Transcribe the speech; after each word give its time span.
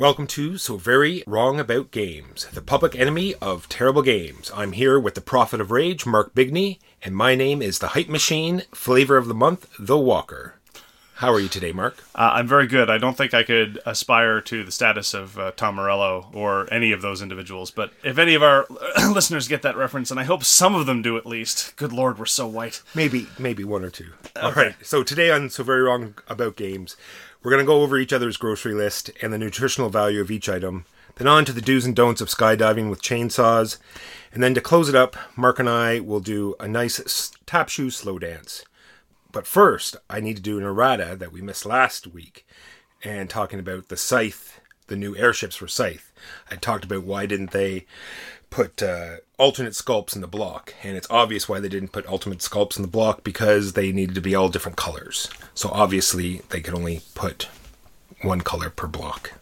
Welcome 0.00 0.28
to 0.28 0.56
So 0.56 0.78
Very 0.78 1.22
Wrong 1.26 1.60
About 1.60 1.90
Games, 1.90 2.46
the 2.46 2.62
public 2.62 2.98
enemy 2.98 3.34
of 3.34 3.68
terrible 3.68 4.00
games. 4.00 4.50
I'm 4.56 4.72
here 4.72 4.98
with 4.98 5.14
the 5.14 5.20
Prophet 5.20 5.60
of 5.60 5.70
Rage, 5.70 6.06
Mark 6.06 6.34
Bigney, 6.34 6.78
and 7.02 7.14
my 7.14 7.34
name 7.34 7.60
is 7.60 7.80
the 7.80 7.88
Hype 7.88 8.08
Machine, 8.08 8.62
flavor 8.72 9.18
of 9.18 9.28
the 9.28 9.34
month, 9.34 9.68
The 9.78 9.98
Walker. 9.98 10.54
How 11.16 11.30
are 11.34 11.38
you 11.38 11.50
today, 11.50 11.72
Mark? 11.72 12.02
Uh, 12.14 12.30
I'm 12.32 12.48
very 12.48 12.66
good. 12.66 12.88
I 12.88 12.96
don't 12.96 13.14
think 13.14 13.34
I 13.34 13.42
could 13.42 13.78
aspire 13.84 14.40
to 14.40 14.64
the 14.64 14.72
status 14.72 15.12
of 15.12 15.38
uh, 15.38 15.50
Tom 15.50 15.74
Morello 15.74 16.30
or 16.32 16.66
any 16.72 16.92
of 16.92 17.02
those 17.02 17.20
individuals, 17.20 17.70
but 17.70 17.92
if 18.02 18.16
any 18.16 18.34
of 18.34 18.42
our 18.42 18.66
listeners 19.10 19.48
get 19.48 19.60
that 19.60 19.76
reference, 19.76 20.10
and 20.10 20.18
I 20.18 20.24
hope 20.24 20.44
some 20.44 20.74
of 20.74 20.86
them 20.86 21.02
do 21.02 21.18
at 21.18 21.26
least, 21.26 21.76
good 21.76 21.92
lord, 21.92 22.18
we're 22.18 22.24
so 22.24 22.46
white. 22.46 22.80
Maybe, 22.94 23.26
maybe 23.38 23.64
one 23.64 23.84
or 23.84 23.90
two. 23.90 24.12
All 24.40 24.52
right. 24.52 24.74
So 24.82 25.02
today 25.02 25.30
on 25.30 25.50
So 25.50 25.62
Very 25.62 25.82
Wrong 25.82 26.14
About 26.26 26.56
Games, 26.56 26.96
we're 27.42 27.50
going 27.50 27.62
to 27.62 27.66
go 27.66 27.82
over 27.82 27.98
each 27.98 28.12
other's 28.12 28.36
grocery 28.36 28.74
list 28.74 29.10
and 29.22 29.32
the 29.32 29.38
nutritional 29.38 29.88
value 29.88 30.20
of 30.20 30.30
each 30.30 30.48
item, 30.48 30.84
then 31.16 31.26
on 31.26 31.44
to 31.44 31.52
the 31.52 31.60
do's 31.60 31.86
and 31.86 31.96
don'ts 31.96 32.20
of 32.20 32.28
skydiving 32.28 32.90
with 32.90 33.02
chainsaws, 33.02 33.78
and 34.32 34.42
then 34.42 34.54
to 34.54 34.60
close 34.60 34.88
it 34.88 34.94
up, 34.94 35.16
Mark 35.36 35.58
and 35.58 35.68
I 35.68 36.00
will 36.00 36.20
do 36.20 36.54
a 36.60 36.68
nice 36.68 37.32
tap 37.46 37.68
shoe 37.68 37.90
slow 37.90 38.18
dance. 38.18 38.64
But 39.32 39.46
first, 39.46 39.96
I 40.08 40.20
need 40.20 40.36
to 40.36 40.42
do 40.42 40.58
an 40.58 40.64
errata 40.64 41.16
that 41.18 41.32
we 41.32 41.40
missed 41.40 41.64
last 41.64 42.06
week, 42.06 42.46
and 43.02 43.30
talking 43.30 43.58
about 43.58 43.88
the 43.88 43.96
Scythe, 43.96 44.60
the 44.88 44.96
new 44.96 45.16
airships 45.16 45.56
for 45.56 45.68
Scythe. 45.68 46.12
I 46.50 46.56
talked 46.56 46.84
about 46.84 47.04
why 47.04 47.26
didn't 47.26 47.52
they 47.52 47.86
put 48.50 48.82
uh, 48.82 49.16
alternate 49.38 49.72
sculpts 49.72 50.14
in 50.14 50.20
the 50.20 50.26
block, 50.26 50.74
and 50.82 50.96
it's 50.96 51.06
obvious 51.10 51.48
why 51.48 51.60
they 51.60 51.68
didn't 51.68 51.92
put 51.92 52.04
alternate 52.06 52.40
sculpts 52.40 52.76
in 52.76 52.82
the 52.82 52.88
block 52.88 53.24
because 53.24 53.72
they 53.72 53.92
needed 53.92 54.14
to 54.16 54.20
be 54.20 54.34
all 54.34 54.48
different 54.48 54.76
colors. 54.76 55.30
So 55.54 55.70
obviously, 55.70 56.42
they 56.50 56.60
could 56.60 56.74
only 56.74 57.00
put 57.14 57.48
one 58.22 58.40
color 58.42 58.68
per 58.70 58.86
block. 58.86 59.32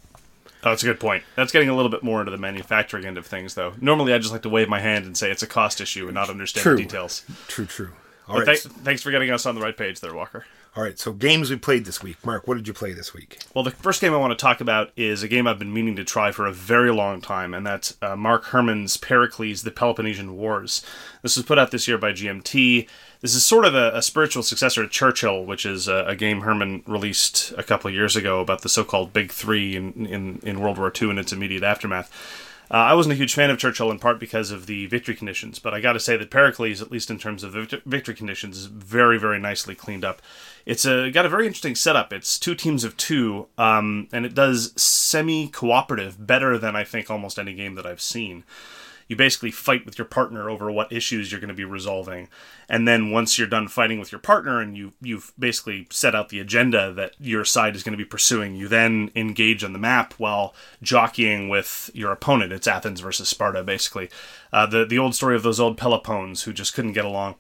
Oh, 0.65 0.71
that's 0.71 0.83
a 0.83 0.87
good 0.87 1.01
point. 1.01 1.23
That's 1.37 1.53
getting 1.53 1.69
a 1.69 1.75
little 1.77 1.91
bit 1.91 2.03
more 2.03 2.21
into 2.21 2.31
the 2.33 2.37
manufacturing 2.39 3.05
end 3.07 3.17
of 3.17 3.27
things, 3.27 3.55
though. 3.55 3.75
Normally, 3.81 4.13
I 4.13 4.19
just 4.19 4.33
like 4.33 4.43
to 4.43 4.49
wave 4.49 4.69
my 4.69 4.81
hand 4.81 5.05
and 5.07 5.17
say 5.17 5.31
it's 5.31 5.43
a 5.43 5.47
cost 5.47 5.81
issue 5.81 6.07
and 6.07 6.15
not 6.15 6.31
understand 6.31 6.63
True. 6.63 6.77
the 6.77 6.83
details. 6.83 7.25
True, 7.47 7.67
true. 7.67 7.91
All 8.29 8.37
But 8.37 8.47
right, 8.47 8.61
th- 8.61 8.75
thanks 8.83 9.03
for 9.03 9.11
getting 9.11 9.31
us 9.31 9.47
on 9.47 9.55
the 9.55 9.61
right 9.61 9.77
page 9.77 10.01
there, 10.01 10.15
Walker. 10.15 10.45
All 10.79 10.85
right. 10.85 10.97
So 10.97 11.13
games 11.13 11.51
we 11.51 11.57
played 11.57 11.87
this 11.87 12.05
week. 12.05 12.25
Mark, 12.25 12.47
what 12.47 12.57
did 12.57 12.69
you 12.69 12.73
play 12.73 12.93
this 12.93 13.13
week? 13.13 13.41
Well, 13.53 13.65
the 13.65 13.73
first 13.73 14.01
game 14.01 14.15
I 14.15 14.17
want 14.17 14.31
to 14.31 14.41
talk 14.41 14.61
about 14.61 14.93
is 14.97 15.25
a 15.25 15.29
game 15.29 15.49
I've 15.49 15.59
been 15.59 15.75
meaning 15.75 15.97
to 15.97 16.05
try 16.05 16.31
for 16.31 16.47
a 16.47 16.53
very 16.53 16.93
long 16.93 17.21
time, 17.21 17.53
and 17.53 17.67
that's 17.67 17.97
uh, 18.01 18.15
Mark 18.15 18.45
Herman's 18.45 18.97
Pericles: 18.97 19.65
The 19.65 19.73
Peloponnesian 19.73 20.37
Wars. 20.37 20.87
This 21.23 21.37
was 21.37 21.45
put 21.45 21.59
out 21.59 21.73
this 21.73 21.89
year 21.89 21.99
by 21.99 22.13
GMT. 22.13 22.89
This 23.21 23.35
is 23.35 23.45
sort 23.45 23.65
of 23.65 23.75
a, 23.75 23.91
a 23.93 24.03
spiritual 24.03 24.45
successor 24.45 24.85
to 24.85 24.89
Churchill, 24.89 25.45
which 25.45 25.67
is 25.67 25.89
a, 25.89 26.05
a 26.07 26.15
game 26.15 26.43
Herman 26.43 26.85
released 26.87 27.53
a 27.59 27.65
couple 27.65 27.89
of 27.89 27.95
years 27.95 28.15
ago 28.15 28.39
about 28.39 28.63
the 28.63 28.69
so-called 28.69 29.13
Big 29.13 29.33
Three 29.33 29.75
in, 29.75 30.07
in, 30.07 30.39
in 30.45 30.61
World 30.61 30.79
War 30.79 30.93
II 30.95 31.11
and 31.11 31.19
its 31.19 31.33
immediate 31.33 31.65
aftermath. 31.65 32.09
Uh, 32.71 32.77
I 32.77 32.95
wasn't 32.95 33.15
a 33.15 33.17
huge 33.17 33.35
fan 33.35 33.51
of 33.51 33.59
Churchill 33.59 33.91
in 33.91 33.99
part 33.99 34.21
because 34.21 34.51
of 34.51 34.67
the 34.67 34.87
victory 34.87 35.15
conditions, 35.15 35.59
but 35.59 35.73
I 35.73 35.81
got 35.81 35.95
to 35.95 36.01
say 36.01 36.17
that 36.19 36.31
Pericles, 36.31 36.83
at 36.83 36.93
least 36.93 37.11
in 37.11 37.19
terms 37.19 37.43
of 37.43 37.53
the 37.53 37.81
victory 37.87 38.15
conditions, 38.15 38.59
is 38.59 38.67
very, 38.67 39.19
very 39.19 39.39
nicely 39.39 39.75
cleaned 39.75 40.05
up. 40.05 40.21
It's 40.69 40.85
a, 40.85 41.11
got 41.11 41.25
a 41.25 41.31
very 41.31 41.47
interesting 41.47 41.75
setup. 41.75 42.13
It's 42.13 42.39
two 42.39 42.55
teams 42.55 42.85
of 42.85 42.95
two, 42.99 43.47
um, 43.57 44.07
and 44.13 44.27
it 44.27 44.35
does 44.35 44.79
semi 44.81 45.49
cooperative 45.49 46.27
better 46.27 46.59
than 46.59 46.77
I 46.77 46.85
think 46.85 47.09
almost 47.09 47.39
any 47.39 47.55
game 47.55 47.75
that 47.77 47.87
I've 47.87 48.03
seen. 48.03 48.45
You 49.09 49.17
basically 49.17 49.51
fight 49.51 49.87
with 49.87 49.97
your 49.97 50.05
partner 50.05 50.51
over 50.51 50.71
what 50.71 50.93
issues 50.93 51.33
you're 51.33 51.41
going 51.41 51.49
to 51.49 51.55
be 51.55 51.65
resolving, 51.65 52.29
and 52.69 52.87
then 52.87 53.11
once 53.11 53.39
you're 53.39 53.49
done 53.49 53.67
fighting 53.69 53.99
with 53.99 54.13
your 54.13 54.19
partner 54.19 54.61
and 54.61 54.77
you 54.77 54.93
you've 55.01 55.33
basically 55.39 55.87
set 55.89 56.15
out 56.15 56.29
the 56.29 56.39
agenda 56.39 56.93
that 56.93 57.15
your 57.19 57.47
side 57.47 57.75
is 57.75 57.83
going 57.83 57.97
to 57.97 58.05
be 58.05 58.05
pursuing, 58.05 58.55
you 58.55 58.69
then 58.69 59.11
engage 59.17 59.65
on 59.65 59.73
the 59.73 59.79
map 59.79 60.13
while 60.19 60.55
jockeying 60.83 61.49
with 61.49 61.89
your 61.95 62.13
opponent. 62.13 62.53
It's 62.53 62.67
Athens 62.67 63.01
versus 63.01 63.31
Sparta, 63.31 63.63
basically. 63.63 64.11
Uh, 64.53 64.67
the 64.67 64.85
the 64.85 64.99
old 64.99 65.15
story 65.15 65.35
of 65.35 65.43
those 65.43 65.61
old 65.61 65.79
Pelopones 65.79 66.43
who 66.43 66.53
just 66.53 66.75
couldn't 66.75 66.93
get 66.93 67.07
along 67.07 67.37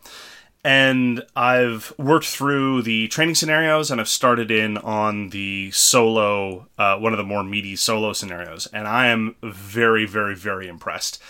and 0.65 1.25
I've 1.37 1.93
worked 1.99 2.27
through 2.27 2.83
the 2.83 3.09
training 3.09 3.37
scenarios 3.37 3.91
and 3.91 4.01
I've 4.01 4.09
started 4.09 4.51
in 4.51 4.77
on 4.79 5.31
the 5.31 5.71
solo, 5.71 6.67
uh, 6.77 6.97
one 6.97 7.13
of 7.13 7.19
the 7.19 7.25
more 7.25 7.45
meaty 7.45 7.77
solo 7.77 8.13
scenarios, 8.13 8.67
and 8.73 8.89
I 8.89 9.07
am 9.09 9.37
very, 9.43 10.05
very, 10.05 10.35
very 10.35 10.69
impressed. 10.69 11.23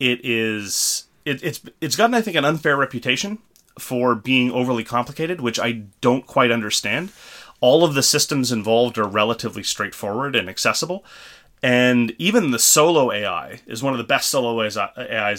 It 0.00 0.24
is 0.24 1.04
it, 1.24 1.42
it's 1.42 1.60
it's 1.80 1.96
gotten 1.96 2.14
I 2.14 2.20
think 2.20 2.36
an 2.36 2.44
unfair 2.44 2.76
reputation 2.76 3.38
for 3.78 4.14
being 4.14 4.50
overly 4.50 4.84
complicated, 4.84 5.40
which 5.40 5.58
I 5.58 5.84
don't 6.00 6.26
quite 6.26 6.50
understand. 6.50 7.12
All 7.60 7.84
of 7.84 7.94
the 7.94 8.02
systems 8.02 8.50
involved 8.50 8.98
are 8.98 9.06
relatively 9.06 9.62
straightforward 9.62 10.34
and 10.34 10.48
accessible. 10.48 11.04
And 11.62 12.12
even 12.18 12.50
the 12.50 12.58
solo 12.58 13.12
AI 13.12 13.60
is 13.66 13.82
one 13.82 13.94
of 13.94 13.98
the 13.98 14.04
best 14.04 14.28
solo 14.28 14.60
AIs 14.60 14.76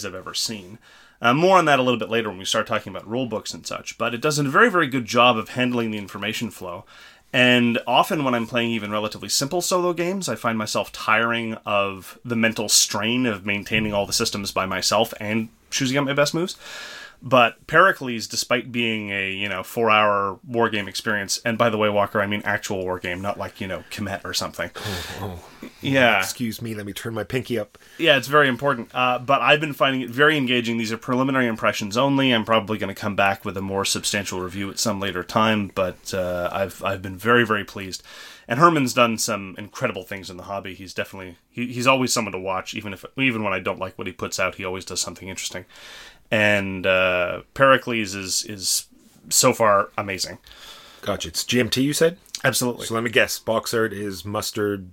I've 0.05 0.15
ever 0.15 0.33
seen. 0.33 0.79
Uh, 1.23 1.33
more 1.33 1.57
on 1.57 1.63
that 1.63 1.79
a 1.79 1.81
little 1.81 1.97
bit 1.97 2.09
later 2.09 2.27
when 2.27 2.37
we 2.37 2.43
start 2.43 2.67
talking 2.67 2.91
about 2.93 3.09
rule 3.09 3.25
books 3.25 3.53
and 3.53 3.65
such. 3.65 3.97
But 3.97 4.13
it 4.13 4.19
does 4.19 4.37
a 4.37 4.43
very, 4.43 4.69
very 4.69 4.87
good 4.87 5.05
job 5.05 5.37
of 5.37 5.49
handling 5.49 5.91
the 5.91 5.97
information 5.97 6.51
flow. 6.51 6.83
And 7.31 7.79
often 7.87 8.25
when 8.25 8.35
I'm 8.35 8.45
playing 8.45 8.71
even 8.71 8.91
relatively 8.91 9.29
simple 9.29 9.61
solo 9.61 9.93
games, 9.93 10.27
I 10.27 10.35
find 10.35 10.57
myself 10.57 10.91
tiring 10.91 11.53
of 11.65 12.19
the 12.25 12.35
mental 12.35 12.67
strain 12.67 13.25
of 13.25 13.45
maintaining 13.45 13.93
all 13.93 14.05
the 14.05 14.11
systems 14.11 14.51
by 14.51 14.65
myself 14.65 15.13
and 15.21 15.47
choosing 15.71 15.97
out 15.97 16.03
my 16.03 16.13
best 16.13 16.33
moves. 16.33 16.57
But 17.25 17.65
Pericles, 17.67 18.27
despite 18.27 18.69
being 18.69 19.09
a 19.09 19.31
you 19.31 19.47
know 19.47 19.63
four 19.63 19.89
hour 19.89 20.39
war 20.45 20.69
game 20.69 20.89
experience, 20.89 21.39
and 21.45 21.57
by 21.57 21.69
the 21.69 21.77
way, 21.77 21.87
Walker, 21.87 22.21
I 22.21 22.27
mean 22.27 22.41
actual 22.43 22.83
war 22.83 22.99
game, 22.99 23.21
not 23.21 23.37
like 23.39 23.61
you 23.61 23.67
know 23.67 23.85
Kemet 23.89 24.25
or 24.25 24.33
something. 24.33 24.69
Yeah, 25.81 26.19
Excuse 26.19 26.61
me. 26.61 26.75
Let 26.75 26.85
me 26.85 26.93
turn 26.93 27.13
my 27.13 27.23
pinky 27.23 27.57
up. 27.57 27.77
yeah, 27.97 28.17
it's 28.17 28.27
very 28.27 28.47
important. 28.49 28.89
Uh, 28.93 29.19
but 29.19 29.41
I've 29.41 29.61
been 29.61 29.73
finding 29.73 30.01
it 30.01 30.09
very 30.09 30.35
engaging. 30.37 30.77
These 30.77 30.91
are 30.91 30.97
preliminary 30.97 31.47
impressions 31.47 31.95
only. 31.95 32.31
I'm 32.31 32.43
probably 32.45 32.77
going 32.77 32.93
to 32.93 32.99
come 32.99 33.15
back 33.15 33.45
with 33.45 33.55
a 33.57 33.61
more 33.61 33.85
substantial 33.85 34.41
review 34.41 34.69
at 34.69 34.79
some 34.79 34.99
later 34.99 35.23
time. 35.23 35.71
But 35.73 36.13
uh, 36.13 36.49
I've 36.51 36.83
I've 36.83 37.01
been 37.01 37.17
very 37.17 37.45
very 37.45 37.63
pleased. 37.63 38.03
And 38.45 38.59
Herman's 38.59 38.93
done 38.93 39.17
some 39.17 39.55
incredible 39.57 40.03
things 40.03 40.29
in 40.29 40.35
the 40.35 40.43
hobby. 40.43 40.73
He's 40.73 40.93
definitely 40.93 41.37
he, 41.49 41.67
he's 41.67 41.87
always 41.87 42.11
someone 42.11 42.33
to 42.33 42.39
watch. 42.39 42.73
Even 42.73 42.91
if 42.91 43.05
even 43.17 43.43
when 43.43 43.53
I 43.53 43.59
don't 43.59 43.79
like 43.79 43.97
what 43.97 44.07
he 44.07 44.13
puts 44.13 44.39
out, 44.39 44.55
he 44.55 44.65
always 44.65 44.83
does 44.83 44.99
something 44.99 45.29
interesting. 45.29 45.63
And 46.31 46.85
uh, 46.85 47.41
Pericles 47.53 48.15
is 48.15 48.43
is 48.45 48.87
so 49.29 49.53
far 49.53 49.89
amazing. 49.97 50.39
Gotcha. 51.01 51.29
It's 51.29 51.43
GMT. 51.43 51.83
You 51.83 51.93
said. 51.93 52.17
Absolutely. 52.43 52.85
So 52.87 52.93
let 52.93 53.03
me 53.03 53.09
guess. 53.09 53.39
Box 53.39 53.73
art 53.73 53.93
is 53.93 54.25
mustard 54.25 54.89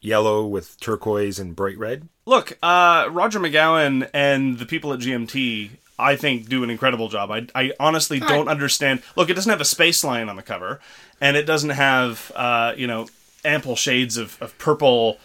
yellow 0.00 0.46
with 0.46 0.78
turquoise 0.80 1.38
and 1.38 1.56
bright 1.56 1.78
red. 1.78 2.08
Look, 2.26 2.58
uh, 2.62 3.08
Rodger 3.10 3.40
MacGowan 3.40 4.08
and 4.14 4.58
the 4.58 4.66
people 4.66 4.92
at 4.92 5.00
GMT, 5.00 5.70
I 5.98 6.16
think, 6.16 6.48
do 6.48 6.62
an 6.62 6.70
incredible 6.70 7.08
job. 7.08 7.30
I, 7.30 7.46
I 7.54 7.72
honestly 7.80 8.20
don't 8.20 8.48
understand. 8.48 9.02
Look, 9.16 9.30
it 9.30 9.34
doesn't 9.34 9.50
have 9.50 9.60
a 9.60 9.66
space 9.66 10.04
lion 10.04 10.28
on 10.28 10.36
the 10.36 10.42
cover, 10.42 10.80
and 11.20 11.36
it 11.36 11.44
doesn't 11.44 11.70
have, 11.70 12.32
uh, 12.34 12.74
you 12.76 12.86
know, 12.86 13.08
ample 13.44 13.76
shades 13.76 14.16
of, 14.16 14.40
of 14.40 14.56
purple 14.58 15.18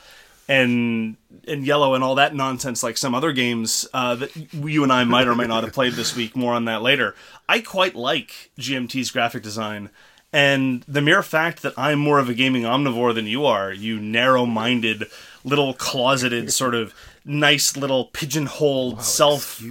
and 0.50 1.16
and 1.48 1.66
yellow 1.66 1.94
and 1.94 2.04
all 2.04 2.16
that 2.16 2.36
nonsense 2.36 2.84
like 2.84 2.98
some 2.98 3.16
other 3.16 3.32
games 3.32 3.88
uh, 3.94 4.16
that 4.16 4.36
you 4.54 4.84
and 4.84 4.92
I 4.92 5.04
might 5.04 5.28
or 5.28 5.36
might 5.36 5.48
not 5.48 5.64
have 5.64 5.74
played 5.74 5.94
this 5.94 6.16
week. 6.16 6.36
More 6.36 6.54
on 6.54 6.66
that 6.66 6.82
later. 6.82 7.16
I 7.48 7.62
quite 7.62 7.96
like 7.96 8.52
GMT's 8.60 9.12
graphic 9.12 9.44
design. 9.44 9.92
And 10.34 10.84
the 10.88 11.02
mere 11.02 11.24
fact 11.24 11.62
that 11.62 11.74
I'm 11.78 12.00
more 12.00 12.20
of 12.20 12.30
a 12.30 12.34
gaming 12.34 12.64
omnivore 12.64 13.16
than 13.16 13.26
you 13.26 13.46
are, 13.46 13.72
you 13.72 14.00
narrow 14.00 14.46
minded, 14.46 15.06
little 15.44 15.74
closeted, 15.74 16.52
sort 16.52 16.76
of 16.76 16.94
nice 17.26 17.76
little 17.78 18.06
pigeonholed, 18.06 19.02
self 19.02 19.62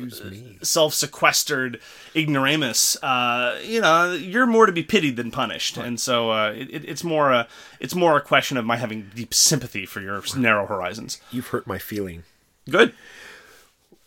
self 0.63 0.95
sequestered 0.95 1.81
ignoramus, 2.15 2.97
uh, 3.03 3.59
you 3.65 3.81
know, 3.81 4.13
you're 4.13 4.47
more 4.47 4.67
to 4.67 4.73
be 4.73 4.83
pitied 4.83 5.17
than 5.17 5.31
punished. 5.31 5.77
And 5.77 6.01
so 6.01 6.31
uh, 6.31 6.51
it, 6.53 6.69
it- 6.71 6.85
it's 6.89 7.05
more 7.05 7.33
a 7.33 7.49
it's 7.81 7.95
more 7.95 8.17
a 8.17 8.21
question 8.21 8.57
of 8.57 8.65
my 8.65 8.77
having 8.77 9.11
deep 9.15 9.33
sympathy 9.35 9.87
for 9.87 10.01
your 10.01 10.23
narrow 10.37 10.67
horizons. 10.67 11.21
You've 11.31 11.49
hurt 11.49 11.67
my 11.67 11.79
feeling. 11.79 12.25
Good. 12.69 12.95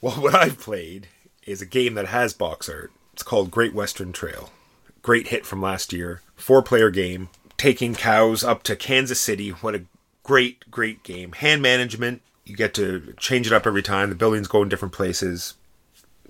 Well, 0.02 0.16
what 0.22 0.36
I've 0.36 0.60
played 0.60 1.08
is 1.46 1.62
a 1.62 1.66
game 1.66 1.94
that 1.96 2.08
has 2.08 2.34
box 2.34 2.68
art. 2.70 2.92
It's 3.14 3.24
called 3.24 3.52
Great 3.52 3.74
Western 3.74 4.12
Trail. 4.14 4.52
Great 5.02 5.28
hit 5.28 5.46
from 5.46 5.62
last 5.62 5.94
year. 5.94 6.22
Four 6.36 6.62
player 6.62 6.90
game. 6.90 7.30
Taking 7.58 7.94
cows 7.94 8.44
up 8.44 8.64
to 8.64 8.76
Kansas 8.76 9.22
City. 9.22 9.50
What 9.50 9.76
a 9.76 9.84
great, 10.24 10.70
great 10.72 11.04
game. 11.04 11.34
Hand 11.34 11.62
management. 11.62 12.22
You 12.46 12.56
get 12.56 12.74
to 12.76 13.14
change 13.18 13.48
it 13.48 13.54
up 13.54 13.68
every 13.68 13.84
time. 13.84 14.10
The 14.10 14.16
buildings 14.16 14.48
go 14.48 14.64
in 14.64 14.70
different 14.70 14.94
places. 14.94 15.56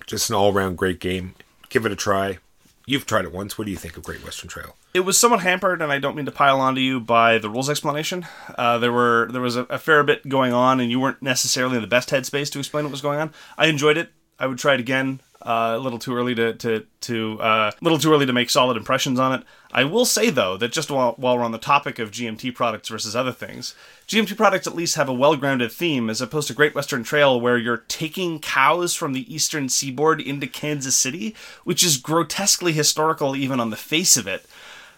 Just 0.06 0.30
an 0.30 0.36
all 0.36 0.52
around 0.52 0.76
great 0.76 1.00
game. 1.00 1.34
Give 1.68 1.86
it 1.86 1.92
a 1.92 1.96
try. 1.96 2.38
You've 2.86 3.06
tried 3.06 3.24
it 3.24 3.32
once. 3.32 3.56
What 3.56 3.64
do 3.64 3.70
you 3.70 3.76
think 3.76 3.96
of 3.96 4.02
Great 4.02 4.24
Western 4.24 4.48
Trail? 4.48 4.76
It 4.92 5.00
was 5.00 5.16
somewhat 5.16 5.40
hampered, 5.40 5.80
and 5.80 5.92
I 5.92 5.98
don't 5.98 6.16
mean 6.16 6.26
to 6.26 6.32
pile 6.32 6.60
onto 6.60 6.80
you 6.80 7.00
by 7.00 7.38
the 7.38 7.48
rules 7.48 7.70
explanation. 7.70 8.26
Uh, 8.58 8.78
there 8.78 8.92
were 8.92 9.28
there 9.32 9.40
was 9.40 9.56
a, 9.56 9.62
a 9.64 9.78
fair 9.78 10.02
bit 10.02 10.28
going 10.28 10.52
on, 10.52 10.80
and 10.80 10.90
you 10.90 11.00
weren't 11.00 11.22
necessarily 11.22 11.76
in 11.76 11.82
the 11.82 11.88
best 11.88 12.10
headspace 12.10 12.50
to 12.52 12.58
explain 12.58 12.84
what 12.84 12.90
was 12.90 13.00
going 13.00 13.20
on. 13.20 13.32
I 13.56 13.66
enjoyed 13.66 13.96
it. 13.96 14.10
I 14.38 14.46
would 14.46 14.58
try 14.58 14.74
it 14.74 14.80
again. 14.80 15.20
Uh, 15.44 15.74
a 15.76 15.78
little 15.78 15.98
too 15.98 16.14
early 16.14 16.36
to 16.36 16.52
to 16.54 16.86
to 17.00 17.40
uh, 17.40 17.72
little 17.80 17.98
too 17.98 18.12
early 18.12 18.26
to 18.26 18.32
make 18.32 18.48
solid 18.48 18.76
impressions 18.76 19.18
on 19.18 19.32
it. 19.32 19.44
I 19.72 19.82
will 19.82 20.04
say 20.04 20.30
though 20.30 20.56
that 20.56 20.70
just 20.70 20.88
while 20.88 21.14
while 21.16 21.36
we're 21.36 21.44
on 21.44 21.50
the 21.50 21.58
topic 21.58 21.98
of 21.98 22.12
GMT 22.12 22.54
products 22.54 22.88
versus 22.88 23.16
other 23.16 23.32
things, 23.32 23.74
GMT 24.06 24.36
products 24.36 24.68
at 24.68 24.76
least 24.76 24.94
have 24.94 25.08
a 25.08 25.12
well-grounded 25.12 25.72
theme 25.72 26.08
as 26.08 26.20
opposed 26.20 26.46
to 26.48 26.54
Great 26.54 26.76
Western 26.76 27.02
Trail 27.02 27.40
where 27.40 27.58
you're 27.58 27.84
taking 27.88 28.38
cows 28.38 28.94
from 28.94 29.14
the 29.14 29.34
eastern 29.34 29.68
seaboard 29.68 30.20
into 30.20 30.46
Kansas 30.46 30.94
City, 30.94 31.34
which 31.64 31.82
is 31.82 31.96
grotesquely 31.96 32.72
historical 32.72 33.34
even 33.34 33.58
on 33.58 33.70
the 33.70 33.76
face 33.76 34.16
of 34.16 34.28
it. 34.28 34.46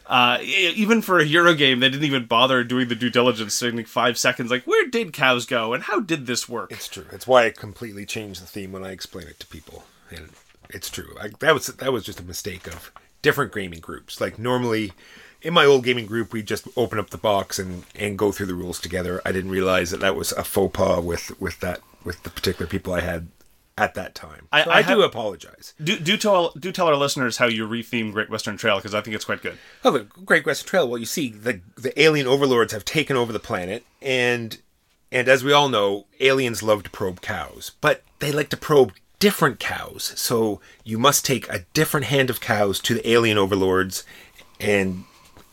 Uh, 0.06 0.38
even 0.42 1.00
for 1.00 1.18
a 1.18 1.24
Euro 1.24 1.54
game, 1.54 1.80
they 1.80 1.88
didn't 1.88 2.04
even 2.04 2.26
bother 2.26 2.62
doing 2.62 2.88
the 2.88 2.94
due 2.94 3.08
diligence, 3.08 3.58
taking 3.58 3.84
five 3.86 4.18
seconds. 4.18 4.50
Like, 4.50 4.64
where 4.64 4.86
did 4.88 5.14
cows 5.14 5.46
go, 5.46 5.72
and 5.72 5.84
how 5.84 6.00
did 6.00 6.26
this 6.26 6.46
work? 6.48 6.70
It's 6.72 6.88
true. 6.88 7.06
It's 7.10 7.26
why 7.26 7.46
I 7.46 7.50
completely 7.50 8.04
changed 8.04 8.42
the 8.42 8.46
theme 8.46 8.72
when 8.72 8.84
I 8.84 8.90
explain 8.90 9.26
it 9.26 9.40
to 9.40 9.46
people, 9.46 9.84
and 10.14 10.30
it's 10.70 10.90
true. 10.90 11.14
I, 11.20 11.30
that 11.40 11.54
was 11.54 11.66
that 11.66 11.92
was 11.92 12.04
just 12.04 12.20
a 12.20 12.24
mistake 12.24 12.66
of 12.66 12.90
different 13.22 13.52
gaming 13.52 13.80
groups. 13.80 14.20
Like 14.20 14.38
normally, 14.38 14.92
in 15.42 15.52
my 15.54 15.64
old 15.64 15.84
gaming 15.84 16.06
group, 16.06 16.32
we 16.32 16.42
just 16.42 16.66
open 16.76 16.98
up 16.98 17.10
the 17.10 17.18
box 17.18 17.58
and 17.58 17.84
and 17.94 18.18
go 18.18 18.32
through 18.32 18.46
the 18.46 18.54
rules 18.54 18.80
together. 18.80 19.20
I 19.24 19.32
didn't 19.32 19.50
realize 19.50 19.90
that 19.90 20.00
that 20.00 20.16
was 20.16 20.32
a 20.32 20.44
faux 20.44 20.76
pas 20.76 21.02
with 21.04 21.38
with 21.40 21.60
that 21.60 21.80
with 22.04 22.22
the 22.22 22.30
particular 22.30 22.66
people 22.66 22.92
I 22.92 23.00
had 23.00 23.28
at 23.76 23.94
that 23.94 24.14
time. 24.14 24.46
I- 24.52 24.62
So 24.64 24.70
I 24.70 24.76
I, 24.78 24.82
do 24.82 25.00
have- 25.00 25.10
apologize. 25.10 25.74
Do 25.82 25.98
do 25.98 26.16
tell 26.16 26.50
do 26.52 26.70
tell 26.70 26.86
our 26.86 26.96
listeners 26.96 27.38
how 27.38 27.46
you 27.46 27.66
retheme 27.66 28.12
Great 28.12 28.30
Western 28.30 28.56
Trail 28.56 28.76
because 28.76 28.94
I 28.94 29.00
think 29.00 29.16
it's 29.16 29.24
quite 29.24 29.42
good. 29.42 29.58
Oh, 29.84 29.90
the 29.90 30.00
Great 30.24 30.46
Western 30.46 30.68
Trail. 30.68 30.88
Well, 30.88 30.98
you 30.98 31.06
see, 31.06 31.28
the 31.30 31.60
the 31.76 31.98
alien 32.00 32.26
overlords 32.26 32.72
have 32.72 32.84
taken 32.84 33.16
over 33.16 33.32
the 33.32 33.40
planet, 33.40 33.84
and 34.00 34.58
and 35.10 35.28
as 35.28 35.42
we 35.44 35.52
all 35.52 35.68
know, 35.68 36.06
aliens 36.20 36.62
love 36.62 36.82
to 36.84 36.90
probe 36.90 37.20
cows, 37.20 37.72
but 37.80 38.02
they 38.20 38.30
like 38.32 38.48
to 38.50 38.56
probe 38.56 38.92
different 39.18 39.58
cows. 39.60 40.12
So 40.16 40.60
you 40.84 40.98
must 40.98 41.24
take 41.24 41.48
a 41.48 41.64
different 41.72 42.06
hand 42.06 42.30
of 42.30 42.40
cows 42.40 42.80
to 42.80 42.94
the 42.94 43.08
alien 43.08 43.38
overlords, 43.38 44.04
and 44.60 45.04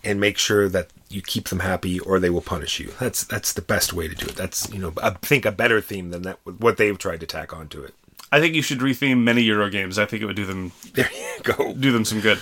and 0.04 0.20
make 0.20 0.38
sure 0.38 0.68
that 0.68 0.90
you 1.10 1.22
keep 1.22 1.50
them 1.50 1.60
happy, 1.60 2.00
or 2.00 2.20
they 2.20 2.30
will 2.30 2.42
punish 2.42 2.80
you. 2.80 2.94
That's 3.00 3.24
that's 3.24 3.54
the 3.54 3.62
best 3.62 3.94
way 3.94 4.08
to 4.08 4.16
do 4.16 4.26
it. 4.28 4.36
That's 4.36 4.72
you 4.72 4.80
know, 4.80 4.94
I 5.02 5.12
think 5.12 5.46
a 5.46 5.52
better 5.52 5.82
theme 5.82 6.10
than 6.12 6.22
that 6.24 6.40
what 6.46 6.78
they've 6.78 6.98
tried 6.98 7.20
to 7.20 7.26
tack 7.28 7.54
onto 7.54 7.82
it. 7.84 7.94
I 8.32 8.40
think 8.40 8.56
you 8.56 8.62
should 8.62 8.80
retheme 8.80 9.24
many 9.24 9.42
Euro 9.44 9.70
games. 9.70 10.00
I 10.00 10.06
think 10.06 10.22
it 10.24 10.26
would 10.26 10.38
do 10.38 10.46
them 10.46 10.72
There 10.94 11.10
you 11.14 11.44
go. 11.44 11.74
do 11.74 11.92
them 11.92 12.06
some 12.06 12.22
good. 12.22 12.40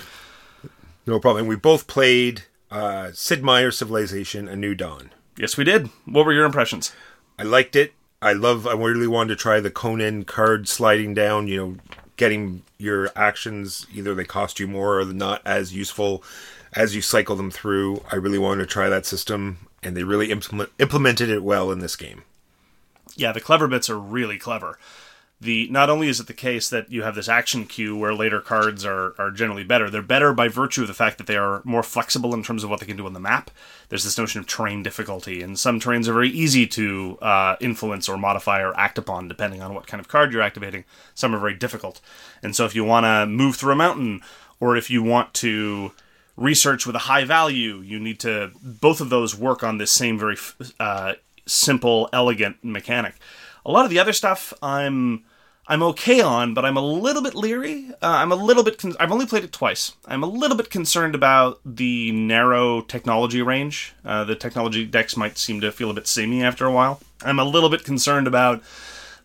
No 1.06 1.18
problem. 1.18 1.46
We 1.48 1.56
both 1.56 1.86
played 1.88 2.42
uh, 2.70 3.10
Sid 3.12 3.42
Meier's 3.42 3.76
Civilization: 3.78 4.46
A 4.48 4.54
New 4.54 4.74
Dawn. 4.76 5.10
Yes, 5.36 5.56
we 5.56 5.64
did. 5.64 5.88
What 6.04 6.24
were 6.26 6.32
your 6.32 6.44
impressions? 6.44 6.92
I 7.38 7.42
liked 7.42 7.74
it. 7.74 7.92
I 8.22 8.32
love. 8.32 8.66
I 8.66 8.72
really 8.74 9.06
wanted 9.06 9.28
to 9.30 9.36
try 9.36 9.60
the 9.60 9.70
Conan 9.70 10.24
card 10.24 10.68
sliding 10.68 11.14
down. 11.14 11.48
You 11.48 11.56
know, 11.56 11.76
getting 12.16 12.62
your 12.76 13.10
actions 13.16 13.86
either 13.94 14.14
they 14.14 14.24
cost 14.24 14.60
you 14.60 14.68
more 14.68 14.98
or 14.98 15.04
they're 15.04 15.14
not 15.14 15.40
as 15.46 15.74
useful 15.74 16.22
as 16.74 16.94
you 16.94 17.02
cycle 17.02 17.34
them 17.36 17.50
through. 17.50 18.02
I 18.12 18.16
really 18.16 18.38
wanted 18.38 18.62
to 18.62 18.66
try 18.66 18.88
that 18.88 19.06
system, 19.06 19.66
and 19.82 19.96
they 19.96 20.04
really 20.04 20.30
implement, 20.30 20.70
implemented 20.78 21.30
it 21.30 21.42
well 21.42 21.72
in 21.72 21.78
this 21.78 21.96
game. 21.96 22.22
yeah, 23.16 23.32
the 23.32 23.40
clever 23.40 23.66
bits 23.66 23.88
are 23.90 23.98
really 23.98 24.38
clever. 24.38 24.78
The 25.42 25.68
not 25.70 25.88
only 25.88 26.08
is 26.08 26.20
it 26.20 26.26
the 26.26 26.34
case 26.34 26.68
that 26.68 26.92
you 26.92 27.02
have 27.02 27.14
this 27.14 27.28
action 27.28 27.64
queue 27.64 27.96
where 27.96 28.12
later 28.12 28.42
cards 28.42 28.84
are, 28.84 29.14
are 29.18 29.30
generally 29.30 29.64
better, 29.64 29.88
they're 29.88 30.02
better 30.02 30.34
by 30.34 30.48
virtue 30.48 30.82
of 30.82 30.88
the 30.88 30.94
fact 30.94 31.16
that 31.16 31.26
they 31.26 31.36
are 31.36 31.62
more 31.64 31.82
flexible 31.82 32.34
in 32.34 32.42
terms 32.42 32.62
of 32.62 32.68
what 32.68 32.80
they 32.80 32.86
can 32.86 32.98
do 32.98 33.06
on 33.06 33.14
the 33.14 33.20
map. 33.20 33.50
There's 33.88 34.04
this 34.04 34.18
notion 34.18 34.40
of 34.40 34.46
terrain 34.46 34.82
difficulty, 34.82 35.40
and 35.42 35.58
some 35.58 35.80
terrains 35.80 36.08
are 36.08 36.12
very 36.12 36.28
easy 36.28 36.66
to 36.66 37.18
uh, 37.22 37.56
influence 37.58 38.06
or 38.06 38.18
modify 38.18 38.60
or 38.60 38.76
act 38.78 38.98
upon 38.98 39.28
depending 39.28 39.62
on 39.62 39.72
what 39.72 39.86
kind 39.86 39.98
of 39.98 40.08
card 40.08 40.30
you're 40.30 40.42
activating. 40.42 40.84
Some 41.14 41.34
are 41.34 41.40
very 41.40 41.54
difficult, 41.54 42.02
and 42.42 42.54
so 42.54 42.66
if 42.66 42.74
you 42.74 42.84
want 42.84 43.04
to 43.04 43.24
move 43.24 43.56
through 43.56 43.72
a 43.72 43.76
mountain, 43.76 44.20
or 44.60 44.76
if 44.76 44.90
you 44.90 45.02
want 45.02 45.32
to 45.34 45.92
research 46.36 46.86
with 46.86 46.96
a 46.96 47.00
high 47.00 47.24
value, 47.24 47.80
you 47.80 47.98
need 47.98 48.20
to 48.20 48.50
both 48.62 49.00
of 49.00 49.08
those 49.08 49.34
work 49.34 49.62
on 49.62 49.78
this 49.78 49.90
same 49.90 50.18
very 50.18 50.36
uh, 50.78 51.14
simple, 51.46 52.10
elegant 52.12 52.62
mechanic. 52.62 53.14
A 53.64 53.70
lot 53.70 53.84
of 53.84 53.90
the 53.90 53.98
other 53.98 54.12
stuff, 54.12 54.52
I'm 54.62 55.24
I'm 55.70 55.84
okay 55.84 56.20
on, 56.20 56.52
but 56.52 56.64
I'm 56.64 56.76
a 56.76 56.82
little 56.82 57.22
bit 57.22 57.36
leery. 57.36 57.90
Uh, 58.02 58.08
I'm 58.08 58.32
a 58.32 58.36
little 58.36 58.64
bit. 58.64 58.78
Con- 58.78 58.96
I've 58.98 59.12
only 59.12 59.26
played 59.26 59.44
it 59.44 59.52
twice. 59.52 59.92
I'm 60.04 60.24
a 60.24 60.26
little 60.26 60.56
bit 60.56 60.68
concerned 60.68 61.14
about 61.14 61.60
the 61.64 62.10
narrow 62.10 62.80
technology 62.80 63.40
range. 63.40 63.94
Uh, 64.04 64.24
the 64.24 64.34
technology 64.34 64.84
decks 64.84 65.16
might 65.16 65.38
seem 65.38 65.60
to 65.60 65.70
feel 65.70 65.90
a 65.90 65.94
bit 65.94 66.08
samey 66.08 66.42
after 66.42 66.66
a 66.66 66.72
while. 66.72 67.00
I'm 67.22 67.38
a 67.38 67.44
little 67.44 67.68
bit 67.68 67.84
concerned 67.84 68.26
about 68.26 68.62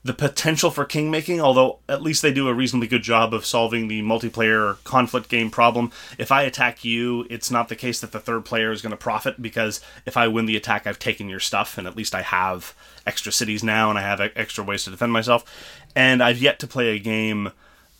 the 0.06 0.13
potential 0.13 0.69
for 0.69 0.86
king 0.86 1.10
making, 1.10 1.42
although 1.42 1.80
at 1.90 2.04
least 2.04 2.22
they 2.22 2.31
do 2.31 2.48
a 2.48 2.54
reasonably 2.54 2.88
good 2.88 3.02
job 3.02 3.34
of 3.34 3.44
solving 3.44 3.88
the 3.88 4.04
multiplayer 4.04 4.78
conflict 4.84 5.30
game 5.30 5.50
problem. 5.50 5.92
If 6.19 6.31
I 6.31 6.44
attack 6.44 6.86
you, 6.86 7.25
it's 7.28 7.50
not 7.50 7.69
the 7.69 7.75
case 7.75 8.00
that 8.02 8.12
the 8.12 8.19
third 8.19 8.46
player 8.46 8.72
is 8.72 8.84
going 8.84 8.92
to 8.92 8.98
profit 8.98 9.42
because 9.42 9.81
if 10.06 10.16
I 10.16 10.28
win 10.28 10.46
the 10.46 10.56
attack, 10.56 10.86
I've 10.86 11.00
taken 11.00 11.28
your 11.28 11.40
stuff, 11.40 11.80
and 11.80 11.88
at 11.88 11.98
least 11.98 12.13
I 12.13 12.22
have 12.22 12.75
extra 13.07 13.31
cities 13.31 13.63
now 13.63 13.90
and 13.90 13.98
I 13.98 14.04
have 14.04 14.22
extra 14.36 14.63
ways 14.63 14.84
to 14.84 14.92
defend 14.92 15.12
myself. 15.12 15.44
And 15.96 16.22
I've 16.22 16.38
yet 16.38 16.60
to 16.60 16.68
play 16.68 16.90
a 16.90 17.00
game 17.00 17.52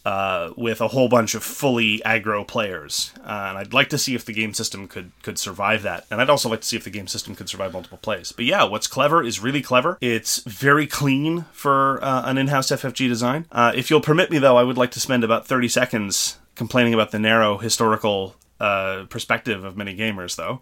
uh, 0.06 0.54
with 0.56 0.82
a 0.82 0.90
whole 0.90 1.10
bunch 1.10 1.34
of 1.34 1.44
fully 1.44 2.00
aggro 2.06 2.48
players, 2.48 3.12
uh, 3.22 3.48
and 3.50 3.58
I'd 3.58 3.74
like 3.74 3.90
to 3.90 3.98
see 3.98 4.14
if 4.14 4.24
the 4.24 4.34
game 4.34 4.54
system 4.54 4.88
could 4.88 5.12
could 5.24 5.40
survive 5.40 5.82
that. 5.82 6.06
And 6.12 6.22
I'd 6.22 6.30
also 6.30 6.48
like 6.48 6.62
to 6.62 6.68
see 6.68 6.78
if 6.78 6.84
the 6.84 6.92
game 6.92 7.08
system 7.08 7.36
could 7.36 7.50
survive 7.50 7.74
multiple 7.74 7.98
plays. 7.98 8.32
But 8.32 8.46
yeah, 8.46 8.64
what's 8.64 8.86
clever 8.86 9.24
is 9.24 9.40
really 9.40 9.64
clever. 9.64 9.98
It's 10.02 10.44
very 10.44 10.86
clean 10.86 11.46
for 11.52 12.04
uh, 12.04 12.30
an 12.30 12.38
in-house 12.38 12.68
FFG 12.68 13.08
design. 13.08 13.48
Uh, 13.52 13.72
if 13.76 13.90
you'll 13.90 14.02
permit 14.02 14.30
me, 14.30 14.38
though, 14.38 14.58
I 14.58 14.64
would 14.64 14.78
like 14.78 14.92
to 14.92 15.00
spend 15.00 15.24
about 15.24 15.48
thirty 15.48 15.68
seconds 15.68 16.38
complaining 16.54 16.94
about 16.94 17.12
the 17.12 17.20
narrow 17.20 17.58
historical 17.58 18.36
uh, 18.60 19.06
perspective 19.10 19.64
of 19.64 19.76
many 19.76 19.96
gamers, 19.98 20.36
though. 20.36 20.62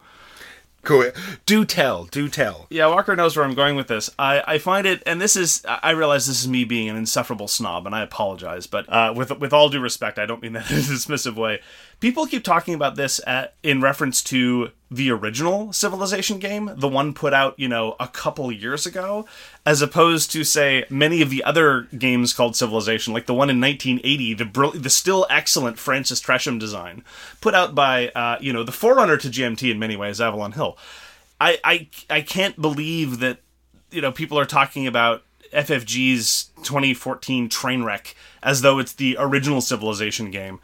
Go 0.83 1.11
do 1.45 1.63
tell, 1.63 2.03
do 2.05 2.27
tell. 2.27 2.67
Yeah, 2.69 2.87
Walker 2.87 3.15
knows 3.15 3.37
where 3.37 3.45
I'm 3.45 3.53
going 3.53 3.77
with 3.77 3.87
this. 3.87 4.09
I, 4.19 4.43
I 4.45 4.57
find 4.57 4.85
it, 4.85 5.01
and 5.05 5.21
this 5.21 5.37
is, 5.37 5.63
I 5.65 5.91
realize 5.91 6.27
this 6.27 6.41
is 6.41 6.47
me 6.47 6.65
being 6.65 6.89
an 6.89 6.97
insufferable 6.97 7.47
snob, 7.47 7.85
and 7.85 7.95
I 7.95 8.01
apologize, 8.01 8.67
but 8.67 8.91
uh, 8.91 9.13
with 9.15 9.31
with 9.39 9.53
all 9.53 9.69
due 9.69 9.79
respect, 9.79 10.19
I 10.19 10.25
don't 10.25 10.41
mean 10.41 10.53
that 10.53 10.69
in 10.69 10.77
a 10.77 10.81
dismissive 10.81 11.35
way. 11.35 11.61
People 11.99 12.27
keep 12.27 12.43
talking 12.43 12.73
about 12.73 12.95
this 12.95 13.21
at, 13.25 13.53
in 13.63 13.81
reference 13.81 14.21
to 14.23 14.71
the 14.91 15.09
original 15.09 15.73
Civilization 15.73 16.37
game, 16.37 16.69
the 16.75 16.87
one 16.87 17.13
put 17.13 17.33
out, 17.33 17.57
you 17.57 17.67
know, 17.67 17.95
a 17.99 18.07
couple 18.07 18.51
years 18.51 18.85
ago, 18.85 19.25
as 19.65 19.81
opposed 19.81 20.31
to 20.31 20.43
say 20.43 20.85
many 20.89 21.21
of 21.21 21.29
the 21.29 21.43
other 21.43 21.87
games 21.97 22.33
called 22.33 22.55
Civilization, 22.55 23.13
like 23.13 23.25
the 23.25 23.33
one 23.33 23.49
in 23.49 23.59
1980, 23.59 24.33
the 24.35 24.71
the 24.75 24.89
still 24.89 25.25
excellent 25.29 25.79
Francis 25.79 26.21
Tresham 26.21 26.59
design, 26.59 27.03
put 27.41 27.55
out 27.55 27.73
by, 27.73 28.09
uh, 28.09 28.37
you 28.39 28.53
know, 28.53 28.63
the 28.63 28.71
forerunner 28.71 29.17
to 29.17 29.29
GMT 29.29 29.71
in 29.71 29.79
many 29.79 29.95
ways, 29.95 30.21
Avalon 30.21 30.51
Hill. 30.51 30.77
I, 31.41 31.59
I 31.63 31.87
I 32.09 32.21
can't 32.21 32.61
believe 32.61 33.19
that 33.19 33.39
you 33.91 34.01
know 34.01 34.11
people 34.11 34.39
are 34.39 34.45
talking 34.45 34.87
about 34.87 35.23
FFG's 35.53 36.51
2014 36.63 37.49
train 37.49 37.83
wreck 37.83 38.15
as 38.41 38.61
though 38.61 38.79
it's 38.79 38.93
the 38.93 39.15
original 39.19 39.61
Civilization 39.61 40.31
game. 40.31 40.59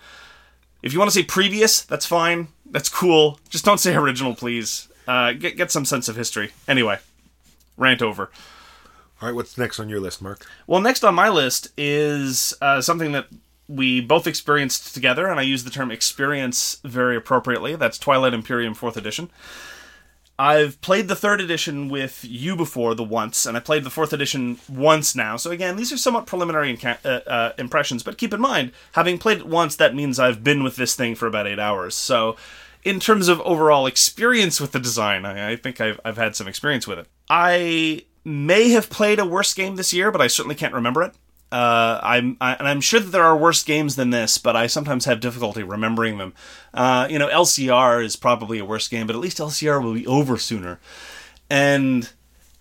If 0.82 0.94
you 0.94 1.00
want 1.00 1.12
to 1.12 1.16
say 1.16 1.24
previous, 1.24 1.82
that's 1.82 2.06
fine. 2.06 2.48
That's 2.66 2.90
cool. 2.90 3.40
Just 3.50 3.66
don't 3.66 3.80
say 3.80 3.96
original, 3.96 4.36
please. 4.36 4.88
Uh, 5.08 5.34
get 5.34 5.58
get 5.58 5.72
some 5.72 5.86
sense 5.86 6.08
of 6.08 6.16
history. 6.16 6.52
Anyway, 6.68 7.00
rant 7.78 8.02
over. 8.02 8.30
All 9.22 9.28
right, 9.28 9.36
what's 9.36 9.58
next 9.58 9.80
on 9.80 9.90
your 9.90 10.00
list, 10.00 10.22
Mark? 10.22 10.46
Well, 10.66 10.80
next 10.80 11.04
on 11.04 11.14
my 11.16 11.28
list 11.28 11.70
is 11.76 12.54
uh, 12.62 12.80
something 12.80 13.12
that 13.12 13.28
we 13.68 14.02
both 14.02 14.28
experienced 14.28 14.94
together, 14.94 15.28
and 15.28 15.40
I 15.40 15.44
use 15.44 15.64
the 15.64 15.70
term 15.70 15.92
experience 15.92 16.80
very 16.84 17.18
appropriately. 17.18 17.76
That's 17.76 17.98
Twilight 17.98 18.34
Imperium 18.34 18.74
4th 18.74 18.96
Edition. 18.96 19.30
I've 20.40 20.80
played 20.80 21.10
the 21.10 21.18
third 21.18 21.42
edition 21.42 21.90
with 21.90 22.24
you 22.24 22.56
before, 22.56 22.96
the 22.96 23.04
once, 23.04 23.46
and 23.46 23.58
I 23.58 23.60
played 23.60 23.84
the 23.84 23.90
fourth 23.90 24.14
edition 24.14 24.58
once 24.70 25.14
now. 25.14 25.36
So 25.36 25.52
again, 25.52 25.76
these 25.76 25.92
are 25.92 25.98
somewhat 25.98 26.28
preliminary 26.28 26.70
inca- 26.70 27.00
uh, 27.04 27.30
uh, 27.30 27.54
impressions, 27.58 28.04
but 28.04 28.18
keep 28.18 28.34
in 28.34 28.40
mind, 28.40 28.72
having 28.94 29.18
played 29.18 29.40
it 29.40 29.48
once, 29.48 29.76
that 29.76 29.94
means 29.94 30.18
I've 30.18 30.42
been 30.42 30.64
with 30.64 30.78
this 30.78 30.96
thing 30.96 31.16
for 31.16 31.28
about 31.28 31.46
eight 31.46 31.60
hours. 31.60 31.94
So, 31.94 32.38
in 32.86 33.02
terms 33.02 33.28
of 33.28 33.42
overall 33.42 33.86
experience 33.86 34.62
with 34.62 34.72
the 34.72 34.80
design, 34.80 35.26
I, 35.26 35.52
I 35.52 35.56
think 35.58 35.82
I've, 35.82 36.00
I've 36.06 36.16
had 36.16 36.38
some 36.38 36.48
experience 36.48 36.88
with 36.88 37.00
it. 37.00 37.08
I 37.30 38.06
may 38.24 38.70
have 38.70 38.90
played 38.90 39.20
a 39.20 39.26
worse 39.26 39.54
game 39.54 39.76
this 39.76 39.92
year, 39.92 40.10
but 40.10 40.22
I 40.22 40.28
certainly 40.28 40.56
can't 40.56 40.74
remember 40.74 41.04
it. 41.04 41.14
Uh, 41.52 42.00
I'm 42.04 42.38
I, 42.40 42.54
and 42.56 42.68
I'm 42.68 42.82
sure 42.82 43.00
that 43.00 43.10
there 43.10 43.24
are 43.24 43.36
worse 43.36 43.64
games 43.64 43.96
than 43.96 44.12
this, 44.12 44.38
but 44.38 44.56
I 44.56 44.68
sometimes 44.68 45.06
have 45.06 45.20
difficulty 45.20 45.64
remembering 45.64 46.18
them. 46.18 46.34
Uh, 46.74 47.08
you 47.10 47.18
know, 47.18 47.28
LCR 47.28 48.04
is 48.04 48.16
probably 48.16 48.60
a 48.60 48.66
worse 48.66 48.88
game, 48.88 49.08
but 49.08 49.16
at 49.16 49.22
least 49.22 49.40
LCR 49.40 49.82
will 49.84 49.96
be 49.96 50.06
over 50.06 50.38
sooner. 50.38 50.80
And 51.50 52.12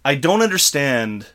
I 0.04 0.14
don't 0.14 0.40
understand 0.40 1.26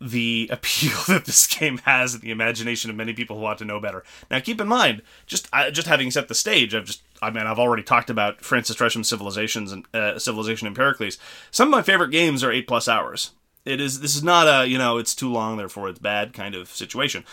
the 0.00 0.48
appeal 0.52 0.96
that 1.08 1.24
this 1.24 1.46
game 1.46 1.78
has 1.78 2.14
in 2.14 2.20
the 2.20 2.30
imagination 2.30 2.90
of 2.90 2.96
many 2.96 3.12
people 3.12 3.38
who 3.38 3.44
ought 3.44 3.58
to 3.58 3.64
know 3.64 3.80
better. 3.80 4.04
Now, 4.30 4.40
keep 4.40 4.60
in 4.60 4.68
mind, 4.68 5.02
just 5.26 5.48
I, 5.52 5.70
just 5.70 5.88
having 5.88 6.10
set 6.12 6.28
the 6.28 6.34
stage, 6.34 6.74
I've 6.74 6.84
just 6.84 7.02
I 7.20 7.30
mean 7.30 7.46
I've 7.46 7.58
already 7.58 7.82
talked 7.82 8.10
about 8.10 8.44
Francis 8.44 8.76
Tresham's 8.76 9.08
Civilizations 9.08 9.72
and 9.72 9.84
uh, 9.92 10.18
Civilization 10.18 10.68
and 10.68 10.76
Pericles. 10.76 11.18
Some 11.50 11.68
of 11.68 11.72
my 11.72 11.82
favorite 11.82 12.12
games 12.12 12.44
are 12.44 12.52
eight 12.52 12.68
plus 12.68 12.86
hours. 12.86 13.32
It 13.64 13.80
is 13.80 14.00
this 14.00 14.16
is 14.16 14.22
not 14.22 14.46
a 14.46 14.66
you 14.66 14.78
know 14.78 14.98
it's 14.98 15.14
too 15.14 15.30
long 15.30 15.56
therefore 15.56 15.88
it's 15.88 15.98
bad 15.98 16.32
kind 16.32 16.54
of 16.54 16.68
situation. 16.68 17.24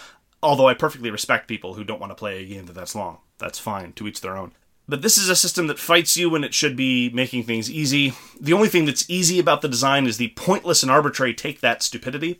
Although 0.43 0.67
I 0.67 0.73
perfectly 0.73 1.09
respect 1.09 1.47
people 1.47 1.73
who 1.73 1.83
don't 1.83 1.99
want 1.99 2.11
to 2.11 2.15
play 2.15 2.41
a 2.41 2.47
game 2.47 2.67
that 2.67 2.73
that's 2.73 2.95
long. 2.95 3.19
That's 3.39 3.59
fine, 3.59 3.93
to 3.93 4.07
each 4.07 4.21
their 4.21 4.37
own. 4.37 4.51
But 4.87 5.01
this 5.01 5.17
is 5.17 5.29
a 5.29 5.35
system 5.35 5.67
that 5.67 5.79
fights 5.79 6.15
you 6.15 6.29
when 6.29 6.43
it 6.43 6.53
should 6.53 6.75
be 6.75 7.09
making 7.09 7.43
things 7.43 7.69
easy. 7.69 8.13
The 8.39 8.53
only 8.53 8.69
thing 8.69 8.85
that's 8.85 9.09
easy 9.09 9.39
about 9.39 9.61
the 9.61 9.67
design 9.67 10.07
is 10.07 10.17
the 10.17 10.29
pointless 10.29 10.81
and 10.81 10.91
arbitrary 10.91 11.33
take 11.33 11.59
that 11.61 11.83
stupidity. 11.83 12.39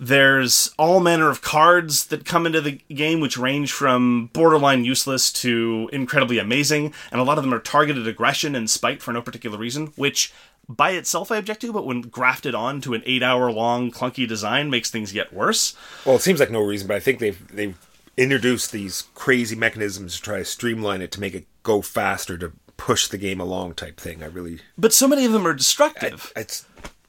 There's 0.00 0.72
all 0.78 1.00
manner 1.00 1.28
of 1.28 1.42
cards 1.42 2.06
that 2.06 2.24
come 2.24 2.46
into 2.46 2.60
the 2.60 2.80
game, 2.88 3.20
which 3.20 3.36
range 3.36 3.72
from 3.72 4.30
borderline 4.32 4.84
useless 4.84 5.32
to 5.32 5.90
incredibly 5.92 6.38
amazing, 6.38 6.94
and 7.10 7.20
a 7.20 7.24
lot 7.24 7.36
of 7.36 7.42
them 7.42 7.52
are 7.52 7.58
targeted 7.58 8.06
aggression 8.06 8.54
and 8.54 8.70
spite 8.70 9.02
for 9.02 9.12
no 9.12 9.20
particular 9.20 9.58
reason, 9.58 9.88
which 9.96 10.32
by 10.68 10.90
itself 10.90 11.32
I 11.32 11.36
object 11.36 11.62
to, 11.62 11.72
but 11.72 11.86
when 11.86 12.02
grafted 12.02 12.54
on 12.54 12.80
to 12.82 12.94
an 12.94 13.02
eight 13.06 13.22
hour 13.22 13.50
long 13.50 13.90
clunky 13.90 14.28
design 14.28 14.70
makes 14.70 14.90
things 14.90 15.12
get 15.12 15.32
worse. 15.32 15.74
Well, 16.04 16.16
it 16.16 16.22
seems 16.22 16.40
like 16.40 16.50
no 16.50 16.60
reason, 16.60 16.88
but 16.88 16.96
I 16.96 17.00
think 17.00 17.18
they've 17.18 17.48
they've 17.54 17.78
introduced 18.16 18.72
these 18.72 19.04
crazy 19.14 19.56
mechanisms 19.56 20.16
to 20.16 20.22
try 20.22 20.38
to 20.38 20.44
streamline 20.44 21.00
it 21.02 21.12
to 21.12 21.20
make 21.20 21.34
it 21.34 21.46
go 21.62 21.80
faster 21.80 22.36
to 22.38 22.52
push 22.76 23.08
the 23.08 23.18
game 23.18 23.40
along 23.40 23.74
type 23.74 23.98
thing. 23.98 24.22
I 24.22 24.26
really 24.26 24.60
But 24.76 24.92
so 24.92 25.08
many 25.08 25.24
of 25.24 25.32
them 25.32 25.46
are 25.46 25.54
destructive. 25.54 26.32
it's 26.36 26.66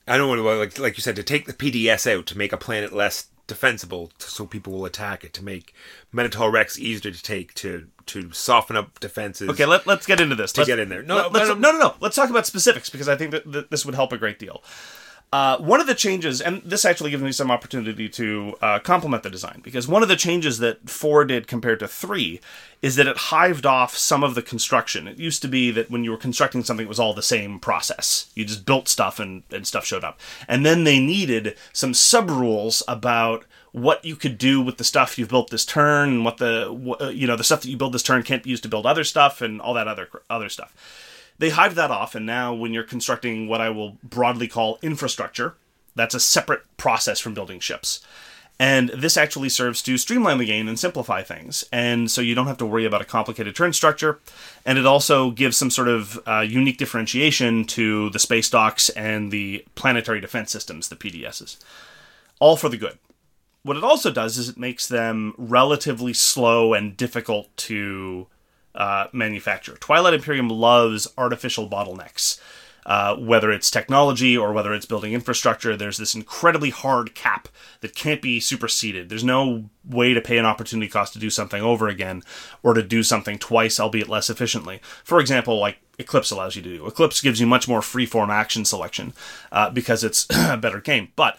I 0.07 0.17
don't 0.17 0.29
want 0.29 0.39
to 0.39 0.43
like 0.43 0.79
like 0.79 0.97
you 0.97 1.01
said 1.01 1.15
to 1.17 1.23
take 1.23 1.45
the 1.45 1.53
PDS 1.53 2.11
out 2.11 2.25
to 2.27 2.37
make 2.37 2.53
a 2.53 2.57
planet 2.57 2.93
less 2.93 3.27
defensible 3.47 4.11
to, 4.19 4.29
so 4.29 4.45
people 4.45 4.73
will 4.73 4.85
attack 4.85 5.23
it 5.23 5.33
to 5.33 5.43
make 5.43 5.73
Mecatol 6.13 6.51
Rex 6.51 6.79
easier 6.79 7.11
to 7.11 7.23
take 7.23 7.53
to 7.55 7.87
to 8.09 8.31
soften 8.31 8.75
up 8.75 8.99
defenses. 8.99 9.49
Okay, 9.49 9.65
let, 9.65 9.87
let's 9.87 10.05
get 10.05 10.21
into 10.21 10.35
this. 10.35 10.51
To 10.53 10.61
let's, 10.61 10.67
get 10.67 10.79
in 10.79 10.89
there. 10.89 11.03
No, 11.03 11.15
let, 11.15 11.33
no, 11.33 11.39
us 11.39 11.47
no. 11.49 11.71
no, 11.71 11.77
no. 11.77 11.95
Let's 11.99 12.15
talk 12.15 12.29
about 12.29 12.45
specifics 12.45 12.89
because 12.89 13.07
I 13.07 13.15
think 13.15 13.31
that, 13.31 13.51
that 13.51 13.71
this 13.71 13.85
would 13.85 13.95
help 13.95 14.11
a 14.13 14.17
great 14.17 14.39
deal. 14.39 14.63
Uh, 15.31 15.59
one 15.59 15.79
of 15.79 15.85
the 15.85 15.93
changes, 15.93 16.41
and 16.41 16.59
this 16.63 16.85
actually 16.85 17.11
gives 17.11 17.21
me 17.21 17.31
some 17.31 17.51
opportunity 17.51 18.09
to 18.09 18.55
uh, 18.63 18.79
compliment 18.79 19.21
the 19.21 19.29
design, 19.29 19.61
because 19.63 19.87
one 19.87 20.01
of 20.01 20.09
the 20.09 20.15
changes 20.15 20.57
that 20.57 20.89
4 20.89 21.23
did 21.25 21.45
compared 21.45 21.79
to 21.81 21.87
3 21.87 22.39
is 22.81 22.95
that 22.95 23.05
it 23.05 23.15
hived 23.15 23.63
off 23.63 23.95
some 23.95 24.23
of 24.23 24.33
the 24.33 24.41
construction. 24.41 25.07
It 25.07 25.19
used 25.19 25.43
to 25.43 25.47
be 25.47 25.69
that 25.69 25.91
when 25.91 26.03
you 26.03 26.09
were 26.09 26.17
constructing 26.17 26.63
something, 26.63 26.87
it 26.87 26.89
was 26.89 26.99
all 26.99 27.13
the 27.13 27.21
same 27.21 27.59
process. 27.59 28.31
You 28.33 28.43
just 28.43 28.65
built 28.65 28.87
stuff 28.87 29.19
and, 29.19 29.43
and 29.51 29.67
stuff 29.67 29.85
showed 29.85 30.03
up. 30.03 30.19
And 30.47 30.65
then 30.65 30.83
they 30.83 30.99
needed 30.99 31.55
some 31.73 31.93
sub 31.93 32.31
rules 32.31 32.81
about 32.87 33.45
what 33.71 34.03
you 34.03 34.15
could 34.15 34.37
do 34.37 34.61
with 34.61 34.77
the 34.77 34.83
stuff 34.83 35.17
you've 35.17 35.29
built 35.29 35.49
this 35.49 35.65
turn, 35.65 36.09
and 36.09 36.25
what 36.25 36.37
the 36.37 36.97
uh, 37.01 37.09
you 37.09 37.27
know 37.27 37.35
the 37.35 37.43
stuff 37.43 37.61
that 37.61 37.69
you 37.69 37.77
build 37.77 37.93
this 37.93 38.03
turn 38.03 38.23
can't 38.23 38.43
be 38.43 38.49
used 38.49 38.63
to 38.63 38.69
build 38.69 38.85
other 38.85 39.03
stuff, 39.03 39.41
and 39.41 39.61
all 39.61 39.73
that 39.73 39.87
other 39.87 40.09
other 40.29 40.49
stuff 40.49 40.73
they 41.39 41.49
hived 41.49 41.75
that 41.75 41.89
off, 41.89 42.15
and 42.15 42.25
now 42.25 42.53
when 42.53 42.73
you're 42.73 42.83
constructing 42.83 43.47
what 43.47 43.61
I 43.61 43.69
will 43.69 43.97
broadly 44.03 44.47
call 44.47 44.77
infrastructure, 44.81 45.55
that's 45.95 46.13
a 46.13 46.19
separate 46.19 46.63
process 46.77 47.19
from 47.19 47.33
building 47.33 47.61
ships. 47.61 48.01
And 48.61 48.89
this 48.89 49.15
actually 49.15 49.47
serves 49.47 49.81
to 49.83 49.97
streamline 49.97 50.37
the 50.37 50.45
game 50.45 50.67
and 50.67 50.77
simplify 50.77 51.23
things. 51.23 51.63
And 51.71 52.11
so 52.11 52.19
you 52.19 52.35
don't 52.35 52.47
have 52.47 52.57
to 52.57 52.65
worry 52.65 52.83
about 52.83 53.01
a 53.01 53.05
complicated 53.05 53.55
turn 53.55 53.71
structure. 53.71 54.19
And 54.65 54.77
it 54.77 54.85
also 54.85 55.31
gives 55.31 55.55
some 55.55 55.71
sort 55.71 55.87
of 55.87 56.19
uh, 56.27 56.41
unique 56.41 56.77
differentiation 56.77 57.63
to 57.65 58.09
the 58.09 58.19
space 58.19 58.49
docks 58.49 58.89
and 58.89 59.31
the 59.31 59.65
planetary 59.75 60.19
defense 60.19 60.51
systems, 60.51 60.89
the 60.89 60.97
PDSs. 60.97 61.55
All 62.39 62.57
for 62.57 62.67
the 62.67 62.75
good. 62.75 62.97
What 63.63 63.77
it 63.77 63.83
also 63.83 64.11
does 64.11 64.37
is 64.37 64.49
it 64.49 64.57
makes 64.57 64.87
them 64.87 65.33
relatively 65.37 66.13
slow 66.13 66.73
and 66.73 66.95
difficult 66.95 67.55
to 67.57 68.27
uh, 68.73 69.07
manufacture. 69.11 69.75
Twilight 69.75 70.13
Imperium 70.13 70.49
loves 70.49 71.07
artificial 71.17 71.69
bottlenecks. 71.69 72.39
Uh, 72.85 73.15
whether 73.17 73.51
it's 73.51 73.69
technology 73.69 74.35
or 74.35 74.53
whether 74.53 74.73
it's 74.73 74.85
building 74.85 75.13
infrastructure, 75.13 75.75
there's 75.75 75.97
this 75.97 76.15
incredibly 76.15 76.69
hard 76.69 77.13
cap 77.13 77.47
that 77.81 77.93
can't 77.93 78.21
be 78.21 78.39
superseded. 78.39 79.09
There's 79.09 79.23
no 79.23 79.69
way 79.87 80.13
to 80.13 80.21
pay 80.21 80.37
an 80.37 80.45
opportunity 80.45 80.89
cost 80.89 81.13
to 81.13 81.19
do 81.19 81.29
something 81.29 81.61
over 81.61 81.87
again 81.87 82.23
or 82.63 82.73
to 82.73 82.81
do 82.81 83.03
something 83.03 83.37
twice, 83.37 83.79
albeit 83.79 84.09
less 84.09 84.29
efficiently. 84.29 84.79
For 85.03 85.19
example, 85.19 85.59
like 85.59 85.77
Eclipse 85.99 86.31
allows 86.31 86.55
you 86.55 86.61
to 86.63 86.77
do. 86.77 86.87
Eclipse 86.87 87.21
gives 87.21 87.39
you 87.39 87.45
much 87.45 87.67
more 87.67 87.81
freeform 87.81 88.29
action 88.29 88.63
selection 88.65 89.13
uh, 89.51 89.69
because 89.69 90.03
it's 90.03 90.25
a 90.31 90.57
better 90.57 90.79
game. 90.79 91.09
But 91.15 91.37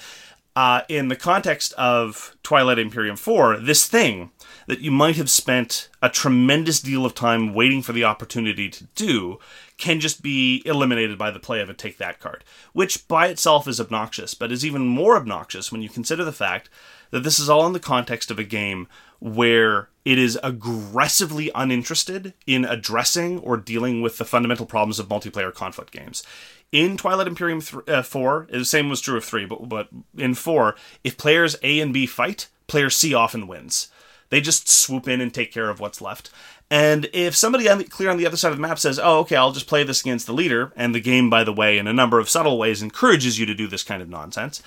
uh, 0.56 0.82
in 0.88 1.08
the 1.08 1.16
context 1.16 1.72
of 1.74 2.36
Twilight 2.42 2.78
Imperium 2.78 3.16
4, 3.16 3.58
this 3.58 3.86
thing 3.86 4.30
that 4.66 4.80
you 4.80 4.90
might 4.90 5.16
have 5.16 5.30
spent 5.30 5.88
a 6.02 6.08
tremendous 6.08 6.80
deal 6.80 7.06
of 7.06 7.14
time 7.14 7.54
waiting 7.54 7.82
for 7.82 7.92
the 7.92 8.04
opportunity 8.04 8.68
to 8.68 8.84
do 8.94 9.38
can 9.76 10.00
just 10.00 10.22
be 10.22 10.62
eliminated 10.64 11.16
by 11.16 11.30
the 11.30 11.38
play 11.38 11.60
of 11.60 11.70
a 11.70 11.74
take 11.74 11.98
that 11.98 12.20
card, 12.20 12.44
which 12.72 13.06
by 13.06 13.28
itself 13.28 13.68
is 13.68 13.80
obnoxious, 13.80 14.34
but 14.34 14.52
is 14.52 14.64
even 14.64 14.86
more 14.86 15.16
obnoxious 15.16 15.70
when 15.70 15.82
you 15.82 15.88
consider 15.88 16.24
the 16.24 16.32
fact 16.32 16.68
that 17.10 17.22
this 17.22 17.38
is 17.38 17.48
all 17.48 17.66
in 17.66 17.72
the 17.72 17.80
context 17.80 18.30
of 18.30 18.38
a 18.38 18.44
game 18.44 18.88
where 19.20 19.88
it 20.04 20.18
is 20.18 20.38
aggressively 20.42 21.50
uninterested 21.54 22.32
in 22.46 22.64
addressing 22.64 23.38
or 23.40 23.56
dealing 23.56 24.02
with 24.02 24.18
the 24.18 24.24
fundamental 24.24 24.66
problems 24.66 24.98
of 24.98 25.08
multiplayer 25.08 25.52
conflict 25.52 25.92
games. 25.92 26.22
In 26.72 26.96
Twilight 26.96 27.26
Imperium 27.26 27.60
th- 27.60 27.88
uh, 27.88 28.02
4, 28.02 28.48
the 28.50 28.64
same 28.64 28.88
was 28.88 29.00
true 29.00 29.16
of 29.16 29.24
3, 29.24 29.44
but, 29.44 29.68
but 29.68 29.88
in 30.16 30.34
4, 30.34 30.76
if 31.02 31.16
players 31.16 31.56
A 31.62 31.80
and 31.80 31.92
B 31.92 32.06
fight, 32.06 32.46
player 32.68 32.90
C 32.90 33.12
often 33.12 33.48
wins. 33.48 33.88
They 34.28 34.40
just 34.40 34.68
swoop 34.68 35.08
in 35.08 35.20
and 35.20 35.34
take 35.34 35.52
care 35.52 35.68
of 35.68 35.80
what's 35.80 36.00
left. 36.00 36.30
And 36.70 37.08
if 37.12 37.34
somebody 37.34 37.68
on 37.68 37.78
the, 37.78 37.84
clear 37.84 38.10
on 38.10 38.16
the 38.16 38.26
other 38.26 38.36
side 38.36 38.52
of 38.52 38.56
the 38.56 38.62
map 38.62 38.78
says, 38.78 39.00
"Oh, 39.02 39.18
okay, 39.20 39.34
I'll 39.34 39.50
just 39.50 39.66
play 39.66 39.82
this 39.82 40.02
against 40.02 40.26
the 40.26 40.32
leader," 40.32 40.72
and 40.76 40.94
the 40.94 41.00
game, 41.00 41.28
by 41.28 41.42
the 41.42 41.52
way, 41.52 41.78
in 41.78 41.88
a 41.88 41.92
number 41.92 42.20
of 42.20 42.30
subtle 42.30 42.56
ways, 42.56 42.80
encourages 42.80 43.40
you 43.40 43.46
to 43.46 43.54
do 43.54 43.66
this 43.66 43.82
kind 43.82 44.00
of 44.00 44.08
nonsense, 44.08 44.62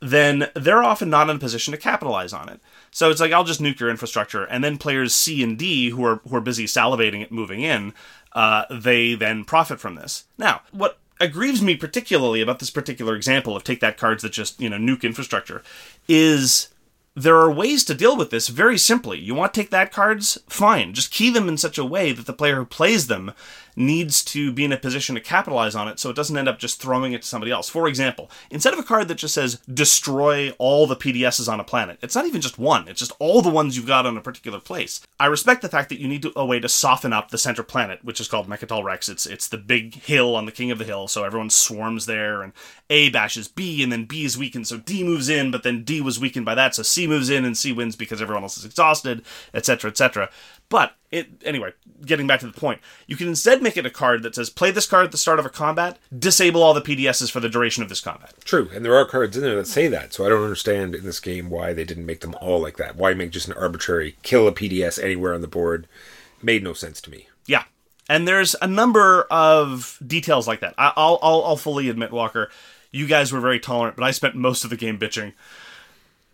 then 0.00 0.50
they're 0.54 0.82
often 0.84 1.08
not 1.08 1.30
in 1.30 1.36
a 1.36 1.40
position 1.40 1.72
to 1.72 1.78
capitalize 1.78 2.34
on 2.34 2.50
it. 2.50 2.60
So 2.90 3.10
it's 3.10 3.20
like 3.20 3.32
I'll 3.32 3.44
just 3.44 3.62
nuke 3.62 3.80
your 3.80 3.88
infrastructure, 3.88 4.44
and 4.44 4.62
then 4.62 4.76
players 4.76 5.14
C 5.14 5.42
and 5.42 5.56
D, 5.56 5.88
who 5.88 6.04
are 6.04 6.16
who 6.28 6.36
are 6.36 6.42
busy 6.42 6.66
salivating 6.66 7.22
at 7.22 7.32
moving 7.32 7.62
in, 7.62 7.94
uh, 8.34 8.64
they 8.70 9.14
then 9.14 9.44
profit 9.44 9.80
from 9.80 9.94
this. 9.94 10.24
Now, 10.36 10.60
what 10.70 10.98
aggrieves 11.20 11.62
me 11.62 11.76
particularly 11.76 12.40
about 12.40 12.58
this 12.58 12.70
particular 12.70 13.14
example 13.14 13.56
of 13.56 13.64
take 13.64 13.80
that 13.80 13.96
cards 13.96 14.22
that 14.22 14.32
just 14.32 14.60
you 14.60 14.68
know 14.68 14.76
nuke 14.76 15.02
infrastructure 15.02 15.62
is 16.08 16.68
there 17.18 17.36
are 17.36 17.50
ways 17.50 17.82
to 17.84 17.94
deal 17.94 18.16
with 18.16 18.30
this 18.30 18.46
very 18.46 18.78
simply. 18.78 19.18
You 19.18 19.34
want 19.34 19.52
to 19.52 19.60
take 19.60 19.70
that 19.70 19.90
cards? 19.90 20.38
Fine. 20.48 20.94
Just 20.94 21.10
key 21.10 21.30
them 21.30 21.48
in 21.48 21.56
such 21.56 21.76
a 21.76 21.84
way 21.84 22.12
that 22.12 22.26
the 22.26 22.32
player 22.32 22.56
who 22.56 22.64
plays 22.64 23.08
them 23.08 23.32
needs 23.78 24.24
to 24.24 24.52
be 24.52 24.64
in 24.64 24.72
a 24.72 24.76
position 24.76 25.14
to 25.14 25.20
capitalize 25.20 25.74
on 25.74 25.88
it 25.88 25.98
so 25.98 26.10
it 26.10 26.16
doesn't 26.16 26.36
end 26.36 26.48
up 26.48 26.58
just 26.58 26.82
throwing 26.82 27.12
it 27.12 27.22
to 27.22 27.28
somebody 27.28 27.52
else. 27.52 27.68
For 27.68 27.86
example, 27.86 28.30
instead 28.50 28.72
of 28.72 28.78
a 28.78 28.82
card 28.82 29.08
that 29.08 29.16
just 29.16 29.34
says 29.34 29.60
destroy 29.72 30.50
all 30.58 30.86
the 30.86 30.96
PDSs 30.96 31.50
on 31.50 31.60
a 31.60 31.64
planet, 31.64 31.98
it's 32.02 32.14
not 32.14 32.26
even 32.26 32.40
just 32.40 32.58
one, 32.58 32.88
it's 32.88 33.00
just 33.00 33.12
all 33.18 33.40
the 33.40 33.48
ones 33.48 33.76
you've 33.76 33.86
got 33.86 34.06
on 34.06 34.16
a 34.16 34.20
particular 34.20 34.60
place. 34.60 35.00
I 35.20 35.26
respect 35.26 35.62
the 35.62 35.68
fact 35.68 35.88
that 35.88 36.00
you 36.00 36.08
need 36.08 36.26
a 36.34 36.44
way 36.44 36.60
to 36.60 36.68
soften 36.68 37.12
up 37.12 37.30
the 37.30 37.38
center 37.38 37.62
planet, 37.62 38.04
which 38.04 38.20
is 38.20 38.28
called 38.28 38.48
Mecatol 38.48 38.82
Rex. 38.82 39.08
It's 39.08 39.26
it's 39.26 39.48
the 39.48 39.58
big 39.58 39.94
hill 39.94 40.34
on 40.34 40.46
the 40.46 40.52
king 40.52 40.70
of 40.70 40.78
the 40.78 40.84
hill, 40.84 41.08
so 41.08 41.24
everyone 41.24 41.50
swarms 41.50 42.06
there 42.06 42.42
and 42.42 42.52
A 42.90 43.10
bashes 43.10 43.48
B 43.48 43.82
and 43.82 43.92
then 43.92 44.04
B 44.04 44.24
is 44.24 44.36
weakened, 44.36 44.66
so 44.66 44.78
D 44.78 45.04
moves 45.04 45.28
in, 45.28 45.50
but 45.50 45.62
then 45.62 45.84
D 45.84 46.00
was 46.00 46.18
weakened 46.18 46.46
by 46.46 46.54
that, 46.54 46.74
so 46.74 46.82
C 46.82 47.06
moves 47.06 47.30
in 47.30 47.44
and 47.44 47.56
C 47.56 47.72
wins 47.72 47.96
because 47.96 48.20
everyone 48.20 48.42
else 48.42 48.58
is 48.58 48.64
exhausted, 48.64 49.22
etc., 49.54 49.90
etc. 49.90 50.30
But 50.68 50.94
it, 51.10 51.42
anyway, 51.44 51.72
getting 52.04 52.26
back 52.26 52.40
to 52.40 52.46
the 52.46 52.52
point, 52.52 52.80
you 53.06 53.16
can 53.16 53.28
instead 53.28 53.62
make 53.62 53.76
it 53.76 53.86
a 53.86 53.90
card 53.90 54.22
that 54.22 54.34
says 54.34 54.50
play 54.50 54.70
this 54.70 54.86
card 54.86 55.06
at 55.06 55.12
the 55.12 55.18
start 55.18 55.38
of 55.38 55.46
a 55.46 55.50
combat, 55.50 55.98
disable 56.16 56.62
all 56.62 56.74
the 56.74 56.82
PDSs 56.82 57.30
for 57.30 57.40
the 57.40 57.48
duration 57.48 57.82
of 57.82 57.88
this 57.88 58.00
combat. 58.00 58.34
True, 58.44 58.68
and 58.74 58.84
there 58.84 58.94
are 58.94 59.06
cards 59.06 59.36
in 59.36 59.42
there 59.42 59.56
that 59.56 59.66
say 59.66 59.88
that, 59.88 60.12
so 60.12 60.26
I 60.26 60.28
don't 60.28 60.42
understand 60.42 60.94
in 60.94 61.04
this 61.04 61.20
game 61.20 61.48
why 61.48 61.72
they 61.72 61.84
didn't 61.84 62.06
make 62.06 62.20
them 62.20 62.34
all 62.40 62.60
like 62.60 62.76
that. 62.76 62.96
Why 62.96 63.14
make 63.14 63.30
just 63.30 63.48
an 63.48 63.54
arbitrary 63.54 64.16
kill 64.22 64.46
a 64.46 64.52
PDS 64.52 65.02
anywhere 65.02 65.34
on 65.34 65.40
the 65.40 65.48
board? 65.48 65.86
Made 66.42 66.62
no 66.62 66.74
sense 66.74 67.00
to 67.02 67.10
me. 67.10 67.28
Yeah, 67.46 67.64
and 68.08 68.28
there's 68.28 68.54
a 68.60 68.66
number 68.66 69.22
of 69.30 69.98
details 70.06 70.46
like 70.46 70.60
that. 70.60 70.74
I'll, 70.76 71.18
I'll, 71.22 71.44
I'll 71.44 71.56
fully 71.56 71.88
admit, 71.88 72.12
Walker, 72.12 72.50
you 72.90 73.06
guys 73.06 73.32
were 73.32 73.40
very 73.40 73.60
tolerant, 73.60 73.96
but 73.96 74.04
I 74.04 74.10
spent 74.10 74.34
most 74.34 74.64
of 74.64 74.70
the 74.70 74.76
game 74.76 74.98
bitching. 74.98 75.32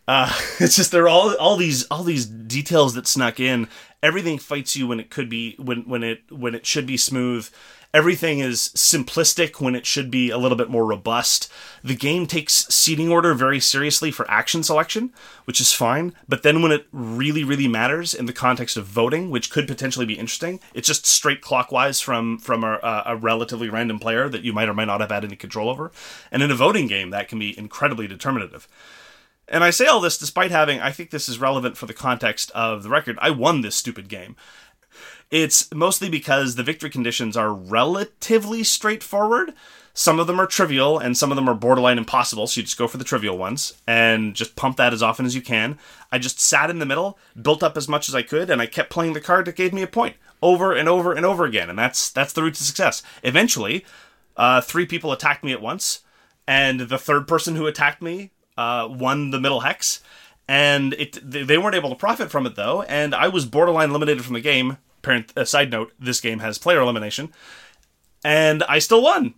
Uh, 0.07 0.33
it's 0.61 0.77
just 0.77 0.93
there 0.93 1.05
are 1.05 1.09
all 1.09 1.35
all 1.37 1.57
these 1.57 1.85
all 1.87 2.03
these 2.03 2.27
details 2.27 2.95
that 2.95 3.07
snuck 3.07 3.41
in. 3.41 3.69
Everything 4.05 4.39
fights 4.39 4.77
you 4.77 4.87
when 4.87 5.01
it 5.01 5.09
could 5.09 5.31
be 5.31 5.57
when 5.57 5.89
when 5.89 6.03
it 6.03 6.31
when 6.31 6.55
it 6.55 6.67
should 6.67 6.87
be 6.87 6.99
smooth. 6.99 7.49
Everything 7.95 8.41
is 8.41 8.71
simplistic 8.75 9.63
when 9.63 9.75
it 9.75 9.87
should 9.87 10.11
be 10.11 10.29
a 10.29 10.37
little 10.37 10.59
bit 10.59 10.69
more 10.69 10.85
robust. 10.85 11.51
The 11.83 11.95
game 11.95 12.27
takes 12.27 12.67
seating 12.67 13.09
order 13.09 13.33
very 13.33 13.61
seriously 13.61 14.11
for 14.11 14.31
action 14.31 14.63
selection, 14.63 15.13
which 15.45 15.59
is 15.59 15.73
fine. 15.73 16.13
But 16.29 16.43
then 16.43 16.61
when 16.61 16.73
it 16.73 16.87
really, 16.93 17.45
really 17.45 17.69
matters 17.69 18.13
in 18.13 18.27
the 18.27 18.33
context 18.35 18.77
of 18.77 18.85
voting, 18.85 19.31
which 19.31 19.49
could 19.49 19.67
potentially 19.67 20.05
be 20.05 20.19
interesting, 20.19 20.61
it's 20.75 20.89
just 20.89 21.07
straight 21.07 21.41
clockwise 21.41 22.01
from 22.01 22.37
from 22.39 22.63
a, 22.63 23.05
a 23.07 23.17
relatively 23.17 23.71
random 23.71 23.99
player 23.99 24.29
that 24.29 24.43
you 24.43 24.53
might 24.53 24.69
or 24.69 24.75
might 24.75 24.85
not 24.85 25.01
have 25.01 25.13
had 25.13 25.25
any 25.25 25.37
control 25.37 25.71
over. 25.71 25.93
And 26.31 26.43
in 26.43 26.51
a 26.51 26.55
voting 26.57 26.89
game, 26.89 27.09
that 27.09 27.29
can 27.29 27.39
be 27.39 27.59
incredibly 27.59 28.07
determinative. 28.07 28.69
And 29.49 29.63
I 29.63 29.71
say 29.71 29.87
all 29.87 30.01
this 30.01 30.19
despite 30.19 30.51
having, 30.51 30.81
I 30.81 30.91
think 30.91 31.11
this 31.11 31.29
is 31.29 31.39
relevant 31.39 31.77
for 31.77 31.87
the 31.87 31.95
context 31.95 32.51
of 32.53 32.83
the 32.83 32.89
record. 32.89 33.19
I 33.21 33.31
won 33.31 33.61
this 33.61 33.77
stupid 33.77 34.09
game. 34.09 34.37
It's 35.31 35.73
mostly 35.73 36.09
because 36.09 36.55
the 36.55 36.63
victory 36.63 36.91
conditions 36.91 37.37
are 37.37 37.53
relatively 37.53 38.63
straightforward. 38.63 39.53
Some 39.93 40.19
of 40.19 40.27
them 40.27 40.41
are 40.41 40.47
trivial 40.47 40.99
and 40.99 41.17
some 41.17 41.31
of 41.31 41.37
them 41.37 41.49
are 41.49 41.55
borderline 41.55 41.99
impossible, 41.99 42.47
so 42.47 42.61
you 42.61 42.65
just 42.65 42.79
go 42.79 42.89
for 42.89 42.99
the 42.99 43.05
trivial 43.05 43.39
ones 43.39 43.75
and 43.87 44.35
just 44.35 44.57
pump 44.57 44.77
that 44.77 44.93
as 44.93 45.03
often 45.03 45.25
as 45.25 45.35
you 45.35 45.43
can. 45.43 45.79
I 46.11 46.19
just 46.19 46.41
sat 46.41 46.69
in 46.69 46.81
the 46.81 46.87
middle, 46.87 47.19
built 47.41 47.63
up 47.63 47.77
as 47.77 47.89
much 47.89 48.09
as 48.09 48.15
I 48.15 48.23
could, 48.23 48.51
and 48.51 48.61
I 48.61 48.67
kept 48.67 48.91
playing 48.91 49.13
the 49.13 49.21
card 49.21 49.47
that 49.47 49.57
gave 49.57 49.73
me 49.73 49.83
a 49.83 49.87
point 49.87 50.17
over 50.43 50.73
and 50.73 50.89
over 50.89 51.13
and 51.13 51.25
over 51.25 51.45
again, 51.45 51.71
and 51.71 51.79
that's 51.79 52.11
that's 52.11 52.33
the 52.33 52.43
route 52.43 52.55
to 52.55 52.65
success. 52.65 53.03
Eventually, 53.23 53.85
uh, 54.37 54.61
three 54.61 54.85
people 54.85 55.13
attacked 55.13 55.45
me 55.45 55.53
at 55.53 55.63
once, 55.63 56.01
and 56.47 56.81
the 56.81 56.99
third 56.99 57.27
person 57.29 57.55
who 57.55 57.67
attacked 57.67 58.03
me 58.03 58.31
uh, 58.57 58.89
won 58.91 59.31
the 59.31 59.41
middle 59.41 59.61
hex, 59.61 60.01
and 60.49 60.93
it 60.95 61.19
they 61.23 61.59
weren't 61.59 61.77
able 61.77 61.91
to 61.91 61.97
profit 61.97 62.31
from 62.31 62.47
it 62.47 62.57
though, 62.57 62.83
and 62.83 63.15
I 63.15 63.29
was 63.29 63.47
borderline 63.47 63.91
eliminated 63.91 64.25
from 64.25 64.35
the 64.35 64.41
game. 64.41 64.79
Parent, 65.03 65.33
uh, 65.37 65.45
side 65.45 65.71
note: 65.71 65.93
this 65.99 66.21
game 66.21 66.39
has 66.41 66.59
player 66.59 66.81
elimination, 66.81 67.33
and 68.25 68.63
I 68.65 68.79
still 68.79 69.03
won 69.03 69.35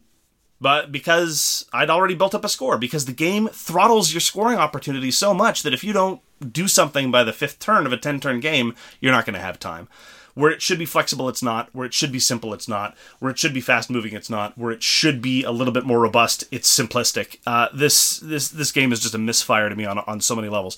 but 0.60 0.90
because 0.90 1.66
I'd 1.72 1.90
already 1.90 2.14
built 2.14 2.34
up 2.34 2.44
a 2.44 2.48
score, 2.48 2.78
because 2.78 3.04
the 3.04 3.12
game 3.12 3.48
throttles 3.48 4.12
your 4.12 4.20
scoring 4.20 4.58
opportunities 4.58 5.18
so 5.18 5.34
much 5.34 5.62
that 5.62 5.74
if 5.74 5.84
you 5.84 5.92
don't 5.92 6.20
do 6.52 6.68
something 6.68 7.10
by 7.10 7.24
the 7.24 7.32
fifth 7.32 7.58
turn 7.58 7.86
of 7.86 7.92
a 7.92 7.96
10 7.96 8.20
turn 8.20 8.40
game, 8.40 8.74
you're 9.00 9.12
not 9.12 9.26
going 9.26 9.34
to 9.34 9.40
have 9.40 9.58
time. 9.58 9.88
Where 10.36 10.50
it 10.50 10.60
should 10.60 10.78
be 10.78 10.84
flexible, 10.84 11.30
it's 11.30 11.42
not. 11.42 11.70
Where 11.72 11.86
it 11.86 11.94
should 11.94 12.12
be 12.12 12.18
simple, 12.18 12.52
it's 12.52 12.68
not. 12.68 12.94
Where 13.20 13.30
it 13.30 13.38
should 13.38 13.54
be 13.54 13.62
fast 13.62 13.88
moving, 13.88 14.12
it's 14.12 14.28
not. 14.28 14.56
Where 14.58 14.70
it 14.70 14.82
should 14.82 15.22
be 15.22 15.42
a 15.42 15.50
little 15.50 15.72
bit 15.72 15.86
more 15.86 15.98
robust, 15.98 16.44
it's 16.50 16.70
simplistic. 16.78 17.38
Uh, 17.46 17.68
this 17.72 18.18
this 18.18 18.48
this 18.48 18.70
game 18.70 18.92
is 18.92 19.00
just 19.00 19.14
a 19.14 19.18
misfire 19.18 19.70
to 19.70 19.74
me 19.74 19.86
on 19.86 19.98
on 20.00 20.20
so 20.20 20.36
many 20.36 20.50
levels. 20.50 20.76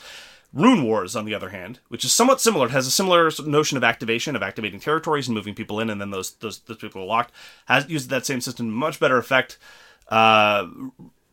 Rune 0.55 0.85
Wars, 0.85 1.17
on 1.17 1.25
the 1.25 1.35
other 1.35 1.49
hand, 1.49 1.81
which 1.89 2.05
is 2.05 2.13
somewhat 2.13 2.41
similar, 2.41 2.67
it 2.67 2.71
has 2.71 2.87
a 2.87 2.93
similar 2.93 3.31
notion 3.45 3.77
of 3.77 3.83
activation, 3.83 4.37
of 4.37 4.45
activating 4.45 4.79
territories 4.79 5.27
and 5.27 5.35
moving 5.35 5.57
people 5.57 5.81
in, 5.81 5.91
and 5.91 6.01
then 6.01 6.11
those 6.11 6.35
those, 6.37 6.61
those 6.61 6.79
people 6.79 7.03
are 7.03 7.07
locked. 7.07 7.35
Has 7.67 7.91
used 7.91 8.11
that 8.11 8.27
same 8.27 8.41
system, 8.41 8.71
much 8.71 9.01
better 9.01 9.19
effect. 9.19 9.59
Uh, 10.09 10.69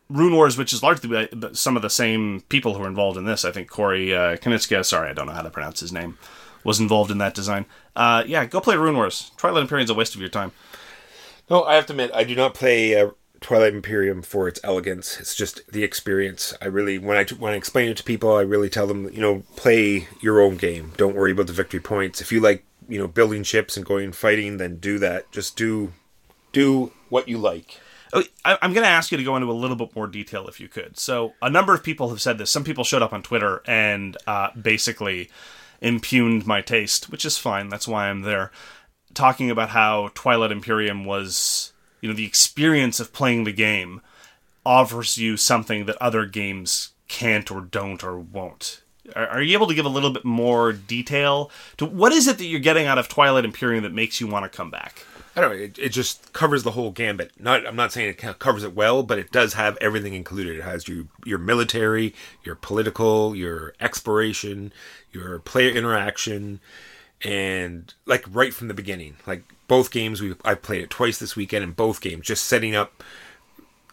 Rune 0.08 0.34
Wars, 0.34 0.58
which 0.58 0.72
is 0.72 0.82
largely 0.82 1.28
some 1.52 1.76
of 1.76 1.82
the 1.82 1.90
same 1.90 2.42
people 2.48 2.74
who 2.74 2.82
are 2.82 2.88
involved 2.88 3.18
in 3.18 3.24
this. 3.24 3.44
I 3.44 3.52
think 3.52 3.68
Corey 3.70 4.14
uh, 4.14 4.36
Konieczka, 4.36 4.84
sorry, 4.84 5.10
I 5.10 5.12
don't 5.12 5.26
know 5.26 5.32
how 5.32 5.42
to 5.42 5.50
pronounce 5.50 5.80
his 5.80 5.92
name, 5.92 6.18
was 6.66 6.80
involved 6.80 7.10
in 7.10 7.18
that 7.18 7.32
design. 7.34 7.64
Uh, 7.94 8.24
yeah, 8.26 8.44
go 8.44 8.60
play 8.60 8.76
Rune 8.76 8.96
Wars. 8.96 9.30
Twilight 9.36 9.62
Imperium 9.62 9.84
is 9.84 9.90
a 9.90 9.94
waste 9.94 10.14
of 10.14 10.20
your 10.20 10.28
time. 10.28 10.50
No, 11.48 11.62
I 11.62 11.76
have 11.76 11.86
to 11.86 11.92
admit, 11.92 12.10
I 12.12 12.24
do 12.24 12.34
not 12.34 12.54
play 12.54 13.00
uh, 13.00 13.10
Twilight 13.40 13.72
Imperium 13.72 14.20
for 14.20 14.48
its 14.48 14.58
elegance. 14.64 15.20
It's 15.20 15.36
just 15.36 15.60
the 15.70 15.84
experience. 15.84 16.52
I 16.60 16.66
really, 16.66 16.98
when 16.98 17.16
I 17.16 17.24
when 17.38 17.52
I 17.52 17.56
explain 17.56 17.88
it 17.88 17.96
to 17.98 18.02
people, 18.02 18.34
I 18.34 18.42
really 18.42 18.68
tell 18.68 18.88
them, 18.88 19.04
you 19.12 19.20
know, 19.20 19.44
play 19.54 20.08
your 20.20 20.40
own 20.40 20.56
game. 20.56 20.92
Don't 20.96 21.14
worry 21.14 21.30
about 21.30 21.46
the 21.46 21.52
victory 21.52 21.80
points. 21.80 22.20
If 22.20 22.32
you 22.32 22.40
like, 22.40 22.64
you 22.88 22.98
know, 22.98 23.06
building 23.06 23.44
ships 23.44 23.76
and 23.76 23.86
going 23.86 24.06
and 24.06 24.16
fighting, 24.16 24.56
then 24.56 24.78
do 24.78 24.98
that. 24.98 25.30
Just 25.30 25.56
do 25.56 25.92
do 26.52 26.92
what 27.10 27.28
you 27.28 27.38
like. 27.38 27.80
Oh, 28.12 28.22
I'm 28.44 28.72
going 28.72 28.84
to 28.84 28.88
ask 28.88 29.10
you 29.10 29.18
to 29.18 29.24
go 29.24 29.36
into 29.36 29.50
a 29.50 29.52
little 29.52 29.76
bit 29.76 29.94
more 29.94 30.06
detail 30.06 30.46
if 30.46 30.60
you 30.60 30.68
could. 30.68 30.98
So, 30.98 31.34
a 31.42 31.50
number 31.50 31.74
of 31.74 31.82
people 31.82 32.08
have 32.08 32.20
said 32.20 32.38
this. 32.38 32.50
Some 32.50 32.64
people 32.64 32.84
showed 32.84 33.02
up 33.02 33.12
on 33.12 33.22
Twitter 33.22 33.62
and 33.66 34.16
uh, 34.26 34.50
basically 34.60 35.28
impugned 35.86 36.46
my 36.46 36.60
taste, 36.60 37.10
which 37.10 37.24
is 37.24 37.38
fine. 37.38 37.68
That's 37.68 37.88
why 37.88 38.08
I'm 38.08 38.22
there. 38.22 38.50
Talking 39.14 39.50
about 39.50 39.70
how 39.70 40.10
Twilight 40.14 40.52
Imperium 40.52 41.04
was 41.04 41.72
you 42.00 42.08
know 42.08 42.14
the 42.14 42.26
experience 42.26 43.00
of 43.00 43.12
playing 43.12 43.44
the 43.44 43.52
game 43.52 44.02
offers 44.64 45.16
you 45.16 45.36
something 45.36 45.86
that 45.86 45.96
other 46.00 46.26
games 46.26 46.90
can't 47.08 47.50
or 47.50 47.60
don't 47.60 48.02
or 48.02 48.18
won't. 48.18 48.82
Are, 49.14 49.26
are 49.28 49.42
you 49.42 49.56
able 49.56 49.68
to 49.68 49.74
give 49.74 49.86
a 49.86 49.90
little 49.90 50.10
bit 50.10 50.24
more 50.24 50.72
detail 50.72 51.50
to 51.76 51.86
what 51.86 52.12
is 52.12 52.26
it 52.26 52.38
that 52.38 52.46
you're 52.46 52.60
getting 52.60 52.86
out 52.86 52.98
of 52.98 53.08
Twilight 53.08 53.44
Imperium 53.44 53.84
that 53.84 53.92
makes 53.92 54.20
you 54.20 54.26
want 54.26 54.44
to 54.44 54.56
come 54.56 54.70
back? 54.70 55.04
I 55.36 55.42
don't 55.42 55.50
know. 55.50 55.64
It, 55.64 55.78
it 55.78 55.88
just 55.90 56.32
covers 56.32 56.62
the 56.62 56.70
whole 56.70 56.90
gambit. 56.90 57.32
Not, 57.38 57.66
I'm 57.66 57.76
not 57.76 57.92
saying 57.92 58.08
it 58.08 58.38
covers 58.38 58.64
it 58.64 58.74
well, 58.74 59.02
but 59.02 59.18
it 59.18 59.30
does 59.30 59.52
have 59.52 59.76
everything 59.82 60.14
included. 60.14 60.56
It 60.56 60.62
has 60.62 60.88
your 60.88 61.04
your 61.26 61.38
military, 61.38 62.14
your 62.42 62.54
political, 62.54 63.36
your 63.36 63.74
exploration, 63.78 64.72
your 65.12 65.38
player 65.40 65.70
interaction, 65.70 66.60
and 67.22 67.92
like 68.06 68.24
right 68.30 68.54
from 68.54 68.68
the 68.68 68.74
beginning, 68.74 69.16
like 69.26 69.42
both 69.68 69.90
games 69.90 70.22
we 70.22 70.34
I 70.42 70.54
played 70.54 70.82
it 70.82 70.90
twice 70.90 71.18
this 71.18 71.36
weekend 71.36 71.64
in 71.64 71.72
both 71.72 72.00
games, 72.00 72.26
just 72.26 72.44
setting 72.44 72.74
up 72.74 73.04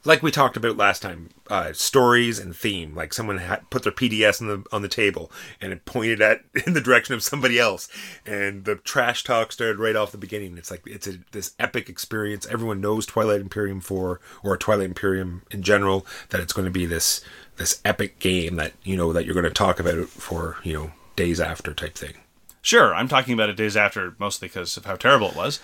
like 0.05 0.21
we 0.21 0.31
talked 0.31 0.57
about 0.57 0.77
last 0.77 1.01
time, 1.01 1.29
uh, 1.49 1.71
stories 1.73 2.39
and 2.39 2.55
theme. 2.55 2.93
Like 2.93 3.13
someone 3.13 3.37
had 3.37 3.69
put 3.69 3.83
their 3.83 3.91
PDS 3.91 4.41
on 4.41 4.47
the 4.47 4.63
on 4.71 4.81
the 4.81 4.87
table 4.87 5.31
and 5.61 5.71
it 5.71 5.85
pointed 5.85 6.21
at 6.21 6.41
in 6.67 6.73
the 6.73 6.81
direction 6.81 7.15
of 7.15 7.23
somebody 7.23 7.59
else, 7.59 7.87
and 8.25 8.65
the 8.65 8.75
trash 8.75 9.23
talk 9.23 9.51
started 9.51 9.79
right 9.79 9.95
off 9.95 10.11
the 10.11 10.17
beginning. 10.17 10.57
It's 10.57 10.71
like 10.71 10.81
it's 10.85 11.07
a 11.07 11.19
this 11.31 11.55
epic 11.59 11.89
experience. 11.89 12.45
Everyone 12.47 12.81
knows 12.81 13.05
Twilight 13.05 13.41
Imperium 13.41 13.81
for 13.81 14.19
or 14.43 14.57
Twilight 14.57 14.87
Imperium 14.87 15.43
in 15.51 15.61
general 15.61 16.05
that 16.29 16.41
it's 16.41 16.53
going 16.53 16.65
to 16.65 16.71
be 16.71 16.85
this 16.85 17.21
this 17.57 17.81
epic 17.85 18.19
game 18.19 18.55
that 18.55 18.73
you 18.83 18.97
know 18.97 19.13
that 19.13 19.25
you're 19.25 19.35
going 19.35 19.43
to 19.45 19.49
talk 19.49 19.79
about 19.79 20.07
for 20.07 20.57
you 20.63 20.73
know 20.73 20.91
days 21.15 21.39
after 21.39 21.73
type 21.73 21.95
thing. 21.95 22.15
Sure, 22.61 22.95
I'm 22.95 23.07
talking 23.07 23.33
about 23.33 23.49
it 23.49 23.57
days 23.57 23.75
after, 23.75 24.15
mostly 24.19 24.47
because 24.47 24.77
of 24.77 24.85
how 24.85 24.95
terrible 24.95 25.29
it 25.29 25.35
was. 25.35 25.59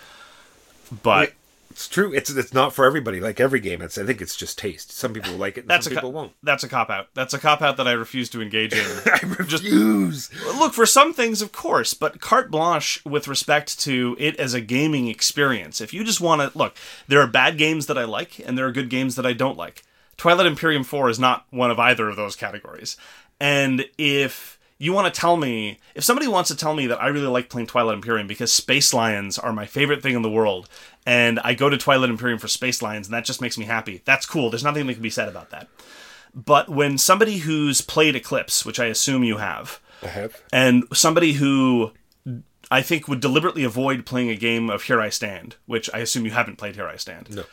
But 1.04 1.34
it's 1.70 1.88
true. 1.88 2.14
It's 2.14 2.30
it's 2.30 2.54
not 2.54 2.74
for 2.74 2.86
everybody. 2.86 3.20
Like 3.20 3.40
every 3.40 3.60
game, 3.60 3.82
it's 3.82 3.98
I 3.98 4.04
think 4.04 4.22
it's 4.22 4.36
just 4.36 4.58
taste. 4.58 4.92
Some 4.92 5.14
people 5.14 5.34
like 5.34 5.58
it, 5.58 5.62
and 5.62 5.70
that's 5.70 5.86
some 5.86 5.94
a 5.94 5.96
people 5.96 6.12
co- 6.12 6.16
won't. 6.16 6.34
That's 6.44 6.64
a 6.64 6.70
cop 6.70 6.90
out. 6.90 7.08
That's 7.14 7.34
a 7.34 7.40
cop 7.40 7.62
out 7.62 7.78
that 7.78 7.88
I 7.88 7.92
refuse 7.92 8.30
to 8.30 8.42
engage 8.42 8.74
in. 8.74 8.86
I 9.06 9.20
refuse. 9.38 10.30
Look, 10.58 10.74
for 10.74 10.86
some 10.86 11.14
things, 11.14 11.42
of 11.42 11.52
course, 11.52 11.94
but 11.94 12.20
carte 12.20 12.52
blanche 12.52 13.04
with 13.06 13.28
respect 13.28 13.80
to 13.82 14.16
it 14.20 14.36
as 14.38 14.54
a 14.54 14.62
gaming 14.62 15.08
experience. 15.08 15.80
If 15.82 15.94
you 15.94 16.04
just 16.04 16.22
want 16.22 16.42
to 16.42 16.58
look, 16.58 16.76
there 17.08 17.22
are 17.22 17.28
bad 17.28 17.58
games 17.58 17.86
that 17.86 17.98
I 17.98 18.06
like, 18.06 18.40
and 18.40 18.58
there 18.58 18.66
are 18.66 18.72
good 18.72 18.90
games 18.90 19.16
that 19.16 19.26
I 19.26 19.34
don't 19.34 19.58
like. 19.58 19.84
Twilight 20.18 20.48
Imperium 20.48 20.84
4 20.84 21.10
is 21.10 21.20
not 21.20 21.46
one 21.50 21.72
of 21.72 21.80
either 21.80 22.10
of 22.10 22.18
those 22.18 22.36
categories. 22.36 22.98
And 23.40 23.86
if 23.98 24.59
you 24.82 24.94
want 24.94 25.14
to 25.14 25.20
tell 25.20 25.36
me 25.36 25.80
if 25.94 26.06
somebody 26.06 26.28
wants 26.28 26.50
to 26.50 26.56
tell 26.56 26.74
me 26.74 26.88
that 26.88 27.02
I 27.02 27.08
really 27.08 27.28
like 27.28 27.50
playing 27.50 27.68
Twilight 27.68 27.96
Imperium 27.96 28.28
because 28.28 28.52
Space 28.52 28.94
Lions 28.94 29.38
are 29.38 29.52
my 29.52 29.66
favorite 29.66 30.02
thing 30.02 30.16
in 30.16 30.22
the 30.22 30.30
world, 30.30 30.70
and 31.06 31.38
I 31.42 31.54
go 31.54 31.70
to 31.70 31.78
Twilight 31.78 32.10
Imperium 32.10 32.40
for 32.40 32.48
Space 32.48 32.82
Lions, 32.82 33.08
and 33.08 33.14
that 33.14 33.26
just 33.26 33.42
makes 33.42 33.58
me 33.58 33.66
happy. 33.66 34.02
That's 34.06 34.26
cool. 34.26 34.50
There's 34.50 34.64
nothing 34.64 34.88
that 34.88 34.94
can 34.94 35.04
be 35.04 35.10
said 35.10 35.28
about 35.28 35.50
that. 35.50 35.68
But 36.34 36.70
when 36.70 36.98
somebody 36.98 37.40
who's 37.40 37.82
played 37.82 38.16
Eclipse, 38.16 38.66
which 38.66 38.80
I 38.80 38.86
assume 38.86 39.24
you 39.24 39.38
have, 39.38 39.82
I 40.02 40.08
have, 40.08 40.42
and 40.54 40.86
somebody 40.94 41.34
who 41.34 41.92
I 42.72 42.82
think 42.82 43.08
would 43.10 43.20
deliberately 43.20 43.66
avoid 43.66 44.06
playing 44.06 44.30
a 44.30 44.36
game 44.36 44.70
of 44.70 44.84
Here 44.84 45.02
I 45.02 45.10
Stand, 45.10 45.58
which 45.66 45.90
I 45.94 46.00
assume 46.00 46.24
you 46.24 46.32
haven't 46.32 46.58
played 46.58 46.76
Here 46.76 46.88
I 46.88 46.96
Stand, 46.96 47.36
no, 47.36 47.44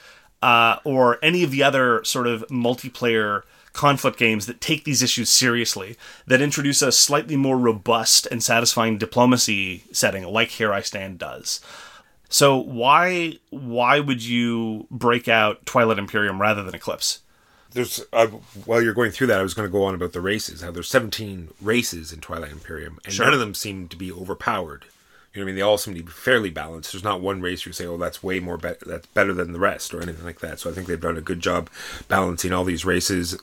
uh, 0.42 0.78
or 0.84 1.18
any 1.24 1.42
of 1.42 1.50
the 1.50 1.64
other 1.64 2.04
sort 2.04 2.28
of 2.28 2.46
multiplayer 2.48 3.42
conflict 3.76 4.18
games 4.18 4.46
that 4.46 4.60
take 4.60 4.84
these 4.84 5.02
issues 5.02 5.30
seriously, 5.30 5.96
that 6.26 6.40
introduce 6.40 6.82
a 6.82 6.90
slightly 6.90 7.36
more 7.36 7.58
robust 7.58 8.26
and 8.30 8.42
satisfying 8.42 8.98
diplomacy 8.98 9.84
setting, 9.92 10.24
like 10.24 10.48
Here 10.50 10.72
I 10.72 10.80
Stand 10.80 11.18
does. 11.18 11.60
So 12.28 12.56
why 12.56 13.38
why 13.50 14.00
would 14.00 14.22
you 14.24 14.86
break 14.90 15.28
out 15.28 15.64
Twilight 15.64 15.98
Imperium 15.98 16.40
rather 16.40 16.64
than 16.64 16.74
Eclipse? 16.74 17.20
there's 17.72 18.02
uh, 18.12 18.26
while 18.64 18.80
you're 18.82 18.94
going 18.94 19.10
through 19.10 19.26
that, 19.28 19.38
I 19.38 19.42
was 19.42 19.52
going 19.54 19.68
to 19.68 19.72
go 19.72 19.84
on 19.84 19.94
about 19.94 20.12
the 20.12 20.20
races. 20.20 20.62
How 20.62 20.70
there's 20.70 20.88
17 20.88 21.50
races 21.60 22.12
in 22.12 22.20
Twilight 22.20 22.50
Imperium, 22.52 22.98
and 23.04 23.12
Sure. 23.12 23.26
none 23.26 23.34
of 23.34 23.40
them 23.40 23.54
seem 23.54 23.86
to 23.88 23.96
be 23.96 24.10
overpowered. 24.10 24.86
You 25.36 25.42
know 25.42 25.44
what 25.44 25.50
I 25.50 25.52
mean? 25.52 25.56
They 25.56 25.62
all 25.62 25.76
seem 25.76 25.94
to 25.94 26.02
be 26.02 26.10
fairly 26.10 26.48
balanced. 26.48 26.92
There's 26.92 27.04
not 27.04 27.20
one 27.20 27.42
race 27.42 27.66
you 27.66 27.72
say, 27.72 27.86
"Oh, 27.86 27.98
that's 27.98 28.22
way 28.22 28.40
more 28.40 28.56
better. 28.56 28.86
That's 28.86 29.06
better 29.08 29.34
than 29.34 29.52
the 29.52 29.58
rest," 29.58 29.92
or 29.92 30.00
anything 30.00 30.24
like 30.24 30.40
that. 30.40 30.58
So 30.60 30.70
I 30.70 30.72
think 30.72 30.86
they've 30.86 30.98
done 30.98 31.18
a 31.18 31.20
good 31.20 31.40
job 31.40 31.68
balancing 32.08 32.54
all 32.54 32.64
these 32.64 32.86
races. 32.86 33.36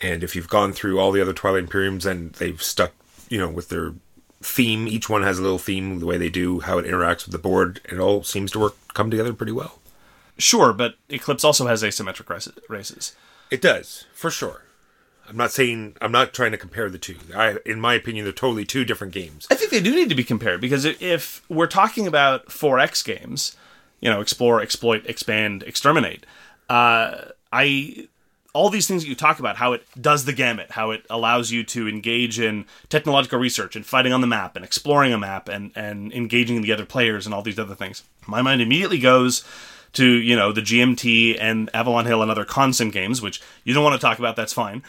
And 0.00 0.22
if 0.22 0.36
you've 0.36 0.48
gone 0.48 0.72
through 0.72 1.00
all 1.00 1.10
the 1.10 1.20
other 1.20 1.32
Twilight 1.32 1.66
Imperiums, 1.66 2.06
and 2.06 2.32
they've 2.34 2.62
stuck, 2.62 2.92
you 3.28 3.38
know, 3.38 3.48
with 3.48 3.68
their 3.68 3.94
theme. 4.44 4.86
Each 4.86 5.08
one 5.08 5.22
has 5.22 5.38
a 5.38 5.42
little 5.42 5.58
theme. 5.58 5.98
The 5.98 6.06
way 6.06 6.18
they 6.18 6.28
do, 6.28 6.60
how 6.60 6.78
it 6.78 6.86
interacts 6.86 7.24
with 7.24 7.32
the 7.32 7.38
board, 7.38 7.80
it 7.90 7.98
all 7.98 8.22
seems 8.22 8.52
to 8.52 8.60
work, 8.60 8.76
come 8.92 9.10
together 9.10 9.32
pretty 9.32 9.52
well. 9.52 9.80
Sure, 10.38 10.72
but 10.72 10.96
Eclipse 11.08 11.44
also 11.44 11.66
has 11.66 11.82
asymmetric 11.82 12.28
races. 12.68 13.16
It 13.50 13.60
does, 13.60 14.06
for 14.12 14.30
sure. 14.30 14.62
I'm 15.28 15.36
not 15.36 15.52
saying 15.52 15.96
I'm 16.00 16.12
not 16.12 16.32
trying 16.32 16.52
to 16.52 16.58
compare 16.58 16.90
the 16.90 16.98
two. 16.98 17.16
I, 17.34 17.56
in 17.64 17.80
my 17.80 17.94
opinion, 17.94 18.24
they're 18.24 18.32
totally 18.32 18.64
two 18.64 18.84
different 18.84 19.12
games. 19.12 19.46
I 19.50 19.54
think 19.54 19.70
they 19.70 19.80
do 19.80 19.94
need 19.94 20.08
to 20.08 20.14
be 20.14 20.24
compared 20.24 20.60
because 20.60 20.84
if 20.84 21.42
we're 21.48 21.66
talking 21.66 22.06
about 22.06 22.46
4X 22.46 23.04
games, 23.04 23.56
you 24.00 24.10
know, 24.10 24.20
explore, 24.20 24.60
exploit, 24.60 25.04
expand, 25.06 25.62
exterminate, 25.62 26.26
uh, 26.68 27.26
I 27.52 28.08
all 28.54 28.70
these 28.70 28.86
things 28.86 29.02
that 29.02 29.08
you 29.08 29.16
talk 29.16 29.40
about, 29.40 29.56
how 29.56 29.72
it 29.72 29.84
does 30.00 30.24
the 30.24 30.32
gamut, 30.32 30.70
how 30.70 30.92
it 30.92 31.04
allows 31.10 31.50
you 31.50 31.64
to 31.64 31.88
engage 31.88 32.38
in 32.38 32.64
technological 32.88 33.38
research 33.38 33.74
and 33.74 33.84
fighting 33.84 34.12
on 34.12 34.20
the 34.20 34.28
map 34.28 34.54
and 34.54 34.64
exploring 34.64 35.12
a 35.12 35.18
map 35.18 35.48
and, 35.48 35.72
and 35.74 36.12
engaging 36.12 36.62
the 36.62 36.72
other 36.72 36.86
players 36.86 37.26
and 37.26 37.34
all 37.34 37.42
these 37.42 37.58
other 37.58 37.74
things. 37.74 38.04
My 38.28 38.42
mind 38.42 38.62
immediately 38.62 39.00
goes 39.00 39.44
to, 39.94 40.06
you 40.06 40.36
know, 40.36 40.52
the 40.52 40.60
GMT 40.60 41.36
and 41.40 41.68
Avalon 41.74 42.06
Hill 42.06 42.22
and 42.22 42.30
other 42.30 42.44
constant 42.44 42.92
games, 42.92 43.20
which 43.20 43.42
you 43.64 43.74
don't 43.74 43.82
want 43.82 44.00
to 44.00 44.06
talk 44.06 44.20
about, 44.20 44.36
that's 44.36 44.52
fine. 44.52 44.84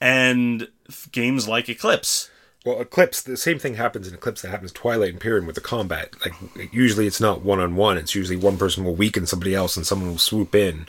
And 0.00 0.68
games 1.12 1.48
like 1.48 1.68
Eclipse. 1.68 2.30
Well, 2.64 2.80
Eclipse, 2.80 3.22
the 3.22 3.36
same 3.36 3.58
thing 3.58 3.74
happens 3.74 4.08
in 4.08 4.14
Eclipse 4.14 4.42
that 4.42 4.50
happens 4.50 4.72
Twilight 4.72 5.14
Imperium 5.14 5.46
with 5.46 5.54
the 5.54 5.60
combat. 5.60 6.14
Like 6.20 6.72
usually, 6.72 7.06
it's 7.06 7.20
not 7.20 7.42
one 7.42 7.60
on 7.60 7.76
one. 7.76 7.96
It's 7.96 8.14
usually 8.14 8.36
one 8.36 8.58
person 8.58 8.84
will 8.84 8.94
weaken 8.94 9.26
somebody 9.26 9.54
else, 9.54 9.76
and 9.76 9.86
someone 9.86 10.10
will 10.10 10.18
swoop 10.18 10.54
in, 10.54 10.86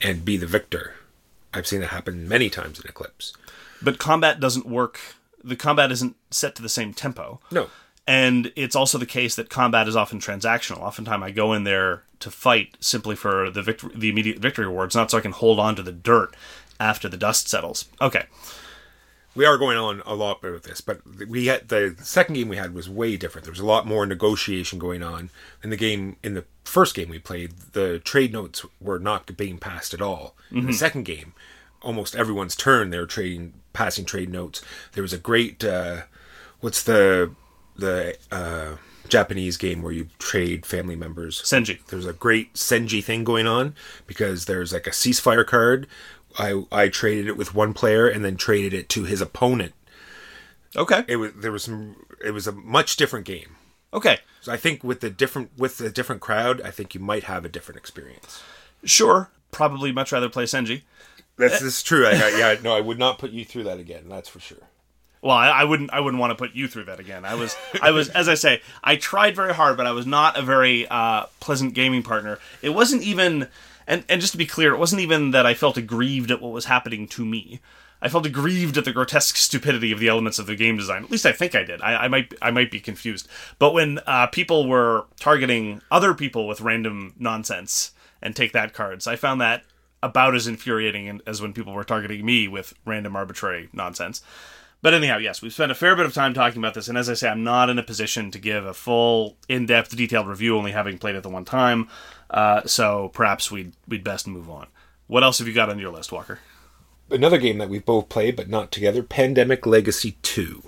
and 0.00 0.24
be 0.24 0.36
the 0.36 0.46
victor. 0.46 0.94
I've 1.52 1.66
seen 1.66 1.80
that 1.80 1.88
happen 1.88 2.28
many 2.28 2.48
times 2.48 2.80
in 2.80 2.88
Eclipse. 2.88 3.34
But 3.82 3.98
combat 3.98 4.40
doesn't 4.40 4.66
work. 4.66 4.98
The 5.42 5.56
combat 5.56 5.92
isn't 5.92 6.16
set 6.30 6.54
to 6.56 6.62
the 6.62 6.68
same 6.68 6.94
tempo. 6.94 7.40
No. 7.50 7.68
And 8.06 8.52
it's 8.56 8.74
also 8.74 8.96
the 8.96 9.06
case 9.06 9.34
that 9.34 9.50
combat 9.50 9.86
is 9.86 9.96
often 9.96 10.20
transactional. 10.20 10.78
Oftentimes, 10.78 11.22
I 11.22 11.30
go 11.30 11.52
in 11.52 11.64
there 11.64 12.04
to 12.20 12.30
fight 12.30 12.76
simply 12.80 13.14
for 13.14 13.50
the 13.50 13.62
victory, 13.62 13.92
the 13.94 14.08
immediate 14.08 14.38
victory 14.38 14.66
rewards, 14.66 14.96
not 14.96 15.10
so 15.10 15.18
I 15.18 15.20
can 15.20 15.32
hold 15.32 15.60
on 15.60 15.76
to 15.76 15.82
the 15.82 15.92
dirt 15.92 16.34
after 16.80 17.08
the 17.08 17.16
dust 17.16 17.48
settles. 17.48 17.86
Okay, 18.00 18.24
we 19.38 19.44
are 19.44 19.56
going 19.56 19.78
on 19.78 20.02
a 20.04 20.14
lot 20.14 20.42
with 20.42 20.64
this, 20.64 20.80
but 20.80 21.00
we 21.28 21.46
had 21.46 21.68
the 21.68 21.94
second 22.02 22.34
game 22.34 22.48
we 22.48 22.56
had 22.56 22.74
was 22.74 22.90
way 22.90 23.16
different. 23.16 23.44
There 23.44 23.52
was 23.52 23.60
a 23.60 23.66
lot 23.66 23.86
more 23.86 24.04
negotiation 24.04 24.80
going 24.80 25.02
on 25.02 25.30
in 25.62 25.70
the 25.70 25.76
game. 25.76 26.16
In 26.24 26.34
the 26.34 26.44
first 26.64 26.94
game 26.96 27.08
we 27.08 27.20
played, 27.20 27.52
the 27.72 28.00
trade 28.00 28.32
notes 28.32 28.66
were 28.80 28.98
not 28.98 29.36
being 29.36 29.58
passed 29.58 29.94
at 29.94 30.02
all. 30.02 30.34
Mm-hmm. 30.46 30.58
In 30.58 30.66
the 30.66 30.72
second 30.72 31.04
game, 31.04 31.34
almost 31.82 32.16
everyone's 32.16 32.56
turn 32.56 32.90
they 32.90 32.98
were 32.98 33.06
trading, 33.06 33.54
passing 33.72 34.04
trade 34.04 34.28
notes. 34.28 34.60
There 34.94 35.02
was 35.02 35.12
a 35.12 35.18
great, 35.18 35.64
uh, 35.64 36.02
what's 36.58 36.82
the 36.82 37.32
the 37.76 38.16
uh, 38.32 38.76
Japanese 39.08 39.56
game 39.56 39.82
where 39.82 39.92
you 39.92 40.08
trade 40.18 40.66
family 40.66 40.96
members? 40.96 41.40
Senji. 41.42 41.84
There's 41.86 42.06
a 42.06 42.12
great 42.12 42.54
Senji 42.54 43.04
thing 43.04 43.22
going 43.22 43.46
on 43.46 43.76
because 44.08 44.46
there's 44.46 44.72
like 44.72 44.88
a 44.88 44.90
ceasefire 44.90 45.46
card 45.46 45.86
I 46.38 46.62
I 46.70 46.88
traded 46.88 47.26
it 47.26 47.36
with 47.36 47.54
one 47.54 47.74
player 47.74 48.08
and 48.08 48.24
then 48.24 48.36
traded 48.36 48.72
it 48.72 48.88
to 48.90 49.04
his 49.04 49.20
opponent. 49.20 49.74
Okay. 50.76 51.04
It 51.08 51.16
was 51.16 51.32
there 51.34 51.52
was 51.52 51.64
some 51.64 51.96
it 52.24 52.30
was 52.30 52.46
a 52.46 52.52
much 52.52 52.96
different 52.96 53.26
game. 53.26 53.56
Okay. 53.92 54.18
So 54.40 54.52
I 54.52 54.56
think 54.56 54.84
with 54.84 55.00
the 55.00 55.10
different 55.10 55.50
with 55.58 55.78
the 55.78 55.90
different 55.90 56.20
crowd, 56.20 56.60
I 56.62 56.70
think 56.70 56.94
you 56.94 57.00
might 57.00 57.24
have 57.24 57.44
a 57.44 57.48
different 57.48 57.78
experience. 57.78 58.42
Sure. 58.84 59.30
Probably 59.50 59.92
much 59.92 60.12
rather 60.12 60.28
play 60.28 60.44
Senji. 60.44 60.82
That's, 61.36 61.54
this 61.54 61.62
is 61.62 61.82
true. 61.82 62.04
I, 62.04 62.12
yeah, 62.36 62.56
no, 62.62 62.74
I 62.74 62.80
would 62.80 62.98
not 62.98 63.18
put 63.18 63.30
you 63.30 63.44
through 63.44 63.64
that 63.64 63.78
again. 63.78 64.08
That's 64.08 64.28
for 64.28 64.40
sure. 64.40 64.58
Well, 65.22 65.36
I, 65.36 65.48
I, 65.48 65.64
wouldn't. 65.64 65.92
I 65.92 66.00
wouldn't 66.00 66.20
want 66.20 66.30
to 66.30 66.34
put 66.36 66.54
you 66.54 66.68
through 66.68 66.84
that 66.84 67.00
again. 67.00 67.24
I 67.24 67.34
was. 67.34 67.56
I 67.82 67.90
was. 67.90 68.08
As 68.08 68.28
I 68.28 68.34
say, 68.34 68.60
I 68.84 68.96
tried 68.96 69.34
very 69.34 69.52
hard, 69.54 69.76
but 69.76 69.86
I 69.86 69.92
was 69.92 70.06
not 70.06 70.38
a 70.38 70.42
very 70.42 70.86
uh, 70.88 71.26
pleasant 71.40 71.74
gaming 71.74 72.02
partner. 72.02 72.38
It 72.62 72.70
wasn't 72.70 73.02
even 73.02 73.48
and 73.88 74.04
and 74.08 74.20
just 74.20 74.32
to 74.32 74.38
be 74.38 74.46
clear, 74.46 74.72
it 74.72 74.78
wasn't 74.78 75.02
even 75.02 75.32
that 75.32 75.46
I 75.46 75.54
felt 75.54 75.76
aggrieved 75.76 76.30
at 76.30 76.40
what 76.40 76.52
was 76.52 76.66
happening 76.66 77.08
to 77.08 77.24
me. 77.24 77.60
I 78.00 78.08
felt 78.08 78.26
aggrieved 78.26 78.76
at 78.78 78.84
the 78.84 78.92
grotesque 78.92 79.36
stupidity 79.36 79.90
of 79.90 79.98
the 79.98 80.06
elements 80.06 80.38
of 80.38 80.46
the 80.46 80.54
game 80.54 80.76
design. 80.76 81.02
At 81.02 81.10
least 81.10 81.26
I 81.26 81.32
think 81.32 81.56
I 81.56 81.64
did. 81.64 81.82
I, 81.82 82.04
I 82.04 82.08
might 82.08 82.32
I 82.40 82.52
might 82.52 82.70
be 82.70 82.78
confused. 82.78 83.26
But 83.58 83.74
when 83.74 83.98
uh, 84.06 84.28
people 84.28 84.68
were 84.68 85.06
targeting 85.18 85.82
other 85.90 86.14
people 86.14 86.46
with 86.46 86.60
random 86.60 87.14
nonsense 87.18 87.92
and 88.22 88.36
take 88.36 88.52
that 88.52 88.72
cards, 88.72 89.08
I 89.08 89.16
found 89.16 89.40
that 89.40 89.64
about 90.00 90.36
as 90.36 90.46
infuriating 90.46 91.20
as 91.26 91.42
when 91.42 91.52
people 91.52 91.72
were 91.72 91.82
targeting 91.82 92.24
me 92.24 92.46
with 92.46 92.74
random 92.84 93.16
arbitrary 93.16 93.68
nonsense. 93.72 94.22
But 94.80 94.94
anyhow, 94.94 95.18
yes, 95.18 95.42
we've 95.42 95.52
spent 95.52 95.72
a 95.72 95.74
fair 95.74 95.96
bit 95.96 96.06
of 96.06 96.14
time 96.14 96.34
talking 96.34 96.60
about 96.60 96.74
this, 96.74 96.86
and 96.86 96.96
as 96.96 97.10
I 97.10 97.14
say, 97.14 97.28
I'm 97.28 97.42
not 97.42 97.68
in 97.68 97.80
a 97.80 97.82
position 97.82 98.30
to 98.30 98.38
give 98.38 98.64
a 98.64 98.72
full, 98.72 99.36
in-depth, 99.48 99.96
detailed 99.96 100.28
review, 100.28 100.56
only 100.56 100.70
having 100.70 100.98
played 100.98 101.16
it 101.16 101.24
the 101.24 101.28
one 101.28 101.44
time. 101.44 101.88
Uh, 102.30 102.62
so 102.66 103.10
perhaps 103.14 103.50
we'd 103.50 103.72
we'd 103.86 104.04
best 104.04 104.26
move 104.26 104.50
on. 104.50 104.66
What 105.06 105.24
else 105.24 105.38
have 105.38 105.48
you 105.48 105.54
got 105.54 105.70
on 105.70 105.78
your 105.78 105.92
list, 105.92 106.12
Walker? 106.12 106.40
Another 107.10 107.38
game 107.38 107.58
that 107.58 107.70
we've 107.70 107.84
both 107.84 108.08
played 108.08 108.36
but 108.36 108.48
not 108.48 108.70
together: 108.70 109.02
Pandemic 109.02 109.66
Legacy 109.66 110.16
Two. 110.22 110.62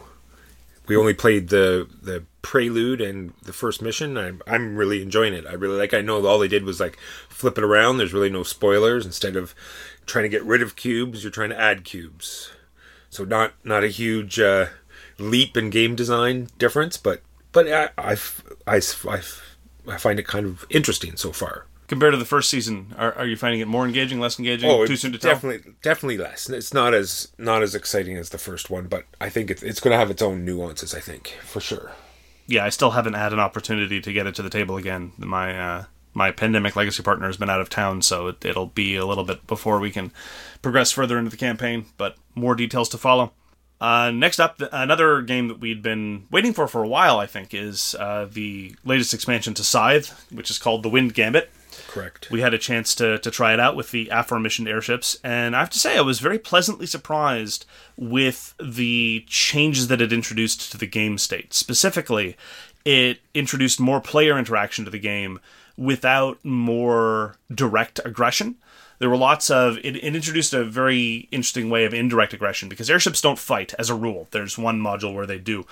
We 0.86 0.96
only 0.96 1.14
played 1.14 1.48
the 1.50 1.88
the 2.02 2.24
prelude 2.42 3.00
and 3.00 3.32
the 3.42 3.52
first 3.52 3.82
mission. 3.82 4.16
I'm 4.16 4.42
I'm 4.46 4.76
really 4.76 5.02
enjoying 5.02 5.34
it. 5.34 5.46
I 5.46 5.52
really 5.52 5.76
like. 5.76 5.94
I 5.94 6.00
know 6.00 6.24
all 6.26 6.38
they 6.38 6.48
did 6.48 6.64
was 6.64 6.80
like 6.80 6.98
flip 7.28 7.58
it 7.58 7.64
around. 7.64 7.98
There's 7.98 8.14
really 8.14 8.30
no 8.30 8.42
spoilers. 8.42 9.04
Instead 9.06 9.36
of 9.36 9.54
trying 10.06 10.24
to 10.24 10.28
get 10.30 10.42
rid 10.44 10.62
of 10.62 10.76
cubes, 10.76 11.22
you're 11.22 11.30
trying 11.30 11.50
to 11.50 11.60
add 11.60 11.84
cubes. 11.84 12.50
So 13.10 13.24
not 13.24 13.52
not 13.62 13.84
a 13.84 13.88
huge 13.88 14.40
uh, 14.40 14.66
leap 15.18 15.56
in 15.56 15.70
game 15.70 15.94
design 15.94 16.48
difference, 16.58 16.96
but 16.96 17.22
but 17.52 17.68
I 17.68 17.90
I 17.98 18.16
I, 18.66 18.76
I 19.08 19.20
I 19.90 19.96
find 19.96 20.18
it 20.18 20.26
kind 20.26 20.46
of 20.46 20.64
interesting 20.70 21.16
so 21.16 21.32
far. 21.32 21.66
Compared 21.88 22.12
to 22.12 22.18
the 22.18 22.24
first 22.24 22.48
season, 22.48 22.94
are, 22.96 23.12
are 23.14 23.26
you 23.26 23.36
finding 23.36 23.60
it 23.60 23.66
more 23.66 23.84
engaging, 23.84 24.20
less 24.20 24.38
engaging? 24.38 24.70
Oh, 24.70 24.86
too 24.86 24.96
soon 24.96 25.10
to 25.10 25.18
tell. 25.18 25.32
Definitely, 25.32 25.72
definitely 25.82 26.18
less. 26.18 26.48
It's 26.48 26.72
not 26.72 26.94
as 26.94 27.32
not 27.36 27.64
as 27.64 27.74
exciting 27.74 28.16
as 28.16 28.28
the 28.30 28.38
first 28.38 28.70
one, 28.70 28.86
but 28.86 29.06
I 29.20 29.28
think 29.28 29.50
it's, 29.50 29.62
it's 29.62 29.80
going 29.80 29.90
to 29.90 29.98
have 29.98 30.10
its 30.10 30.22
own 30.22 30.44
nuances. 30.44 30.94
I 30.94 31.00
think 31.00 31.36
for 31.42 31.60
sure. 31.60 31.90
Yeah, 32.46 32.64
I 32.64 32.68
still 32.68 32.92
haven't 32.92 33.14
had 33.14 33.32
an 33.32 33.40
opportunity 33.40 34.00
to 34.00 34.12
get 34.12 34.26
it 34.28 34.36
to 34.36 34.42
the 34.42 34.50
table 34.50 34.76
again. 34.76 35.12
My 35.18 35.58
uh, 35.58 35.84
my 36.14 36.30
pandemic 36.30 36.76
legacy 36.76 37.02
partner 37.02 37.26
has 37.26 37.36
been 37.36 37.50
out 37.50 37.60
of 37.60 37.68
town, 37.70 38.02
so 38.02 38.28
it, 38.28 38.44
it'll 38.44 38.66
be 38.66 38.94
a 38.94 39.06
little 39.06 39.24
bit 39.24 39.46
before 39.48 39.80
we 39.80 39.90
can 39.90 40.12
progress 40.62 40.92
further 40.92 41.18
into 41.18 41.30
the 41.30 41.36
campaign. 41.36 41.86
But 41.96 42.16
more 42.36 42.54
details 42.54 42.88
to 42.90 42.98
follow. 42.98 43.32
Uh, 43.80 44.10
next 44.10 44.38
up, 44.38 44.60
another 44.72 45.22
game 45.22 45.48
that 45.48 45.58
we'd 45.58 45.82
been 45.82 46.26
waiting 46.30 46.52
for 46.52 46.68
for 46.68 46.82
a 46.82 46.88
while, 46.88 47.18
I 47.18 47.26
think, 47.26 47.54
is 47.54 47.94
uh, 47.98 48.28
the 48.30 48.74
latest 48.84 49.14
expansion 49.14 49.54
to 49.54 49.64
Scythe, 49.64 50.26
which 50.30 50.50
is 50.50 50.58
called 50.58 50.82
The 50.82 50.90
Wind 50.90 51.14
Gambit. 51.14 51.50
Correct. 51.86 52.30
We 52.30 52.40
had 52.40 52.52
a 52.52 52.58
chance 52.58 52.94
to, 52.96 53.18
to 53.18 53.30
try 53.30 53.54
it 53.54 53.60
out 53.60 53.74
with 53.74 53.90
the 53.90 54.08
aforementioned 54.12 54.68
airships, 54.68 55.18
and 55.24 55.56
I 55.56 55.60
have 55.60 55.70
to 55.70 55.78
say, 55.78 55.96
I 55.96 56.02
was 56.02 56.20
very 56.20 56.38
pleasantly 56.38 56.86
surprised 56.86 57.64
with 57.96 58.54
the 58.62 59.24
changes 59.26 59.88
that 59.88 60.02
it 60.02 60.12
introduced 60.12 60.70
to 60.72 60.78
the 60.78 60.86
game 60.86 61.16
state. 61.16 61.54
Specifically, 61.54 62.36
it 62.84 63.20
introduced 63.34 63.80
more 63.80 64.00
player 64.00 64.38
interaction 64.38 64.84
to 64.84 64.90
the 64.90 64.98
game 64.98 65.40
without 65.76 66.38
more 66.44 67.36
direct 67.52 67.98
aggression 68.04 68.56
there 69.00 69.10
were 69.10 69.16
lots 69.16 69.50
of 69.50 69.78
it, 69.78 69.96
it, 69.96 70.14
introduced 70.14 70.54
a 70.54 70.64
very 70.64 71.28
interesting 71.32 71.68
way 71.68 71.84
of 71.84 71.92
indirect 71.92 72.32
aggression 72.32 72.68
because 72.68 72.88
airships 72.88 73.20
don't 73.20 73.38
fight 73.38 73.74
as 73.78 73.90
a 73.90 73.94
rule. 73.94 74.28
There's 74.30 74.56
one 74.56 74.80
module 74.80 75.12
where 75.12 75.26
they 75.26 75.38
do. 75.38 75.66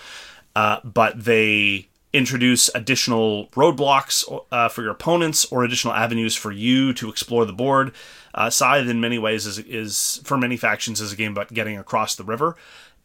Uh, 0.57 0.81
but 0.83 1.25
they 1.25 1.89
introduce 2.13 2.69
additional 2.75 3.47
roadblocks 3.49 4.25
uh, 4.51 4.69
for 4.69 4.83
your 4.83 4.91
opponents 4.91 5.45
or 5.53 5.63
additional 5.63 5.95
avenues 5.95 6.35
for 6.35 6.51
you 6.51 6.93
to 6.95 7.09
explore 7.09 7.45
the 7.45 7.53
board. 7.53 7.93
Uh, 8.35 8.51
scythe 8.51 8.89
in 8.89 9.01
many 9.01 9.19
ways 9.19 9.47
is, 9.47 9.59
is 9.61 10.21
for 10.25 10.37
many 10.37 10.57
factions 10.57 11.01
is 11.01 11.13
a 11.13 11.17
game 11.17 11.33
about 11.33 11.53
getting 11.53 11.79
across 11.79 12.17
the 12.17 12.25
river. 12.25 12.57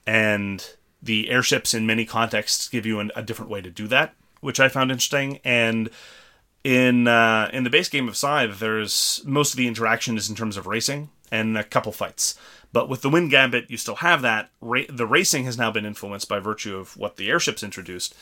And 0.08 0.66
the 1.02 1.30
airships 1.30 1.74
in 1.74 1.86
many 1.86 2.06
contexts 2.06 2.70
give 2.70 2.86
you 2.86 3.00
an, 3.00 3.12
a 3.16 3.22
different 3.22 3.52
way 3.52 3.62
to 3.62 3.70
do 3.70 3.88
that 3.88 4.16
which 4.44 4.60
i 4.60 4.68
found 4.68 4.92
interesting. 4.92 5.40
And 5.44 5.90
in 6.64 7.08
uh, 7.08 7.50
in 7.52 7.64
the 7.64 7.70
base 7.70 7.90
game 7.90 8.08
of 8.08 8.16
Scythe, 8.16 8.60
there's 8.60 9.22
most 9.26 9.54
of 9.54 9.58
the 9.58 9.68
interaction 9.68 10.18
is 10.18 10.30
in 10.30 10.36
terms 10.36 10.58
of 10.58 10.68
racing 10.68 11.10
and 11.32 11.58
a 11.58 11.64
couple 11.64 11.92
fights. 11.92 12.36
But 12.72 12.90
with 12.90 13.02
the 13.02 13.10
Wind 13.10 13.30
Gambit, 13.30 13.70
you 13.70 13.78
still 13.78 13.96
have 13.96 14.22
that. 14.24 14.50
Ra- 14.62 14.82
the 14.90 15.06
racing 15.06 15.46
has 15.46 15.58
now 15.58 15.72
been 15.72 15.86
influenced 15.86 16.28
by 16.28 16.40
virtue 16.40 16.78
of 16.78 16.98
what 16.98 17.18
the 17.18 17.30
airships 17.30 17.64
introduced. 17.64 18.16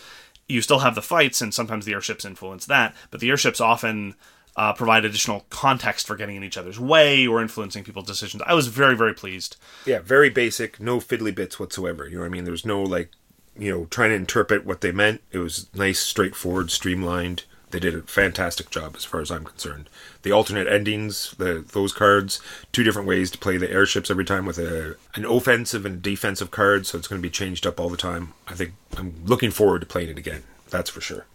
You 0.50 0.62
still 0.62 0.80
have 0.80 0.96
the 0.96 1.02
fights, 1.02 1.40
and 1.42 1.54
sometimes 1.54 1.86
the 1.86 1.94
airships 1.94 2.26
influence 2.26 2.66
that. 2.66 2.94
But 3.12 3.22
the 3.22 3.30
airships 3.30 3.62
often 3.62 4.16
uh, 4.58 4.74
provide 4.74 5.06
additional 5.06 5.46
context 5.50 6.06
for 6.08 6.16
getting 6.18 6.36
in 6.36 6.44
each 6.44 6.58
other's 6.58 6.80
way 6.80 7.26
or 7.26 7.42
influencing 7.42 7.84
people's 7.84 8.08
decisions. 8.08 8.44
I 8.46 8.54
was 8.54 8.68
very, 8.68 8.98
very 8.98 9.14
pleased. 9.14 9.56
Yeah, 9.86 10.00
very 10.00 10.30
basic, 10.30 10.80
no 10.80 11.00
fiddly 11.00 11.34
bits 11.34 11.60
whatsoever. 11.60 12.06
You 12.08 12.16
know 12.16 12.22
what 12.22 12.28
I 12.28 12.32
mean? 12.32 12.44
There's 12.44 12.66
no 12.66 12.82
like, 12.82 13.12
you 13.58 13.72
know, 13.72 13.86
trying 13.86 14.10
to 14.10 14.16
interpret 14.16 14.66
what 14.66 14.82
they 14.82 14.92
meant. 14.92 15.22
It 15.32 15.38
was 15.38 15.70
nice, 15.74 16.00
straightforward, 16.00 16.72
streamlined 16.72 17.44
they 17.72 17.80
did 17.80 17.96
a 17.96 18.02
fantastic 18.04 18.70
job 18.70 18.96
as 18.96 19.06
far 19.06 19.22
as 19.22 19.32
I'm 19.32 19.46
concerned. 19.46 19.90
The 20.24 20.32
alternate 20.32 20.68
endings, 20.68 21.36
the 21.38 21.66
those 21.72 21.94
cards, 21.94 22.40
two 22.72 22.84
different 22.84 23.08
ways 23.08 23.32
to 23.32 23.38
play 23.38 23.58
the 23.58 23.72
airships 23.72 24.12
every 24.12 24.26
time 24.26 24.46
with 24.46 24.58
a 24.58 24.96
an 25.16 25.26
offensive 25.26 25.86
and 25.86 26.02
defensive 26.02 26.52
card, 26.52 26.86
so 26.86 26.98
it's 26.98 27.08
going 27.08 27.22
to 27.22 27.28
be 27.28 27.32
changed 27.32 27.66
up 27.66 27.80
all 27.80 27.90
the 27.90 27.98
time. 27.98 28.34
I 28.48 28.54
think 28.54 28.74
I'm 28.98 29.16
looking 29.26 29.52
forward 29.52 29.80
to 29.82 29.88
playing 29.88 30.10
it 30.10 30.18
again. 30.18 30.44
That's 30.70 30.90
for 30.90 31.02
sure. 31.02 31.26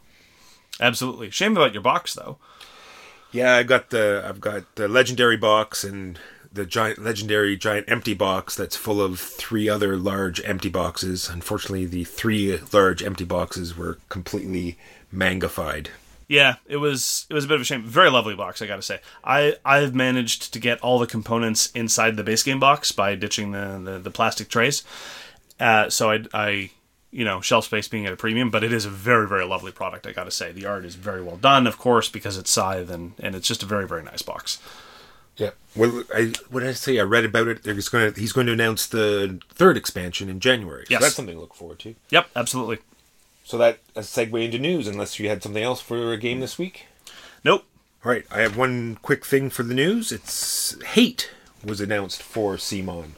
Absolutely. 0.80 1.30
Shame 1.30 1.56
about 1.56 1.72
your 1.72 1.82
box 1.82 2.14
though. 2.14 2.38
Yeah, 3.32 3.54
I 3.54 3.62
got 3.62 3.90
the 3.90 4.24
I've 4.26 4.40
got 4.40 4.76
the 4.76 4.88
legendary 4.88 5.36
box 5.36 5.84
and 5.84 6.18
the 6.52 6.66
giant 6.66 7.02
legendary 7.02 7.56
giant 7.56 7.88
empty 7.88 8.14
box 8.14 8.56
that's 8.56 8.76
full 8.76 9.00
of 9.00 9.20
three 9.20 9.68
other 9.68 9.96
large 9.96 10.42
empty 10.44 10.68
boxes. 10.68 11.28
Unfortunately, 11.28 11.86
the 11.86 12.04
three 12.04 12.58
large 12.72 13.02
empty 13.02 13.24
boxes 13.24 13.76
were 13.76 13.98
completely 14.08 14.78
mangified. 15.14 15.88
Yeah, 16.28 16.56
it 16.66 16.78
was 16.78 17.26
it 17.30 17.34
was 17.34 17.44
a 17.44 17.48
bit 17.48 17.54
of 17.54 17.60
a 17.60 17.64
shame. 17.64 17.84
Very 17.84 18.10
lovely 18.10 18.34
box, 18.34 18.60
I 18.60 18.66
got 18.66 18.76
to 18.76 18.82
say. 18.82 19.00
I 19.22 19.56
I've 19.64 19.94
managed 19.94 20.52
to 20.52 20.58
get 20.58 20.80
all 20.80 20.98
the 20.98 21.06
components 21.06 21.70
inside 21.72 22.16
the 22.16 22.24
base 22.24 22.42
game 22.42 22.58
box 22.58 22.90
by 22.92 23.14
ditching 23.14 23.52
the 23.52 23.80
the, 23.82 23.98
the 23.98 24.10
plastic 24.10 24.48
trays. 24.48 24.82
Uh, 25.60 25.88
so 25.88 26.10
I 26.10 26.24
I 26.34 26.70
you 27.12 27.24
know 27.24 27.40
shelf 27.40 27.66
space 27.66 27.86
being 27.86 28.06
at 28.06 28.12
a 28.12 28.16
premium, 28.16 28.50
but 28.50 28.64
it 28.64 28.72
is 28.72 28.84
a 28.84 28.90
very 28.90 29.28
very 29.28 29.44
lovely 29.44 29.70
product. 29.70 30.06
I 30.06 30.12
got 30.12 30.24
to 30.24 30.32
say 30.32 30.50
the 30.50 30.66
art 30.66 30.84
is 30.84 30.96
very 30.96 31.22
well 31.22 31.36
done, 31.36 31.66
of 31.66 31.78
course, 31.78 32.08
because 32.08 32.36
it's 32.36 32.50
Scythe 32.50 32.90
and 32.90 33.12
and 33.20 33.36
it's 33.36 33.46
just 33.46 33.62
a 33.62 33.66
very 33.66 33.86
very 33.86 34.02
nice 34.02 34.22
box. 34.22 34.58
Yeah. 35.36 35.50
Well, 35.76 36.02
I 36.14 36.32
what 36.50 36.60
did 36.60 36.70
I 36.70 36.72
say? 36.72 36.98
I 36.98 37.02
read 37.02 37.24
about 37.24 37.46
it. 37.46 37.64
He's 37.64 37.88
going 37.88 38.12
to 38.12 38.20
he's 38.20 38.32
going 38.32 38.46
to 38.48 38.52
announce 38.52 38.86
the 38.86 39.38
third 39.50 39.76
expansion 39.76 40.28
in 40.28 40.40
January. 40.40 40.86
Yes. 40.88 41.00
So 41.00 41.04
that's 41.04 41.14
something 41.14 41.34
to 41.36 41.40
look 41.40 41.54
forward 41.54 41.78
to. 41.80 41.94
Yep, 42.10 42.30
absolutely. 42.34 42.78
So 43.46 43.58
that 43.58 43.78
a 43.94 44.00
segue 44.00 44.44
into 44.44 44.58
news, 44.58 44.88
unless 44.88 45.20
you 45.20 45.28
had 45.28 45.40
something 45.40 45.62
else 45.62 45.80
for 45.80 46.12
a 46.12 46.18
game 46.18 46.40
this 46.40 46.58
week. 46.58 46.86
Nope. 47.44 47.64
All 48.04 48.10
right, 48.10 48.26
I 48.28 48.40
have 48.40 48.56
one 48.56 48.98
quick 49.02 49.24
thing 49.24 49.50
for 49.50 49.62
the 49.62 49.72
news. 49.72 50.10
It's 50.10 50.76
Hate 50.82 51.30
was 51.64 51.80
announced 51.80 52.24
for 52.24 52.56
CMON. 52.56 53.10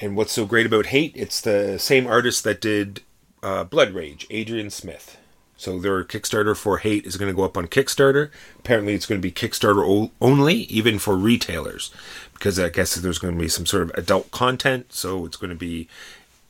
And 0.00 0.16
what's 0.16 0.32
so 0.32 0.46
great 0.46 0.64
about 0.64 0.86
Hate? 0.86 1.12
It's 1.14 1.42
the 1.42 1.78
same 1.78 2.06
artist 2.06 2.42
that 2.44 2.62
did 2.62 3.02
uh, 3.42 3.64
Blood 3.64 3.92
Rage, 3.92 4.26
Adrian 4.30 4.70
Smith. 4.70 5.18
So 5.58 5.78
their 5.78 6.02
Kickstarter 6.04 6.56
for 6.56 6.78
Hate 6.78 7.04
is 7.04 7.18
going 7.18 7.30
to 7.30 7.36
go 7.36 7.44
up 7.44 7.58
on 7.58 7.66
Kickstarter. 7.66 8.30
Apparently, 8.58 8.94
it's 8.94 9.04
going 9.04 9.20
to 9.20 9.28
be 9.28 9.30
Kickstarter 9.30 10.10
only, 10.22 10.54
even 10.54 10.98
for 10.98 11.16
retailers, 11.16 11.90
because 12.32 12.58
I 12.58 12.70
guess 12.70 12.94
there's 12.94 13.18
going 13.18 13.34
to 13.34 13.40
be 13.40 13.48
some 13.48 13.66
sort 13.66 13.82
of 13.82 13.90
adult 13.90 14.30
content. 14.30 14.94
So 14.94 15.26
it's 15.26 15.36
going 15.36 15.50
to 15.50 15.54
be 15.54 15.86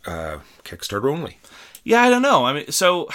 uh, 0.06 0.38
Kickstarter 0.62 1.10
only. 1.10 1.38
Yeah, 1.84 2.02
I 2.02 2.10
don't 2.10 2.22
know. 2.22 2.44
I 2.44 2.52
mean, 2.52 2.72
so 2.72 3.08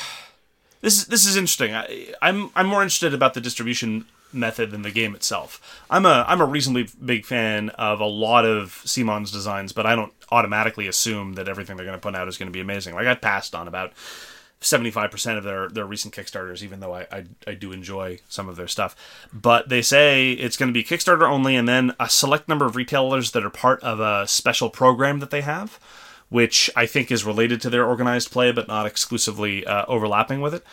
this 0.82 0.98
is 0.98 1.08
this 1.08 1.26
is 1.26 1.36
interesting. 1.36 1.74
I, 1.74 2.14
I'm 2.22 2.52
I'm 2.56 2.68
more 2.68 2.82
interested 2.82 3.14
about 3.14 3.34
the 3.34 3.42
distribution 3.42 4.06
method 4.32 4.72
than 4.72 4.84
the 4.84 4.92
game 4.92 5.16
itself. 5.16 5.82
I'm 5.90 6.06
a 6.06 6.24
I'm 6.28 6.40
a 6.40 6.46
reasonably 6.46 6.88
big 7.04 7.26
fan 7.26 7.70
of 7.72 8.00
a 8.00 8.06
lot 8.06 8.46
of 8.46 8.82
CMON's 8.86 9.32
designs, 9.32 9.74
but 9.74 9.86
I 9.86 9.96
don't 9.96 10.14
automatically 10.32 10.88
assume 10.88 11.34
that 11.34 11.50
everything 11.50 11.76
they're 11.76 11.86
going 11.86 11.98
to 11.98 12.02
put 12.02 12.16
out 12.16 12.28
is 12.28 12.38
going 12.38 12.48
to 12.48 12.54
be 12.54 12.60
amazing. 12.60 12.94
Like 12.94 13.08
I 13.08 13.16
passed 13.16 13.56
on 13.56 13.68
about 13.68 13.94
75% 14.62 15.38
of 15.38 15.44
their, 15.44 15.70
their 15.70 15.86
recent 15.86 16.14
Kickstarters, 16.14 16.62
even 16.62 16.82
though 16.82 16.94
I, 16.94 17.08
I, 17.12 17.26
I, 17.48 17.54
do 17.54 17.72
enjoy 17.72 18.20
some 18.28 18.50
of 18.50 18.58
their 18.58 18.68
stuff. 18.68 18.94
But 19.32 19.70
they 19.70 19.82
say 19.82 20.34
it's 20.34 20.58
going 20.58 20.68
to 20.68 20.74
be 20.74 20.84
Kickstarter 20.84 21.28
only 21.28 21.56
and 21.56 21.68
then 21.68 21.94
a 21.98 22.10
select 22.10 22.50
number 22.50 22.66
of 22.66 22.76
retailers 22.76 23.32
that 23.32 23.46
are 23.46 23.50
part 23.50 23.82
of 23.82 24.02
a 24.02 24.28
special 24.28 24.70
program 24.70 25.20
that 25.20 25.30
they 25.30 25.42
have, 25.42 25.80
which 26.30 26.70
I 26.76 26.86
think 26.86 27.12
is 27.12 27.26
related 27.26 27.62
to 27.62 27.70
their 27.70 27.86
organized 27.86 28.32
play 28.32 28.52
but 28.52 28.68
not 28.68 28.86
exclusively 28.86 29.66
uh, 29.66 29.86
overlapping 29.88 30.42
with 30.42 30.54
it. 30.54 30.64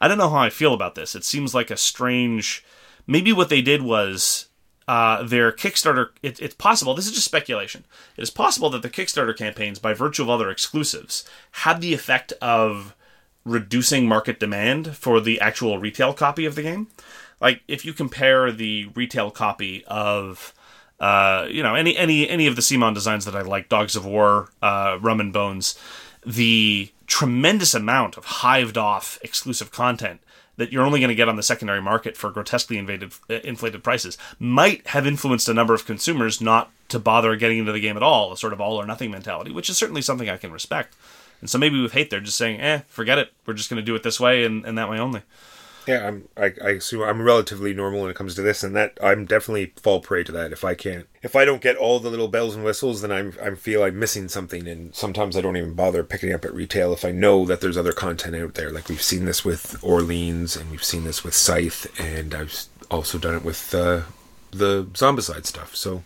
I 0.00 0.08
don't 0.08 0.18
know 0.18 0.30
how 0.30 0.38
I 0.38 0.50
feel 0.50 0.74
about 0.74 0.94
this. 0.94 1.14
It 1.14 1.24
seems 1.24 1.54
like 1.54 1.70
a 1.70 1.76
strange. 1.76 2.64
Maybe 3.06 3.32
what 3.32 3.48
they 3.48 3.62
did 3.62 3.82
was 3.82 4.46
uh, 4.86 5.22
their 5.22 5.52
Kickstarter. 5.52 6.10
It, 6.22 6.40
it's 6.40 6.54
possible. 6.54 6.94
This 6.94 7.06
is 7.06 7.12
just 7.12 7.24
speculation. 7.24 7.84
It 8.16 8.22
is 8.22 8.30
possible 8.30 8.70
that 8.70 8.82
the 8.82 8.90
Kickstarter 8.90 9.36
campaigns, 9.36 9.78
by 9.78 9.94
virtue 9.94 10.22
of 10.22 10.30
other 10.30 10.50
exclusives, 10.50 11.24
had 11.52 11.80
the 11.80 11.94
effect 11.94 12.32
of 12.42 12.94
reducing 13.44 14.06
market 14.08 14.40
demand 14.40 14.96
for 14.96 15.20
the 15.20 15.40
actual 15.40 15.78
retail 15.78 16.12
copy 16.12 16.44
of 16.44 16.56
the 16.56 16.62
game. 16.62 16.88
Like 17.40 17.62
if 17.68 17.84
you 17.84 17.92
compare 17.92 18.50
the 18.50 18.86
retail 18.94 19.30
copy 19.30 19.84
of 19.86 20.52
uh, 21.00 21.46
you 21.50 21.62
know 21.62 21.74
any 21.74 21.96
any 21.96 22.28
any 22.28 22.46
of 22.46 22.56
the 22.56 22.62
CMON 22.62 22.94
designs 22.94 23.24
that 23.24 23.36
I 23.36 23.42
like, 23.42 23.68
Dogs 23.68 23.96
of 23.96 24.06
War, 24.06 24.50
uh, 24.62 24.98
Rum 25.00 25.20
and 25.20 25.32
Bones, 25.32 25.78
the 26.24 26.90
tremendous 27.06 27.74
amount 27.74 28.16
of 28.16 28.24
hived 28.24 28.76
off 28.76 29.18
exclusive 29.22 29.70
content 29.70 30.20
that 30.56 30.72
you're 30.72 30.84
only 30.84 31.00
going 31.00 31.08
to 31.08 31.14
get 31.14 31.28
on 31.28 31.36
the 31.36 31.42
secondary 31.42 31.82
market 31.82 32.16
for 32.16 32.30
grotesquely 32.30 32.78
invaded, 32.78 33.12
uh, 33.30 33.34
inflated 33.44 33.84
prices 33.84 34.16
might 34.38 34.86
have 34.88 35.06
influenced 35.06 35.48
a 35.48 35.54
number 35.54 35.74
of 35.74 35.86
consumers 35.86 36.40
not 36.40 36.70
to 36.88 36.98
bother 36.98 37.36
getting 37.36 37.58
into 37.58 37.72
the 37.72 37.80
game 37.80 37.96
at 37.96 38.02
all, 38.02 38.32
a 38.32 38.36
sort 38.36 38.52
of 38.52 38.60
all 38.60 38.80
or 38.80 38.86
nothing 38.86 39.10
mentality, 39.10 39.50
which 39.52 39.68
is 39.68 39.76
certainly 39.76 40.00
something 40.02 40.30
I 40.30 40.36
can 40.36 40.52
respect. 40.52 40.94
And 41.40 41.50
so 41.50 41.58
maybe 41.58 41.80
with 41.80 41.92
hate, 41.92 42.08
they're 42.08 42.20
just 42.20 42.38
saying, 42.38 42.60
"Eh, 42.60 42.80
forget 42.88 43.18
it. 43.18 43.32
We're 43.44 43.54
just 43.54 43.68
going 43.68 43.76
to 43.76 43.84
do 43.84 43.94
it 43.94 44.02
this 44.02 44.18
way 44.18 44.44
and, 44.44 44.64
and 44.64 44.78
that 44.78 44.88
way 44.88 44.98
only." 44.98 45.22
Yeah, 45.86 46.06
I'm. 46.06 46.28
I, 46.36 46.52
I 46.62 46.70
assume 46.70 47.02
I'm 47.02 47.22
relatively 47.22 47.72
normal 47.72 48.00
when 48.02 48.10
it 48.10 48.16
comes 48.16 48.34
to 48.34 48.42
this, 48.42 48.64
and 48.64 48.74
that 48.74 48.98
I'm 49.00 49.24
definitely 49.24 49.72
fall 49.76 50.00
prey 50.00 50.24
to 50.24 50.32
that. 50.32 50.52
If 50.52 50.64
I 50.64 50.74
can't, 50.74 51.06
if 51.22 51.36
I 51.36 51.44
don't 51.44 51.62
get 51.62 51.76
all 51.76 52.00
the 52.00 52.10
little 52.10 52.26
bells 52.28 52.56
and 52.56 52.64
whistles, 52.64 53.02
then 53.02 53.12
I'm 53.12 53.34
I 53.40 53.54
feel 53.54 53.84
I'm 53.84 53.98
missing 53.98 54.28
something, 54.28 54.66
and 54.66 54.94
sometimes 54.94 55.36
I 55.36 55.40
don't 55.40 55.56
even 55.56 55.74
bother 55.74 56.02
picking 56.02 56.32
up 56.32 56.44
at 56.44 56.54
retail 56.54 56.92
if 56.92 57.04
I 57.04 57.12
know 57.12 57.44
that 57.46 57.60
there's 57.60 57.76
other 57.76 57.92
content 57.92 58.34
out 58.34 58.54
there. 58.54 58.70
Like 58.70 58.88
we've 58.88 59.02
seen 59.02 59.26
this 59.26 59.44
with 59.44 59.76
Orleans, 59.82 60.56
and 60.56 60.70
we've 60.70 60.82
seen 60.84 61.04
this 61.04 61.22
with 61.22 61.34
Scythe, 61.34 61.86
and 62.00 62.34
I've 62.34 62.64
also 62.90 63.18
done 63.18 63.36
it 63.36 63.44
with 63.44 63.72
uh, 63.72 64.02
the 64.50 64.84
Zombicide 64.92 65.46
stuff. 65.46 65.76
So 65.76 66.02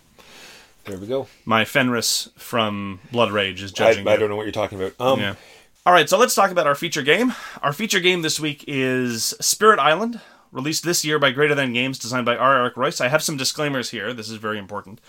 there 0.85 0.97
we 0.97 1.07
go. 1.07 1.27
My 1.45 1.65
Fenris 1.65 2.29
from 2.37 2.99
Blood 3.11 3.31
Rage 3.31 3.61
is 3.61 3.71
judging. 3.71 4.07
I, 4.07 4.13
I 4.13 4.17
don't 4.17 4.29
know 4.29 4.35
what 4.35 4.43
you're 4.43 4.51
talking 4.51 4.79
about. 4.79 4.93
Um, 4.99 5.19
yeah. 5.19 5.35
All 5.83 5.93
right, 5.93 6.07
so 6.07 6.19
let's 6.19 6.35
talk 6.35 6.51
about 6.51 6.67
our 6.67 6.75
feature 6.75 7.01
game. 7.01 7.33
Our 7.63 7.73
feature 7.73 7.99
game 7.99 8.21
this 8.21 8.39
week 8.39 8.63
is 8.67 9.33
Spirit 9.41 9.79
Island, 9.79 10.21
released 10.51 10.83
this 10.83 11.03
year 11.03 11.17
by 11.17 11.31
Greater 11.31 11.55
Than 11.55 11.73
Games, 11.73 11.97
designed 11.97 12.27
by 12.27 12.35
R. 12.35 12.55
Eric 12.55 12.75
Reuss. 12.75 13.01
I 13.01 13.07
have 13.07 13.23
some 13.23 13.35
disclaimers 13.35 13.89
here. 13.89 14.13
This 14.13 14.29
is 14.29 14.37
very 14.37 14.59
important. 14.59 15.01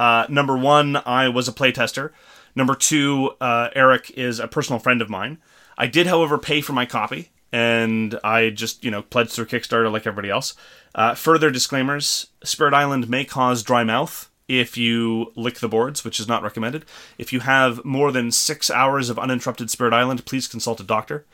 Uh, 0.00 0.26
number 0.28 0.58
one, 0.58 0.96
I 0.96 1.28
was 1.28 1.46
a 1.46 1.52
playtester. 1.52 2.10
Number 2.56 2.74
two, 2.74 3.34
uh, 3.40 3.68
Eric 3.76 4.10
is 4.16 4.40
a 4.40 4.48
personal 4.48 4.80
friend 4.80 5.00
of 5.00 5.08
mine. 5.08 5.38
I 5.78 5.86
did, 5.86 6.08
however, 6.08 6.38
pay 6.38 6.60
for 6.60 6.72
my 6.72 6.86
copy, 6.86 7.30
and 7.52 8.18
I 8.24 8.50
just, 8.50 8.84
you 8.84 8.90
know, 8.90 9.02
pledged 9.02 9.30
through 9.30 9.46
Kickstarter 9.46 9.92
like 9.92 10.08
everybody 10.08 10.30
else. 10.30 10.54
Uh, 10.92 11.14
further 11.14 11.52
disclaimers 11.52 12.26
Spirit 12.42 12.74
Island 12.74 13.08
may 13.08 13.24
cause 13.24 13.62
dry 13.62 13.84
mouth 13.84 14.28
if 14.48 14.76
you 14.76 15.32
lick 15.34 15.58
the 15.58 15.68
boards, 15.68 16.04
which 16.04 16.20
is 16.20 16.28
not 16.28 16.42
recommended. 16.42 16.84
If 17.18 17.32
you 17.32 17.40
have 17.40 17.84
more 17.84 18.12
than 18.12 18.30
six 18.30 18.70
hours 18.70 19.10
of 19.10 19.18
uninterrupted 19.18 19.70
Spirit 19.70 19.92
Island, 19.92 20.24
please 20.24 20.46
consult 20.46 20.80
a 20.80 20.84
doctor. 20.84 21.24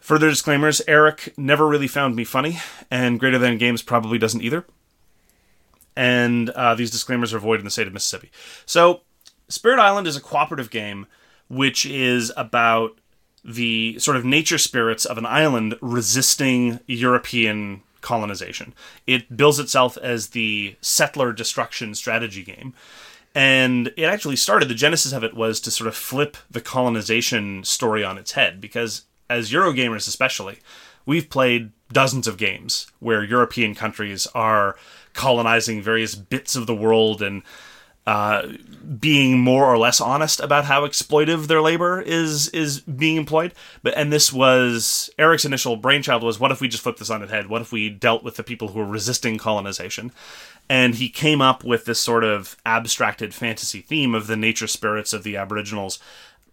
Further 0.00 0.28
disclaimers 0.28 0.82
Eric 0.88 1.32
never 1.36 1.68
really 1.68 1.86
found 1.86 2.16
me 2.16 2.24
funny, 2.24 2.58
and 2.90 3.20
Greater 3.20 3.38
Than 3.38 3.58
Games 3.58 3.82
probably 3.82 4.18
doesn't 4.18 4.42
either. 4.42 4.64
And 5.94 6.50
uh, 6.50 6.74
these 6.74 6.90
disclaimers 6.90 7.32
are 7.32 7.38
void 7.38 7.60
in 7.60 7.64
the 7.64 7.70
state 7.70 7.86
of 7.86 7.92
Mississippi. 7.92 8.30
So, 8.66 9.02
Spirit 9.48 9.78
Island 9.78 10.06
is 10.06 10.16
a 10.16 10.20
cooperative 10.20 10.70
game 10.70 11.06
which 11.48 11.84
is 11.84 12.32
about 12.36 12.98
the 13.44 13.98
sort 13.98 14.16
of 14.16 14.24
nature 14.24 14.58
spirits 14.58 15.04
of 15.04 15.18
an 15.18 15.26
island 15.26 15.76
resisting 15.80 16.80
European 16.86 17.82
colonization. 18.02 18.74
It 19.06 19.36
bills 19.36 19.58
itself 19.58 19.96
as 19.96 20.28
the 20.28 20.76
settler 20.82 21.32
destruction 21.32 21.94
strategy 21.94 22.44
game. 22.44 22.74
And 23.34 23.92
it 23.96 24.04
actually 24.04 24.36
started, 24.36 24.68
the 24.68 24.74
genesis 24.74 25.12
of 25.12 25.24
it 25.24 25.34
was 25.34 25.58
to 25.60 25.70
sort 25.70 25.88
of 25.88 25.96
flip 25.96 26.36
the 26.50 26.60
colonization 26.60 27.64
story 27.64 28.04
on 28.04 28.18
its 28.18 28.32
head, 28.32 28.60
because 28.60 29.04
as 29.30 29.50
Eurogamers 29.50 30.06
especially, 30.06 30.58
we've 31.06 31.30
played 31.30 31.70
dozens 31.90 32.26
of 32.26 32.36
games 32.36 32.86
where 33.00 33.24
European 33.24 33.74
countries 33.74 34.26
are 34.34 34.76
colonizing 35.14 35.80
various 35.80 36.14
bits 36.14 36.54
of 36.56 36.66
the 36.66 36.74
world 36.74 37.22
and 37.22 37.42
uh, 38.06 38.48
being 38.98 39.38
more 39.38 39.64
or 39.64 39.78
less 39.78 40.00
honest 40.00 40.40
about 40.40 40.64
how 40.64 40.84
exploitive 40.86 41.46
their 41.46 41.60
labor 41.60 42.00
is 42.00 42.48
is 42.48 42.80
being 42.80 43.16
employed. 43.16 43.54
But 43.82 43.94
and 43.96 44.12
this 44.12 44.32
was 44.32 45.08
Eric's 45.18 45.44
initial 45.44 45.76
brainchild 45.76 46.22
was 46.22 46.40
what 46.40 46.50
if 46.50 46.60
we 46.60 46.68
just 46.68 46.82
flip 46.82 46.96
this 46.96 47.10
on 47.10 47.22
its 47.22 47.30
head? 47.30 47.46
What 47.46 47.62
if 47.62 47.70
we 47.70 47.88
dealt 47.88 48.24
with 48.24 48.36
the 48.36 48.42
people 48.42 48.68
who 48.68 48.80
are 48.80 48.86
resisting 48.86 49.38
colonization? 49.38 50.10
And 50.68 50.96
he 50.96 51.08
came 51.08 51.40
up 51.40 51.64
with 51.64 51.84
this 51.84 52.00
sort 52.00 52.24
of 52.24 52.56
abstracted 52.64 53.34
fantasy 53.34 53.80
theme 53.80 54.14
of 54.14 54.26
the 54.26 54.36
nature 54.36 54.66
spirits 54.66 55.12
of 55.12 55.22
the 55.22 55.36
Aboriginals, 55.36 55.98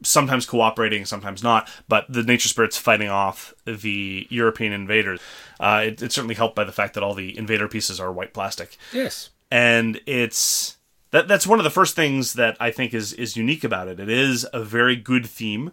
sometimes 0.03 0.45
cooperating, 0.45 1.05
sometimes 1.05 1.41
not, 1.41 1.69
but 1.87 2.05
the 2.09 2.23
nature 2.23 2.49
spirits 2.49 2.77
fighting 2.77 3.09
off 3.09 3.53
the 3.65 4.27
European 4.29 4.73
invaders. 4.73 5.19
Uh, 5.59 5.83
it, 5.87 6.01
it's 6.01 6.15
certainly 6.15 6.35
helped 6.35 6.55
by 6.55 6.63
the 6.63 6.71
fact 6.71 6.95
that 6.95 7.03
all 7.03 7.13
the 7.13 7.37
invader 7.37 7.67
pieces 7.67 7.99
are 7.99 8.11
white 8.11 8.33
plastic. 8.33 8.77
Yes. 8.91 9.29
And 9.51 9.99
it's 10.05 10.77
that 11.11 11.27
that's 11.27 11.47
one 11.47 11.59
of 11.59 11.63
the 11.63 11.69
first 11.69 11.95
things 11.95 12.33
that 12.33 12.57
I 12.59 12.71
think 12.71 12.93
is 12.93 13.13
is 13.13 13.37
unique 13.37 13.63
about 13.63 13.87
it. 13.87 13.99
It 13.99 14.09
is 14.09 14.45
a 14.53 14.63
very 14.63 14.95
good 14.95 15.25
theme, 15.25 15.71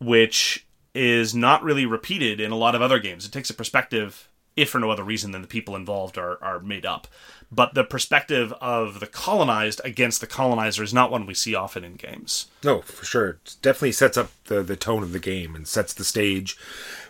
which 0.00 0.66
is 0.94 1.34
not 1.34 1.62
really 1.62 1.86
repeated 1.86 2.40
in 2.40 2.50
a 2.52 2.56
lot 2.56 2.74
of 2.74 2.82
other 2.82 2.98
games. 2.98 3.24
It 3.24 3.32
takes 3.32 3.50
a 3.50 3.54
perspective, 3.54 4.28
if 4.56 4.70
for 4.70 4.78
no 4.78 4.90
other 4.90 5.04
reason 5.04 5.30
than 5.30 5.42
the 5.42 5.48
people 5.48 5.76
involved 5.76 6.18
are 6.18 6.42
are 6.42 6.60
made 6.60 6.84
up. 6.86 7.06
But 7.54 7.74
the 7.74 7.84
perspective 7.84 8.54
of 8.62 9.00
the 9.00 9.06
colonized 9.06 9.82
against 9.84 10.22
the 10.22 10.26
colonizer 10.26 10.82
is 10.82 10.94
not 10.94 11.10
one 11.10 11.26
we 11.26 11.34
see 11.34 11.54
often 11.54 11.84
in 11.84 11.96
games. 11.96 12.46
No, 12.64 12.80
for 12.80 13.04
sure. 13.04 13.28
It 13.28 13.56
definitely 13.60 13.92
sets 13.92 14.16
up 14.16 14.30
the, 14.46 14.62
the 14.62 14.74
tone 14.74 15.02
of 15.02 15.12
the 15.12 15.18
game 15.18 15.54
and 15.54 15.68
sets 15.68 15.92
the 15.92 16.02
stage 16.02 16.56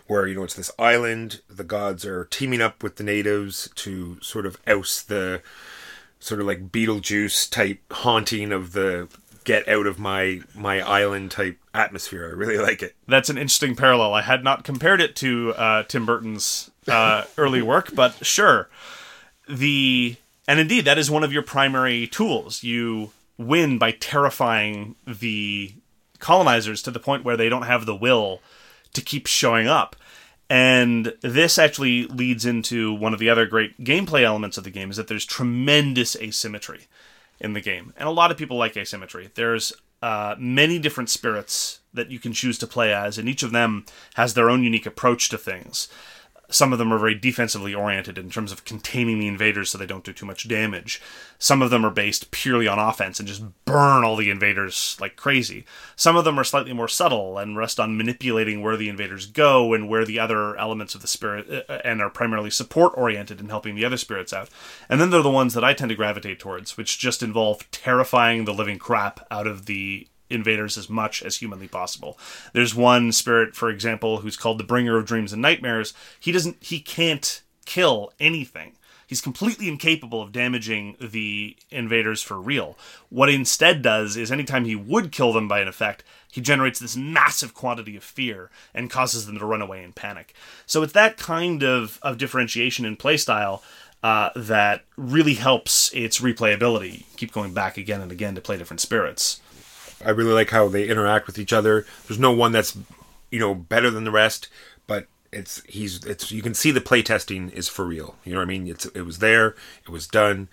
where, 0.05 0.27
you 0.27 0.35
know, 0.35 0.43
it's 0.43 0.55
this 0.55 0.71
island. 0.77 1.39
The 1.49 1.63
gods 1.63 2.05
are 2.05 2.25
teaming 2.25 2.61
up 2.61 2.83
with 2.83 2.97
the 2.97 3.05
natives 3.05 3.69
to 3.75 4.19
sort 4.21 4.45
of 4.45 4.57
oust 4.67 5.07
the 5.07 5.41
sort 6.23 6.39
of 6.39 6.47
like 6.47 6.71
Beetlejuice 6.71 7.49
type 7.49 7.79
haunting 7.91 8.51
of 8.53 8.71
the 8.71 9.09
get 9.43 9.67
out 9.67 9.85
of 9.85 9.99
my 9.99 10.39
my 10.55 10.79
island 10.81 11.31
type 11.31 11.57
atmosphere. 11.73 12.29
I 12.29 12.33
really 12.33 12.57
like 12.57 12.81
it. 12.81 12.95
That's 13.07 13.29
an 13.29 13.37
interesting 13.37 13.75
parallel. 13.75 14.13
I 14.13 14.21
had 14.21 14.43
not 14.43 14.63
compared 14.63 15.01
it 15.01 15.15
to 15.17 15.53
uh, 15.55 15.83
Tim 15.83 16.05
Burton's 16.05 16.71
uh, 16.87 17.25
early 17.37 17.61
work, 17.61 17.93
but 17.93 18.25
sure. 18.25 18.69
The 19.49 20.15
and 20.47 20.59
indeed 20.59 20.85
that 20.85 20.97
is 20.97 21.11
one 21.11 21.23
of 21.23 21.33
your 21.33 21.43
primary 21.43 22.07
tools. 22.07 22.63
You 22.63 23.11
win 23.37 23.77
by 23.77 23.91
terrifying 23.91 24.95
the 25.05 25.73
colonizers 26.19 26.81
to 26.83 26.91
the 26.91 26.99
point 26.99 27.25
where 27.25 27.35
they 27.35 27.49
don't 27.49 27.63
have 27.63 27.85
the 27.85 27.95
will 27.95 28.41
to 28.93 29.01
keep 29.01 29.27
showing 29.27 29.67
up. 29.67 29.95
And 30.49 31.13
this 31.21 31.57
actually 31.57 32.05
leads 32.05 32.45
into 32.45 32.93
one 32.93 33.13
of 33.13 33.19
the 33.19 33.29
other 33.29 33.45
great 33.45 33.83
gameplay 33.83 34.23
elements 34.23 34.57
of 34.57 34.63
the 34.63 34.69
game 34.69 34.91
is 34.91 34.97
that 34.97 35.07
there's 35.07 35.25
tremendous 35.25 36.15
asymmetry 36.17 36.87
in 37.39 37.53
the 37.53 37.61
game. 37.61 37.93
And 37.97 38.07
a 38.07 38.11
lot 38.11 38.31
of 38.31 38.37
people 38.37 38.57
like 38.57 38.77
asymmetry. 38.77 39.31
There's 39.33 39.73
uh, 40.01 40.35
many 40.37 40.79
different 40.79 41.09
spirits 41.09 41.79
that 41.93 42.11
you 42.11 42.19
can 42.19 42.33
choose 42.33 42.57
to 42.59 42.67
play 42.67 42.93
as, 42.93 43.17
and 43.17 43.29
each 43.29 43.43
of 43.43 43.51
them 43.51 43.85
has 44.15 44.33
their 44.33 44.49
own 44.49 44.63
unique 44.63 44.85
approach 44.85 45.29
to 45.29 45.37
things. 45.37 45.87
Some 46.53 46.71
of 46.71 46.77
them 46.77 46.93
are 46.93 46.99
very 46.99 47.15
defensively 47.15 47.73
oriented 47.73 48.19
in 48.19 48.29
terms 48.29 48.51
of 48.51 48.63
containing 48.63 49.19
the 49.19 49.27
invaders 49.27 49.71
so 49.71 49.77
they 49.77 49.87
don't 49.87 50.03
do 50.03 50.13
too 50.13 50.27
much 50.27 50.47
damage. 50.47 51.01
Some 51.39 51.63
of 51.63 51.71
them 51.71 51.83
are 51.83 51.89
based 51.89 52.29
purely 52.29 52.67
on 52.67 52.77
offense 52.77 53.19
and 53.19 53.27
just 53.27 53.43
burn 53.65 54.03
all 54.03 54.15
the 54.15 54.29
invaders 54.29 54.95
like 55.01 55.15
crazy. 55.15 55.65
Some 55.95 56.15
of 56.15 56.25
them 56.25 56.39
are 56.39 56.43
slightly 56.43 56.71
more 56.71 56.87
subtle 56.87 57.39
and 57.39 57.57
rest 57.57 57.79
on 57.79 57.97
manipulating 57.97 58.61
where 58.61 58.77
the 58.77 58.87
invaders 58.87 59.25
go 59.25 59.73
and 59.73 59.89
where 59.89 60.05
the 60.05 60.19
other 60.19 60.55
elements 60.57 60.93
of 60.93 61.01
the 61.01 61.07
spirit 61.07 61.65
uh, 61.67 61.79
and 61.83 62.03
are 62.03 62.09
primarily 62.11 62.51
support 62.51 62.93
oriented 62.95 63.39
in 63.39 63.49
helping 63.49 63.73
the 63.73 63.85
other 63.85 63.97
spirits 63.97 64.31
out. 64.31 64.49
And 64.87 65.01
then 65.01 65.09
they're 65.09 65.23
the 65.23 65.31
ones 65.31 65.55
that 65.55 65.63
I 65.63 65.73
tend 65.73 65.89
to 65.89 65.95
gravitate 65.95 66.39
towards, 66.39 66.77
which 66.77 66.99
just 66.99 67.23
involve 67.23 67.69
terrifying 67.71 68.45
the 68.45 68.53
living 68.53 68.77
crap 68.77 69.25
out 69.31 69.47
of 69.47 69.65
the 69.65 70.07
invaders 70.29 70.77
as 70.77 70.89
much 70.89 71.23
as 71.23 71.37
humanly 71.37 71.67
possible. 71.67 72.17
There's 72.53 72.75
one 72.75 73.11
spirit, 73.11 73.55
for 73.55 73.69
example, 73.69 74.17
who's 74.17 74.37
called 74.37 74.57
the 74.57 74.63
Bringer 74.63 74.97
of 74.97 75.05
Dreams 75.05 75.33
and 75.33 75.41
Nightmares. 75.41 75.93
He 76.19 76.31
doesn't, 76.31 76.63
he 76.63 76.79
can't 76.79 77.41
kill 77.65 78.11
anything. 78.19 78.73
He's 79.05 79.21
completely 79.21 79.67
incapable 79.67 80.21
of 80.21 80.31
damaging 80.31 80.95
the 80.99 81.55
invaders 81.69 82.23
for 82.23 82.41
real. 82.41 82.77
What 83.09 83.29
instead 83.29 83.81
does 83.81 84.17
is 84.17 84.31
anytime 84.31 84.65
he 84.65 84.75
would 84.75 85.11
kill 85.11 85.33
them 85.33 85.47
by 85.47 85.59
an 85.59 85.67
effect, 85.67 86.03
he 86.31 86.41
generates 86.41 86.79
this 86.79 86.97
massive 86.97 87.53
quantity 87.53 87.95
of 87.95 88.03
fear 88.03 88.49
and 88.73 88.89
causes 88.89 89.27
them 89.27 89.37
to 89.37 89.45
run 89.45 89.61
away 89.61 89.83
in 89.83 89.93
panic. 89.93 90.33
So 90.65 90.81
it's 90.81 90.93
that 90.93 91.17
kind 91.17 91.63
of, 91.63 91.99
of 92.01 92.17
differentiation 92.17 92.85
in 92.85 92.97
playstyle 92.97 93.61
uh, 94.01 94.31
that 94.35 94.83
really 94.97 95.35
helps 95.35 95.93
its 95.93 96.19
replayability. 96.19 97.03
Keep 97.15 97.33
going 97.33 97.53
back 97.53 97.77
again 97.77 98.01
and 98.01 98.11
again 98.11 98.33
to 98.33 98.41
play 98.41 98.57
different 98.57 98.81
spirits. 98.81 99.41
I 100.05 100.11
really 100.11 100.33
like 100.33 100.49
how 100.49 100.67
they 100.67 100.87
interact 100.87 101.27
with 101.27 101.39
each 101.39 101.53
other. 101.53 101.85
There's 102.07 102.19
no 102.19 102.31
one 102.31 102.51
that's 102.51 102.77
you 103.31 103.39
know 103.39 103.55
better 103.55 103.89
than 103.89 104.03
the 104.03 104.11
rest, 104.11 104.49
but 104.87 105.07
it's 105.31 105.63
he's 105.67 106.03
it's 106.05 106.31
you 106.31 106.41
can 106.41 106.53
see 106.53 106.71
the 106.71 106.81
playtesting 106.81 107.51
is 107.51 107.67
for 107.67 107.85
real. 107.85 108.15
You 108.23 108.33
know 108.33 108.39
what 108.39 108.45
I 108.45 108.47
mean? 108.47 108.67
It's 108.67 108.85
it 108.87 109.01
was 109.01 109.19
there, 109.19 109.55
it 109.83 109.89
was 109.89 110.07
done. 110.07 110.47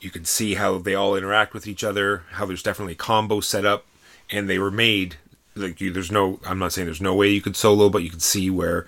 You 0.00 0.10
can 0.10 0.24
see 0.24 0.54
how 0.54 0.78
they 0.78 0.94
all 0.94 1.16
interact 1.16 1.54
with 1.54 1.66
each 1.66 1.82
other, 1.82 2.24
how 2.32 2.46
there's 2.46 2.62
definitely 2.62 2.94
combo 2.94 3.40
set 3.40 3.64
up, 3.64 3.84
and 4.30 4.48
they 4.48 4.58
were 4.58 4.70
made 4.70 5.16
like 5.56 5.80
you. 5.80 5.92
There's 5.92 6.12
no 6.12 6.40
I'm 6.46 6.58
not 6.58 6.72
saying 6.72 6.86
there's 6.86 7.00
no 7.00 7.14
way 7.14 7.30
you 7.30 7.40
could 7.40 7.56
solo, 7.56 7.88
but 7.88 8.02
you 8.02 8.10
can 8.10 8.20
see 8.20 8.50
where 8.50 8.86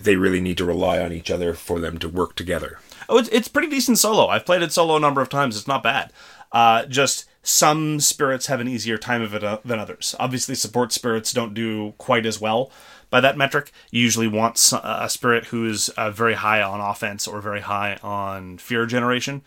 they 0.00 0.16
really 0.16 0.40
need 0.40 0.56
to 0.58 0.64
rely 0.64 1.00
on 1.00 1.12
each 1.12 1.30
other 1.30 1.54
for 1.54 1.80
them 1.80 1.98
to 1.98 2.08
work 2.08 2.36
together. 2.36 2.78
Oh, 3.08 3.18
it's, 3.18 3.28
it's 3.30 3.48
pretty 3.48 3.68
decent 3.68 3.98
solo. 3.98 4.28
I've 4.28 4.46
played 4.46 4.62
it 4.62 4.72
solo 4.72 4.96
a 4.96 5.00
number 5.00 5.20
of 5.20 5.28
times. 5.28 5.56
It's 5.56 5.66
not 5.66 5.82
bad. 5.82 6.12
Uh, 6.52 6.84
just 6.86 7.24
some 7.42 8.00
spirits 8.00 8.46
have 8.46 8.60
an 8.60 8.68
easier 8.68 8.98
time 8.98 9.22
of 9.22 9.34
it 9.34 9.44
uh, 9.44 9.58
than 9.64 9.78
others. 9.78 10.14
Obviously, 10.18 10.54
support 10.54 10.92
spirits 10.92 11.32
don't 11.32 11.54
do 11.54 11.94
quite 11.98 12.26
as 12.26 12.40
well 12.40 12.70
by 13.10 13.20
that 13.20 13.38
metric. 13.38 13.72
You 13.90 14.02
usually 14.02 14.28
want 14.28 14.72
a 14.82 15.08
spirit 15.08 15.46
who's 15.46 15.88
uh, 15.90 16.10
very 16.10 16.34
high 16.34 16.62
on 16.62 16.80
offense 16.80 17.26
or 17.26 17.40
very 17.40 17.60
high 17.60 17.98
on 18.02 18.58
fear 18.58 18.86
generation. 18.86 19.42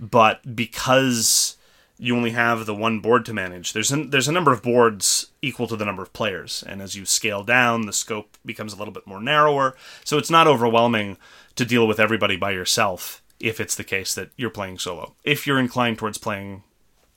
But 0.00 0.56
because 0.56 1.56
you 1.96 2.16
only 2.16 2.30
have 2.30 2.66
the 2.66 2.74
one 2.74 2.98
board 2.98 3.24
to 3.26 3.32
manage, 3.32 3.72
there's 3.72 3.92
a, 3.92 4.04
there's 4.04 4.26
a 4.26 4.32
number 4.32 4.52
of 4.52 4.62
boards 4.62 5.28
equal 5.40 5.68
to 5.68 5.76
the 5.76 5.84
number 5.84 6.02
of 6.02 6.12
players, 6.12 6.64
and 6.66 6.82
as 6.82 6.96
you 6.96 7.04
scale 7.04 7.44
down, 7.44 7.86
the 7.86 7.92
scope 7.92 8.36
becomes 8.44 8.72
a 8.72 8.76
little 8.76 8.92
bit 8.92 9.06
more 9.06 9.20
narrower. 9.20 9.76
So 10.04 10.18
it's 10.18 10.30
not 10.30 10.48
overwhelming 10.48 11.18
to 11.54 11.64
deal 11.64 11.86
with 11.86 12.00
everybody 12.00 12.36
by 12.36 12.50
yourself 12.50 13.22
if 13.38 13.60
it's 13.60 13.76
the 13.76 13.84
case 13.84 14.14
that 14.14 14.30
you're 14.36 14.50
playing 14.50 14.78
solo. 14.78 15.14
If 15.22 15.46
you're 15.46 15.58
inclined 15.60 15.98
towards 15.98 16.18
playing 16.18 16.64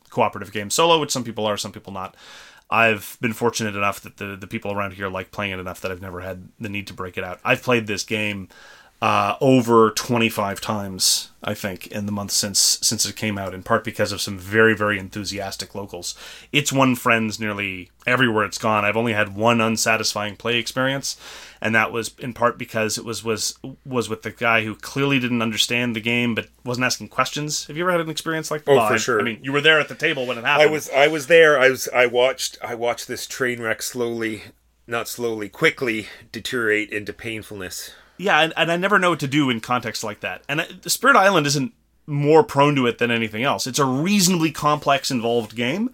cooperative 0.09 0.51
game 0.51 0.69
solo, 0.69 0.99
which 0.99 1.11
some 1.11 1.23
people 1.23 1.45
are, 1.45 1.57
some 1.57 1.71
people 1.71 1.93
not. 1.93 2.15
I've 2.69 3.17
been 3.21 3.33
fortunate 3.33 3.75
enough 3.75 4.01
that 4.01 4.17
the 4.17 4.35
the 4.35 4.47
people 4.47 4.71
around 4.71 4.93
here 4.93 5.07
like 5.09 5.31
playing 5.31 5.53
it 5.53 5.59
enough 5.59 5.81
that 5.81 5.91
I've 5.91 6.01
never 6.01 6.21
had 6.21 6.49
the 6.59 6.69
need 6.69 6.87
to 6.87 6.93
break 6.93 7.17
it 7.17 7.23
out. 7.23 7.39
I've 7.43 7.63
played 7.63 7.87
this 7.87 8.03
game 8.03 8.49
uh, 8.99 9.35
over 9.39 9.91
25 9.91 10.59
times, 10.59 11.29
I 11.43 11.53
think, 11.53 11.85
in 11.87 12.07
the 12.07 12.11
month 12.11 12.31
since 12.31 12.79
since 12.81 13.05
it 13.05 13.15
came 13.15 13.37
out. 13.37 13.53
In 13.53 13.61
part 13.61 13.83
because 13.83 14.11
of 14.11 14.21
some 14.21 14.39
very 14.39 14.75
very 14.75 14.97
enthusiastic 14.97 15.75
locals. 15.75 16.15
It's 16.51 16.73
won 16.73 16.95
friends 16.95 17.39
nearly 17.39 17.91
everywhere 18.07 18.43
it's 18.43 18.57
gone. 18.57 18.85
I've 18.85 18.97
only 18.97 19.13
had 19.13 19.35
one 19.35 19.61
unsatisfying 19.61 20.35
play 20.35 20.57
experience, 20.57 21.15
and 21.61 21.75
that 21.75 21.91
was 21.91 22.15
in 22.17 22.33
part 22.33 22.57
because 22.57 22.97
it 22.97 23.05
was 23.05 23.23
was 23.23 23.55
was 23.85 24.09
with 24.09 24.23
the 24.23 24.31
guy 24.31 24.63
who 24.63 24.73
clearly 24.73 25.19
didn't 25.19 25.43
understand 25.43 25.95
the 25.95 26.01
game 26.01 26.33
but 26.33 26.47
wasn't 26.65 26.85
asking 26.85 27.09
questions. 27.09 27.65
Have 27.67 27.77
you 27.77 27.83
ever 27.83 27.91
had 27.91 28.01
an 28.01 28.09
experience 28.09 28.49
like 28.49 28.65
that? 28.65 28.71
Oh, 28.71 28.87
for 28.87 28.97
sure. 28.97 29.19
I 29.19 29.23
mean, 29.23 29.39
you 29.43 29.51
were 29.51 29.61
there 29.61 29.79
at 29.79 29.89
the 29.89 29.95
table 29.95 30.25
when 30.25 30.39
it 30.39 30.43
happened. 30.43 30.69
I 30.69 30.71
was 30.71 30.89
I 30.89 31.07
was 31.07 31.27
there. 31.27 31.59
I 31.59 31.69
was 31.69 31.87
I 31.89 32.07
watched 32.07 32.57
I 32.63 32.73
watched 32.73 33.07
this 33.07 33.27
train 33.27 33.61
wreck 33.61 33.83
slowly, 33.83 34.41
not 34.87 35.07
slowly, 35.07 35.49
quickly 35.49 36.07
deteriorate 36.31 36.89
into 36.89 37.13
painfulness 37.13 37.91
yeah, 38.17 38.39
and, 38.39 38.53
and 38.57 38.71
I 38.71 38.77
never 38.77 38.99
know 38.99 39.11
what 39.11 39.19
to 39.21 39.27
do 39.27 39.49
in 39.49 39.59
context 39.59 40.03
like 40.03 40.21
that. 40.21 40.43
And 40.49 40.61
I, 40.61 40.67
Spirit 40.85 41.15
Island 41.15 41.47
isn't 41.47 41.73
more 42.07 42.43
prone 42.43 42.75
to 42.75 42.87
it 42.87 42.97
than 42.97 43.11
anything 43.11 43.43
else. 43.43 43.67
It's 43.67 43.79
a 43.79 43.85
reasonably 43.85 44.51
complex, 44.51 45.11
involved 45.11 45.55
game, 45.55 45.89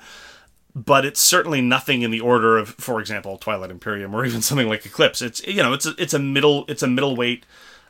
but 0.76 1.06
it's 1.06 1.20
certainly 1.20 1.60
nothing 1.60 2.04
in 2.04 2.12
the 2.12 2.22
order 2.22 2.58
of, 2.58 2.70
for 2.70 3.00
example, 3.00 3.38
Twilight 3.38 3.72
Imperium 3.72 4.16
or 4.16 4.26
even 4.26 4.42
something 4.44 4.70
like 4.70 4.86
Eclipse. 4.86 5.22
It's 5.22 5.46
you 5.46 5.62
know, 5.64 5.74
it's 5.74 5.86
a, 5.86 5.96
it's 5.98 6.14
a 6.14 6.20
middle 6.20 6.66
it's 6.68 6.84
a 6.84 6.88
middleweight 6.88 7.46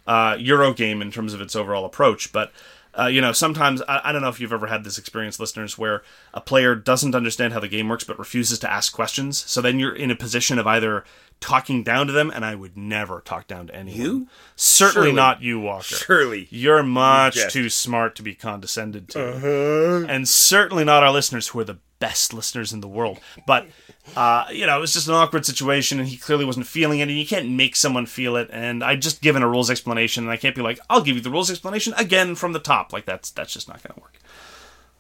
uh, 0.08 0.36
Euro 0.40 0.74
game 0.74 1.02
in 1.02 1.12
terms 1.12 1.34
of 1.34 1.42
its 1.42 1.56
overall 1.56 1.86
approach, 1.86 2.32
but. 2.32 2.52
Uh, 2.96 3.08
you 3.08 3.22
know, 3.22 3.32
sometimes 3.32 3.82
I, 3.90 4.02
I, 4.04 4.12
don't 4.12 4.22
know 4.22 4.30
if 4.30 4.40
you've 4.40 4.54
ever 4.54 4.68
had 4.68 4.84
this 4.84 5.00
experience, 5.00 5.40
listeners, 5.40 5.80
where 5.80 6.04
a 6.32 6.40
player 6.40 6.76
doesn't 6.76 7.16
understand 7.16 7.52
how 7.52 7.60
the 7.60 7.68
game 7.68 7.90
works 7.90 8.04
but 8.04 8.20
refuses 8.20 8.60
to 8.60 8.72
ask 8.72 8.94
questions. 8.94 9.40
So 9.50 9.62
then 9.62 9.80
you're 9.80 9.96
in 9.96 10.12
a 10.12 10.16
position 10.16 10.60
of 10.60 10.68
either 10.68 11.04
talking 11.44 11.84
down 11.84 12.08
to 12.08 12.14
them, 12.14 12.32
and 12.34 12.46
I 12.46 12.56
would 12.56 12.78
never 12.78 13.20
talk 13.20 13.48
down 13.48 13.68
to 13.68 13.76
anyone. 13.76 14.00
You? 14.00 14.28
Certainly 14.56 15.08
Surely. 15.08 15.16
not 15.16 15.42
you, 15.42 15.60
Walker. 15.60 15.84
Surely. 15.84 16.48
You're 16.50 16.84
much 16.84 17.36
you 17.36 17.50
too 17.50 17.70
smart 17.70 18.16
to 18.16 18.24
be 18.24 18.34
condescended 18.34 19.10
to. 19.10 19.36
Uh-huh. 19.36 20.06
And 20.08 20.28
certainly 20.28 20.86
not 20.86 21.04
our 21.04 21.12
listeners, 21.12 21.50
who 21.50 21.60
are 21.60 21.66
the 21.66 21.80
best 22.00 22.34
listeners 22.34 22.72
in 22.72 22.80
the 22.80 22.88
world. 22.88 23.20
But, 23.46 23.68
uh, 24.16 24.46
you 24.52 24.66
know, 24.66 24.78
it 24.78 24.80
was 24.80 24.94
just 24.94 25.10
an 25.10 25.16
awkward 25.16 25.46
situation, 25.46 26.00
and 26.00 26.08
he 26.08 26.16
clearly 26.16 26.46
wasn't 26.46 26.66
feeling 26.66 27.00
it, 27.00 27.10
and 27.10 27.18
you 27.18 27.28
can't 27.28 27.50
make 27.50 27.76
someone 27.76 28.06
feel 28.06 28.38
it. 28.38 28.50
And 28.54 28.82
I 28.82 28.96
just 28.96 29.22
given 29.22 29.44
a 29.44 29.50
rules 29.50 29.70
explanation, 29.70 30.24
and 30.24 30.32
I 30.32 30.38
can't 30.38 30.56
be 30.56 30.62
like, 30.62 30.80
I'll 30.90 31.02
give 31.02 31.18
you 31.18 31.22
the 31.22 31.30
rules 31.30 31.52
explanation 31.52 31.94
again 31.98 32.36
from 32.36 32.54
the 32.54 32.60
top. 32.60 32.94
Like, 32.94 33.04
that's 33.06 33.32
that's 33.32 33.52
just 33.52 33.68
not 33.68 33.84
going 33.84 33.96
to 33.96 34.02
work. 34.02 34.18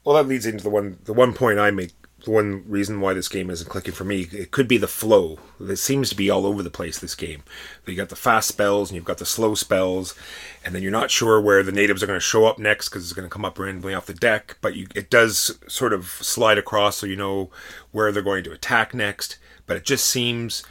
Well, 0.03 0.17
that 0.17 0.27
leads 0.27 0.45
into 0.45 0.63
the 0.63 0.69
one 0.69 0.97
the 1.05 1.13
one 1.13 1.33
point 1.33 1.59
I 1.59 1.71
make 1.71 1.93
the 2.01 2.02
one 2.25 2.63
reason 2.67 3.01
why 3.01 3.13
this 3.13 3.27
game 3.27 3.49
isn't 3.49 3.69
clicking 3.69 3.93
for 3.93 4.03
me. 4.03 4.27
It 4.31 4.51
could 4.51 4.67
be 4.67 4.77
the 4.77 4.87
flow. 4.87 5.39
It 5.59 5.77
seems 5.77 6.09
to 6.09 6.15
be 6.15 6.29
all 6.29 6.45
over 6.45 6.63
the 6.63 6.69
place. 6.69 6.99
This 6.99 7.15
game, 7.15 7.43
you 7.85 7.95
got 7.95 8.09
the 8.09 8.15
fast 8.15 8.47
spells 8.47 8.89
and 8.89 8.95
you've 8.95 9.05
got 9.05 9.17
the 9.17 9.25
slow 9.25 9.55
spells, 9.55 10.15
and 10.63 10.73
then 10.73 10.81
you're 10.81 10.91
not 10.91 11.11
sure 11.11 11.41
where 11.41 11.63
the 11.63 11.71
natives 11.71 12.01
are 12.01 12.07
going 12.07 12.17
to 12.17 12.25
show 12.25 12.45
up 12.45 12.59
next 12.59 12.89
because 12.89 13.03
it's 13.03 13.13
going 13.13 13.27
to 13.27 13.33
come 13.33 13.45
up 13.45 13.59
randomly 13.59 13.93
off 13.93 14.05
the 14.05 14.13
deck. 14.13 14.57
But 14.61 14.75
you, 14.75 14.87
it 14.95 15.09
does 15.09 15.57
sort 15.67 15.93
of 15.93 16.07
slide 16.07 16.57
across, 16.57 16.97
so 16.97 17.05
you 17.05 17.15
know 17.15 17.49
where 17.91 18.11
they're 18.11 18.21
going 18.21 18.43
to 18.45 18.51
attack 18.51 18.93
next. 18.93 19.37
But 19.65 19.77
it 19.77 19.85
just 19.85 20.05
seems 20.05 20.63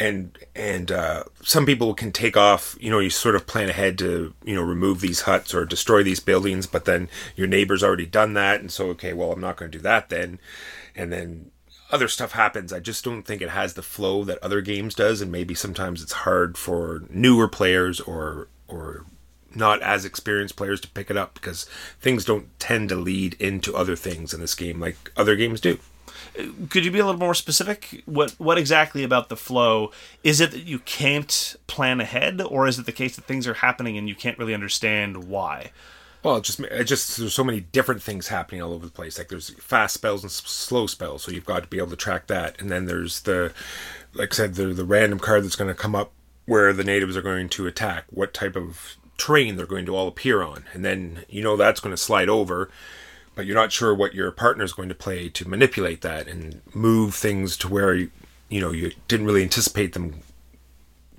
and 0.00 0.38
and 0.56 0.90
uh, 0.90 1.24
some 1.42 1.66
people 1.66 1.94
can 1.94 2.10
take 2.10 2.36
off 2.36 2.76
you 2.80 2.90
know 2.90 2.98
you 2.98 3.10
sort 3.10 3.36
of 3.36 3.46
plan 3.46 3.68
ahead 3.68 3.98
to 3.98 4.32
you 4.44 4.54
know 4.54 4.62
remove 4.62 5.00
these 5.00 5.22
huts 5.22 5.54
or 5.54 5.64
destroy 5.64 6.02
these 6.02 6.20
buildings 6.20 6.66
but 6.66 6.86
then 6.86 7.08
your 7.36 7.46
neighbor's 7.46 7.84
already 7.84 8.06
done 8.06 8.32
that 8.32 8.60
and 8.60 8.72
so 8.72 8.86
okay 8.88 9.12
well 9.12 9.30
i'm 9.30 9.40
not 9.40 9.56
going 9.56 9.70
to 9.70 9.78
do 9.78 9.82
that 9.82 10.08
then 10.08 10.38
and 10.94 11.12
then 11.12 11.50
other 11.90 12.08
stuff 12.08 12.32
happens. 12.32 12.72
I 12.72 12.80
just 12.80 13.04
don't 13.04 13.22
think 13.22 13.42
it 13.42 13.50
has 13.50 13.74
the 13.74 13.82
flow 13.82 14.24
that 14.24 14.42
other 14.42 14.60
games 14.60 14.94
does, 14.94 15.20
and 15.20 15.32
maybe 15.32 15.54
sometimes 15.54 16.02
it's 16.02 16.12
hard 16.12 16.56
for 16.56 17.02
newer 17.10 17.48
players 17.48 18.00
or 18.00 18.48
or 18.68 19.06
not 19.54 19.82
as 19.82 20.04
experienced 20.04 20.56
players 20.56 20.80
to 20.80 20.88
pick 20.88 21.10
it 21.10 21.16
up 21.16 21.34
because 21.34 21.64
things 22.00 22.24
don't 22.24 22.46
tend 22.60 22.88
to 22.88 22.94
lead 22.94 23.34
into 23.40 23.74
other 23.74 23.96
things 23.96 24.32
in 24.32 24.40
this 24.40 24.54
game 24.54 24.78
like 24.78 25.10
other 25.16 25.34
games 25.34 25.60
do. 25.60 25.78
Could 26.68 26.84
you 26.84 26.92
be 26.92 27.00
a 27.00 27.04
little 27.04 27.18
more 27.18 27.34
specific? 27.34 28.02
What 28.06 28.32
what 28.32 28.58
exactly 28.58 29.02
about 29.02 29.28
the 29.28 29.36
flow 29.36 29.90
is 30.22 30.40
it 30.40 30.52
that 30.52 30.64
you 30.64 30.78
can't 30.80 31.56
plan 31.66 32.00
ahead, 32.00 32.40
or 32.40 32.68
is 32.68 32.78
it 32.78 32.86
the 32.86 32.92
case 32.92 33.16
that 33.16 33.24
things 33.24 33.46
are 33.46 33.54
happening 33.54 33.98
and 33.98 34.08
you 34.08 34.14
can't 34.14 34.38
really 34.38 34.54
understand 34.54 35.24
why? 35.24 35.72
Well, 36.22 36.36
it 36.36 36.44
just 36.44 36.60
it 36.60 36.84
just 36.84 37.16
there's 37.16 37.34
so 37.34 37.44
many 37.44 37.60
different 37.60 38.02
things 38.02 38.28
happening 38.28 38.60
all 38.60 38.72
over 38.72 38.84
the 38.84 38.92
place. 38.92 39.16
Like 39.16 39.28
there's 39.28 39.50
fast 39.50 39.94
spells 39.94 40.22
and 40.22 40.30
slow 40.30 40.86
spells, 40.86 41.22
so 41.22 41.30
you've 41.32 41.46
got 41.46 41.62
to 41.62 41.68
be 41.68 41.78
able 41.78 41.90
to 41.90 41.96
track 41.96 42.26
that. 42.26 42.60
And 42.60 42.70
then 42.70 42.84
there's 42.86 43.20
the, 43.22 43.52
like 44.12 44.34
I 44.34 44.36
said, 44.36 44.54
the 44.54 44.66
the 44.66 44.84
random 44.84 45.18
card 45.18 45.44
that's 45.44 45.56
going 45.56 45.74
to 45.74 45.80
come 45.80 45.94
up 45.94 46.12
where 46.44 46.72
the 46.72 46.84
natives 46.84 47.16
are 47.16 47.22
going 47.22 47.48
to 47.50 47.66
attack. 47.66 48.04
What 48.10 48.34
type 48.34 48.54
of 48.54 48.96
terrain 49.16 49.56
they're 49.56 49.66
going 49.66 49.86
to 49.86 49.96
all 49.96 50.08
appear 50.08 50.42
on, 50.42 50.64
and 50.74 50.84
then 50.84 51.24
you 51.28 51.42
know 51.42 51.56
that's 51.56 51.80
going 51.80 51.94
to 51.94 52.02
slide 52.02 52.28
over, 52.28 52.70
but 53.34 53.46
you're 53.46 53.56
not 53.56 53.72
sure 53.72 53.94
what 53.94 54.14
your 54.14 54.30
partner 54.30 54.64
is 54.64 54.74
going 54.74 54.90
to 54.90 54.94
play 54.94 55.30
to 55.30 55.48
manipulate 55.48 56.02
that 56.02 56.28
and 56.28 56.60
move 56.74 57.14
things 57.14 57.56
to 57.58 57.68
where 57.68 57.94
you, 57.94 58.10
you 58.50 58.60
know 58.60 58.72
you 58.72 58.92
didn't 59.08 59.26
really 59.26 59.42
anticipate 59.42 59.94
them 59.94 60.20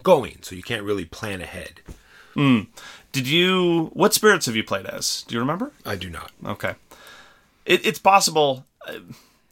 going, 0.03 0.37
so 0.41 0.55
you 0.55 0.63
can't 0.63 0.83
really 0.83 1.05
plan 1.05 1.41
ahead. 1.41 1.81
Mm. 2.35 2.67
Did 3.12 3.28
you? 3.28 3.91
What 3.93 4.14
spirits 4.14 4.45
have 4.45 4.55
you 4.55 4.64
played 4.64 4.86
as? 4.86 5.24
Do 5.28 5.36
you 5.36 5.41
remember? 5.41 5.72
I 5.86 5.95
do 5.95 6.09
not. 6.09 6.32
Okay. 6.45 6.76
It, 7.66 7.86
it's 7.86 7.99
possible. 7.99 8.66
Uh, 8.88 8.99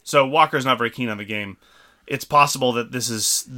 so 0.02 0.26
Walker's 0.26 0.64
not 0.64 0.78
very 0.78 0.90
keen 0.90 1.08
on 1.08 1.18
the 1.18 1.24
game. 1.24 1.56
It's 2.06 2.24
possible 2.24 2.72
that 2.72 2.90
this 2.92 3.10
is 3.10 3.48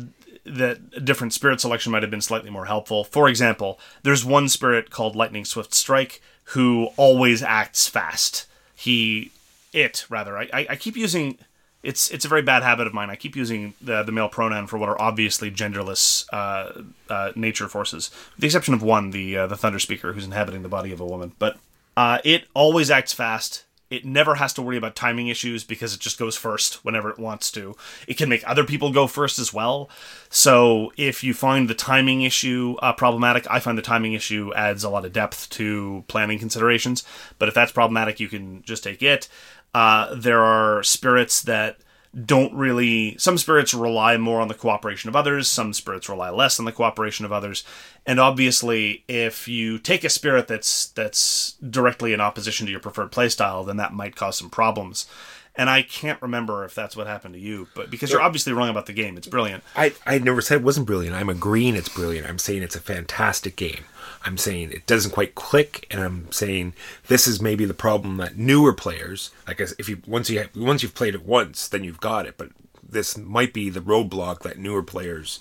that 0.45 0.81
a 0.97 1.01
different 1.01 1.33
spirit 1.33 1.61
selection 1.61 1.93
might 1.93 2.03
have 2.03 2.11
been 2.11 2.21
slightly 2.21 2.51
more 2.51 2.67
helpful. 2.67 3.05
For 3.05 3.29
example, 3.29 3.79
there's 4.03 4.25
one 4.25 4.49
spirit 4.49 4.91
called 4.91 5.15
Lightning 5.15 5.45
Swift 5.45 5.73
Strike 5.73 6.21
who 6.47 6.89
always 6.97 7.43
acts 7.43 7.87
fast. 7.87 8.47
He, 8.75 9.31
it 9.73 10.05
rather. 10.09 10.37
I, 10.37 10.51
I, 10.53 10.67
I 10.71 10.77
keep 10.77 10.97
using. 10.97 11.39
It's 11.83 12.11
it's 12.11 12.25
a 12.25 12.29
very 12.29 12.43
bad 12.43 12.63
habit 12.63 12.87
of 12.87 12.95
mine. 12.95 13.11
I 13.11 13.17
keep 13.17 13.35
using 13.35 13.75
the 13.81 14.03
the 14.03 14.13
male 14.13 14.29
pronoun 14.29 14.67
for 14.67 14.79
what 14.79 14.89
are 14.89 15.01
obviously 15.01 15.51
genderless 15.51 16.27
uh, 16.33 16.83
uh, 17.11 17.33
nature 17.35 17.69
forces, 17.69 18.11
with 18.35 18.41
the 18.41 18.47
exception 18.47 18.75
of 18.75 18.83
one, 18.83 19.11
the 19.11 19.37
uh, 19.37 19.47
the 19.49 19.57
Thunder 19.57 19.79
Speaker, 19.79 20.13
who's 20.13 20.25
inhabiting 20.25 20.63
the 20.63 20.69
body 20.69 20.93
of 20.93 21.01
a 21.01 21.07
woman. 21.07 21.33
But 21.39 21.59
uh, 21.97 22.19
it 22.25 22.45
always 22.55 22.91
acts 22.91 23.13
fast. 23.13 23.65
It 23.91 24.07
never 24.07 24.37
has 24.37 24.55
to 24.55 24.63
worry 24.63 24.79
about 24.79 24.97
timing 24.97 25.29
issues 25.29 25.65
because 25.65 25.93
it 25.93 26.01
just 26.01 26.19
goes 26.19 26.35
first 26.35 26.83
whenever 26.83 27.11
it 27.11 27.19
wants 27.19 27.51
to. 27.51 27.77
It 28.09 28.17
can 28.17 28.31
make 28.31 28.43
other 28.49 28.65
people 28.65 28.91
go 28.91 29.07
first 29.07 29.39
as 29.39 29.53
well. 29.53 29.91
So 30.31 30.95
if 30.97 31.23
you 31.23 31.35
find 31.35 31.69
the 31.69 31.75
timing 31.75 32.23
issue 32.23 32.77
uh, 32.81 32.95
problematic, 32.95 33.47
I 33.51 33.61
find 33.61 33.77
the 33.77 33.83
timing 33.83 34.15
issue 34.15 34.51
adds 34.55 34.83
a 34.83 34.89
lot 34.89 35.05
of 35.05 35.13
depth 35.13 35.51
to 35.51 36.05
planning 36.09 36.39
considerations. 36.39 37.05
But 37.39 37.51
if 37.51 37.55
that's 37.55 37.71
problematic, 37.71 38.19
you 38.19 38.29
can 38.29 38.63
just 38.63 38.83
take 38.83 39.03
it. 39.03 39.29
Uh, 39.75 40.15
there 40.15 40.43
are 40.43 40.83
spirits 40.83 41.43
that 41.43 41.79
don't 42.27 42.53
really 42.53 43.17
some 43.17 43.39
spirits 43.39 43.73
rely 43.73 44.19
more 44.19 44.41
on 44.43 44.49
the 44.49 44.55
cooperation 44.55 45.09
of 45.09 45.17
others 45.17 45.51
some 45.51 45.73
spirits 45.73 46.11
rely 46.11 46.29
less 46.29 46.59
on 46.59 46.67
the 46.67 46.73
cooperation 46.73 47.25
of 47.25 47.33
others 47.33 47.65
and 48.05 48.21
obviously 48.21 49.03
if 49.09 49.49
you 49.49 49.79
take 49.79 50.05
a 50.05 50.11
spirit 50.11 50.47
that's 50.47 50.89
that's 50.89 51.53
directly 51.71 52.13
in 52.13 52.21
opposition 52.21 52.67
to 52.67 52.71
your 52.71 52.81
preferred 52.81 53.11
playstyle 53.11 53.65
then 53.65 53.79
that 53.79 53.95
might 53.95 54.15
cause 54.15 54.37
some 54.37 54.51
problems 54.51 55.07
and 55.55 55.69
I 55.69 55.83
can't 55.83 56.21
remember 56.23 56.65
if 56.65 56.75
that's 56.75 56.97
what 56.97 57.07
happened 57.07 57.35
to 57.35 57.41
you, 57.41 57.69
but 57.75 57.91
because 57.91 58.11
you're 58.11 58.23
obviously 58.23 58.55
wrong 58.55 58.71
about 58.71 58.87
the 58.87 58.95
game, 58.95 59.19
it's 59.19 59.27
brilliant. 59.27 59.63
I, 59.77 59.93
I 60.07 60.19
never 60.19 60.41
said 60.41 60.61
it 60.61 60.65
wasn't 60.65 60.87
brilliant. 60.87 61.15
I'm 61.15 61.29
agreeing 61.29 61.77
it's 61.77 61.91
brilliant. 61.91 62.27
I'm 62.27 62.39
saying 62.39 62.63
it's 62.63 62.77
a 62.77 62.81
fantastic 62.81 63.57
game. 63.57 63.85
I'm 64.25 64.39
saying 64.39 64.71
it 64.71 64.87
doesn't 64.87 65.13
quite 65.13 65.35
click, 65.35 65.87
and 65.91 66.01
I'm 66.01 66.31
saying 66.31 66.75
this 67.09 67.27
is 67.27 67.41
maybe 67.41 67.65
the 67.65 67.75
problem 67.75 68.17
that 68.19 68.37
newer 68.37 68.73
players, 68.73 69.31
guess, 69.57 69.75
if 69.79 69.89
you 69.89 70.01
once 70.07 70.31
you 70.31 70.39
have, 70.39 70.57
once 70.57 70.83
you've 70.83 70.95
played 70.95 71.15
it 71.15 71.25
once, 71.25 71.69
then 71.69 71.85
you've 71.85 72.01
got 72.01 72.27
it. 72.27 72.37
But 72.37 72.51
this 72.89 73.17
might 73.17 73.53
be 73.53 73.71
the 73.71 73.81
roadblock 73.81 74.41
that 74.41 74.59
newer 74.59 74.83
players 74.83 75.41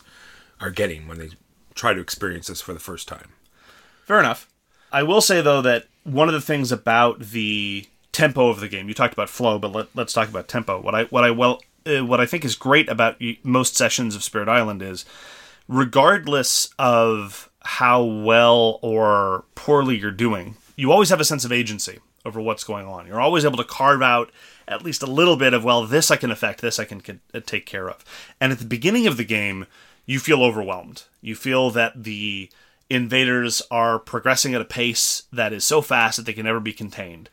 are 0.60 0.72
getting 0.72 1.08
when 1.08 1.20
they 1.20 1.30
try 1.76 1.94
to 1.94 2.02
experience 2.02 2.48
this 2.48 2.62
for 2.62 2.74
the 2.74 2.80
first 2.80 3.08
time. 3.08 3.30
Fair 4.06 4.20
enough. 4.20 4.48
I 4.92 5.04
will 5.04 5.22
say 5.22 5.42
though 5.42 5.62
that 5.62 5.88
one 6.04 6.28
of 6.28 6.34
the 6.34 6.42
things 6.42 6.72
about 6.72 7.20
the 7.20 7.86
tempo 8.12 8.50
of 8.50 8.60
the 8.60 8.68
game. 8.68 8.88
You 8.88 8.94
talked 8.94 9.14
about 9.14 9.30
flow, 9.30 9.60
but 9.60 9.72
let, 9.72 9.88
us 9.98 10.14
talk 10.14 10.30
about 10.30 10.48
tempo. 10.48 10.80
What 10.82 10.96
I 10.96 11.04
what 11.06 11.24
I 11.24 11.32
well 11.32 11.62
uh, 11.86 12.06
what 12.06 12.20
I 12.20 12.26
think 12.26 12.46
is 12.46 12.56
great 12.56 12.90
about 12.90 13.22
most 13.44 13.76
sessions 13.76 14.16
of 14.16 14.24
Spirit 14.24 14.50
Island 14.50 14.82
is, 14.82 15.06
regardless 15.68 16.70
of 16.78 17.50
how 17.64 18.04
well 18.04 18.80
or 18.82 19.46
poorly 19.56 19.98
you're 19.98 20.12
doing, 20.12 20.56
you 20.76 20.92
always 20.92 21.10
have 21.10 21.20
a 21.20 21.26
sense 21.26 21.46
of 21.46 21.52
agency 21.52 22.00
over 22.26 22.40
what's 22.40 22.64
going 22.64 22.88
on. 22.88 23.08
You're 23.08 23.22
always 23.22 23.46
able 23.46 23.58
to 23.58 23.64
carve 23.64 24.02
out 24.02 24.32
at 24.68 24.84
least 24.84 25.04
a 25.04 25.08
little 25.08 25.36
bit 25.36 25.54
of 25.54 25.64
well, 25.64 25.86
this 25.86 26.12
I 26.12 26.16
can 26.16 26.32
affect, 26.32 26.62
this 26.62 26.80
I 26.80 26.86
can, 26.86 27.02
can 27.02 27.20
uh, 27.34 27.40
take 27.46 27.66
care 27.66 27.90
of. 27.90 28.04
And 28.40 28.52
at 28.52 28.60
the 28.60 28.66
beginning 28.66 29.08
of 29.08 29.18
the 29.18 29.26
game, 29.26 29.66
you 30.06 30.20
feel 30.20 30.44
overwhelmed. 30.44 31.04
You 31.22 31.36
feel 31.36 31.72
that 31.72 32.04
the 32.04 32.50
invaders 32.90 33.62
are 33.72 34.00
progressing 34.00 34.54
at 34.54 34.62
a 34.62 34.66
pace 34.66 35.24
that 35.32 35.54
is 35.54 35.64
so 35.64 35.82
fast 35.82 36.18
that 36.18 36.26
they 36.26 36.34
can 36.34 36.46
never 36.46 36.60
be 36.60 36.74
contained 36.74 37.30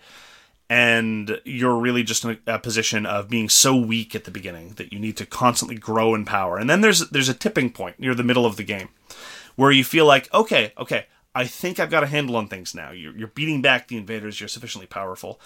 and 0.71 1.41
you're 1.45 1.77
really 1.77 2.03
just 2.03 2.25
in 2.25 2.39
a, 2.47 2.55
a, 2.55 2.59
position 2.59 3.07
of 3.07 3.29
being 3.29 3.49
so 3.49 3.75
weak 3.75 4.15
at 4.15 4.25
the 4.25 4.31
beginning 4.31 4.75
that 4.75 4.93
you 4.93 4.99
need 4.99 5.17
to 5.17 5.25
constantly 5.25 5.77
grow 5.77 6.15
in 6.15 6.25
power. 6.25 6.59
And 6.59 6.69
then 6.69 6.83
there's 6.83 7.09
there's 7.11 7.29
a 7.29 7.35
tipping 7.35 7.71
point 7.71 7.99
near 7.99 8.15
the 8.15 8.23
middle 8.23 8.45
of 8.45 8.57
the 8.57 8.65
game 8.65 8.91
where 9.59 9.73
you 9.73 9.83
feel 9.83 10.07
like, 10.07 10.33
okay, 10.33 10.73
okay, 10.79 11.07
I 11.35 11.45
think 11.45 11.81
I've 11.81 11.91
got 11.91 12.05
a 12.05 12.07
handle 12.07 12.37
on 12.37 12.47
things 12.47 12.77
now. 12.77 12.93
You're, 12.93 13.17
you're 13.17 13.27
beating 13.27 13.61
back 13.61 13.89
the 13.89 13.97
invaders. 13.97 14.39
You're 14.41 14.47
sufficiently 14.49 14.87
powerful, 14.87 15.41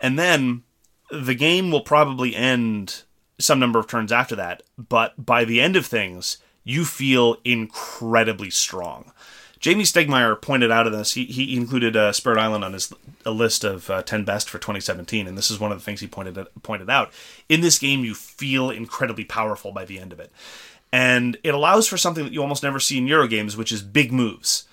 and 0.00 0.18
then 0.18 0.62
the 1.10 1.34
game 1.34 1.70
will 1.70 1.82
probably 1.82 2.34
end 2.34 3.02
some 3.38 3.58
number 3.58 3.78
of 3.78 3.86
turns 3.86 4.10
after 4.10 4.34
that. 4.36 4.62
But 4.78 5.26
by 5.26 5.44
the 5.44 5.60
end 5.60 5.76
of 5.76 5.84
things, 5.84 6.38
you 6.64 6.86
feel 6.86 7.36
incredibly 7.44 8.48
strong. 8.48 9.12
Jamey 9.60 9.82
Stegmaier 9.82 10.40
pointed 10.40 10.70
out 10.70 10.86
in 10.86 10.92
this, 10.94 11.12
he, 11.12 11.26
he 11.26 11.54
included 11.54 11.94
uh, 11.94 12.12
Spirit 12.12 12.38
Island 12.38 12.64
on 12.64 12.72
his 12.72 12.90
a 13.26 13.30
list 13.30 13.64
of 13.64 13.90
uh, 13.90 14.02
10 14.02 14.24
best 14.24 14.48
for 14.48 14.56
2017, 14.56 15.26
and 15.26 15.36
this 15.36 15.50
is 15.50 15.60
one 15.60 15.72
of 15.72 15.78
the 15.78 15.84
things 15.84 16.00
he 16.00 16.06
pointed 16.06 16.38
pointed 16.62 16.88
out. 16.88 17.12
In 17.50 17.60
this 17.60 17.78
game, 17.78 18.02
you 18.02 18.14
feel 18.14 18.70
incredibly 18.70 19.24
powerful 19.24 19.72
by 19.72 19.84
the 19.84 19.98
end 19.98 20.12
of 20.12 20.20
it. 20.20 20.32
And 20.92 21.36
it 21.44 21.54
allows 21.54 21.86
for 21.86 21.96
something 21.96 22.24
that 22.24 22.32
you 22.32 22.40
almost 22.40 22.62
never 22.62 22.80
see 22.80 22.98
in 22.98 23.06
Eurogames, 23.06 23.56
which 23.56 23.72
is 23.72 23.82
big 23.82 24.12
moves. 24.12 24.66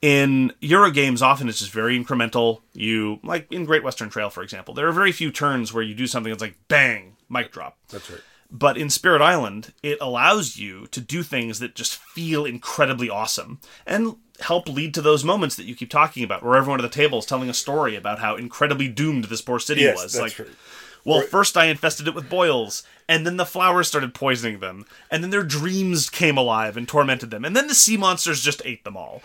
In 0.00 0.52
Eurogames, 0.62 1.22
often 1.22 1.48
it's 1.48 1.58
just 1.58 1.72
very 1.72 1.98
incremental. 1.98 2.60
You, 2.72 3.18
like 3.22 3.52
in 3.52 3.64
Great 3.64 3.82
Western 3.82 4.08
Trail, 4.08 4.30
for 4.30 4.42
example, 4.42 4.72
there 4.72 4.88
are 4.88 4.92
very 4.92 5.12
few 5.12 5.30
turns 5.30 5.72
where 5.72 5.82
you 5.82 5.94
do 5.94 6.06
something 6.06 6.30
that's 6.30 6.42
like 6.42 6.56
bang, 6.68 7.16
mic 7.28 7.52
drop. 7.52 7.76
That's 7.88 8.08
right. 8.10 8.20
But 8.50 8.78
in 8.78 8.88
Spirit 8.88 9.20
Island, 9.20 9.74
it 9.82 9.98
allows 10.00 10.56
you 10.56 10.86
to 10.86 11.00
do 11.02 11.22
things 11.22 11.58
that 11.58 11.74
just 11.74 11.96
feel 11.96 12.46
incredibly 12.46 13.10
awesome 13.10 13.60
and 13.86 14.16
help 14.40 14.68
lead 14.68 14.94
to 14.94 15.02
those 15.02 15.24
moments 15.24 15.56
that 15.56 15.66
you 15.66 15.74
keep 15.74 15.90
talking 15.90 16.24
about, 16.24 16.42
where 16.42 16.56
everyone 16.56 16.80
at 16.80 16.82
the 16.82 16.88
table 16.88 17.18
is 17.18 17.26
telling 17.26 17.50
a 17.50 17.54
story 17.54 17.94
about 17.94 18.20
how 18.20 18.36
incredibly 18.36 18.88
doomed 18.88 19.24
this 19.24 19.42
poor 19.42 19.58
city 19.58 19.82
yes, 19.82 20.02
was. 20.02 20.12
That's 20.14 20.38
like, 20.38 20.48
right. 20.48 20.56
Well, 21.04 21.22
first 21.22 21.56
I 21.56 21.66
infested 21.66 22.08
it 22.08 22.14
with 22.14 22.30
boils, 22.30 22.82
and 23.08 23.26
then 23.26 23.36
the 23.36 23.46
flowers 23.46 23.88
started 23.88 24.14
poisoning 24.14 24.60
them, 24.60 24.84
and 25.10 25.22
then 25.22 25.30
their 25.30 25.42
dreams 25.42 26.10
came 26.10 26.36
alive 26.36 26.76
and 26.76 26.86
tormented 26.86 27.30
them, 27.30 27.44
and 27.44 27.56
then 27.56 27.66
the 27.66 27.74
sea 27.74 27.96
monsters 27.96 28.42
just 28.42 28.62
ate 28.64 28.84
them 28.84 28.96
all. 28.96 29.22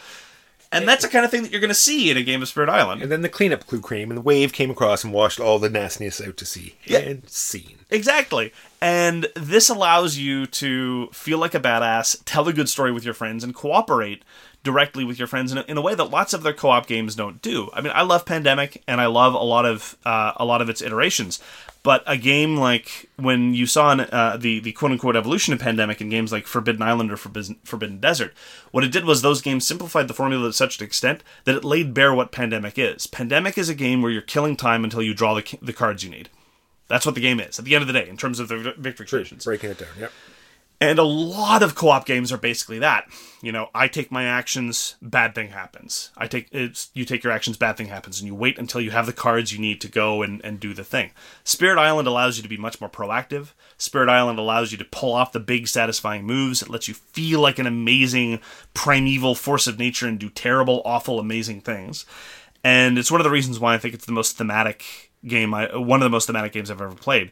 And 0.71 0.87
that's 0.87 1.03
the 1.03 1.09
kind 1.09 1.23
of 1.23 1.29
thing 1.29 1.43
that 1.43 1.51
you're 1.51 1.61
going 1.61 1.69
to 1.69 1.75
see 1.75 2.09
in 2.09 2.17
a 2.17 2.23
game 2.23 2.41
of 2.41 2.47
Spirit 2.47 2.67
Island. 2.67 3.03
And 3.03 3.11
then 3.11 3.21
the 3.21 3.29
cleanup 3.29 3.67
crew 3.67 3.81
came, 3.81 4.09
and 4.09 4.17
the 4.17 4.23
wave 4.23 4.53
came 4.53 4.71
across 4.71 5.03
and 5.03 5.13
washed 5.13 5.39
all 5.39 5.59
the 5.59 5.69
nastiness 5.69 6.19
out 6.19 6.35
to 6.37 6.45
sea. 6.45 6.75
Yeah. 6.85 6.99
And 6.99 7.29
scene. 7.29 7.77
Exactly. 7.91 8.51
And 8.81 9.27
this 9.35 9.69
allows 9.69 10.17
you 10.17 10.47
to 10.47 11.09
feel 11.13 11.37
like 11.37 11.53
a 11.53 11.59
badass, 11.59 12.23
tell 12.25 12.47
a 12.47 12.53
good 12.53 12.69
story 12.69 12.91
with 12.91 13.05
your 13.05 13.13
friends, 13.13 13.43
and 13.43 13.53
cooperate 13.53 14.23
directly 14.63 15.03
with 15.03 15.19
your 15.19 15.27
friends 15.27 15.51
in 15.51 15.57
a, 15.57 15.61
in 15.63 15.77
a 15.77 15.81
way 15.81 15.93
that 15.93 16.05
lots 16.05 16.33
of 16.33 16.41
their 16.41 16.53
co-op 16.53 16.87
games 16.87 17.15
don't 17.15 17.41
do. 17.41 17.69
I 17.73 17.81
mean, 17.81 17.91
I 17.93 18.01
love 18.01 18.25
Pandemic, 18.25 18.81
and 18.87 19.01
I 19.01 19.07
love 19.07 19.33
a 19.33 19.37
lot 19.37 19.65
of 19.65 19.97
uh, 20.05 20.33
a 20.37 20.45
lot 20.45 20.61
of 20.61 20.69
its 20.69 20.81
iterations. 20.81 21.39
But 21.83 22.01
a 22.07 22.15
game 22.15 22.55
like 22.55 23.09
when 23.17 23.53
you 23.53 23.65
saw 23.65 23.89
uh, 23.89 24.37
the 24.37 24.61
the 24.61 24.71
quote 24.71 24.93
unquote 24.93 25.17
evolution 25.17 25.53
of 25.53 25.59
Pandemic 25.59 25.99
in 25.99 26.09
games 26.09 26.31
like 26.31 26.47
Forbidden 26.47 26.81
Island 26.81 27.11
or 27.11 27.17
Forbidden, 27.17 27.57
Forbidden 27.65 27.99
Desert, 27.99 28.33
what 28.71 28.85
it 28.85 28.91
did 28.91 29.03
was 29.03 29.21
those 29.21 29.41
games 29.41 29.67
simplified 29.67 30.07
the 30.07 30.13
formula 30.13 30.47
to 30.47 30.53
such 30.53 30.79
an 30.79 30.85
extent 30.85 31.23
that 31.43 31.55
it 31.55 31.65
laid 31.65 31.93
bare 31.93 32.13
what 32.13 32.31
Pandemic 32.31 32.79
is. 32.79 33.05
Pandemic 33.05 33.57
is 33.57 33.67
a 33.67 33.75
game 33.75 34.01
where 34.01 34.11
you're 34.11 34.21
killing 34.21 34.55
time 34.55 34.85
until 34.85 35.03
you 35.03 35.13
draw 35.13 35.33
the, 35.33 35.57
the 35.61 35.73
cards 35.73 36.05
you 36.05 36.09
need. 36.09 36.29
That's 36.87 37.05
what 37.05 37.15
the 37.15 37.21
game 37.21 37.41
is 37.41 37.59
at 37.59 37.65
the 37.65 37.75
end 37.75 37.81
of 37.81 37.87
the 37.87 37.93
day 37.93 38.07
in 38.07 38.15
terms 38.15 38.39
of 38.39 38.47
the 38.47 38.73
victory 38.77 39.05
conditions. 39.05 39.43
Breaking 39.43 39.71
it 39.71 39.79
down, 39.79 39.89
yep. 39.99 40.11
And 40.83 40.99
a 40.99 41.03
lot 41.03 41.63
of 41.63 41.75
co-op 41.75 42.05
games 42.05 42.29
are 42.33 42.37
basically 42.37 42.79
that. 42.79 43.07
You 43.41 43.53
know, 43.53 43.69
I 43.73 43.87
take 43.87 44.11
my 44.11 44.25
actions, 44.25 44.95
bad 45.01 45.33
thing 45.33 45.51
happens. 45.51 46.11
I 46.17 46.27
take 46.27 46.49
it's 46.51 46.91
you 46.93 47.05
take 47.05 47.23
your 47.23 47.31
actions, 47.31 47.55
bad 47.55 47.77
thing 47.77 47.87
happens, 47.87 48.19
and 48.19 48.27
you 48.27 48.35
wait 48.35 48.59
until 48.59 48.81
you 48.81 48.91
have 48.91 49.05
the 49.05 49.13
cards 49.13 49.53
you 49.53 49.59
need 49.59 49.79
to 49.79 49.87
go 49.87 50.21
and, 50.21 50.43
and 50.43 50.59
do 50.59 50.73
the 50.73 50.83
thing. 50.83 51.11
Spirit 51.45 51.79
Island 51.79 52.05
allows 52.05 52.35
you 52.35 52.43
to 52.43 52.49
be 52.49 52.57
much 52.57 52.81
more 52.81 52.89
proactive. 52.89 53.53
Spirit 53.77 54.09
Island 54.09 54.39
allows 54.39 54.73
you 54.73 54.77
to 54.77 54.83
pull 54.83 55.13
off 55.13 55.31
the 55.31 55.39
big 55.39 55.69
satisfying 55.69 56.25
moves. 56.25 56.61
It 56.61 56.69
lets 56.69 56.89
you 56.89 56.95
feel 56.95 57.39
like 57.39 57.59
an 57.59 57.67
amazing 57.67 58.41
primeval 58.73 59.35
force 59.35 59.67
of 59.67 59.79
nature 59.79 60.07
and 60.07 60.19
do 60.19 60.29
terrible, 60.29 60.81
awful, 60.83 61.17
amazing 61.17 61.61
things. 61.61 62.05
And 62.61 62.97
it's 62.97 63.09
one 63.09 63.21
of 63.21 63.25
the 63.25 63.31
reasons 63.31 63.57
why 63.57 63.73
I 63.73 63.77
think 63.77 63.93
it's 63.93 64.05
the 64.05 64.11
most 64.11 64.35
thematic 64.35 65.11
game 65.25 65.53
I 65.53 65.73
one 65.77 66.01
of 66.01 66.03
the 66.03 66.09
most 66.09 66.25
thematic 66.27 66.51
games 66.51 66.69
I've 66.69 66.81
ever 66.81 66.93
played 66.93 67.31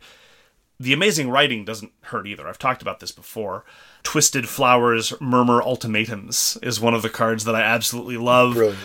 the 0.82 0.94
amazing 0.94 1.30
writing 1.30 1.64
doesn't 1.64 1.92
hurt 2.02 2.26
either. 2.26 2.48
I've 2.48 2.58
talked 2.58 2.82
about 2.82 3.00
this 3.00 3.12
before. 3.12 3.64
Twisted 4.02 4.50
Flowers 4.50 5.14
Murmur 5.22 5.62
Ultimatums 5.62 6.58
is 6.64 6.82
one 6.82 6.96
of 6.96 7.04
the 7.04 7.10
cards 7.10 7.44
that 7.44 7.54
I 7.54 7.62
absolutely 7.62 8.18
love. 8.18 8.56
Brilliant. 8.56 8.80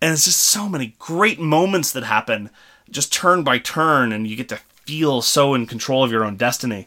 And 0.00 0.12
it's 0.12 0.24
just 0.24 0.40
so 0.40 0.68
many 0.68 0.94
great 0.98 1.38
moments 1.38 1.92
that 1.92 2.04
happen 2.04 2.50
just 2.90 3.12
turn 3.12 3.42
by 3.42 3.58
turn, 3.58 4.12
and 4.12 4.26
you 4.26 4.36
get 4.36 4.48
to 4.50 4.60
feel 4.86 5.22
so 5.22 5.54
in 5.54 5.66
control 5.66 6.02
of 6.02 6.10
your 6.10 6.24
own 6.24 6.36
destiny. 6.36 6.86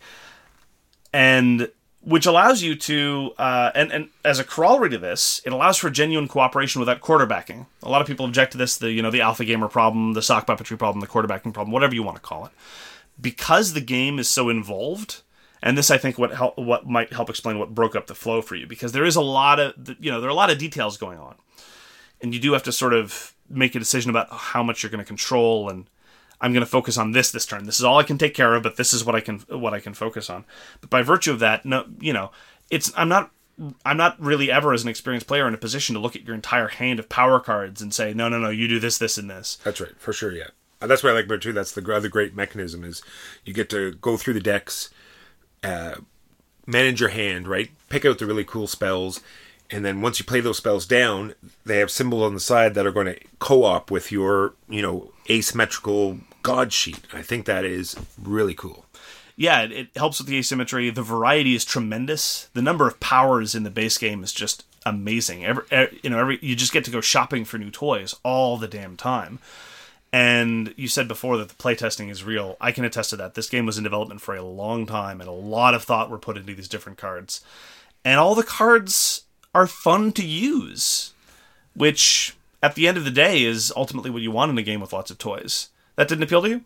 And 1.14 1.70
which 2.02 2.26
allows 2.26 2.62
you 2.62 2.76
to, 2.76 3.34
uh, 3.38 3.72
and, 3.76 3.92
and 3.92 4.10
as 4.24 4.40
a 4.40 4.44
corollary 4.44 4.90
to 4.92 4.98
this, 4.98 5.42
it 5.46 5.52
allows 5.52 5.78
for 5.78 5.90
genuine 5.90 6.28
cooperation 6.28 6.80
without 6.80 7.02
quarterbacking. 7.02 7.66
A 7.84 7.90
lot 7.90 8.02
of 8.02 8.08
people 8.08 8.26
object 8.26 8.54
to 8.54 8.58
this, 8.58 8.78
the 8.78 8.92
you 8.92 9.02
know 9.04 9.12
the 9.12 9.22
alpha 9.22 9.46
gamer 9.46 9.68
problem, 9.68 10.14
the 10.14 10.22
sock 10.22 10.48
puppetry 10.48 10.80
problem, 10.80 11.02
the 11.02 11.08
quarterbacking 11.08 11.54
problem, 11.54 11.72
whatever 11.72 11.94
you 11.94 12.04
want 12.04 12.18
to 12.18 12.22
call 12.22 12.46
it 12.46 12.52
because 13.20 13.74
the 13.74 13.82
game 13.82 14.20
is 14.20 14.30
so 14.30 14.50
involved 14.50 15.22
and 15.62 15.78
this 15.78 15.92
I 15.92 15.98
think 15.98 16.18
what 16.18 16.34
help, 16.34 16.58
what 16.58 16.86
might 16.86 17.14
help 17.14 17.30
explain 17.30 17.60
what 17.60 17.74
broke 17.74 17.96
up 17.96 18.08
the 18.08 18.16
flow 18.16 18.42
for 18.42 18.56
you 18.56 18.68
because 18.68 18.92
there 18.92 19.06
is 19.06 19.16
a 19.16 19.22
lot 19.22 19.60
of 19.60 19.74
you 20.00 20.12
know 20.12 20.20
there 20.22 20.30
are 20.30 20.32
a 20.32 20.36
lot 20.36 20.52
of 20.52 20.58
details 20.58 20.98
going 20.98 21.20
on 21.20 21.36
and 22.22 22.34
you 22.34 22.40
do 22.40 22.54
have 22.54 22.64
to 22.64 22.72
sort 22.72 22.94
of 22.94 23.36
make 23.50 23.76
a 23.76 23.80
decision 23.80 24.10
about 24.10 24.28
how 24.32 24.64
much 24.64 24.84
you're 24.84 24.90
going 24.90 25.04
to 25.04 25.06
control 25.06 25.70
and 25.70 25.90
I'm 26.40 26.54
going 26.54 26.62
to 26.62 26.70
focus 26.70 26.98
on 26.98 27.12
this 27.12 27.32
this 27.32 27.46
turn 27.46 27.66
this 27.66 27.80
is 27.80 27.86
all 27.86 27.98
I 27.98 28.04
can 28.04 28.18
take 28.18 28.34
care 28.34 28.56
of 28.56 28.64
but 28.64 28.78
this 28.78 28.94
is 28.94 29.04
what 29.04 29.16
I 29.16 29.22
can 29.22 29.40
what 29.50 29.74
I 29.74 29.80
can 29.80 29.94
focus 29.94 30.30
on 30.30 30.46
but 30.82 30.90
by 30.90 31.02
virtue 31.02 31.32
of 31.32 31.40
that 31.40 31.66
no 31.66 31.86
you 32.00 32.14
know 32.14 32.32
it's 32.70 32.92
I'm 32.96 33.10
not 33.10 33.32
I'm 33.84 33.98
not 33.98 34.20
really 34.22 34.52
ever 34.52 34.74
as 34.74 34.84
an 34.84 34.90
experienced 34.90 35.28
player 35.28 35.48
in 35.48 35.54
a 35.54 35.58
position 35.58 35.96
to 35.96 36.00
look 36.00 36.16
at 36.16 36.24
your 36.24 36.36
entire 36.36 36.68
hand 36.68 37.00
of 37.00 37.10
power 37.10 37.40
cards 37.40 37.82
and 37.82 37.94
say, 37.94 38.14
no, 38.14 38.30
no, 38.30 38.38
no, 38.38 38.50
you 38.50 38.68
do 38.68 38.80
this, 38.80 39.00
this, 39.00 39.18
and 39.18 39.30
this. 39.30 39.58
That's 39.64 39.82
right, 39.82 39.98
for 39.98 40.14
sure. 40.14 40.32
Yeah, 40.32 40.50
that's 40.80 41.04
what 41.04 41.12
I 41.12 41.16
like 41.16 41.26
about 41.26 41.36
it 41.36 41.42
too. 41.42 41.54
That's 41.54 41.72
the 41.72 41.94
other 41.94 42.10
great 42.10 42.36
mechanism 42.36 42.84
is 42.84 43.02
you 43.46 43.54
get 43.54 43.70
to 43.72 43.94
go 43.94 44.18
through 44.18 44.34
the 44.34 44.40
decks, 44.40 44.90
uh, 45.64 45.96
manage 46.66 47.00
your 47.00 47.10
hand, 47.10 47.48
right? 47.48 47.72
Pick 47.90 48.06
out 48.06 48.20
the 48.20 48.26
really 48.26 48.44
cool 48.44 48.68
spells, 48.68 49.22
and 49.70 49.84
then 49.84 50.02
once 50.02 50.20
you 50.20 50.26
play 50.26 50.40
those 50.40 50.58
spells 50.58 50.86
down, 50.86 51.34
they 51.66 51.80
have 51.80 51.92
symbols 51.92 52.24
on 52.24 52.34
the 52.34 52.40
side 52.40 52.74
that 52.76 52.86
are 52.86 52.92
going 52.92 53.08
to 53.08 53.20
co-op 53.40 53.92
with 53.92 54.12
your, 54.12 54.54
you 54.70 54.82
know, 54.82 55.12
asymmetrical 55.30 56.20
god 56.42 56.72
sheet. 56.72 57.00
I 57.12 57.22
think 57.22 57.46
that 57.46 57.66
is 57.66 57.96
really 58.22 58.54
cool. 58.54 58.86
Yeah, 59.36 59.64
it, 59.64 59.90
helps 59.96 60.20
with 60.20 60.28
the 60.28 60.38
asymmetry. 60.38 60.90
The 60.90 61.04
variety 61.04 61.54
is 61.54 61.64
tremendous. 61.64 62.50
The 62.54 62.62
number 62.62 62.88
of 62.88 63.00
powers 63.00 63.54
in 63.54 63.64
the 63.64 63.70
base 63.70 63.98
game 63.98 64.24
is 64.24 64.34
just 64.34 64.66
amazing. 64.86 65.46
Every, 65.46 65.64
every 65.70 66.00
you 66.02 66.10
know, 66.10 66.18
every 66.18 66.40
you 66.42 66.56
just 66.56 66.74
get 66.74 66.86
to 66.86 66.92
go 66.92 67.02
shopping 67.02 67.46
for 67.46 67.58
new 67.58 67.70
toys 67.70 68.16
all 68.24 68.58
the 68.58 68.68
damn 68.68 68.96
time. 68.98 69.40
And 70.14 70.74
you 70.78 70.88
said 70.88 71.08
before 71.08 71.38
that 71.38 71.50
the 71.50 71.56
playtesting 71.56 72.10
is 72.10 72.24
real. 72.24 72.56
I 72.62 72.72
can 72.72 72.86
attest 72.86 73.10
to 73.12 73.18
that. 73.18 73.34
This 73.36 73.50
game 73.50 73.66
was 73.66 73.78
in 73.78 73.84
development 73.84 74.22
for 74.22 74.36
a 74.36 74.42
long 74.42 74.86
time, 74.86 75.20
and 75.20 75.30
a 75.30 75.34
lot 75.34 75.74
of 75.74 75.84
thought 75.84 76.10
were 76.10 76.18
put 76.18 76.38
into 76.38 76.56
these 76.56 76.68
different 76.70 76.98
cards. 76.98 77.42
And 78.06 78.20
all 78.20 78.34
the 78.36 78.44
cards 78.44 79.24
are 79.54 79.68
fun 79.68 80.12
to 80.14 80.26
use, 80.26 81.14
which 81.76 82.36
at 82.64 82.76
the 82.76 82.88
end 82.88 82.98
of 82.98 83.04
the 83.06 83.12
day 83.12 83.44
is 83.44 83.72
ultimately 83.76 84.10
what 84.10 84.22
you 84.22 84.32
want 84.32 84.52
in 84.52 84.58
a 84.58 84.64
game 84.64 84.80
with 84.80 84.94
lots 84.94 85.12
of 85.12 85.18
toys. 85.18 85.70
That 85.98 86.08
didn't 86.08 86.24
appeal 86.24 86.42
to 86.44 86.50
you? 86.50 86.62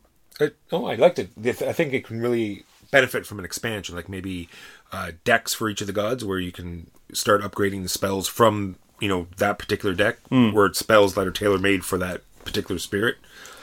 Oh, 0.72 0.86
I 0.86 0.96
liked 0.96 1.20
it. 1.20 1.30
I 1.62 1.74
think 1.74 1.94
it 1.94 2.06
can 2.06 2.20
really 2.22 2.64
benefit 2.92 3.26
from 3.26 3.40
an 3.40 3.46
expansion, 3.46 3.96
like 3.96 4.10
maybe 4.10 4.50
uh, 4.92 5.12
decks 5.24 5.54
for 5.54 5.70
each 5.70 5.82
of 5.82 5.88
the 5.88 5.94
gods, 5.94 6.24
where 6.26 6.40
you 6.40 6.52
can 6.52 6.90
start 7.14 7.42
upgrading 7.42 7.84
the 7.84 7.90
spells 7.90 8.28
from 8.28 8.76
you 9.00 9.08
know 9.08 9.28
that 9.38 9.58
particular 9.60 9.96
deck, 9.96 10.18
Hmm. 10.30 10.52
where 10.52 10.66
it's 10.68 10.80
spells 10.80 11.14
that 11.16 11.26
are 11.28 11.32
tailor 11.32 11.58
made 11.60 11.84
for 11.86 11.98
that 11.98 12.22
particular 12.46 12.80
spirit. 12.80 13.18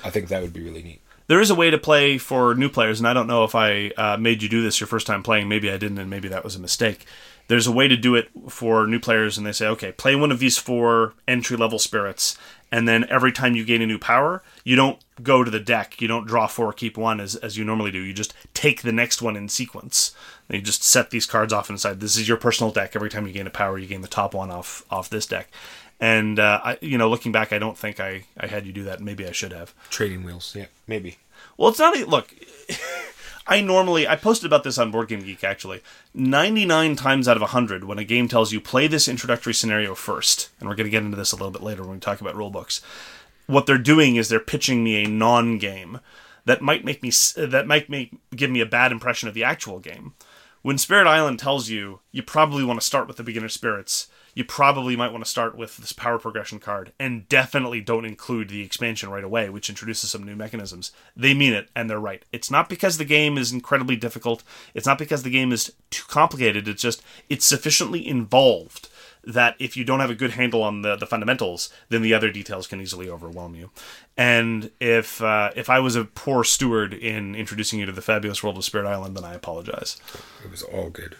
I 0.05 0.11
think 0.11 0.29
that 0.29 0.43
would 0.43 0.53
be 0.53 0.63
really 0.63 0.83
neat. 0.83 1.01
There 1.27 1.41
is 1.41 1.51
a 1.51 1.55
way 1.55 1.69
to 1.69 1.77
play 1.77 2.17
for 2.17 2.55
new 2.55 2.71
players, 2.71 3.01
and 3.01 3.07
I 3.07 3.13
don't 3.13 3.27
know 3.27 3.45
if 3.45 3.55
I 3.55 3.89
uh, 3.99 4.17
made 4.17 4.43
you 4.43 4.49
do 4.49 4.63
this 4.63 4.81
your 4.81 4.87
first 4.87 5.07
time 5.07 5.23
playing. 5.23 5.49
Maybe 5.49 5.71
I 5.71 5.77
didn't, 5.77 5.99
and 5.99 6.09
maybe 6.09 6.29
that 6.29 6.43
was 6.43 6.57
a 6.57 6.61
mistake. 6.61 7.05
There's 7.49 7.67
a 7.67 7.73
way 7.73 7.89
to 7.89 7.97
do 7.97 8.15
it 8.15 8.31
for 8.49 8.87
new 8.87 8.99
players, 8.99 9.37
and 9.37 9.47
they 9.47 9.53
say, 9.53 9.67
okay, 9.67 9.93
play 9.93 10.17
one 10.17 10.33
of 10.33 10.39
these 10.39 10.57
four 10.57 11.15
entry 11.27 11.57
level 11.57 11.79
spirits, 11.79 12.37
and 12.71 12.87
then 12.87 13.07
every 13.09 13.33
time 13.33 13.55
you 13.55 13.65
gain 13.65 13.83
a 13.83 13.87
new 13.87 13.99
power, 13.99 14.43
you 14.65 14.77
don't 14.77 14.99
go 15.23 15.43
to 15.43 15.51
the 15.51 15.61
deck. 15.61 16.01
You 16.01 16.09
don't 16.09 16.27
draw 16.27 16.47
four, 16.47 16.73
keep 16.73 16.99
one 16.99 17.21
as, 17.21 17.35
as 17.37 17.57
you 17.57 17.65
normally 17.65 17.91
do. 17.91 18.01
You 18.01 18.13
just 18.13 18.35
take 18.53 18.83
the 18.83 18.93
next 18.93 19.23
one 19.23 19.37
in 19.37 19.49
sequence. 19.49 20.15
And 20.49 20.57
you 20.57 20.63
just 20.63 20.83
set 20.83 21.11
these 21.11 21.27
cards 21.27 21.53
off 21.53 21.71
inside. 21.71 22.01
This 22.01 22.17
is 22.17 22.29
your 22.29 22.37
personal 22.37 22.73
deck. 22.73 22.95
Every 22.95 23.11
time 23.11 23.27
you 23.27 23.33
gain 23.33 23.47
a 23.47 23.51
power, 23.51 23.79
you 23.79 23.87
gain 23.87 24.03
the 24.03 24.09
top 24.09 24.35
one 24.35 24.51
off 24.51 24.85
off 24.91 25.09
this 25.09 25.27
deck. 25.27 25.51
And 26.01 26.39
uh, 26.39 26.61
I, 26.63 26.79
you 26.81 26.97
know, 26.97 27.11
looking 27.11 27.33
back, 27.33 27.53
I 27.53 27.59
don't 27.59 27.77
think 27.77 27.99
I, 27.99 28.25
I 28.39 28.47
had 28.47 28.67
you 28.67 28.73
do 28.73 28.85
that. 28.85 29.01
Maybe 29.01 29.27
I 29.27 29.33
should 29.33 29.53
have. 29.53 29.75
Trading 29.91 30.23
wheels, 30.23 30.55
yeah, 30.57 30.67
maybe. 30.87 31.19
Well, 31.57 31.71
it's 31.71 31.79
not. 31.79 31.97
a 31.97 32.05
Look, 32.05 32.35
I 33.47 33.61
normally 33.61 34.07
I 34.07 34.15
posted 34.15 34.47
about 34.47 34.63
this 34.63 34.79
on 34.79 34.91
Board 34.91 35.09
Game 35.09 35.21
Geek. 35.21 35.43
Actually, 35.43 35.83
ninety 36.15 36.65
nine 36.65 36.95
times 36.95 37.27
out 37.27 37.37
of 37.37 37.43
hundred, 37.51 37.85
when 37.85 37.99
a 37.99 38.05
game 38.05 38.29
tells 38.29 38.53
you 38.53 38.61
play 38.61 38.87
this 38.87 39.09
introductory 39.09 39.55
scenario 39.55 39.95
first, 39.95 40.51
and 40.61 40.69
we're 40.69 40.77
going 40.77 40.87
to 40.87 40.91
get 40.91 41.03
into 41.03 41.17
this 41.17 41.33
a 41.33 41.37
little 41.37 41.51
bit 41.51 41.63
later 41.63 41.83
when 41.83 41.95
we 41.95 41.99
talk 41.99 42.21
about 42.21 42.37
rule 42.37 42.51
books, 42.51 42.81
what 43.47 43.67
they're 43.67 43.79
doing 43.79 44.17
is 44.17 44.29
they're 44.29 44.39
pitching 44.39 44.85
me 44.85 45.03
a 45.03 45.09
non 45.09 45.59
game 45.59 45.99
that 46.45 46.63
might 46.63 46.85
make 46.85 47.03
me 47.03 47.11
that 47.37 47.67
might 47.67 47.91
make 47.91 48.13
give 48.37 48.51
me 48.51 48.61
a 48.61 48.67
bad 48.67 48.93
impression 48.93 49.29
of 49.29 49.35
the 49.35 49.45
actual 49.45 49.81
game. 49.81 50.15
When 50.63 50.79
Spirit 50.79 51.07
Island 51.07 51.39
tells 51.39 51.69
you 51.69 52.01
you 52.13 52.23
probably 52.23 52.65
want 52.65 52.81
to 52.81 52.87
start 52.87 53.09
with 53.09 53.17
the 53.17 53.23
beginner 53.23 53.49
spirits, 53.49 54.09
you 54.39 54.45
probably 54.45 54.95
might 54.95 55.11
want 55.11 55.25
to 55.25 55.29
start 55.29 55.57
with 55.57 55.79
this 55.79 55.93
power 55.93 56.17
progression 56.17 56.61
card, 56.61 56.93
and 57.01 57.29
definitely 57.29 57.81
don't 57.81 58.05
include 58.05 58.49
the 58.49 58.63
expansion 58.63 59.11
right 59.11 59.25
away, 59.25 59.51
which 59.51 59.69
introduces 59.69 60.13
some 60.13 60.23
new 60.23 60.37
mechanisms. 60.37 60.93
They 61.17 61.35
mean 61.35 61.53
it, 61.53 61.69
and 61.75 61.91
they're 61.91 61.99
right. 61.99 62.25
It's 62.31 62.49
not 62.49 62.69
because 62.69 62.99
the 62.99 63.05
game 63.05 63.37
is 63.37 63.51
incredibly 63.51 63.97
difficult. 63.97 64.45
It's 64.75 64.87
not 64.87 64.97
because 64.97 65.25
the 65.25 65.31
game 65.31 65.51
is 65.51 65.73
too 65.91 66.05
complicated. 66.07 66.69
It's 66.69 66.81
just 66.81 67.03
it's 67.29 67.45
sufficiently 67.45 68.07
involved 68.07 68.89
that 69.25 69.57
if 69.59 69.77
you 69.77 69.83
don't 69.83 69.99
have 69.99 70.09
a 70.09 70.15
good 70.15 70.31
handle 70.31 70.63
on 70.63 70.83
the, 70.83 70.95
the 70.95 71.07
fundamentals, 71.07 71.69
then 71.89 72.03
the 72.03 72.15
other 72.15 72.31
details 72.31 72.69
can 72.69 72.81
easily 72.81 73.11
overwhelm 73.11 73.57
you. 73.57 73.71
And 74.17 74.71
if 74.79 75.21
uh, 75.21 75.51
if 75.57 75.69
I 75.69 75.81
was 75.81 75.97
a 75.97 76.05
poor 76.05 76.45
steward 76.45 76.95
in 76.95 77.35
introducing 77.35 77.81
you 77.81 77.87
to 77.87 77.93
the 77.93 78.03
fabulous 78.03 78.41
world 78.45 78.57
of 78.57 78.65
Spirit 78.65 78.87
Island, 78.87 79.17
then 79.17 79.25
I 79.25 79.35
apologize. 79.35 80.01
It 80.45 80.51
was 80.53 80.63
all 80.63 80.91
good. 80.91 81.17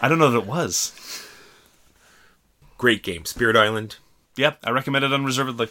I 0.00 0.08
don't 0.08 0.18
know 0.18 0.30
that 0.30 0.38
it 0.38 0.46
was. 0.46 1.25
Great 2.78 3.02
game, 3.02 3.24
Spirit 3.24 3.56
Island. 3.56 3.96
Yep, 4.36 4.58
I 4.64 4.70
recommend 4.70 5.04
it 5.04 5.12
unreservedly. 5.12 5.68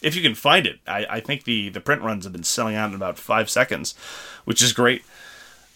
If 0.00 0.16
you 0.16 0.22
can 0.22 0.34
find 0.34 0.66
it, 0.66 0.80
I, 0.86 1.06
I 1.08 1.20
think 1.20 1.44
the, 1.44 1.68
the 1.68 1.80
print 1.80 2.02
runs 2.02 2.24
have 2.24 2.32
been 2.32 2.42
selling 2.42 2.74
out 2.74 2.88
in 2.88 2.96
about 2.96 3.18
five 3.18 3.48
seconds, 3.48 3.94
which 4.44 4.62
is 4.62 4.72
great. 4.72 5.04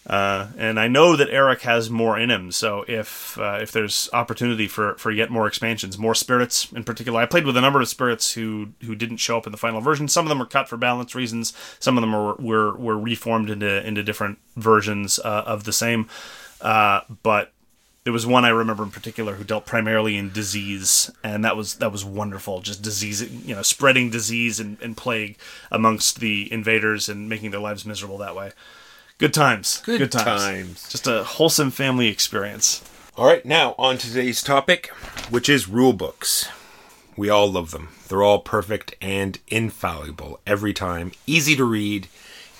Uh, 0.07 0.47
and 0.57 0.79
I 0.79 0.87
know 0.87 1.17
that 1.17 1.29
Eric 1.29 1.61
has 1.63 1.89
more 1.89 2.17
in 2.17 2.31
him, 2.31 2.53
so 2.53 2.85
if 2.87 3.37
uh, 3.37 3.59
if 3.61 3.73
there's 3.73 4.09
opportunity 4.13 4.65
for, 4.65 4.95
for 4.95 5.11
yet 5.11 5.29
more 5.29 5.47
expansions, 5.47 5.97
more 5.97 6.15
spirits 6.15 6.71
in 6.71 6.85
particular, 6.85 7.19
I 7.19 7.25
played 7.25 7.45
with 7.45 7.57
a 7.57 7.61
number 7.61 7.81
of 7.81 7.89
spirits 7.89 8.31
who 8.31 8.69
who 8.85 8.95
didn't 8.95 9.17
show 9.17 9.37
up 9.37 9.45
in 9.45 9.51
the 9.51 9.57
final 9.57 9.81
version. 9.81 10.07
Some 10.07 10.23
of 10.23 10.29
them 10.29 10.39
were 10.39 10.45
cut 10.45 10.69
for 10.69 10.77
balance 10.77 11.13
reasons. 11.13 11.51
Some 11.79 11.97
of 11.97 12.01
them 12.01 12.13
were 12.13 12.35
were, 12.35 12.77
were 12.77 12.97
reformed 12.97 13.49
into 13.49 13.85
into 13.85 14.01
different 14.01 14.39
versions 14.55 15.19
uh, 15.19 15.43
of 15.45 15.65
the 15.65 15.73
same. 15.73 16.07
Uh, 16.61 17.01
but 17.21 17.51
there 18.07 18.13
was 18.13 18.25
one 18.25 18.45
I 18.45 18.49
remember 18.51 18.83
in 18.83 18.89
particular 18.89 19.33
who 19.33 19.43
dealt 19.43 19.65
primarily 19.65 20.15
in 20.15 20.31
disease, 20.31 21.11
and 21.25 21.43
that 21.43 21.57
was 21.57 21.75
that 21.79 21.91
was 21.91 22.05
wonderful. 22.05 22.61
Just 22.61 22.81
disease, 22.81 23.21
you 23.45 23.53
know, 23.53 23.61
spreading 23.61 24.09
disease 24.09 24.61
and, 24.61 24.77
and 24.81 24.95
plague 24.95 25.37
amongst 25.73 26.21
the 26.21 26.49
invaders 26.49 27.09
and 27.09 27.27
making 27.27 27.51
their 27.51 27.59
lives 27.59 27.85
miserable 27.85 28.17
that 28.19 28.33
way. 28.33 28.53
Good 29.17 29.33
times. 29.33 29.81
Good 29.83 30.09
times. 30.09 30.87
Just 30.87 31.05
a 31.05 31.25
wholesome 31.25 31.69
family 31.69 32.07
experience. 32.07 32.81
All 33.17 33.27
right, 33.27 33.43
now 33.43 33.75
on 33.77 33.97
today's 33.97 34.41
topic, 34.41 34.87
which 35.29 35.49
is 35.49 35.67
rule 35.67 35.91
books. 35.91 36.47
We 37.17 37.29
all 37.29 37.51
love 37.51 37.71
them. 37.71 37.89
They're 38.07 38.23
all 38.23 38.39
perfect 38.39 38.95
and 39.01 39.37
infallible 39.49 40.39
every 40.47 40.71
time. 40.71 41.11
Easy 41.25 41.57
to 41.57 41.65
read, 41.65 42.07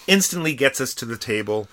instantly 0.08 0.54
gets 0.54 0.82
us 0.82 0.93
to 0.95 1.06
the 1.06 1.18
table, 1.18 1.70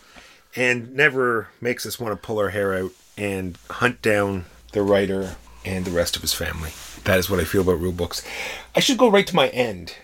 and 0.54 0.94
never 0.94 1.48
makes 1.60 1.84
us 1.84 1.98
want 1.98 2.12
to 2.12 2.24
pull 2.24 2.38
our 2.38 2.50
hair 2.50 2.72
out 2.72 2.92
and 3.16 3.58
hunt 3.70 4.02
down 4.02 4.46
the 4.72 4.82
writer 4.82 5.36
and 5.64 5.84
the 5.84 5.90
rest 5.90 6.16
of 6.16 6.22
his 6.22 6.34
family. 6.34 6.70
That 7.04 7.18
is 7.18 7.28
what 7.28 7.40
I 7.40 7.44
feel 7.44 7.62
about 7.62 7.80
rule 7.80 7.92
books. 7.92 8.22
I 8.74 8.80
should 8.80 8.98
go 8.98 9.10
right 9.10 9.26
to 9.26 9.36
my 9.36 9.48
end. 9.48 9.94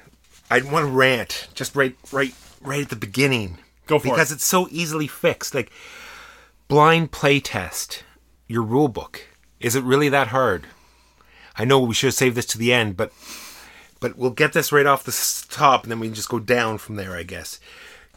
I 0.51 0.61
want 0.63 0.87
to 0.87 0.93
rant 0.93 1.49
just 1.55 1.75
right, 1.75 1.97
right, 2.13 2.35
right 2.61 2.83
at 2.83 2.91
the 2.91 2.97
beginning. 2.97 3.59
Go 3.87 3.99
for 3.99 4.09
it. 4.09 4.11
because 4.11 4.33
it's 4.33 4.45
so 4.45 4.69
easily 4.71 5.07
fixed. 5.07 5.55
Like 5.55 5.71
blind 6.69 7.13
play 7.13 7.41
test 7.41 8.05
your 8.47 8.63
rule 8.63 8.89
book. 8.89 9.27
Is 9.61 9.77
it 9.77 9.85
really 9.85 10.09
that 10.09 10.29
hard? 10.29 10.67
I 11.57 11.65
know 11.65 11.81
we 11.81 11.95
should 11.95 12.09
have 12.09 12.15
saved 12.15 12.37
this 12.37 12.47
to 12.47 12.59
the 12.59 12.73
end, 12.73 12.97
but 12.97 13.13
but 14.01 14.17
we'll 14.17 14.31
get 14.31 14.55
this 14.55 14.73
right 14.73 14.87
off 14.87 15.05
the 15.05 15.47
top, 15.55 15.83
and 15.83 15.91
then 15.91 16.01
we 16.01 16.07
can 16.07 16.15
just 16.15 16.29
go 16.29 16.39
down 16.39 16.79
from 16.79 16.97
there. 16.97 17.15
I 17.15 17.23
guess. 17.23 17.61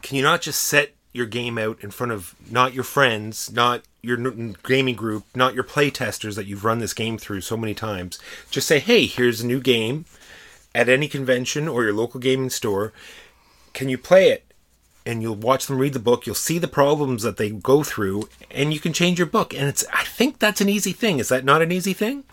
Can 0.02 0.16
you 0.16 0.22
not 0.22 0.40
just 0.40 0.60
set 0.60 0.94
your 1.14 1.26
game 1.26 1.56
out 1.56 1.82
in 1.82 1.90
front 1.90 2.12
of 2.12 2.34
not 2.50 2.74
your 2.74 2.84
friends, 2.84 3.50
not 3.52 3.82
your 4.02 4.18
gaming 4.64 4.96
group, 4.96 5.24
not 5.34 5.54
your 5.54 5.64
play 5.64 5.88
testers 5.90 6.36
that 6.36 6.46
you've 6.46 6.64
run 6.64 6.80
this 6.80 6.92
game 6.92 7.16
through 7.16 7.40
so 7.40 7.56
many 7.56 7.72
times? 7.72 8.18
Just 8.50 8.66
say, 8.66 8.80
"Hey, 8.80 9.06
here's 9.06 9.40
a 9.40 9.46
new 9.46 9.60
game." 9.60 10.04
At 10.74 10.88
any 10.88 11.06
convention 11.06 11.68
or 11.68 11.84
your 11.84 11.92
local 11.92 12.18
gaming 12.18 12.50
store, 12.50 12.92
can 13.74 13.88
you 13.88 13.96
play 13.96 14.30
it? 14.30 14.44
and 15.06 15.22
you'll 15.22 15.34
watch 15.34 15.66
them 15.66 15.78
read 15.78 15.92
the 15.92 15.98
book 15.98 16.26
you'll 16.26 16.34
see 16.34 16.58
the 16.58 16.68
problems 16.68 17.22
that 17.22 17.36
they 17.36 17.50
go 17.50 17.82
through 17.82 18.28
and 18.50 18.72
you 18.72 18.80
can 18.80 18.92
change 18.92 19.18
your 19.18 19.26
book 19.26 19.52
and 19.52 19.68
it's 19.68 19.84
i 19.92 20.04
think 20.04 20.38
that's 20.38 20.60
an 20.60 20.68
easy 20.68 20.92
thing 20.92 21.18
is 21.18 21.28
that 21.28 21.44
not 21.44 21.62
an 21.62 21.72
easy 21.72 21.92
thing 21.92 22.24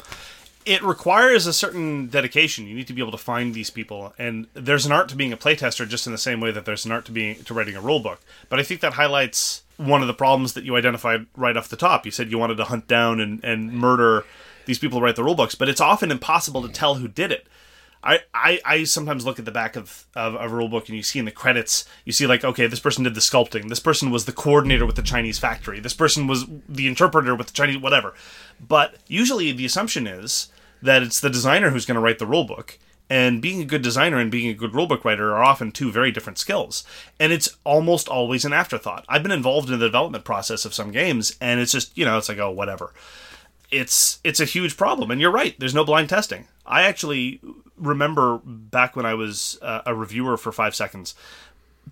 It 0.66 0.84
requires 0.84 1.47
a 1.47 1.53
certain 1.53 2.07
dedication. 2.07 2.68
You 2.68 2.76
need 2.76 2.88
to 2.88 2.93
be 2.93 3.01
able 3.01 3.12
to 3.12 3.18
find 3.18 3.53
these 3.53 3.70
people, 3.70 4.14
and 4.18 4.47
there's 4.53 4.86
an 4.86 4.91
art 4.91 5.09
to 5.09 5.16
being 5.16 5.34
a 5.34 5.38
playtester, 5.38 5.88
just 5.88 6.05
in 6.05 6.12
the 6.12 6.20
same 6.20 6.39
way 6.39 6.51
that 6.51 6.66
there's 6.66 6.86
an 6.86 6.91
art 6.91 7.05
to 7.05 7.12
being 7.12 7.43
to 7.43 7.53
writing 7.53 7.76
a 7.76 7.82
rule 7.82 7.99
book. 7.99 8.22
But 8.49 8.59
I 8.59 8.64
think 8.64 8.82
that 8.82 8.93
highlights 8.93 9.64
one 9.78 10.01
of 10.01 10.07
the 10.07 10.14
problems 10.14 10.53
that 10.53 10.64
you 10.64 10.76
identified 10.76 11.26
right 11.36 11.57
off 11.57 11.70
the 11.70 11.76
top. 11.76 12.05
You 12.05 12.12
said 12.12 12.30
you 12.30 12.38
wanted 12.38 12.57
to 12.57 12.66
hunt 12.66 12.88
down 12.88 13.20
and, 13.20 13.43
and 13.43 13.74
murder 13.74 14.24
these 14.66 14.78
people 14.78 14.99
who 14.99 15.05
write 15.05 15.16
the 15.16 15.24
rule 15.24 15.36
books, 15.36 15.55
but 15.55 15.68
it's 15.68 15.82
often 15.82 16.12
impossible 16.12 16.62
to 16.62 16.70
tell 16.70 16.95
who 16.95 17.07
did 17.07 17.32
it. 17.32 17.47
I, 18.04 18.20
I, 18.34 18.60
I 18.66 18.84
sometimes 18.84 19.26
look 19.26 19.39
at 19.39 19.45
the 19.45 19.52
back 19.52 19.76
of, 19.76 20.06
of, 20.16 20.36
a 20.36 20.49
rule 20.49 20.68
book 20.68 20.88
and 20.88 20.97
you 20.97 21.04
see 21.04 21.20
in 21.20 21.26
the 21.26 21.32
credits, 21.32 21.86
you 22.06 22.12
see 22.12 22.26
like, 22.26 22.43
okay, 22.43 22.68
this 22.68 22.80
person 22.80 23.04
did 23.04 23.16
the 23.16 23.22
sculpting. 23.22 23.70
This 23.70 23.80
person 23.80 24.10
was 24.10 24.26
the 24.26 24.32
coordinator 24.32 24.86
with 24.86 24.95
the 24.95 25.04
Chinese 25.04 25.38
factory. 25.38 25.80
This 25.80 25.93
person 25.93 26.28
was 26.28 26.45
the 26.68 26.88
interpreter 26.88 27.36
with 27.36 27.47
the 27.47 27.54
Chinese, 27.54 27.78
whatever. 27.78 28.14
But 28.60 28.95
usually 29.08 29.52
the 29.52 29.66
assumption 29.66 30.08
is 30.08 30.49
that 30.82 31.04
it's 31.04 31.20
the 31.20 31.30
designer 31.30 31.70
who's 31.70 31.86
going 31.86 31.95
to 31.95 32.02
write 32.02 32.20
the 32.20 32.26
rule 32.26 32.45
book. 32.45 32.80
And 33.08 33.41
being 33.41 33.62
a 33.62 33.66
good 33.66 33.82
designer 33.82 34.20
and 34.20 34.32
being 34.32 34.47
a 34.49 34.54
good 34.54 34.72
rulebook 34.72 35.04
writer 35.04 35.36
are 35.36 35.43
often 35.43 35.74
two 35.74 35.91
very 35.91 36.12
different 36.12 36.38
skills. 36.38 36.86
And 37.20 37.34
it's 37.34 37.58
almost 37.66 38.08
always 38.08 38.45
an 38.45 38.54
afterthought. 38.54 39.04
I've 39.10 39.22
been 39.22 39.34
involved 39.34 39.70
in 39.70 39.78
the 39.78 39.86
development 39.86 40.24
process 40.24 40.64
of 40.64 40.74
some 40.74 40.91
games, 40.91 41.36
and 41.41 41.60
it's 41.60 41.74
just, 41.74 41.97
you 41.97 42.06
know, 42.06 42.18
it's 42.18 42.30
like, 42.30 42.38
oh, 42.38 42.52
whatever 42.52 42.93
it's 43.72 44.20
it's 44.24 44.40
a 44.40 44.46
huge 44.46 44.78
problem. 44.78 45.12
And 45.12 45.20
you're 45.20 45.32
right. 45.32 45.56
There's 45.60 45.74
no 45.74 45.86
blind 45.86 46.10
testing. 46.10 46.48
I 46.66 46.84
actually 46.84 47.40
remember 47.78 48.40
back 48.46 48.96
when 48.96 49.06
I 49.06 49.14
was 49.14 49.58
uh, 49.62 49.82
a 49.86 49.96
reviewer 49.96 50.38
for 50.38 50.52
Five 50.52 50.76
Seconds, 50.76 51.16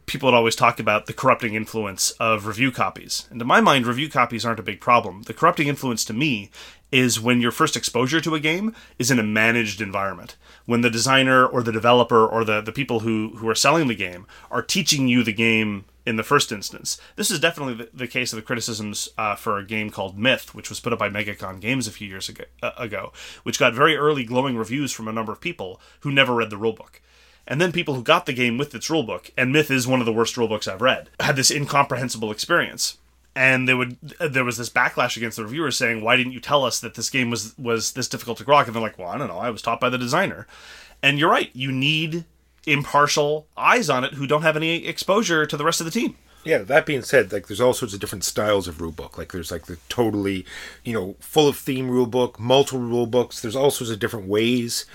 people 0.05 0.27
would 0.27 0.35
always 0.35 0.55
talk 0.55 0.79
about 0.79 1.05
the 1.05 1.13
corrupting 1.13 1.55
influence 1.55 2.11
of 2.19 2.45
review 2.45 2.71
copies. 2.71 3.27
And 3.29 3.39
to 3.39 3.45
my 3.45 3.61
mind, 3.61 3.87
review 3.87 4.09
copies 4.09 4.45
aren't 4.45 4.59
a 4.59 4.63
big 4.63 4.81
problem. 4.81 5.23
The 5.23 5.33
corrupting 5.33 5.67
influence 5.67 6.05
to 6.05 6.13
me 6.13 6.51
is 6.91 7.19
when 7.19 7.41
your 7.41 7.51
first 7.51 7.75
exposure 7.75 8.19
to 8.21 8.35
a 8.35 8.39
game 8.39 8.75
is 8.97 9.11
in 9.11 9.19
a 9.19 9.23
managed 9.23 9.81
environment. 9.81 10.35
When 10.65 10.81
the 10.81 10.89
designer 10.89 11.45
or 11.45 11.61
the 11.61 11.71
developer 11.71 12.25
or 12.25 12.43
the, 12.43 12.61
the 12.61 12.71
people 12.71 13.01
who, 13.01 13.33
who 13.37 13.47
are 13.49 13.55
selling 13.55 13.87
the 13.87 13.95
game 13.95 14.25
are 14.49 14.61
teaching 14.61 15.07
you 15.07 15.23
the 15.23 15.33
game 15.33 15.85
in 16.05 16.15
the 16.15 16.23
first 16.23 16.51
instance. 16.51 16.99
This 17.15 17.29
is 17.29 17.39
definitely 17.39 17.75
the, 17.75 17.89
the 17.93 18.07
case 18.07 18.33
of 18.33 18.37
the 18.37 18.43
criticisms 18.43 19.09
uh, 19.17 19.35
for 19.35 19.57
a 19.57 19.65
game 19.65 19.91
called 19.91 20.17
Myth, 20.17 20.55
which 20.55 20.69
was 20.69 20.79
put 20.79 20.93
up 20.93 20.99
by 20.99 21.09
Megacon 21.09 21.59
Games 21.59 21.87
a 21.87 21.91
few 21.91 22.07
years 22.07 22.29
ago, 22.29 22.45
uh, 22.63 22.71
ago, 22.77 23.13
which 23.43 23.59
got 23.59 23.73
very 23.73 23.95
early 23.95 24.23
glowing 24.23 24.57
reviews 24.57 24.91
from 24.91 25.07
a 25.07 25.13
number 25.13 25.31
of 25.31 25.41
people 25.41 25.79
who 25.99 26.11
never 26.11 26.33
read 26.33 26.49
the 26.49 26.57
rulebook 26.57 26.99
and 27.49 27.59
then 27.59 27.71
people 27.71 27.95
who 27.95 28.03
got 28.03 28.27
the 28.27 28.33
game 28.33 28.59
with 28.59 28.75
its 28.75 28.89
rulebook, 28.89 29.31
and 29.35 29.51
Myth 29.51 29.71
is 29.71 29.87
one 29.87 29.99
of 29.99 30.05
the 30.05 30.13
worst 30.13 30.35
rulebooks 30.35 30.71
I've 30.71 30.83
read, 30.83 31.09
had 31.19 31.35
this 31.35 31.49
incomprehensible 31.49 32.31
experience. 32.31 32.99
And 33.35 33.67
they 33.67 33.73
would 33.73 33.97
there 34.19 34.43
was 34.43 34.57
this 34.57 34.69
backlash 34.69 35.15
against 35.15 35.37
the 35.37 35.43
reviewers 35.43 35.77
saying, 35.77 36.01
"Why 36.01 36.17
didn't 36.17 36.33
you 36.33 36.39
tell 36.39 36.65
us 36.65 36.79
that 36.79 36.95
this 36.95 37.09
game 37.09 37.29
was 37.29 37.57
was 37.57 37.93
this 37.93 38.07
difficult 38.07 38.37
to 38.39 38.43
grok?" 38.43 38.65
And 38.65 38.75
they're 38.75 38.81
like, 38.81 38.97
"Well, 38.97 39.09
I 39.09 39.17
don't 39.17 39.27
know. 39.27 39.39
I 39.39 39.49
was 39.49 39.61
taught 39.61 39.79
by 39.79 39.89
the 39.89 39.97
designer." 39.97 40.47
And 41.01 41.17
you're 41.17 41.29
right. 41.29 41.49
You 41.53 41.71
need 41.71 42.25
impartial 42.67 43.47
eyes 43.55 43.89
on 43.89 44.03
it 44.03 44.15
who 44.15 44.27
don't 44.27 44.41
have 44.41 44.57
any 44.57 44.85
exposure 44.85 45.45
to 45.45 45.57
the 45.57 45.63
rest 45.63 45.79
of 45.79 45.85
the 45.85 45.91
team. 45.91 46.15
Yeah, 46.43 46.59
that 46.59 46.85
being 46.85 47.01
said, 47.01 47.31
like 47.31 47.47
there's 47.47 47.61
all 47.61 47.73
sorts 47.73 47.93
of 47.93 47.99
different 47.99 48.23
styles 48.23 48.67
of 48.67 48.77
rulebook. 48.77 49.17
Like 49.17 49.31
there's 49.31 49.51
like 49.51 49.65
the 49.67 49.77
totally, 49.89 50.45
you 50.83 50.93
know, 50.93 51.15
full 51.19 51.47
of 51.47 51.57
theme 51.57 51.89
rulebook, 51.89 52.39
multiple 52.39 52.79
rulebooks. 52.79 53.41
There's 53.41 53.55
all 53.55 53.71
sorts 53.71 53.91
of 53.91 53.99
different 53.99 54.27
ways 54.27 54.85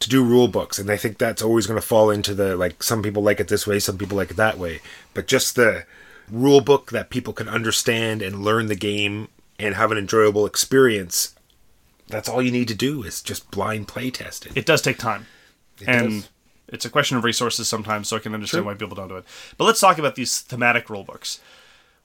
to 0.00 0.08
do 0.08 0.24
rule 0.24 0.48
books 0.48 0.78
and 0.78 0.90
i 0.90 0.96
think 0.96 1.18
that's 1.18 1.42
always 1.42 1.66
going 1.66 1.80
to 1.80 1.86
fall 1.86 2.10
into 2.10 2.34
the 2.34 2.56
like 2.56 2.82
some 2.82 3.02
people 3.02 3.22
like 3.22 3.40
it 3.40 3.48
this 3.48 3.66
way 3.66 3.78
some 3.78 3.98
people 3.98 4.16
like 4.16 4.30
it 4.30 4.36
that 4.36 4.58
way 4.58 4.80
but 5.14 5.26
just 5.26 5.56
the 5.56 5.84
rule 6.30 6.60
book 6.60 6.90
that 6.90 7.10
people 7.10 7.32
can 7.32 7.48
understand 7.48 8.22
and 8.22 8.42
learn 8.44 8.66
the 8.66 8.76
game 8.76 9.28
and 9.58 9.74
have 9.74 9.90
an 9.92 9.98
enjoyable 9.98 10.46
experience 10.46 11.34
that's 12.08 12.28
all 12.28 12.40
you 12.40 12.50
need 12.50 12.68
to 12.68 12.74
do 12.74 13.02
is 13.02 13.20
just 13.20 13.50
blind 13.50 13.86
play 13.88 14.10
test 14.10 14.46
it 14.46 14.56
It 14.56 14.66
does 14.66 14.80
take 14.80 14.98
time. 14.98 15.26
It 15.80 15.88
and 15.88 16.08
does. 16.22 16.28
it's 16.68 16.84
a 16.86 16.90
question 16.90 17.16
of 17.18 17.24
resources 17.24 17.68
sometimes, 17.68 18.08
so 18.08 18.16
I 18.16 18.20
can 18.20 18.32
understand 18.34 18.62
Sure. 18.62 18.72
why 18.72 18.78
people 18.78 18.96
don't 18.96 19.08
do 19.08 19.16
it. 19.18 19.24
But 19.58 19.64
let's 19.64 19.78
talk 19.80 19.98
about 19.98 20.14
these 20.14 20.40
thematic 20.40 20.88
rule 20.88 21.04
books. 21.04 21.40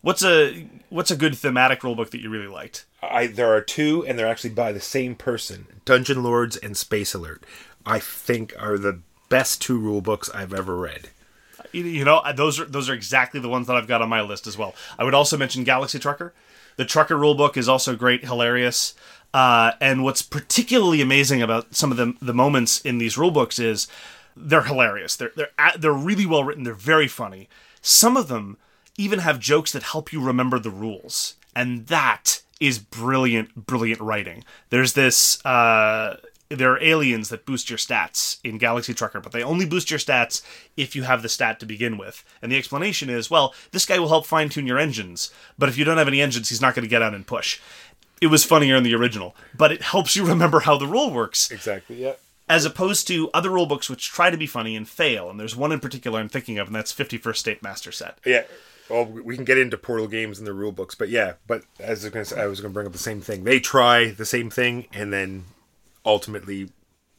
What's 0.02 0.22
a 0.24 0.68
what's 0.90 1.10
a 1.12 1.16
good 1.16 1.38
thematic 1.38 1.84
rule 1.84 1.96
book 1.96 2.12
that 2.12 2.20
you 2.22 2.30
really 2.30 2.48
liked? 2.48 2.86
I 3.02 3.28
there 3.28 3.54
are 3.56 3.62
two 3.62 4.06
and 4.06 4.20
they're 4.20 4.28
actually 4.28 4.50
by 4.50 4.74
the 4.74 4.82
same 4.82 5.16
person 5.16 5.68
dungeon 5.86 6.22
lords 6.24 6.56
and 6.58 6.76
space 6.78 7.14
alert 7.14 7.44
i 7.86 8.00
think 8.00 8.54
are 8.58 8.78
the 8.78 9.00
best 9.30 9.62
two 9.62 9.78
rule 9.78 10.00
books 10.02 10.30
i've 10.34 10.54
ever 10.54 10.78
read 10.78 11.10
You- 11.74 12.06
know, 12.06 12.22
those 12.36 12.60
are 12.60 12.66
those 12.66 12.90
are 12.90 12.94
exactly 12.94 13.40
the 13.40 13.50
ones 13.50 13.68
that 13.68 13.76
I've 13.76 13.88
got 13.88 14.02
on 14.02 14.10
my 14.10 14.22
list 14.22 14.48
as 14.48 14.58
well. 14.58 14.74
I 14.98 15.04
would 15.04 15.14
also 15.14 15.38
mention 15.38 15.64
Galaxy 15.64 16.00
Trucker. 16.00 16.34
The 16.76 16.86
Trucker 16.86 17.16
rulebook 17.16 17.58
is 17.58 17.68
also 17.70 17.96
great, 17.96 18.26
hilarious. 18.26 18.94
Uh, 19.34 19.72
and 19.82 20.04
what's 20.04 20.22
particularly 20.22 21.02
amazing 21.02 21.42
about 21.42 21.76
some 21.76 21.92
of 21.92 21.98
the 21.98 22.14
the 22.22 22.34
moments 22.34 22.80
in 22.82 23.00
these 23.00 23.16
rulebooks 23.16 23.60
is 23.60 23.88
they're 24.38 24.64
hilarious. 24.64 25.16
They're 25.16 25.32
they're 25.36 25.52
they're 25.78 25.92
really 25.94 26.26
well 26.26 26.44
written. 26.44 26.64
They're 26.64 26.74
very 26.74 27.08
funny. 27.08 27.50
Some 27.82 28.16
of 28.16 28.28
them 28.28 28.58
even 28.98 29.20
have 29.20 29.40
jokes 29.40 29.72
that 29.72 29.84
help 29.84 30.14
you 30.14 30.22
remember 30.22 30.60
the 30.60 30.70
rules, 30.70 31.36
and 31.56 31.88
that 31.88 32.42
is 32.60 32.78
brilliant, 32.80 33.66
brilliant 33.66 34.00
writing. 34.00 34.44
There's 34.70 34.94
this. 34.94 35.44
Uh, 35.46 36.18
there 36.58 36.72
are 36.72 36.84
aliens 36.84 37.30
that 37.30 37.46
boost 37.46 37.70
your 37.70 37.78
stats 37.78 38.38
in 38.44 38.58
Galaxy 38.58 38.94
Trucker, 38.94 39.20
but 39.20 39.32
they 39.32 39.44
only 39.44 39.66
boost 39.66 39.90
your 39.90 40.00
stats 40.00 40.42
if 40.78 40.96
you 40.96 41.04
have 41.04 41.22
the 41.22 41.30
stat 41.30 41.60
to 41.60 41.66
begin 41.66 41.98
with. 41.98 42.24
And 42.42 42.52
the 42.52 42.58
explanation 42.58 43.10
is, 43.10 43.30
well, 43.30 43.54
this 43.72 43.86
guy 43.86 44.00
will 44.00 44.10
help 44.10 44.26
fine 44.26 44.50
tune 44.50 44.68
your 44.68 44.80
engines, 44.80 45.32
but 45.58 45.70
if 45.70 45.78
you 45.78 45.86
don't 45.86 45.98
have 45.98 46.08
any 46.08 46.22
engines, 46.22 46.50
he's 46.50 46.62
not 46.62 46.76
going 46.76 46.84
to 46.84 46.90
get 46.90 47.02
out 47.02 47.14
and 47.14 47.28
push. 47.28 47.60
It 48.22 48.28
was 48.28 48.44
funnier 48.44 48.76
in 48.76 48.84
the 48.84 48.96
original, 48.96 49.36
but 49.56 49.72
it 49.72 49.82
helps 49.82 50.16
you 50.16 50.26
remember 50.28 50.62
how 50.62 50.78
the 50.78 50.88
rule 50.88 51.12
works 51.12 51.52
exactly 51.52 52.02
yeah 52.02 52.14
as 52.50 52.66
opposed 52.66 53.08
to 53.08 53.30
other 53.34 53.50
rule 53.50 53.66
books 53.66 53.90
which 53.90 54.10
try 54.10 54.30
to 54.30 54.38
be 54.38 54.48
funny 54.48 54.76
and 54.76 54.88
fail. 54.88 55.30
And 55.30 55.40
there's 55.40 55.56
one 55.56 55.72
in 55.72 55.80
particular 55.80 56.20
I'm 56.20 56.30
thinking 56.30 56.58
of, 56.58 56.68
and 56.68 56.76
that's 56.76 56.94
51st 56.94 57.38
State 57.38 57.64
Master 57.64 57.92
Set. 57.92 58.20
Yeah. 58.26 58.44
Well, 58.90 59.06
we 59.06 59.36
can 59.36 59.46
get 59.46 59.58
into 59.58 59.78
Portal 59.78 60.08
games 60.08 60.40
and 60.40 60.46
the 60.46 60.54
rule 60.54 60.74
books, 60.74 60.94
but 60.94 61.10
yeah. 61.10 61.34
But 61.48 61.64
as 61.80 62.04
I 62.04 62.08
was 62.08 62.14
going 62.14 62.26
to 62.26 62.40
I 62.40 62.48
was 62.48 62.62
going 62.62 62.72
to 62.72 62.74
bring 62.74 62.86
up 62.86 62.94
the 62.94 63.00
same 63.00 63.22
thing. 63.22 63.44
They 63.44 63.60
try 63.60 64.12
the 64.12 64.26
same 64.26 64.50
thing 64.50 64.88
and 64.94 65.14
then 65.14 65.46
ultimately 66.06 66.70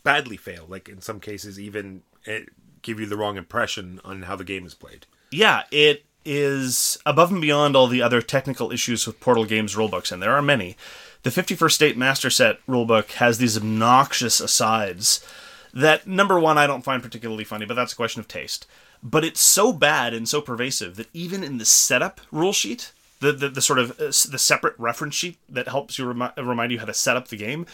badly 0.03 0.37
fail. 0.37 0.67
Like 0.69 0.89
in 0.89 1.01
some 1.01 1.21
cases, 1.21 1.59
even 1.59 2.03
eh, 2.27 2.45
give 2.83 3.01
you 3.01 3.07
the 3.07 3.17
wrong 3.17 3.37
impression 3.37 4.01
on 4.05 4.23
how 4.23 4.37
the 4.37 4.45
game 4.45 4.67
is 4.67 4.75
played. 4.75 5.07
Yeah, 5.31 5.65
it 5.71 6.05
is 6.25 6.99
above 7.05 7.31
and 7.31 7.41
beyond 7.41 7.77
all 7.77 7.87
the 7.87 8.03
other 8.03 8.23
technical 8.23 8.73
issues 8.73 9.07
with 9.07 9.21
Portal 9.21 9.45
Games 9.45 9.75
rulebooks, 9.75 10.13
and 10.13 10.23
there 10.23 10.33
are 10.33 10.43
many. 10.43 10.77
The 11.23 11.31
51st 11.31 11.73
State 11.73 11.97
Master 11.97 12.31
Set 12.31 12.65
rulebook 12.67 13.13
has 13.13 13.39
these 13.39 13.57
obnoxious 13.57 14.41
asides 14.41 15.27
that, 15.73 16.07
number 16.07 16.39
one, 16.39 16.57
I 16.57 16.67
don't 16.67 16.85
find 16.85 17.03
particularly 17.03 17.45
funny, 17.45 17.67
but 17.67 17.75
that's 17.75 17.93
a 17.93 17.97
question 17.97 18.21
of 18.21 18.29
taste. 18.29 18.67
But 19.03 19.25
it's 19.25 19.41
so 19.41 19.73
bad 19.73 20.15
and 20.15 20.29
so 20.29 20.41
pervasive 20.41 20.97
that 20.97 21.09
even 21.13 21.43
in 21.43 21.59
the 21.59 21.65
setup 21.65 22.21
rule 22.31 22.53
sheet, 22.53 22.93
the, 23.21 23.33
the, 23.33 23.49
the 23.49 23.63
sort 23.63 23.79
of 23.79 23.93
uh, 23.93 24.07
the 24.07 24.39
separate 24.39 24.75
reference 24.79 25.15
sheet 25.15 25.39
that 25.49 25.69
helps 25.69 25.99
you 25.99 26.07
remi- 26.07 26.31
remind 26.37 26.73
you 26.73 26.79
how 26.79 26.85
to 26.85 26.95
set 26.95 27.17
up 27.17 27.29
the 27.29 27.37
game, 27.37 27.67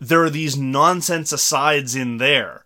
there 0.00 0.22
are 0.22 0.30
these 0.30 0.56
nonsense 0.56 1.32
asides 1.32 1.94
in 1.94 2.18
there. 2.18 2.62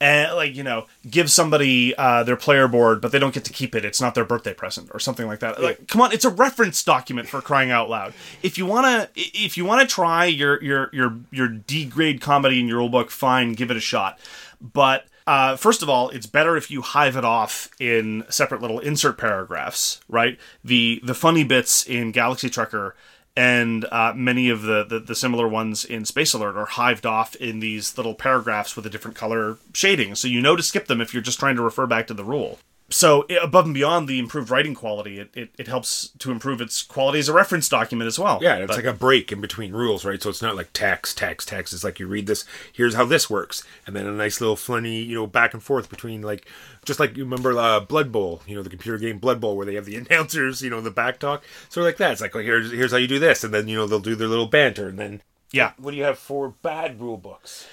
And 0.00 0.34
like 0.34 0.56
you 0.56 0.64
know 0.64 0.86
give 1.08 1.30
somebody 1.30 1.94
uh, 1.94 2.24
their 2.24 2.34
player 2.34 2.66
board 2.66 3.00
but 3.00 3.12
they 3.12 3.20
don't 3.20 3.32
get 3.32 3.44
to 3.44 3.52
keep 3.52 3.76
it. 3.76 3.84
It's 3.84 4.00
not 4.00 4.16
their 4.16 4.24
birthday 4.24 4.52
present 4.52 4.90
or 4.92 4.98
something 4.98 5.28
like 5.28 5.38
that. 5.38 5.62
Like 5.62 5.86
come 5.86 6.00
on 6.00 6.10
it's 6.10 6.24
a 6.24 6.30
reference 6.30 6.82
document 6.82 7.28
for 7.28 7.40
crying 7.40 7.70
out 7.70 7.88
loud. 7.88 8.12
If 8.42 8.58
you 8.58 8.66
want 8.66 8.86
to 8.86 9.10
if 9.14 9.56
you 9.56 9.64
want 9.64 9.88
to 9.88 9.94
try 9.94 10.24
your 10.24 10.60
your 10.60 10.90
your 10.92 11.18
your 11.30 11.46
d 11.46 11.84
grade 11.84 12.20
comedy 12.20 12.58
in 12.58 12.66
your 12.66 12.78
rule 12.78 12.88
book 12.88 13.12
fine 13.12 13.52
give 13.52 13.70
it 13.70 13.76
a 13.76 13.80
shot. 13.80 14.18
But 14.60 15.06
uh, 15.26 15.56
first 15.56 15.82
of 15.82 15.88
all, 15.88 16.08
it's 16.10 16.26
better 16.26 16.56
if 16.56 16.70
you 16.70 16.82
hive 16.82 17.16
it 17.16 17.24
off 17.24 17.70
in 17.78 18.24
separate 18.28 18.60
little 18.60 18.80
insert 18.80 19.18
paragraphs, 19.18 20.00
right? 20.08 20.38
The 20.64 21.00
the 21.04 21.14
funny 21.14 21.44
bits 21.44 21.84
in 21.84 22.10
Galaxy 22.10 22.50
Trucker 22.50 22.96
and 23.36 23.86
uh, 23.86 24.12
many 24.14 24.48
of 24.50 24.62
the, 24.62 24.84
the 24.84 24.98
the 24.98 25.14
similar 25.14 25.48
ones 25.48 25.84
in 25.84 26.04
Space 26.04 26.34
Alert 26.34 26.56
are 26.56 26.66
hived 26.66 27.06
off 27.06 27.34
in 27.36 27.60
these 27.60 27.96
little 27.96 28.14
paragraphs 28.14 28.76
with 28.76 28.86
a 28.86 28.90
different 28.90 29.16
color 29.16 29.58
shading, 29.72 30.14
so 30.14 30.28
you 30.28 30.40
know 30.40 30.56
to 30.56 30.62
skip 30.62 30.86
them 30.86 31.00
if 31.00 31.14
you're 31.14 31.22
just 31.22 31.38
trying 31.38 31.56
to 31.56 31.62
refer 31.62 31.86
back 31.86 32.06
to 32.06 32.14
the 32.14 32.24
rule. 32.24 32.58
So 32.92 33.26
above 33.42 33.64
and 33.64 33.74
beyond 33.74 34.06
the 34.06 34.18
improved 34.18 34.50
writing 34.50 34.74
quality, 34.74 35.18
it, 35.18 35.30
it, 35.34 35.50
it 35.58 35.66
helps 35.66 36.10
to 36.18 36.30
improve 36.30 36.60
its 36.60 36.82
quality 36.82 37.18
as 37.18 37.28
a 37.28 37.32
reference 37.32 37.68
document 37.68 38.06
as 38.06 38.18
well. 38.18 38.38
Yeah, 38.42 38.56
it's 38.56 38.68
But- 38.68 38.76
like 38.76 38.84
a 38.84 38.92
break 38.92 39.32
in 39.32 39.40
between 39.40 39.72
rules, 39.72 40.04
right? 40.04 40.22
So 40.22 40.28
it's 40.28 40.42
not 40.42 40.56
like 40.56 40.72
text, 40.72 41.16
text, 41.16 41.48
text. 41.48 41.72
It's 41.72 41.84
like 41.84 41.98
you 41.98 42.06
read 42.06 42.26
this, 42.26 42.44
here's 42.72 42.94
how 42.94 43.04
this 43.04 43.30
works, 43.30 43.64
and 43.86 43.96
then 43.96 44.06
a 44.06 44.12
nice 44.12 44.40
little 44.40 44.56
funny, 44.56 45.00
you 45.02 45.14
know, 45.14 45.26
back 45.26 45.54
and 45.54 45.62
forth 45.62 45.88
between 45.88 46.22
like, 46.22 46.46
just 46.84 47.00
like 47.00 47.16
you 47.16 47.24
remember 47.24 47.58
uh, 47.58 47.80
Blood 47.80 48.12
Bowl, 48.12 48.42
you 48.46 48.54
know, 48.54 48.62
the 48.62 48.70
computer 48.70 48.98
game 48.98 49.18
Blood 49.18 49.40
Bowl, 49.40 49.56
where 49.56 49.66
they 49.66 49.74
have 49.74 49.86
the 49.86 49.96
announcers, 50.10 50.62
you 50.62 50.70
know, 50.70 50.80
the 50.80 50.90
back 50.90 51.18
talk, 51.18 51.42
sort 51.70 51.84
of 51.84 51.88
like 51.88 51.96
that. 51.96 52.12
It's 52.12 52.20
like, 52.20 52.36
oh, 52.36 52.40
here's 52.40 52.70
here's 52.70 52.92
how 52.92 52.98
you 52.98 53.08
do 53.08 53.18
this, 53.18 53.42
and 53.42 53.54
then 53.54 53.68
you 53.68 53.76
know 53.76 53.86
they'll 53.86 54.00
do 54.00 54.14
their 54.14 54.28
little 54.28 54.46
banter, 54.46 54.88
and 54.88 54.98
then 54.98 55.22
yeah. 55.50 55.72
what 55.78 55.92
do 55.92 55.96
you 55.96 56.04
have 56.04 56.18
for 56.18 56.50
bad 56.62 57.00
rule 57.00 57.16
books? 57.16 57.66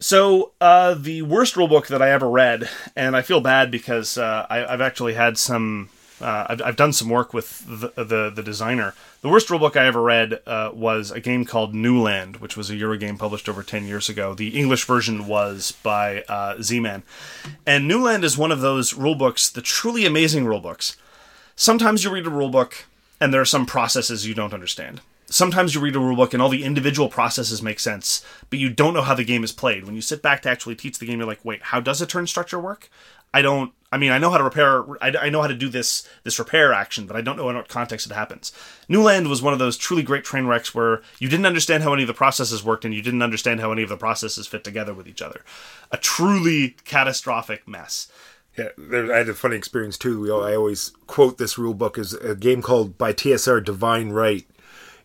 So 0.00 0.52
uh, 0.60 0.94
the 0.94 1.22
worst 1.22 1.54
rulebook 1.54 1.86
that 1.86 2.02
I 2.02 2.10
ever 2.10 2.28
read, 2.28 2.68
and 2.94 3.16
I 3.16 3.22
feel 3.22 3.40
bad 3.40 3.70
because 3.70 4.18
uh, 4.18 4.46
I, 4.50 4.64
I've 4.64 4.80
actually 4.80 5.14
had 5.14 5.38
some. 5.38 5.88
Uh, 6.20 6.46
I've, 6.48 6.62
I've 6.62 6.76
done 6.76 6.92
some 6.92 7.08
work 7.08 7.34
with 7.34 7.64
the, 7.66 8.04
the 8.04 8.30
the 8.30 8.42
designer. 8.42 8.94
The 9.22 9.28
worst 9.28 9.48
rulebook 9.48 9.76
I 9.76 9.86
ever 9.86 10.02
read 10.02 10.40
uh, 10.46 10.70
was 10.72 11.10
a 11.10 11.20
game 11.20 11.44
called 11.44 11.74
Neuland, 11.74 12.40
which 12.40 12.56
was 12.56 12.70
a 12.70 12.74
Eurogame 12.74 13.18
published 13.18 13.48
over 13.48 13.62
ten 13.62 13.86
years 13.86 14.08
ago. 14.08 14.34
The 14.34 14.58
English 14.58 14.84
version 14.84 15.26
was 15.26 15.72
by 15.82 16.22
uh, 16.28 16.60
Z-Man, 16.62 17.02
and 17.66 17.90
Neuland 17.90 18.22
is 18.22 18.38
one 18.38 18.52
of 18.52 18.60
those 18.60 18.92
rulebooks, 18.92 19.52
the 19.52 19.62
truly 19.62 20.06
amazing 20.06 20.44
rulebooks. 20.44 20.96
Sometimes 21.56 22.04
you 22.04 22.10
read 22.10 22.26
a 22.26 22.30
rulebook 22.30 22.84
and 23.20 23.32
there 23.32 23.40
are 23.40 23.46
some 23.46 23.66
processes 23.66 24.26
you 24.26 24.34
don't 24.34 24.52
understand. 24.52 25.00
Sometimes 25.34 25.74
you 25.74 25.80
read 25.80 25.96
a 25.96 25.98
rulebook 25.98 26.32
and 26.32 26.40
all 26.40 26.48
the 26.48 26.62
individual 26.62 27.08
processes 27.08 27.60
make 27.60 27.80
sense, 27.80 28.24
but 28.50 28.60
you 28.60 28.70
don't 28.70 28.94
know 28.94 29.02
how 29.02 29.16
the 29.16 29.24
game 29.24 29.42
is 29.42 29.50
played. 29.50 29.84
When 29.84 29.96
you 29.96 30.00
sit 30.00 30.22
back 30.22 30.42
to 30.42 30.48
actually 30.48 30.76
teach 30.76 31.00
the 31.00 31.06
game, 31.06 31.18
you're 31.18 31.26
like, 31.26 31.44
wait, 31.44 31.60
how 31.60 31.80
does 31.80 32.00
a 32.00 32.06
turn 32.06 32.28
structure 32.28 32.60
work? 32.60 32.88
I 33.34 33.42
don't. 33.42 33.72
I 33.90 33.98
mean, 33.98 34.12
I 34.12 34.18
know 34.18 34.30
how 34.30 34.38
to 34.38 34.44
repair. 34.44 34.84
I, 35.02 35.12
I 35.22 35.30
know 35.30 35.42
how 35.42 35.48
to 35.48 35.56
do 35.56 35.68
this 35.68 36.08
this 36.22 36.38
repair 36.38 36.72
action, 36.72 37.08
but 37.08 37.16
I 37.16 37.20
don't 37.20 37.36
know 37.36 37.48
in 37.50 37.56
what 37.56 37.66
context 37.66 38.06
it 38.06 38.12
happens. 38.12 38.52
Neuland 38.88 39.28
was 39.28 39.42
one 39.42 39.52
of 39.52 39.58
those 39.58 39.76
truly 39.76 40.04
great 40.04 40.22
train 40.22 40.46
wrecks 40.46 40.72
where 40.72 41.02
you 41.18 41.28
didn't 41.28 41.46
understand 41.46 41.82
how 41.82 41.92
any 41.92 42.04
of 42.04 42.06
the 42.06 42.14
processes 42.14 42.62
worked, 42.62 42.84
and 42.84 42.94
you 42.94 43.02
didn't 43.02 43.22
understand 43.22 43.58
how 43.58 43.72
any 43.72 43.82
of 43.82 43.88
the 43.88 43.96
processes 43.96 44.46
fit 44.46 44.62
together 44.62 44.94
with 44.94 45.08
each 45.08 45.20
other. 45.20 45.40
A 45.90 45.96
truly 45.96 46.76
catastrophic 46.84 47.66
mess. 47.66 48.06
Yeah, 48.56 48.68
there, 48.78 49.12
I 49.12 49.18
had 49.18 49.28
a 49.28 49.34
funny 49.34 49.56
experience 49.56 49.98
too. 49.98 50.20
We 50.20 50.30
all, 50.30 50.44
I 50.44 50.54
always 50.54 50.92
quote 51.08 51.38
this 51.38 51.58
rule 51.58 51.74
book 51.74 51.98
as 51.98 52.12
a 52.12 52.36
game 52.36 52.62
called 52.62 52.96
by 52.96 53.12
TSR 53.12 53.64
Divine 53.64 54.10
Right. 54.10 54.46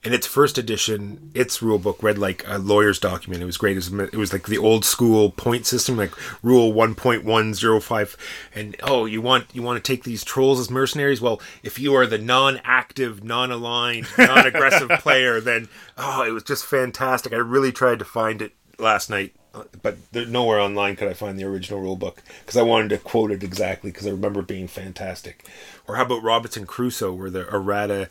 And 0.03 0.13
its 0.13 0.25
first 0.25 0.57
edition, 0.57 1.29
its 1.33 1.61
rule 1.61 1.77
book 1.77 2.01
read 2.01 2.17
like 2.17 2.43
a 2.47 2.57
lawyer's 2.57 2.99
document. 2.99 3.43
It 3.43 3.45
was 3.45 3.57
great. 3.57 3.73
It 3.73 3.91
was, 3.91 3.93
it 4.13 4.15
was 4.15 4.31
like 4.31 4.47
the 4.47 4.57
old 4.57 4.85
school 4.85 5.31
point 5.31 5.65
system, 5.65 5.97
like 5.97 6.13
rule 6.41 6.71
one 6.71 6.95
point 6.95 7.25
one 7.25 7.53
zero 7.53 7.81
five. 7.81 8.15
And 8.55 8.77
oh, 8.81 9.05
you 9.05 9.21
want 9.21 9.47
you 9.53 9.61
want 9.61 9.83
to 9.83 9.91
take 9.91 10.05
these 10.05 10.23
trolls 10.23 10.59
as 10.59 10.69
mercenaries? 10.69 11.19
Well, 11.19 11.41
if 11.63 11.79
you 11.79 11.95
are 11.95 12.07
the 12.07 12.17
non-active, 12.17 13.23
non-aligned, 13.25 14.07
non-aggressive 14.17 14.89
player, 14.99 15.41
then 15.41 15.67
oh, 15.97 16.23
it 16.23 16.31
was 16.31 16.43
just 16.43 16.65
fantastic. 16.65 17.33
I 17.33 17.37
really 17.37 17.73
tried 17.73 17.99
to 17.99 18.05
find 18.05 18.41
it 18.41 18.53
last 18.77 19.09
night, 19.09 19.35
but 19.81 19.97
there, 20.13 20.25
nowhere 20.25 20.61
online 20.61 20.95
could 20.95 21.09
I 21.09 21.13
find 21.13 21.37
the 21.37 21.43
original 21.43 21.81
rule 21.81 21.97
book 21.97 22.23
because 22.39 22.55
I 22.55 22.61
wanted 22.61 22.89
to 22.91 22.99
quote 22.99 23.31
it 23.31 23.43
exactly 23.43 23.91
because 23.91 24.07
I 24.07 24.11
remember 24.11 24.39
it 24.39 24.47
being 24.47 24.69
fantastic. 24.69 25.45
Or 25.89 25.97
how 25.97 26.03
about 26.03 26.23
Robinson 26.23 26.65
Crusoe, 26.65 27.11
where 27.11 27.29
the 27.29 27.53
errata 27.53 28.07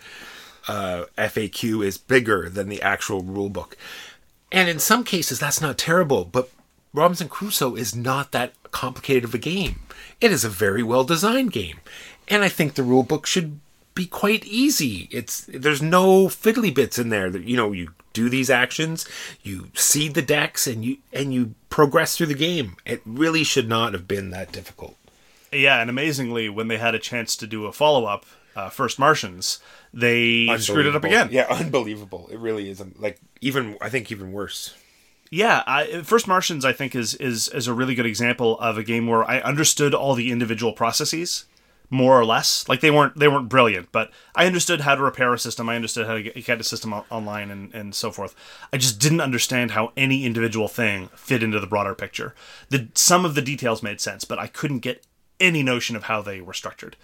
uh, 0.68 1.06
FAQ 1.16 1.84
is 1.84 1.98
bigger 1.98 2.48
than 2.48 2.68
the 2.68 2.82
actual 2.82 3.22
rule 3.22 3.48
book. 3.48 3.76
And 4.52 4.68
in 4.68 4.78
some 4.78 5.04
cases, 5.04 5.38
that's 5.40 5.60
not 5.60 5.78
terrible, 5.78 6.24
but 6.24 6.50
Robinson 6.94 7.28
Crusoe 7.28 7.74
is 7.74 7.94
not 7.94 8.32
that 8.32 8.52
complicated 8.70 9.24
of 9.24 9.34
a 9.34 9.38
game. 9.38 9.80
It 10.20 10.30
is 10.30 10.44
a 10.44 10.48
very 10.48 10.82
well 10.82 11.04
designed 11.04 11.52
game. 11.52 11.80
And 12.28 12.42
I 12.42 12.48
think 12.48 12.74
the 12.74 12.82
rule 12.82 13.02
book 13.02 13.26
should 13.26 13.60
be 13.94 14.06
quite 14.06 14.44
easy. 14.44 15.08
It's 15.10 15.44
there's 15.48 15.82
no 15.82 16.26
fiddly 16.26 16.72
bits 16.72 16.98
in 16.98 17.08
there 17.08 17.30
that 17.30 17.44
you 17.44 17.56
know 17.56 17.72
you 17.72 17.94
do 18.12 18.28
these 18.28 18.50
actions, 18.50 19.06
you 19.42 19.70
seed 19.74 20.14
the 20.14 20.22
decks 20.22 20.66
and 20.66 20.84
you 20.84 20.98
and 21.12 21.32
you 21.34 21.54
progress 21.68 22.16
through 22.16 22.26
the 22.26 22.34
game. 22.34 22.76
It 22.84 23.00
really 23.04 23.44
should 23.44 23.68
not 23.68 23.92
have 23.92 24.06
been 24.06 24.30
that 24.30 24.52
difficult. 24.52 24.96
Yeah, 25.52 25.80
and 25.80 25.88
amazingly 25.88 26.48
when 26.48 26.68
they 26.68 26.78
had 26.78 26.94
a 26.94 26.98
chance 26.98 27.36
to 27.36 27.46
do 27.46 27.66
a 27.66 27.72
follow-up 27.72 28.26
uh, 28.58 28.68
First 28.70 28.98
Martians, 28.98 29.60
they 29.92 30.48
screwed 30.58 30.86
it 30.86 30.96
up 30.96 31.04
again. 31.04 31.28
Yeah, 31.30 31.46
unbelievable. 31.50 32.28
It 32.30 32.38
really 32.38 32.68
is. 32.70 32.80
um, 32.80 32.94
Like 32.98 33.18
even 33.40 33.76
I 33.80 33.88
think 33.88 34.10
even 34.12 34.32
worse. 34.32 34.74
Yeah, 35.30 35.62
I, 35.66 36.02
First 36.02 36.26
Martians 36.26 36.64
I 36.64 36.72
think 36.72 36.94
is 36.94 37.14
is 37.14 37.48
is 37.48 37.66
a 37.66 37.74
really 37.74 37.94
good 37.94 38.06
example 38.06 38.58
of 38.60 38.78
a 38.78 38.82
game 38.82 39.06
where 39.06 39.24
I 39.24 39.40
understood 39.40 39.94
all 39.94 40.14
the 40.14 40.30
individual 40.32 40.72
processes 40.72 41.44
more 41.90 42.18
or 42.20 42.24
less. 42.24 42.68
Like 42.68 42.80
they 42.80 42.90
weren't 42.90 43.18
they 43.18 43.28
weren't 43.28 43.48
brilliant, 43.48 43.92
but 43.92 44.10
I 44.34 44.46
understood 44.46 44.80
how 44.82 44.94
to 44.94 45.02
repair 45.02 45.32
a 45.34 45.38
system. 45.38 45.68
I 45.68 45.76
understood 45.76 46.06
how 46.06 46.14
to 46.14 46.22
get, 46.22 46.44
get 46.44 46.60
a 46.60 46.64
system 46.64 46.92
o- 46.94 47.04
online 47.10 47.50
and 47.50 47.74
and 47.74 47.94
so 47.94 48.10
forth. 48.10 48.34
I 48.72 48.76
just 48.78 48.98
didn't 48.98 49.20
understand 49.20 49.70
how 49.72 49.92
any 49.96 50.24
individual 50.24 50.68
thing 50.68 51.08
fit 51.14 51.42
into 51.42 51.60
the 51.60 51.66
broader 51.66 51.94
picture. 51.94 52.34
The 52.70 52.88
some 52.94 53.24
of 53.24 53.34
the 53.34 53.42
details 53.42 53.82
made 53.82 54.00
sense, 54.00 54.24
but 54.24 54.38
I 54.38 54.46
couldn't 54.46 54.80
get 54.80 55.04
any 55.40 55.62
notion 55.62 55.94
of 55.96 56.04
how 56.04 56.20
they 56.22 56.40
were 56.40 56.54
structured. 56.54 56.96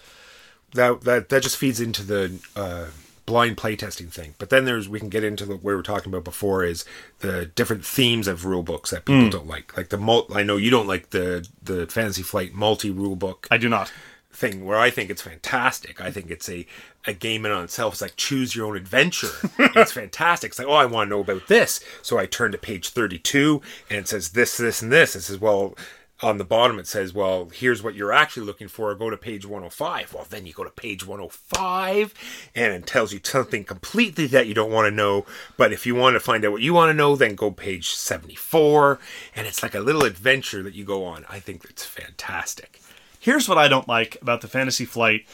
That 0.74 1.02
that 1.02 1.28
that 1.30 1.42
just 1.42 1.56
feeds 1.56 1.80
into 1.80 2.02
the 2.02 2.38
uh, 2.54 2.86
blind 3.26 3.56
playtesting 3.56 4.10
thing. 4.10 4.34
But 4.38 4.50
then 4.50 4.64
there's 4.64 4.88
we 4.88 5.00
can 5.00 5.08
get 5.08 5.24
into 5.24 5.46
the 5.46 5.54
what 5.54 5.64
we 5.64 5.74
were 5.74 5.82
talking 5.82 6.12
about 6.12 6.24
before 6.24 6.64
is 6.64 6.84
the 7.20 7.46
different 7.46 7.84
themes 7.84 8.28
of 8.28 8.44
rule 8.44 8.62
books 8.62 8.90
that 8.90 9.04
people 9.04 9.30
don't 9.30 9.46
like. 9.46 9.76
Like 9.76 9.88
the 9.88 9.98
mul- 9.98 10.28
I 10.34 10.42
know 10.42 10.56
you 10.56 10.70
don't 10.70 10.86
like 10.86 11.10
the 11.10 11.46
the 11.62 11.86
Fantasy 11.86 12.22
Flight 12.22 12.52
multi 12.54 12.90
rule 12.90 13.16
book 13.16 13.48
I 13.50 13.56
do 13.56 13.68
not. 13.68 13.92
thing 14.32 14.64
where 14.64 14.78
I 14.78 14.90
think 14.90 15.10
it's 15.10 15.22
fantastic. 15.22 16.00
I 16.00 16.10
think 16.10 16.30
it's 16.30 16.48
a 16.48 16.66
a 17.06 17.12
game 17.12 17.46
in 17.46 17.52
on 17.52 17.64
itself. 17.64 17.94
It's 17.94 18.02
like 18.02 18.16
choose 18.16 18.56
your 18.56 18.66
own 18.66 18.76
adventure. 18.76 19.28
it's 19.58 19.92
fantastic. 19.92 20.50
It's 20.50 20.58
like, 20.58 20.66
oh, 20.68 20.72
I 20.72 20.86
want 20.86 21.06
to 21.08 21.10
know 21.14 21.20
about 21.20 21.46
this. 21.48 21.80
So 22.02 22.18
I 22.18 22.26
turn 22.26 22.50
to 22.52 22.58
page 22.58 22.88
32 22.88 23.60
and 23.90 24.00
it 24.00 24.08
says 24.08 24.30
this, 24.30 24.56
this, 24.56 24.80
and 24.82 24.90
this. 24.90 25.14
It 25.14 25.20
says, 25.20 25.38
well, 25.38 25.76
on 26.22 26.38
the 26.38 26.44
bottom 26.44 26.78
it 26.78 26.86
says, 26.86 27.12
well, 27.12 27.48
here's 27.52 27.82
what 27.82 27.94
you're 27.94 28.12
actually 28.12 28.46
looking 28.46 28.68
for. 28.68 28.94
Go 28.94 29.10
to 29.10 29.16
page 29.16 29.44
105. 29.44 30.14
Well, 30.14 30.26
then 30.28 30.46
you 30.46 30.52
go 30.52 30.64
to 30.64 30.70
page 30.70 31.06
105 31.06 32.14
and 32.54 32.72
it 32.72 32.86
tells 32.86 33.12
you 33.12 33.20
something 33.22 33.64
completely 33.64 34.26
that 34.28 34.46
you 34.46 34.54
don't 34.54 34.70
want 34.70 34.86
to 34.86 34.94
know. 34.94 35.26
But 35.56 35.72
if 35.72 35.86
you 35.86 35.94
want 35.94 36.14
to 36.14 36.20
find 36.20 36.44
out 36.44 36.52
what 36.52 36.62
you 36.62 36.72
want 36.72 36.90
to 36.90 36.94
know, 36.94 37.16
then 37.16 37.34
go 37.34 37.50
page 37.50 37.90
74. 37.90 38.98
And 39.34 39.46
it's 39.46 39.62
like 39.62 39.74
a 39.74 39.80
little 39.80 40.04
adventure 40.04 40.62
that 40.62 40.74
you 40.74 40.84
go 40.84 41.04
on. 41.04 41.24
I 41.28 41.40
think 41.40 41.64
it's 41.68 41.84
fantastic. 41.84 42.80
Here's 43.18 43.48
what 43.48 43.58
I 43.58 43.68
don't 43.68 43.88
like 43.88 44.16
about 44.22 44.40
the 44.40 44.48
Fantasy 44.48 44.84
Flight 44.84 45.26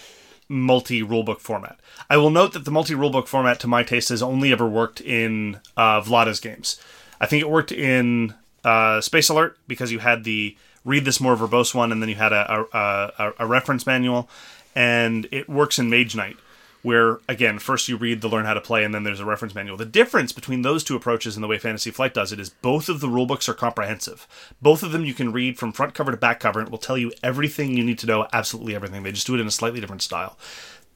multi 0.49 1.01
rulebook 1.03 1.41
format. 1.41 1.79
I 2.11 2.17
will 2.17 2.31
note 2.31 2.53
that 2.55 2.65
the 2.65 2.71
multi 2.71 2.95
rulebook 2.95 3.29
format, 3.29 3.61
to 3.61 3.69
my 3.69 3.83
taste, 3.83 4.09
has 4.09 4.23
only 4.23 4.53
ever 4.53 4.69
worked 4.69 5.01
in 5.01 5.61
uh, 5.77 6.01
Vlaada's 6.01 6.41
games. 6.41 6.81
I 7.21 7.27
think 7.27 7.43
it 7.43 7.51
worked 7.51 7.71
in 7.71 8.35
uh, 8.65 9.01
Space 9.01 9.29
Alert 9.29 9.59
because 9.69 9.93
you 9.93 10.01
had 10.01 10.25
the 10.25 10.57
read 10.85 11.05
this 11.05 11.21
more 11.21 11.37
verbose 11.37 11.75
one, 11.75 11.93
and 11.93 12.01
then 12.01 12.09
you 12.09 12.15
had 12.15 12.33
a, 12.33 12.67
a, 12.73 13.13
a, 13.19 13.33
a 13.41 13.47
reference 13.47 13.87
manual, 13.87 14.29
and 14.75 15.29
it 15.31 15.49
works 15.49 15.79
in 15.79 15.91
Mage 15.91 16.17
Knight. 16.17 16.37
Where 16.83 17.19
again, 17.29 17.59
first 17.59 17.89
you 17.89 17.99
read 17.99 18.23
the 18.23 18.29
learn 18.29 18.47
how 18.47 18.55
to 18.55 18.61
play, 18.61 18.85
and 18.85 18.95
then 18.95 19.03
there's 19.03 19.21
a 19.21 19.25
reference 19.27 19.55
manual. 19.55 19.77
The 19.77 19.85
difference 19.85 20.33
between 20.33 20.63
those 20.63 20.83
two 20.83 20.97
approaches 20.97 21.37
and 21.37 21.45
the 21.45 21.49
way 21.49 21.59
Fantasy 21.59 21.91
Flight 21.91 22.15
does 22.15 22.33
it 22.33 22.41
is 22.41 22.49
both 22.49 22.89
of 22.89 23.01
the 23.01 23.07
rulebooks 23.07 23.51
are 23.51 23.55
comprehensive. 23.55 24.27
Both 24.63 24.83
of 24.83 24.91
them 24.91 25.05
you 25.05 25.13
can 25.13 25.31
read 25.31 25.59
from 25.59 25.73
front 25.73 25.93
cover 25.93 26.11
to 26.11 26.17
back 26.17 26.41
cover, 26.41 26.59
and 26.59 26.69
it 26.69 26.71
will 26.71 26.79
tell 26.79 26.97
you 26.97 27.13
everything 27.23 27.77
you 27.77 27.85
need 27.85 27.99
to 27.99 28.07
know, 28.07 28.27
absolutely 28.33 28.75
everything. 28.75 29.03
They 29.03 29.13
just 29.13 29.27
do 29.27 29.35
it 29.35 29.41
in 29.43 29.47
a 29.47 29.51
slightly 29.51 29.79
different 29.79 30.01
style. 30.01 30.39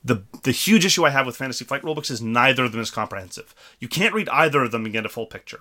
The 0.03 0.23
the 0.43 0.53
huge 0.53 0.87
issue 0.87 1.05
I 1.05 1.11
have 1.11 1.27
with 1.27 1.37
Fantasy 1.37 1.67
Flight 1.67 1.83
rulebooks 1.83 2.11
is 2.11 2.23
neither 2.23 2.65
of 2.65 2.73
them 2.73 2.81
is 2.81 2.91
comprehensive. 2.91 3.55
You 3.79 3.89
can't 3.89 4.15
read 4.15 4.31
either 4.31 4.63
of 4.63 4.71
them 4.71 4.87
and 4.87 4.93
get 4.93 5.05
a 5.05 5.11
full 5.11 5.27
picture. 5.27 5.61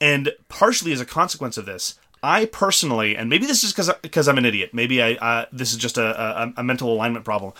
And 0.00 0.32
partially 0.48 0.92
as 0.92 1.00
a 1.00 1.06
consequence 1.06 1.56
of 1.56 1.66
this, 1.66 2.00
I 2.22 2.46
personally, 2.46 3.16
and 3.16 3.28
maybe 3.28 3.46
this 3.46 3.64
is 3.64 3.72
because 3.72 3.90
because 4.00 4.28
I'm 4.28 4.38
an 4.38 4.44
idiot. 4.44 4.70
Maybe 4.72 5.02
I 5.02 5.14
uh, 5.14 5.46
this 5.52 5.72
is 5.72 5.78
just 5.78 5.98
a, 5.98 6.42
a, 6.42 6.52
a 6.58 6.62
mental 6.62 6.92
alignment 6.92 7.24
problem. 7.24 7.52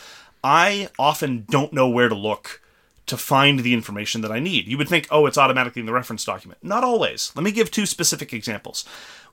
I 0.45 0.89
often 0.99 1.47
don't 1.51 1.73
know 1.73 1.89
where 1.89 2.09
to 2.09 2.15
look 2.15 2.61
to 3.07 3.17
find 3.17 3.61
the 3.61 3.75
information 3.75 4.21
that 4.21 4.31
I 4.31 4.39
need. 4.39 4.69
You 4.69 4.79
would 4.79 4.89
think, 4.89 5.09
oh, 5.11 5.27
it's 5.27 5.39
automatically 5.39 5.81
in 5.81 5.87
the 5.87 5.93
reference 5.93 6.25
document. 6.25 6.63
Not 6.63 6.85
always. 6.85 7.33
Let 7.35 7.43
me 7.43 7.51
give 7.51 7.71
two 7.71 7.87
specific 7.87 8.33
examples. 8.33 8.85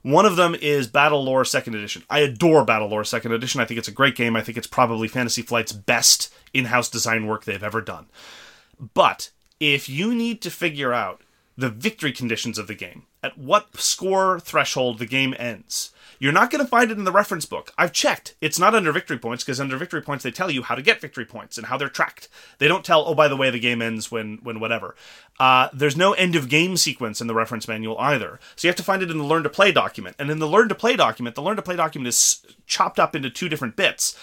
One 0.02 0.26
of 0.26 0.36
them 0.36 0.54
is 0.54 0.88
BattleLore 0.88 1.46
Second 1.46 1.74
Edition. 1.74 2.02
I 2.10 2.20
adore 2.20 2.66
BattleLore 2.66 3.06
Second 3.06 3.32
Edition. 3.32 3.60
I 3.60 3.64
think 3.64 3.78
it's 3.78 3.88
a 3.88 3.92
great 3.92 4.16
game. 4.16 4.34
I 4.34 4.42
think 4.42 4.58
it's 4.58 4.66
probably 4.66 5.08
Fantasy 5.08 5.42
Flight's 5.42 5.72
best 5.72 6.32
in-house 6.52 6.88
design 6.88 7.26
work 7.26 7.44
they've 7.44 7.62
ever 7.62 7.80
done. 7.80 8.06
But 8.94 9.30
if 9.60 9.88
you 9.88 10.14
need 10.14 10.42
to 10.42 10.50
figure 10.50 10.92
out 10.92 11.20
the 11.60 11.68
victory 11.68 12.12
conditions 12.12 12.58
of 12.58 12.66
the 12.66 12.74
game, 12.74 13.04
at 13.22 13.36
what 13.36 13.76
score 13.76 14.40
threshold 14.40 14.98
the 14.98 15.06
game 15.06 15.34
ends, 15.38 15.92
you're 16.18 16.32
not 16.32 16.50
going 16.50 16.62
to 16.62 16.68
find 16.68 16.90
it 16.90 16.98
in 16.98 17.04
the 17.04 17.12
reference 17.12 17.46
book. 17.46 17.72
I've 17.76 17.92
checked. 17.92 18.34
It's 18.40 18.58
not 18.58 18.74
under 18.74 18.92
victory 18.92 19.18
points 19.18 19.44
because 19.44 19.60
under 19.60 19.76
victory 19.76 20.02
points 20.02 20.24
they 20.24 20.30
tell 20.30 20.50
you 20.50 20.62
how 20.62 20.74
to 20.74 20.82
get 20.82 21.00
victory 21.00 21.24
points 21.24 21.56
and 21.56 21.66
how 21.66 21.76
they're 21.76 21.88
tracked. 21.88 22.28
They 22.58 22.68
don't 22.68 22.84
tell, 22.84 23.04
oh, 23.06 23.14
by 23.14 23.28
the 23.28 23.36
way, 23.36 23.50
the 23.50 23.58
game 23.58 23.80
ends 23.80 24.10
when 24.10 24.38
when 24.42 24.60
whatever. 24.60 24.96
Uh, 25.38 25.68
there's 25.72 25.96
no 25.96 26.12
end 26.14 26.34
of 26.34 26.48
game 26.48 26.76
sequence 26.76 27.20
in 27.20 27.26
the 27.26 27.34
reference 27.34 27.66
manual 27.66 27.98
either. 27.98 28.38
So 28.56 28.66
you 28.66 28.70
have 28.70 28.76
to 28.76 28.82
find 28.82 29.02
it 29.02 29.10
in 29.10 29.18
the 29.18 29.24
learn 29.24 29.42
to 29.42 29.48
play 29.50 29.72
document. 29.72 30.16
And 30.18 30.30
in 30.30 30.38
the 30.38 30.46
learn 30.46 30.68
to 30.68 30.74
play 30.74 30.96
document, 30.96 31.34
the 31.34 31.42
learn 31.42 31.56
to 31.56 31.62
play 31.62 31.76
document 31.76 32.08
is 32.08 32.44
chopped 32.66 32.98
up 32.98 33.16
into 33.16 33.30
two 33.30 33.48
different 33.48 33.76
bits. 33.76 34.18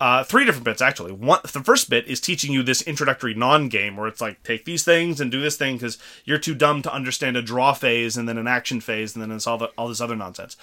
Uh, 0.00 0.24
three 0.24 0.46
different 0.46 0.64
bits 0.64 0.80
actually. 0.80 1.12
One, 1.12 1.40
the 1.42 1.62
first 1.62 1.90
bit 1.90 2.06
is 2.06 2.20
teaching 2.20 2.52
you 2.52 2.62
this 2.62 2.80
introductory 2.82 3.34
non-game 3.34 3.96
where 3.96 4.08
it's 4.08 4.20
like 4.20 4.42
take 4.42 4.64
these 4.64 4.82
things 4.82 5.20
and 5.20 5.30
do 5.30 5.42
this 5.42 5.58
thing 5.58 5.76
because 5.76 5.98
you're 6.24 6.38
too 6.38 6.54
dumb 6.54 6.80
to 6.82 6.92
understand 6.92 7.36
a 7.36 7.42
draw 7.42 7.74
phase 7.74 8.16
and 8.16 8.26
then 8.26 8.38
an 8.38 8.48
action 8.48 8.80
phase 8.80 9.14
and 9.14 9.22
then 9.22 9.30
it's 9.30 9.46
all 9.46 9.58
the, 9.58 9.66
all 9.76 9.88
this 9.88 10.00
other 10.00 10.16
nonsense. 10.16 10.56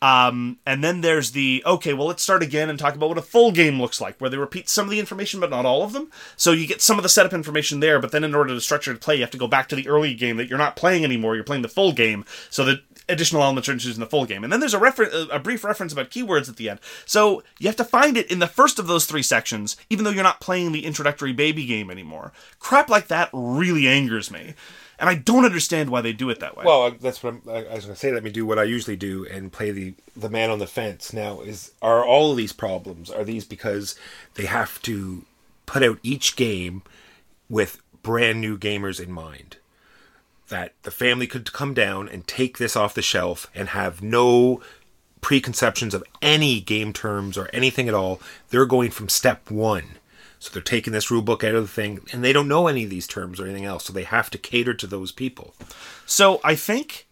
Um, 0.00 0.58
and 0.64 0.84
then 0.84 1.00
there's 1.00 1.32
the 1.32 1.62
okay, 1.66 1.92
well, 1.92 2.06
let's 2.06 2.22
start 2.22 2.42
again 2.42 2.70
and 2.70 2.78
talk 2.78 2.94
about 2.94 3.08
what 3.08 3.18
a 3.18 3.22
full 3.22 3.50
game 3.50 3.80
looks 3.80 4.00
like, 4.00 4.16
where 4.20 4.30
they 4.30 4.36
repeat 4.36 4.68
some 4.68 4.84
of 4.84 4.90
the 4.90 5.00
information 5.00 5.40
but 5.40 5.50
not 5.50 5.66
all 5.66 5.82
of 5.82 5.92
them. 5.92 6.10
So 6.36 6.52
you 6.52 6.68
get 6.68 6.80
some 6.80 6.98
of 6.98 7.02
the 7.02 7.08
setup 7.08 7.32
information 7.32 7.80
there, 7.80 7.98
but 7.98 8.12
then 8.12 8.22
in 8.22 8.34
order 8.34 8.54
to 8.54 8.60
structure 8.60 8.94
to 8.94 9.00
play, 9.00 9.16
you 9.16 9.22
have 9.22 9.30
to 9.32 9.38
go 9.38 9.48
back 9.48 9.68
to 9.70 9.76
the 9.76 9.88
early 9.88 10.14
game 10.14 10.36
that 10.36 10.48
you're 10.48 10.56
not 10.56 10.76
playing 10.76 11.02
anymore. 11.02 11.34
You're 11.34 11.42
playing 11.42 11.62
the 11.62 11.68
full 11.68 11.92
game, 11.92 12.24
so 12.48 12.64
that 12.64 12.80
additional 13.08 13.42
elements 13.42 13.68
are 13.68 13.72
introduced 13.72 13.96
in 13.96 14.00
the 14.00 14.06
full 14.06 14.26
game. 14.26 14.44
And 14.44 14.52
then 14.52 14.60
there's 14.60 14.74
a 14.74 14.78
refer- 14.78 15.28
a 15.30 15.38
brief 15.38 15.64
reference 15.64 15.92
about 15.92 16.10
keywords 16.10 16.48
at 16.48 16.56
the 16.56 16.68
end. 16.68 16.80
So 17.06 17.42
you 17.58 17.66
have 17.66 17.76
to 17.76 17.84
find 17.84 18.16
it 18.16 18.30
in 18.30 18.38
the 18.38 18.46
first 18.46 18.78
of 18.78 18.86
those 18.86 19.06
three 19.06 19.22
sections, 19.22 19.76
even 19.90 20.04
though 20.04 20.10
you're 20.10 20.22
not 20.22 20.40
playing 20.40 20.72
the 20.72 20.84
introductory 20.84 21.32
baby 21.32 21.66
game 21.66 21.90
anymore. 21.90 22.32
Crap 22.58 22.88
like 22.88 23.08
that 23.08 23.30
really 23.32 23.88
angers 23.88 24.30
me. 24.30 24.54
And 25.00 25.08
I 25.08 25.14
don't 25.14 25.44
understand 25.44 25.90
why 25.90 26.00
they 26.00 26.12
do 26.12 26.28
it 26.28 26.40
that 26.40 26.56
way. 26.56 26.64
Well, 26.64 26.90
that's 26.90 27.22
what 27.22 27.34
I'm, 27.34 27.42
I 27.48 27.74
was 27.74 27.84
going 27.84 27.94
to 27.94 27.96
say. 27.96 28.10
Let 28.10 28.24
me 28.24 28.30
do 28.30 28.44
what 28.44 28.58
I 28.58 28.64
usually 28.64 28.96
do 28.96 29.24
and 29.26 29.52
play 29.52 29.70
the 29.70 29.94
the 30.16 30.28
man 30.28 30.50
on 30.50 30.58
the 30.58 30.66
fence. 30.66 31.12
Now, 31.12 31.40
is 31.40 31.70
are 31.80 32.04
all 32.04 32.32
of 32.32 32.36
these 32.36 32.52
problems? 32.52 33.08
Are 33.08 33.22
these 33.22 33.44
because 33.44 33.94
they 34.34 34.46
have 34.46 34.82
to 34.82 35.24
put 35.66 35.84
out 35.84 36.00
each 36.02 36.34
game 36.34 36.82
with 37.48 37.80
brand 38.02 38.40
new 38.40 38.58
gamers 38.58 39.00
in 39.00 39.12
mind? 39.12 39.58
That 40.48 40.72
the 40.82 40.90
family 40.90 41.26
could 41.26 41.52
come 41.52 41.74
down 41.74 42.08
and 42.08 42.26
take 42.26 42.58
this 42.58 42.76
off 42.76 42.94
the 42.94 43.02
shelf 43.02 43.50
and 43.54 43.68
have 43.68 44.02
no 44.02 44.62
preconceptions 45.20 45.94
of 45.94 46.04
any 46.22 46.60
game 46.60 46.92
terms 46.92 47.36
or 47.36 47.50
anything 47.52 47.88
at 47.88 47.94
all. 47.94 48.20
They're 48.50 48.66
going 48.66 48.90
from 48.90 49.08
step 49.08 49.50
one. 49.50 49.98
So 50.38 50.50
they're 50.52 50.62
taking 50.62 50.92
this 50.92 51.10
rule 51.10 51.22
book 51.22 51.42
out 51.42 51.56
of 51.56 51.64
the 51.64 51.72
thing, 51.72 52.00
and 52.12 52.22
they 52.22 52.32
don't 52.32 52.48
know 52.48 52.68
any 52.68 52.84
of 52.84 52.90
these 52.90 53.08
terms 53.08 53.40
or 53.40 53.44
anything 53.44 53.64
else. 53.64 53.84
So 53.84 53.92
they 53.92 54.04
have 54.04 54.30
to 54.30 54.38
cater 54.38 54.72
to 54.74 54.86
those 54.86 55.10
people. 55.10 55.52
So 56.06 56.40
I 56.44 56.54
think 56.54 57.08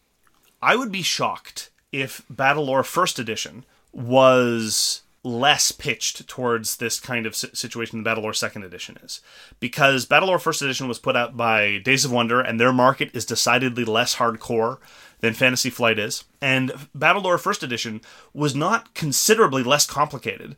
I 0.62 0.76
would 0.76 0.92
be 0.92 1.02
shocked 1.02 1.70
if 1.90 2.22
BattleLore 2.32 2.84
First 2.84 3.18
Edition 3.18 3.64
was 3.92 5.02
less 5.26 5.72
pitched 5.72 6.28
towards 6.28 6.76
this 6.76 7.00
kind 7.00 7.26
of 7.26 7.34
situation 7.34 8.02
than 8.02 8.16
Battlelore 8.16 8.34
Second 8.34 8.62
Edition 8.62 8.96
is, 9.02 9.20
because 9.58 10.06
Battlelore 10.06 10.40
First 10.40 10.62
Edition 10.62 10.86
was 10.86 11.00
put 11.00 11.16
out 11.16 11.36
by 11.36 11.78
Days 11.78 12.04
of 12.04 12.12
Wonder, 12.12 12.40
and 12.40 12.60
their 12.60 12.72
market 12.72 13.10
is 13.12 13.26
decidedly 13.26 13.84
less 13.84 14.16
hardcore 14.16 14.78
than 15.20 15.34
Fantasy 15.34 15.68
Flight 15.68 15.98
is, 15.98 16.24
and 16.40 16.70
Battlelore 16.96 17.40
First 17.40 17.64
Edition 17.64 18.00
was 18.32 18.54
not 18.54 18.94
considerably 18.94 19.64
less 19.64 19.84
complicated 19.84 20.54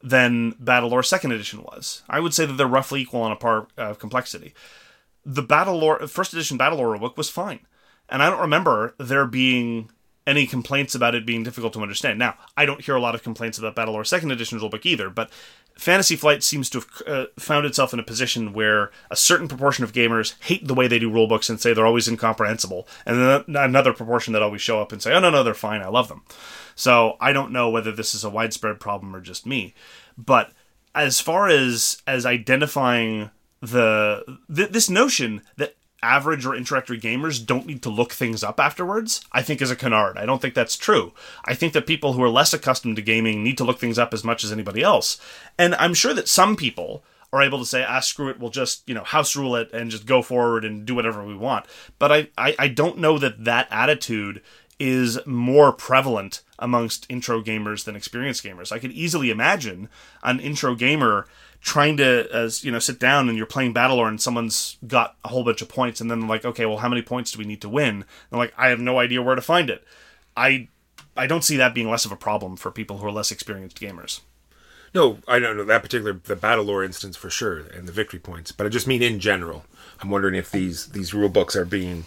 than 0.00 0.52
Battlelore 0.52 1.04
Second 1.04 1.32
Edition 1.32 1.62
was. 1.62 2.02
I 2.08 2.20
would 2.20 2.34
say 2.34 2.46
that 2.46 2.52
they're 2.52 2.66
roughly 2.68 3.00
equal 3.00 3.22
on 3.22 3.32
a 3.32 3.36
par 3.36 3.66
of 3.76 3.98
complexity. 3.98 4.54
The 5.26 5.42
Battlelore 5.42 6.08
First 6.08 6.32
Edition 6.32 6.56
Battlelore 6.56 7.00
book 7.00 7.16
was 7.16 7.30
fine, 7.30 7.60
and 8.08 8.22
I 8.22 8.30
don't 8.30 8.42
remember 8.42 8.94
there 8.98 9.26
being 9.26 9.90
any 10.26 10.46
complaints 10.46 10.94
about 10.94 11.14
it 11.14 11.26
being 11.26 11.42
difficult 11.42 11.72
to 11.74 11.82
understand. 11.82 12.18
Now, 12.18 12.36
I 12.56 12.64
don't 12.64 12.80
hear 12.80 12.94
a 12.94 13.00
lot 13.00 13.14
of 13.14 13.22
complaints 13.22 13.58
about 13.58 13.76
Battlelore 13.76 14.06
Second 14.06 14.30
Edition 14.30 14.58
rulebook 14.58 14.86
either, 14.86 15.10
but 15.10 15.30
Fantasy 15.76 16.16
Flight 16.16 16.42
seems 16.42 16.70
to 16.70 16.80
have 16.80 17.02
uh, 17.06 17.26
found 17.38 17.66
itself 17.66 17.92
in 17.92 17.98
a 17.98 18.04
position 18.04 18.52
where 18.52 18.90
a 19.10 19.16
certain 19.16 19.48
proportion 19.48 19.84
of 19.84 19.92
gamers 19.92 20.34
hate 20.44 20.66
the 20.66 20.74
way 20.74 20.86
they 20.86 20.98
do 20.98 21.10
rulebooks 21.10 21.50
and 21.50 21.60
say 21.60 21.74
they're 21.74 21.86
always 21.86 22.08
incomprehensible, 22.08 22.88
and 23.04 23.18
then 23.18 23.56
another 23.56 23.92
proportion 23.92 24.32
that 24.32 24.42
always 24.42 24.62
show 24.62 24.80
up 24.80 24.92
and 24.92 25.02
say, 25.02 25.12
"Oh 25.12 25.20
no, 25.20 25.30
no, 25.30 25.42
they're 25.42 25.52
fine. 25.52 25.82
I 25.82 25.88
love 25.88 26.08
them." 26.08 26.22
So 26.74 27.16
I 27.20 27.32
don't 27.32 27.52
know 27.52 27.70
whether 27.70 27.92
this 27.92 28.14
is 28.14 28.24
a 28.24 28.30
widespread 28.30 28.80
problem 28.80 29.14
or 29.14 29.20
just 29.20 29.46
me, 29.46 29.74
but 30.16 30.52
as 30.94 31.20
far 31.20 31.48
as 31.48 32.00
as 32.06 32.24
identifying 32.24 33.30
the 33.60 34.38
th- 34.54 34.70
this 34.70 34.88
notion 34.88 35.42
that 35.56 35.74
average 36.04 36.44
or 36.44 36.54
introductory 36.54 37.00
gamers 37.00 37.44
don't 37.44 37.66
need 37.66 37.82
to 37.82 37.90
look 37.90 38.12
things 38.12 38.44
up 38.44 38.60
afterwards, 38.60 39.24
I 39.32 39.42
think 39.42 39.62
is 39.62 39.70
a 39.70 39.76
canard. 39.76 40.18
I 40.18 40.26
don't 40.26 40.40
think 40.40 40.54
that's 40.54 40.76
true. 40.76 41.12
I 41.44 41.54
think 41.54 41.72
that 41.72 41.86
people 41.86 42.12
who 42.12 42.22
are 42.22 42.28
less 42.28 42.52
accustomed 42.52 42.96
to 42.96 43.02
gaming 43.02 43.42
need 43.42 43.58
to 43.58 43.64
look 43.64 43.78
things 43.78 43.98
up 43.98 44.12
as 44.12 44.22
much 44.22 44.44
as 44.44 44.52
anybody 44.52 44.82
else. 44.82 45.20
And 45.58 45.74
I'm 45.76 45.94
sure 45.94 46.14
that 46.14 46.28
some 46.28 46.54
people 46.54 47.02
are 47.32 47.42
able 47.42 47.58
to 47.58 47.66
say, 47.66 47.84
ah, 47.84 47.98
screw 47.98 48.28
it, 48.28 48.38
we'll 48.38 48.50
just, 48.50 48.88
you 48.88 48.94
know, 48.94 49.02
house 49.02 49.34
rule 49.34 49.56
it 49.56 49.72
and 49.72 49.90
just 49.90 50.06
go 50.06 50.22
forward 50.22 50.64
and 50.64 50.86
do 50.86 50.94
whatever 50.94 51.24
we 51.24 51.34
want. 51.34 51.66
But 51.98 52.12
I, 52.12 52.28
I, 52.38 52.54
I 52.58 52.68
don't 52.68 52.98
know 52.98 53.18
that 53.18 53.44
that 53.44 53.66
attitude 53.72 54.40
is 54.78 55.18
more 55.26 55.72
prevalent 55.72 56.42
amongst 56.58 57.06
intro 57.08 57.42
gamers 57.42 57.84
than 57.84 57.96
experienced 57.96 58.44
gamers. 58.44 58.70
I 58.70 58.78
could 58.78 58.92
easily 58.92 59.30
imagine 59.30 59.88
an 60.22 60.38
intro 60.40 60.74
gamer 60.74 61.26
trying 61.64 61.96
to 61.96 62.28
as 62.30 62.62
you 62.62 62.70
know 62.70 62.78
sit 62.78 63.00
down 63.00 63.28
and 63.28 63.38
you're 63.38 63.46
playing 63.46 63.72
Battlelore 63.72 64.06
and 64.06 64.20
someone's 64.20 64.76
got 64.86 65.16
a 65.24 65.28
whole 65.28 65.42
bunch 65.42 65.62
of 65.62 65.68
points 65.68 65.98
and 65.98 66.10
then 66.10 66.28
like 66.28 66.44
okay 66.44 66.66
well 66.66 66.76
how 66.76 66.90
many 66.90 67.00
points 67.00 67.32
do 67.32 67.38
we 67.38 67.46
need 67.46 67.62
to 67.62 67.68
win? 67.70 68.04
And 68.30 68.38
like 68.38 68.52
I 68.56 68.68
have 68.68 68.80
no 68.80 68.98
idea 68.98 69.22
where 69.22 69.34
to 69.34 69.40
find 69.40 69.70
it. 69.70 69.82
I 70.36 70.68
I 71.16 71.26
don't 71.26 71.42
see 71.42 71.56
that 71.56 71.74
being 71.74 71.90
less 71.90 72.04
of 72.04 72.12
a 72.12 72.16
problem 72.16 72.56
for 72.56 72.70
people 72.70 72.98
who 72.98 73.06
are 73.06 73.12
less 73.12 73.32
experienced 73.32 73.80
gamers. 73.80 74.20
No 74.94 75.18
I 75.26 75.38
don't 75.38 75.56
know 75.56 75.64
that 75.64 75.82
particular 75.82 76.12
the 76.12 76.36
battle 76.36 76.66
Battlelore 76.66 76.84
instance 76.84 77.16
for 77.16 77.30
sure 77.30 77.60
and 77.60 77.88
the 77.88 77.92
victory 77.92 78.20
points 78.20 78.52
but 78.52 78.66
I 78.66 78.68
just 78.68 78.86
mean 78.86 79.02
in 79.02 79.18
general. 79.18 79.64
I'm 80.02 80.10
wondering 80.10 80.34
if 80.34 80.50
these 80.50 80.88
these 80.88 81.14
rule 81.14 81.30
books 81.30 81.56
are 81.56 81.64
being 81.64 82.04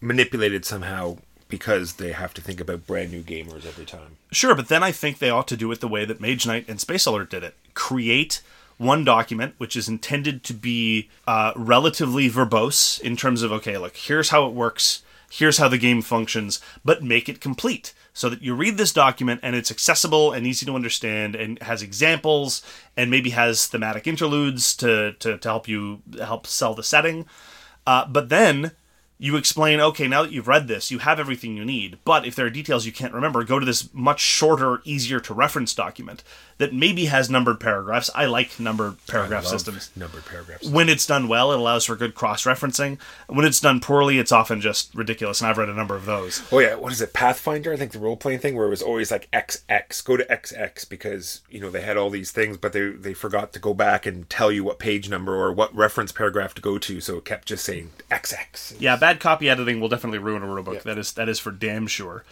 manipulated 0.00 0.64
somehow 0.64 1.18
because 1.48 1.94
they 1.94 2.12
have 2.12 2.32
to 2.34 2.40
think 2.40 2.60
about 2.60 2.86
brand 2.86 3.10
new 3.10 3.22
gamers 3.22 3.66
every 3.66 3.84
time. 3.84 4.16
Sure 4.32 4.54
but 4.54 4.68
then 4.68 4.82
I 4.82 4.92
think 4.92 5.18
they 5.18 5.28
ought 5.28 5.48
to 5.48 5.58
do 5.58 5.70
it 5.72 5.80
the 5.80 5.88
way 5.88 6.06
that 6.06 6.22
Mage 6.22 6.46
Knight 6.46 6.64
and 6.68 6.80
Space 6.80 7.04
Alert 7.04 7.28
did 7.28 7.44
it. 7.44 7.54
Create 7.74 8.40
one 8.78 9.04
document 9.04 9.54
which 9.58 9.76
is 9.76 9.88
intended 9.88 10.42
to 10.42 10.54
be 10.54 11.08
uh, 11.26 11.52
relatively 11.54 12.30
verbose 12.30 13.00
in 13.00 13.16
terms 13.16 13.42
of 13.42 13.52
okay 13.52 13.76
look 13.76 13.96
here's 13.96 14.30
how 14.30 14.46
it 14.46 14.54
works 14.54 15.02
here's 15.30 15.58
how 15.58 15.68
the 15.68 15.76
game 15.76 16.00
functions 16.00 16.60
but 16.84 17.02
make 17.02 17.28
it 17.28 17.40
complete 17.40 17.92
so 18.18 18.28
that 18.28 18.42
you 18.42 18.52
read 18.52 18.76
this 18.76 18.92
document 18.92 19.38
and 19.44 19.54
it's 19.54 19.70
accessible 19.70 20.32
and 20.32 20.44
easy 20.44 20.66
to 20.66 20.74
understand 20.74 21.36
and 21.36 21.62
has 21.62 21.82
examples 21.82 22.62
and 22.96 23.12
maybe 23.12 23.30
has 23.30 23.68
thematic 23.68 24.08
interludes 24.08 24.74
to, 24.74 25.12
to, 25.20 25.38
to 25.38 25.48
help 25.48 25.68
you 25.68 26.02
help 26.18 26.44
sell 26.44 26.74
the 26.74 26.82
setting. 26.82 27.26
Uh, 27.86 28.04
but 28.06 28.28
then 28.28 28.72
you 29.18 29.36
explain, 29.36 29.80
okay, 29.80 30.06
now 30.06 30.22
that 30.22 30.32
you've 30.32 30.48
read 30.48 30.68
this, 30.68 30.90
you 30.90 30.98
have 30.98 31.18
everything 31.18 31.56
you 31.56 31.64
need. 31.64 31.98
But 32.04 32.24
if 32.24 32.36
there 32.36 32.46
are 32.46 32.50
details 32.50 32.86
you 32.86 32.92
can't 32.92 33.12
remember, 33.12 33.42
go 33.42 33.58
to 33.58 33.66
this 33.66 33.92
much 33.92 34.20
shorter, 34.20 34.80
easier 34.84 35.18
to 35.20 35.34
reference 35.34 35.74
document 35.74 36.22
that 36.58 36.74
maybe 36.74 37.06
has 37.06 37.30
numbered 37.30 37.60
paragraphs. 37.60 38.10
I 38.14 38.26
like 38.26 38.58
numbered 38.60 38.96
paragraph 39.06 39.46
systems. 39.46 39.90
Numbered 39.96 40.24
paragraphs. 40.26 40.68
When 40.68 40.88
it's 40.88 41.06
done 41.06 41.28
well, 41.28 41.52
it 41.52 41.58
allows 41.58 41.84
for 41.84 41.96
good 41.96 42.14
cross 42.14 42.44
referencing. 42.44 42.98
When 43.28 43.44
it's 43.44 43.60
done 43.60 43.80
poorly, 43.80 44.18
it's 44.18 44.32
often 44.32 44.60
just 44.60 44.94
ridiculous. 44.94 45.40
And 45.40 45.48
I've 45.48 45.58
read 45.58 45.68
a 45.68 45.74
number 45.74 45.94
of 45.94 46.04
those. 46.04 46.42
Oh 46.52 46.58
yeah, 46.58 46.74
what 46.74 46.92
is 46.92 47.00
it? 47.00 47.12
Pathfinder, 47.12 47.72
I 47.72 47.76
think 47.76 47.92
the 47.92 47.98
role 47.98 48.16
playing 48.16 48.40
thing 48.40 48.56
where 48.56 48.66
it 48.66 48.70
was 48.70 48.82
always 48.82 49.10
like 49.10 49.30
XX, 49.30 50.04
go 50.04 50.16
to 50.16 50.24
XX 50.24 50.88
because 50.88 51.42
you 51.48 51.60
know 51.60 51.70
they 51.70 51.80
had 51.80 51.96
all 51.96 52.10
these 52.10 52.32
things, 52.32 52.56
but 52.56 52.72
they 52.72 52.90
they 52.90 53.14
forgot 53.14 53.52
to 53.52 53.58
go 53.58 53.72
back 53.72 54.04
and 54.04 54.28
tell 54.28 54.50
you 54.50 54.64
what 54.64 54.78
page 54.78 55.08
number 55.08 55.34
or 55.34 55.52
what 55.52 55.74
reference 55.74 56.10
paragraph 56.10 56.54
to 56.54 56.62
go 56.62 56.78
to, 56.78 57.00
so 57.00 57.18
it 57.18 57.24
kept 57.24 57.46
just 57.48 57.64
saying 57.64 57.90
XX. 58.10 58.76
Yeah, 58.80 58.96
bad 59.08 59.20
copy 59.20 59.48
editing 59.48 59.80
will 59.80 59.88
definitely 59.88 60.18
ruin 60.18 60.42
a 60.42 60.46
rulebook. 60.46 60.74
Yeah. 60.74 60.80
That 60.84 60.98
is 60.98 61.12
that 61.12 61.28
is 61.28 61.38
for 61.38 61.50
damn 61.50 61.86
sure. 61.86 62.24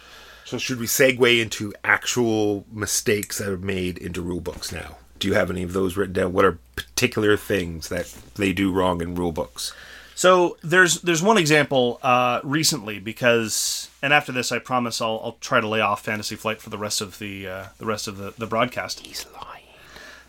So 0.45 0.57
should 0.57 0.79
we 0.79 0.85
segue 0.85 1.41
into 1.41 1.73
actual 1.83 2.65
mistakes 2.71 3.39
that 3.39 3.49
are 3.49 3.57
made 3.57 3.97
into 3.97 4.21
rule 4.21 4.39
books 4.39 4.71
now? 4.71 4.97
Do 5.19 5.27
you 5.27 5.33
have 5.33 5.49
any 5.49 5.63
of 5.63 5.73
those 5.73 5.97
written 5.97 6.13
down? 6.13 6.33
What 6.33 6.45
are 6.45 6.59
particular 6.75 7.35
things 7.35 7.89
that 7.89 8.15
they 8.35 8.53
do 8.53 8.71
wrong 8.71 9.01
in 9.01 9.15
rule 9.15 9.31
books? 9.31 9.73
So 10.15 10.57
there's 10.63 11.01
there's 11.01 11.21
one 11.21 11.37
example 11.37 11.99
uh, 12.01 12.39
recently 12.43 12.99
because, 12.99 13.89
and 14.01 14.13
after 14.13 14.31
this, 14.31 14.51
I 14.51 14.59
promise 14.59 15.01
I'll, 15.01 15.19
I'll 15.23 15.37
try 15.41 15.59
to 15.59 15.67
lay 15.67 15.81
off 15.81 16.03
Fantasy 16.03 16.35
Flight 16.35 16.61
for 16.61 16.69
the 16.69 16.77
rest 16.77 17.01
of 17.01 17.19
the 17.19 17.47
uh, 17.47 17.65
the 17.77 17.85
rest 17.85 18.07
of 18.07 18.17
the, 18.17 18.33
the 18.37 18.47
broadcast. 18.47 19.05
He's 19.05 19.25
lying. 19.41 19.56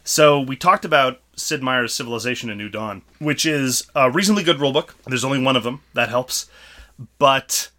So 0.09 0.41
we 0.41 0.57
talked 0.57 0.87
about 0.87 1.21
Sid 1.37 1.63
Meier's 1.63 1.93
Civilization: 1.93 2.49
and 2.49 2.57
New 2.57 2.71
Dawn, 2.71 3.03
which 3.19 3.45
is 3.45 3.87
a 3.95 4.11
reasonably 4.11 4.43
good 4.43 4.57
rulebook. 4.57 4.95
There's 5.05 5.23
only 5.23 5.39
one 5.39 5.55
of 5.55 5.65
them 5.65 5.83
that 5.93 6.09
helps, 6.09 6.49
but 7.19 7.71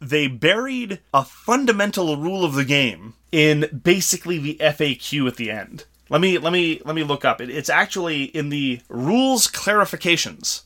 they 0.00 0.28
buried 0.28 1.00
a 1.12 1.24
fundamental 1.24 2.16
rule 2.16 2.44
of 2.44 2.54
the 2.54 2.64
game 2.64 3.14
in 3.32 3.80
basically 3.82 4.38
the 4.38 4.56
FAQ 4.60 5.26
at 5.26 5.34
the 5.34 5.50
end. 5.50 5.84
Let 6.08 6.20
me 6.20 6.38
let 6.38 6.52
me 6.52 6.80
let 6.84 6.94
me 6.94 7.02
look 7.02 7.24
up. 7.24 7.40
It, 7.40 7.50
it's 7.50 7.68
actually 7.68 8.26
in 8.26 8.50
the 8.50 8.80
rules 8.88 9.48
clarifications. 9.48 10.62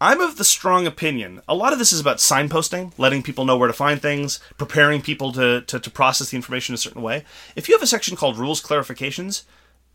I'm 0.00 0.20
of 0.20 0.36
the 0.36 0.44
strong 0.44 0.86
opinion. 0.86 1.40
A 1.48 1.56
lot 1.56 1.72
of 1.72 1.80
this 1.80 1.92
is 1.92 1.98
about 1.98 2.18
signposting, 2.18 2.92
letting 2.98 3.24
people 3.24 3.44
know 3.44 3.56
where 3.56 3.66
to 3.66 3.72
find 3.72 4.00
things, 4.00 4.38
preparing 4.58 5.02
people 5.02 5.32
to, 5.32 5.62
to, 5.62 5.80
to 5.80 5.90
process 5.90 6.30
the 6.30 6.36
information 6.36 6.72
a 6.74 6.78
certain 6.78 7.02
way. 7.02 7.24
If 7.56 7.68
you 7.68 7.74
have 7.74 7.82
a 7.82 7.86
section 7.86 8.16
called 8.16 8.38
rules 8.38 8.62
clarifications, 8.62 9.42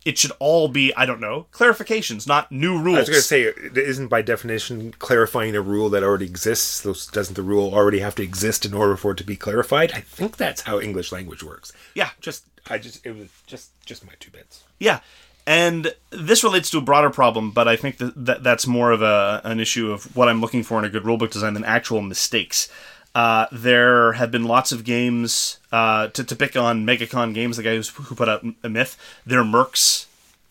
it 0.04 0.18
should 0.18 0.32
all 0.38 0.68
be 0.68 0.94
I 0.94 1.06
don't 1.06 1.20
know 1.20 1.46
clarifications, 1.52 2.26
not 2.26 2.50
new 2.50 2.80
rules. 2.80 2.96
I 2.96 3.00
was 3.00 3.08
going 3.08 3.20
to 3.20 3.26
say, 3.26 3.42
it 3.42 3.76
isn't 3.76 4.08
by 4.08 4.22
definition 4.22 4.92
clarifying 4.98 5.54
a 5.54 5.60
rule 5.60 5.90
that 5.90 6.02
already 6.02 6.26
exists. 6.26 6.82
Doesn't 7.10 7.34
the 7.34 7.42
rule 7.42 7.74
already 7.74 8.00
have 8.00 8.14
to 8.16 8.22
exist 8.22 8.64
in 8.64 8.74
order 8.74 8.96
for 8.96 9.12
it 9.12 9.18
to 9.18 9.24
be 9.24 9.36
clarified? 9.36 9.92
I 9.92 10.00
think 10.00 10.36
that's 10.36 10.62
how 10.62 10.80
English 10.80 11.12
language 11.12 11.42
works. 11.42 11.72
Yeah, 11.94 12.10
just 12.20 12.44
I 12.68 12.78
just 12.78 13.04
it 13.04 13.16
was 13.16 13.28
just 13.46 13.70
just 13.84 14.06
my 14.06 14.12
two 14.20 14.30
bits. 14.30 14.64
Yeah, 14.78 15.00
and 15.46 15.94
this 16.10 16.44
relates 16.44 16.70
to 16.70 16.78
a 16.78 16.82
broader 16.82 17.10
problem, 17.10 17.50
but 17.50 17.68
I 17.68 17.76
think 17.76 17.98
that, 17.98 18.24
that 18.24 18.42
that's 18.42 18.66
more 18.66 18.92
of 18.92 19.02
a 19.02 19.40
an 19.44 19.60
issue 19.60 19.92
of 19.92 20.14
what 20.16 20.28
I'm 20.28 20.40
looking 20.40 20.62
for 20.62 20.78
in 20.78 20.84
a 20.84 20.90
good 20.90 21.02
rulebook 21.02 21.30
design 21.30 21.54
than 21.54 21.64
actual 21.64 22.00
mistakes. 22.00 22.68
Uh, 23.14 23.46
there 23.50 24.12
have 24.12 24.30
been 24.30 24.44
lots 24.44 24.70
of 24.70 24.84
games 24.84 25.58
uh, 25.72 26.08
to, 26.08 26.22
to 26.22 26.36
pick 26.36 26.56
on 26.56 26.86
Megacon 26.86 27.34
Games, 27.34 27.56
the 27.56 27.62
guy 27.62 27.76
who 27.76 28.14
put 28.14 28.28
out 28.28 28.44
a 28.62 28.68
myth. 28.68 28.96
Their 29.26 29.42
Mercs 29.42 30.06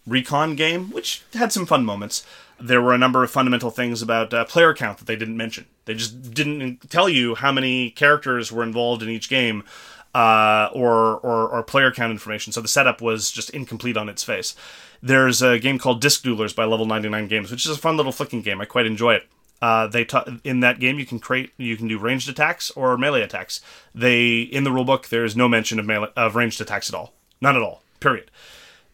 Recon 0.05 0.55
game, 0.55 0.91
which 0.91 1.23
had 1.33 1.53
some 1.53 1.65
fun 1.65 1.85
moments. 1.85 2.25
There 2.59 2.81
were 2.81 2.93
a 2.93 2.97
number 2.97 3.23
of 3.23 3.31
fundamental 3.31 3.71
things 3.71 4.01
about 4.01 4.33
uh, 4.33 4.43
player 4.43 4.73
count 4.73 4.97
that 4.97 5.05
they 5.05 5.15
didn't 5.15 5.37
mention. 5.37 5.67
They 5.85 5.93
just 5.93 6.33
didn't 6.33 6.89
tell 6.89 7.07
you 7.07 7.35
how 7.35 7.53
many 7.53 7.91
characters 7.91 8.51
were 8.51 8.63
involved 8.63 9.01
in 9.01 9.07
each 9.07 9.29
game, 9.29 9.63
uh, 10.13 10.69
or, 10.73 11.17
or 11.19 11.47
or 11.47 11.63
player 11.63 11.91
count 11.91 12.11
information. 12.11 12.51
So 12.51 12.59
the 12.59 12.67
setup 12.67 13.01
was 13.01 13.31
just 13.31 13.49
incomplete 13.51 13.95
on 13.95 14.09
its 14.09 14.23
face. 14.23 14.55
There's 15.01 15.41
a 15.41 15.59
game 15.59 15.79
called 15.79 16.01
Disc 16.01 16.23
Duelers 16.23 16.53
by 16.53 16.65
Level 16.65 16.85
99 16.85 17.27
Games, 17.27 17.51
which 17.51 17.65
is 17.65 17.71
a 17.71 17.79
fun 17.79 17.95
little 17.95 18.11
flicking 18.11 18.41
game. 18.41 18.59
I 18.59 18.65
quite 18.65 18.85
enjoy 18.85 19.13
it. 19.13 19.27
Uh, 19.61 19.87
they 19.87 20.05
ta- 20.05 20.25
in 20.43 20.61
that 20.61 20.79
game 20.79 20.99
you 20.99 21.05
can 21.05 21.19
create 21.19 21.51
you 21.57 21.75
can 21.75 21.87
do 21.87 21.99
ranged 21.99 22.29
attacks 22.29 22.71
or 22.71 22.97
melee 22.97 23.21
attacks. 23.21 23.61
They 23.93 24.39
in 24.39 24.63
the 24.63 24.69
rulebook 24.69 25.09
there 25.09 25.25
is 25.25 25.35
no 25.35 25.49
mention 25.49 25.79
of 25.79 25.85
melee, 25.85 26.09
of 26.15 26.35
ranged 26.35 26.61
attacks 26.61 26.89
at 26.89 26.95
all, 26.95 27.13
none 27.41 27.55
at 27.55 27.61
all. 27.61 27.81
Period. 27.99 28.31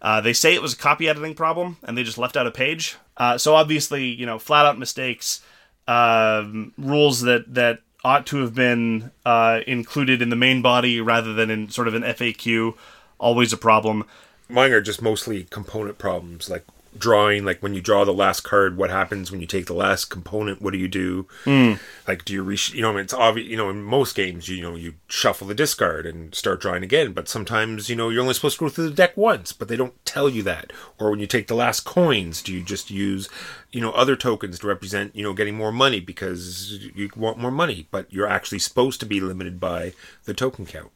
Uh, 0.02 0.22
they 0.22 0.34
say 0.34 0.54
it 0.54 0.62
was 0.62 0.74
a 0.74 0.78
copy 0.78 1.08
editing 1.08 1.36
problem 1.36 1.78
and 1.84 1.98
they 1.98 2.04
just 2.04 2.18
left 2.18 2.36
out 2.36 2.48
a 2.48 2.52
page. 2.52 2.98
Uh, 3.18 3.38
so 3.38 3.56
obviously, 3.56 4.06
you 4.06 4.26
know, 4.26 4.40
flat 4.40 4.66
out 4.66 4.78
mistakes, 4.78 5.42
um, 5.88 6.74
rules 6.78 7.22
that 7.22 7.54
that 7.54 7.82
ought 8.04 8.26
to 8.28 8.38
have 8.38 8.54
been 8.54 9.12
uh, 9.26 9.62
included 9.66 10.22
in 10.22 10.30
the 10.30 10.36
main 10.36 10.62
body 10.62 11.02
rather 11.02 11.34
than 11.34 11.50
in 11.50 11.70
sort 11.70 11.88
of 11.88 11.96
an 11.96 12.04
FAQ, 12.04 12.76
always 13.18 13.52
a 13.52 13.58
problem. 13.58 14.06
Mine 14.48 14.72
are 14.72 14.82
just 14.82 15.02
mostly 15.02 15.46
component 15.46 15.98
problems, 15.98 16.50
like 16.50 16.64
drawing 16.98 17.46
like 17.46 17.62
when 17.62 17.74
you 17.74 17.82
draw 17.82 18.06
the 18.06 18.14
last 18.14 18.42
card 18.42 18.78
what 18.78 18.90
happens 18.90 19.32
when 19.32 19.42
you 19.42 19.48
take 19.48 19.66
the 19.66 19.74
last 19.74 20.06
component? 20.06 20.62
What 20.62 20.72
do 20.72 20.80
you 20.80 20.88
do? 20.88 21.28
Hmm. 21.44 21.74
Like 22.08 22.26
do 22.26 22.34
you 22.34 22.44
re- 22.44 22.58
you 22.74 22.82
know 22.82 22.96
it's 22.98 23.14
obvious 23.14 23.48
you 23.48 23.58
know 23.58 23.70
in 23.70 23.84
most 23.84 24.16
games 24.16 24.50
you, 24.50 24.58
you 24.58 24.62
know 24.62 24.76
you 24.76 24.96
shuffle 25.08 25.48
the 25.48 25.56
discard 25.56 26.06
and 26.06 26.34
start 26.34 26.62
drawing 26.62 26.84
again 26.84 27.14
but 27.14 27.28
sometimes 27.28 27.90
you 27.90 27.96
know 27.96 28.10
you're 28.10 28.22
only 28.22 28.34
supposed 28.34 28.58
to 28.58 28.66
go 28.66 28.70
through 28.70 28.90
the 28.90 28.96
deck 28.96 29.16
once 29.18 29.52
but 29.52 29.68
they 29.68 29.76
don't 29.76 30.06
tell 30.06 30.30
you 30.30 30.44
that. 30.44 30.72
Or 31.00 31.12
when 31.12 31.20
you 31.20 31.28
take 31.28 31.48
the 31.48 31.56
last 31.56 31.82
coins 31.82 32.42
do 32.42 32.54
you 32.54 32.64
just 32.64 32.90
use 32.90 33.30
you 33.72 33.82
know 33.82 33.92
other 33.92 34.16
tokens 34.16 34.60
to 34.60 34.68
represent 34.68 35.16
you 35.16 35.24
know 35.24 35.34
getting 35.34 35.56
more 35.56 35.72
money 35.72 36.00
because 36.00 36.90
you 36.96 37.10
want 37.16 37.38
more 37.38 37.52
money 37.52 37.88
but 37.92 38.12
you're 38.12 38.28
actually 38.28 38.60
supposed 38.60 39.00
to 39.00 39.06
be 39.06 39.20
limited 39.20 39.60
by 39.60 39.94
the 40.26 40.34
token 40.34 40.66
count? 40.66 40.92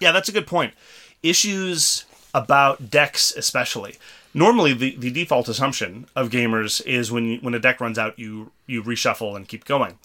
Yeah, 0.00 0.12
that's 0.12 0.28
a 0.28 0.32
good 0.32 0.46
point. 0.46 0.74
Issues 1.22 2.04
about 2.34 2.90
decks, 2.90 3.34
especially. 3.34 3.96
Normally, 4.36 4.74
the, 4.74 4.94
the 4.96 5.10
default 5.10 5.48
assumption 5.48 6.08
of 6.14 6.28
gamers 6.28 6.84
is 6.84 7.10
when 7.10 7.38
when 7.38 7.54
a 7.54 7.58
deck 7.58 7.80
runs 7.80 7.98
out, 7.98 8.18
you 8.18 8.52
you 8.66 8.82
reshuffle 8.82 9.34
and 9.34 9.48
keep 9.48 9.64
going. 9.64 9.98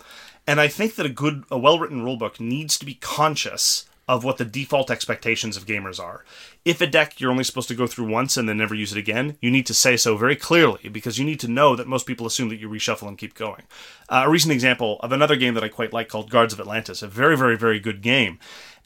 And 0.47 0.61
I 0.61 0.69
think 0.69 0.95
that 0.95 1.05
a 1.05 1.09
good, 1.09 1.43
a 1.51 1.57
well 1.57 1.77
written 1.77 2.05
rulebook 2.05 2.39
needs 2.39 2.79
to 2.79 2.85
be 2.85 2.93
conscious 2.93 3.89
of 4.07 4.23
what 4.23 4.37
the 4.37 4.45
default 4.45 4.89
expectations 4.89 5.57
of 5.57 5.65
gamers 5.65 5.99
are. 5.99 6.23
If 6.63 6.79
a 6.79 6.87
deck 6.87 7.19
you're 7.19 7.29
only 7.29 7.43
supposed 7.43 7.67
to 7.67 7.75
go 7.75 7.87
through 7.87 8.09
once 8.09 8.37
and 8.37 8.47
then 8.47 8.57
never 8.57 8.73
use 8.73 8.93
it 8.93 8.97
again, 8.97 9.37
you 9.41 9.51
need 9.51 9.65
to 9.65 9.73
say 9.73 9.97
so 9.97 10.15
very 10.15 10.37
clearly 10.37 10.87
because 10.89 11.19
you 11.19 11.25
need 11.25 11.41
to 11.41 11.49
know 11.49 11.75
that 11.75 11.87
most 11.87 12.05
people 12.05 12.25
assume 12.25 12.47
that 12.49 12.59
you 12.59 12.69
reshuffle 12.69 13.09
and 13.09 13.17
keep 13.17 13.35
going. 13.35 13.63
Uh, 14.07 14.23
a 14.25 14.29
recent 14.29 14.53
example 14.53 14.97
of 15.01 15.11
another 15.11 15.35
game 15.35 15.55
that 15.55 15.63
I 15.63 15.67
quite 15.67 15.91
like 15.91 16.07
called 16.07 16.29
Guards 16.29 16.53
of 16.53 16.59
Atlantis, 16.61 17.01
a 17.01 17.07
very, 17.07 17.35
very, 17.35 17.57
very 17.57 17.81
good 17.81 18.01
game. 18.01 18.39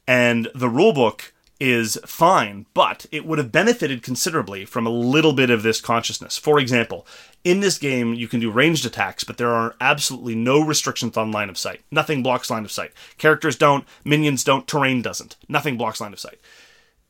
And 0.07 0.49
the 0.55 0.69
rulebook 0.69 1.31
is 1.59 1.97
fine, 2.05 2.65
but 2.73 3.05
it 3.11 3.25
would 3.25 3.37
have 3.37 3.51
benefited 3.51 4.03
considerably 4.03 4.65
from 4.65 4.85
a 4.85 4.91
little 4.91 5.33
bit 5.33 5.49
of 5.49 5.63
this 5.63 5.79
consciousness. 5.79 6.37
For 6.37 6.59
example, 6.59 7.07
in 7.43 7.61
this 7.61 7.77
game, 7.77 8.13
you 8.13 8.27
can 8.27 8.39
do 8.39 8.51
ranged 8.51 8.85
attacks, 8.85 9.23
but 9.23 9.37
there 9.37 9.53
are 9.53 9.75
absolutely 9.79 10.35
no 10.35 10.59
restrictions 10.59 11.15
on 11.15 11.31
line 11.31 11.49
of 11.49 11.57
sight. 11.57 11.81
Nothing 11.91 12.21
blocks 12.21 12.49
line 12.49 12.65
of 12.65 12.71
sight. 12.71 12.91
Characters 13.17 13.55
don't, 13.55 13.85
minions 14.03 14.43
don't, 14.43 14.67
terrain 14.67 15.01
doesn't. 15.01 15.37
Nothing 15.47 15.77
blocks 15.77 16.01
line 16.01 16.13
of 16.13 16.19
sight. 16.19 16.39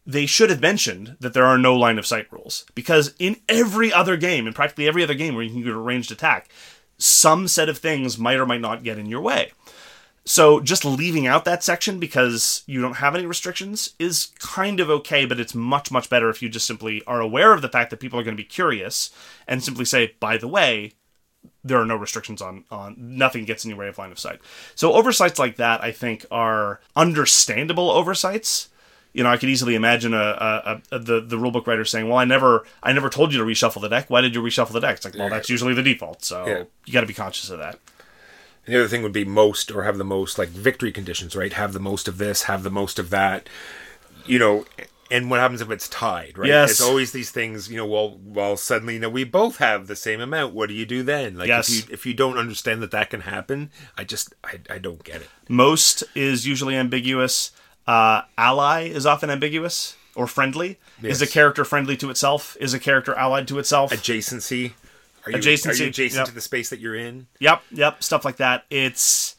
They 0.06 0.28
should 0.28 0.52
have 0.52 0.62
mentioned 0.62 1.18
that 1.20 1.34
there 1.34 1.46
are 1.46 1.58
no 1.58 1.76
line 1.76 1.98
of 1.98 2.06
sight 2.06 2.32
rules, 2.32 2.66
because 2.76 3.16
in 3.18 3.38
every 3.50 3.92
other 3.92 4.18
game, 4.18 4.46
in 4.46 4.54
practically 4.54 4.88
every 4.88 5.02
other 5.02 5.16
game 5.16 5.34
where 5.34 5.44
you 5.44 5.52
can 5.52 5.64
do 5.64 5.74
a 5.74 5.82
ranged 5.82 6.12
attack, 6.12 6.50
some 6.98 7.48
set 7.48 7.70
of 7.70 7.80
things 7.80 8.20
might 8.20 8.38
or 8.38 8.46
might 8.46 8.62
not 8.62 8.84
get 8.84 9.00
in 9.00 9.08
your 9.08 9.22
way. 9.22 9.52
So 10.28 10.60
just 10.60 10.84
leaving 10.84 11.28
out 11.28 11.46
that 11.46 11.64
section 11.64 12.00
because 12.00 12.64
you 12.66 12.82
don't 12.82 12.96
have 12.96 13.14
any 13.16 13.28
restrictions 13.28 13.94
is 14.00 14.32
kind 14.40 14.80
of 14.80 14.90
okay, 14.90 15.26
but 15.26 15.40
it's 15.40 15.54
much, 15.54 15.92
much 15.92 16.10
better 16.10 16.30
if 16.32 16.42
you 16.42 16.50
just 16.50 16.66
simply 16.66 17.04
are 17.06 17.22
aware 17.22 17.54
of 17.54 17.62
the 17.62 17.70
fact 17.70 17.92
that 17.92 18.00
people 18.00 18.20
are 18.20 18.24
going 18.24 18.36
to 18.36 18.42
be 18.42 18.48
curious 18.48 19.12
and 19.48 19.64
simply 19.64 19.86
say, 19.86 20.16
by 20.20 20.38
the 20.38 20.48
way, 20.48 20.94
there 21.64 21.80
are 21.80 21.86
no 21.86 21.96
restrictions 21.96 22.42
on 22.42 22.64
on 22.72 22.96
nothing 22.98 23.46
gets 23.46 23.64
in 23.66 23.70
your 23.70 23.78
way 23.78 23.88
of 23.88 24.00
line 24.00 24.12
of 24.12 24.18
sight. 24.20 24.40
So 24.74 24.94
oversights 24.94 25.38
like 25.38 25.58
that, 25.58 25.84
I 25.84 25.92
think, 25.92 26.26
are 26.32 26.80
understandable 26.96 27.92
oversights. 27.92 28.70
You 29.14 29.24
know, 29.24 29.30
I 29.30 29.38
could 29.38 29.50
easily 29.50 29.76
imagine 29.76 30.14
a, 30.14 30.18
a, 30.18 30.82
a 30.92 31.00
the 31.00 31.22
the 31.22 31.38
rulebook 31.38 31.68
writer 31.68 31.86
saying, 31.86 32.10
"Well, 32.10 32.18
I 32.18 32.26
never 32.26 32.66
I 32.82 32.94
never 32.94 33.10
told 33.10 33.32
you 33.32 33.40
to 33.40 33.46
reshuffle 33.46 33.80
the 33.82 33.88
deck. 33.90 34.10
Why 34.10 34.22
did 34.22 34.34
you 34.34 34.42
reshuffle 34.42 34.74
the 34.74 34.80
deck?" 34.80 34.98
It's 34.98 35.06
like, 35.06 35.16
well, 35.16 35.30
that's 35.30 35.50
usually 35.50 35.74
the 35.76 35.84
default, 35.84 36.26
so 36.26 36.46
Yeah. 36.48 36.64
you 36.86 36.94
got 36.94 37.02
to 37.02 37.08
be 37.08 37.14
conscious 37.14 37.50
of 37.52 37.60
that. 37.60 37.80
And 38.66 38.74
the 38.76 38.80
other 38.80 38.88
thing 38.88 39.04
would 39.04 39.14
be 39.14 39.26
most 39.26 39.72
or 39.72 39.84
have 39.84 39.98
the 39.98 40.04
most 40.04 40.38
like 40.38 40.50
victory 40.50 40.92
conditions, 40.92 41.36
right? 41.36 41.54
Have 41.54 41.74
the 41.74 41.80
most 41.80 42.08
of 42.08 42.18
this, 42.18 42.44
have 42.44 42.64
the 42.64 42.72
most 42.72 42.98
of 43.00 43.10
that. 43.12 43.48
You 44.26 44.40
know, 44.40 44.66
and 45.12 45.30
what 45.30 45.40
happens 45.40 45.62
if 45.62 45.70
it's 45.70 45.88
tied, 45.88 46.36
right? 46.38 46.48
Yes. 46.48 46.72
It's 46.72 46.82
always 46.82 47.12
these 47.12 47.30
things, 47.30 47.70
you 47.70 47.78
know, 47.78 47.86
well 47.86 48.18
well 48.24 48.58
suddenly 48.58 48.96
you 48.96 49.00
know 49.00 49.10
we 49.10 49.24
both 49.24 49.58
have 49.58 49.88
the 49.88 49.96
same 49.96 50.20
amount. 50.20 50.54
What 50.56 50.70
do 50.70 50.76
you 50.76 50.86
do 50.86 51.04
then? 51.04 51.38
Like 51.38 51.48
Yes. 51.48 51.70
if 51.70 51.76
you 51.76 51.94
if 51.94 52.06
you 52.08 52.14
don't 52.14 52.38
understand 52.38 52.82
that 52.82 52.92
that 52.92 53.12
can 53.12 53.22
happen, 53.22 53.70
I 53.98 54.04
just 54.04 54.34
I, 54.44 54.60
I 54.70 54.78
don't 54.80 55.04
get 55.04 55.22
it. 55.22 55.30
Most 55.48 56.04
is 56.16 56.48
usually 56.48 56.76
ambiguous. 56.76 57.52
Uh, 57.86 58.24
ally 58.36 58.82
is 58.88 59.06
often 59.06 59.30
ambiguous 59.30 59.96
or 60.16 60.26
friendly. 60.26 60.80
Is 61.04 61.22
a 61.22 61.28
character 61.28 61.64
friendly 61.64 61.96
to 61.98 62.10
itself? 62.10 62.58
Is 62.60 62.74
a 62.74 62.80
character 62.80 63.14
allied 63.14 63.48
to 63.50 63.60
itself? 63.60 63.92
Adjacency. 63.92 64.74
Are 65.26 65.32
you, 65.32 65.38
Adjacency, 65.38 65.70
Are 65.70 65.84
you 65.84 65.88
adjacent 65.88 66.20
yep. 66.20 66.28
to 66.28 66.34
the 66.34 66.42
space 66.42 66.70
that 66.70 66.80
you're 66.80 66.96
in? 66.96 67.28
Yep, 67.40 67.64
yep, 67.72 68.04
stuff 68.04 68.26
like 68.26 68.38
that. 68.38 68.66
It's 68.70 69.36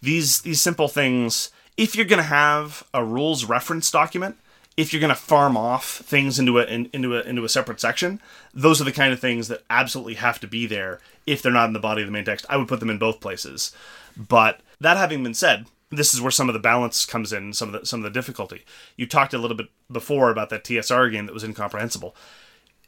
these 0.00 0.40
these 0.42 0.60
simple 0.60 0.88
things. 0.88 1.50
If 1.76 1.94
you're 1.94 2.06
going 2.06 2.22
to 2.22 2.28
have 2.28 2.84
a 2.94 3.04
rules 3.04 3.44
reference 3.44 3.90
document, 3.90 4.36
if 4.76 4.92
you're 4.92 5.00
going 5.00 5.14
to 5.14 5.20
farm 5.20 5.56
off 5.56 5.98
things 5.98 6.38
into 6.38 6.58
a 6.58 6.64
in, 6.64 6.88
into 6.92 7.16
a 7.16 7.22
into 7.22 7.44
a 7.44 7.48
separate 7.48 7.80
section, 7.80 8.20
those 8.54 8.80
are 8.80 8.84
the 8.84 8.92
kind 8.92 9.12
of 9.12 9.20
things 9.20 9.48
that 9.48 9.62
absolutely 9.68 10.14
have 10.14 10.40
to 10.40 10.46
be 10.46 10.66
there. 10.66 11.00
If 11.26 11.42
they're 11.42 11.52
not 11.52 11.66
in 11.66 11.74
the 11.74 11.80
body 11.80 12.02
of 12.02 12.08
the 12.08 12.12
main 12.12 12.24
text, 12.24 12.46
I 12.48 12.56
would 12.56 12.68
put 12.68 12.80
them 12.80 12.90
in 12.90 12.98
both 12.98 13.20
places. 13.20 13.72
But 14.16 14.60
that 14.80 14.96
having 14.96 15.22
been 15.22 15.34
said, 15.34 15.66
this 15.90 16.14
is 16.14 16.20
where 16.22 16.30
some 16.30 16.48
of 16.48 16.54
the 16.54 16.60
balance 16.60 17.04
comes 17.04 17.32
in, 17.32 17.52
some 17.52 17.74
of 17.74 17.80
the 17.80 17.86
some 17.86 18.00
of 18.00 18.04
the 18.04 18.18
difficulty. 18.18 18.64
You 18.96 19.06
talked 19.06 19.34
a 19.34 19.38
little 19.38 19.56
bit 19.56 19.68
before 19.92 20.30
about 20.30 20.48
that 20.48 20.64
TSR 20.64 21.12
game 21.12 21.26
that 21.26 21.34
was 21.34 21.44
incomprehensible 21.44 22.16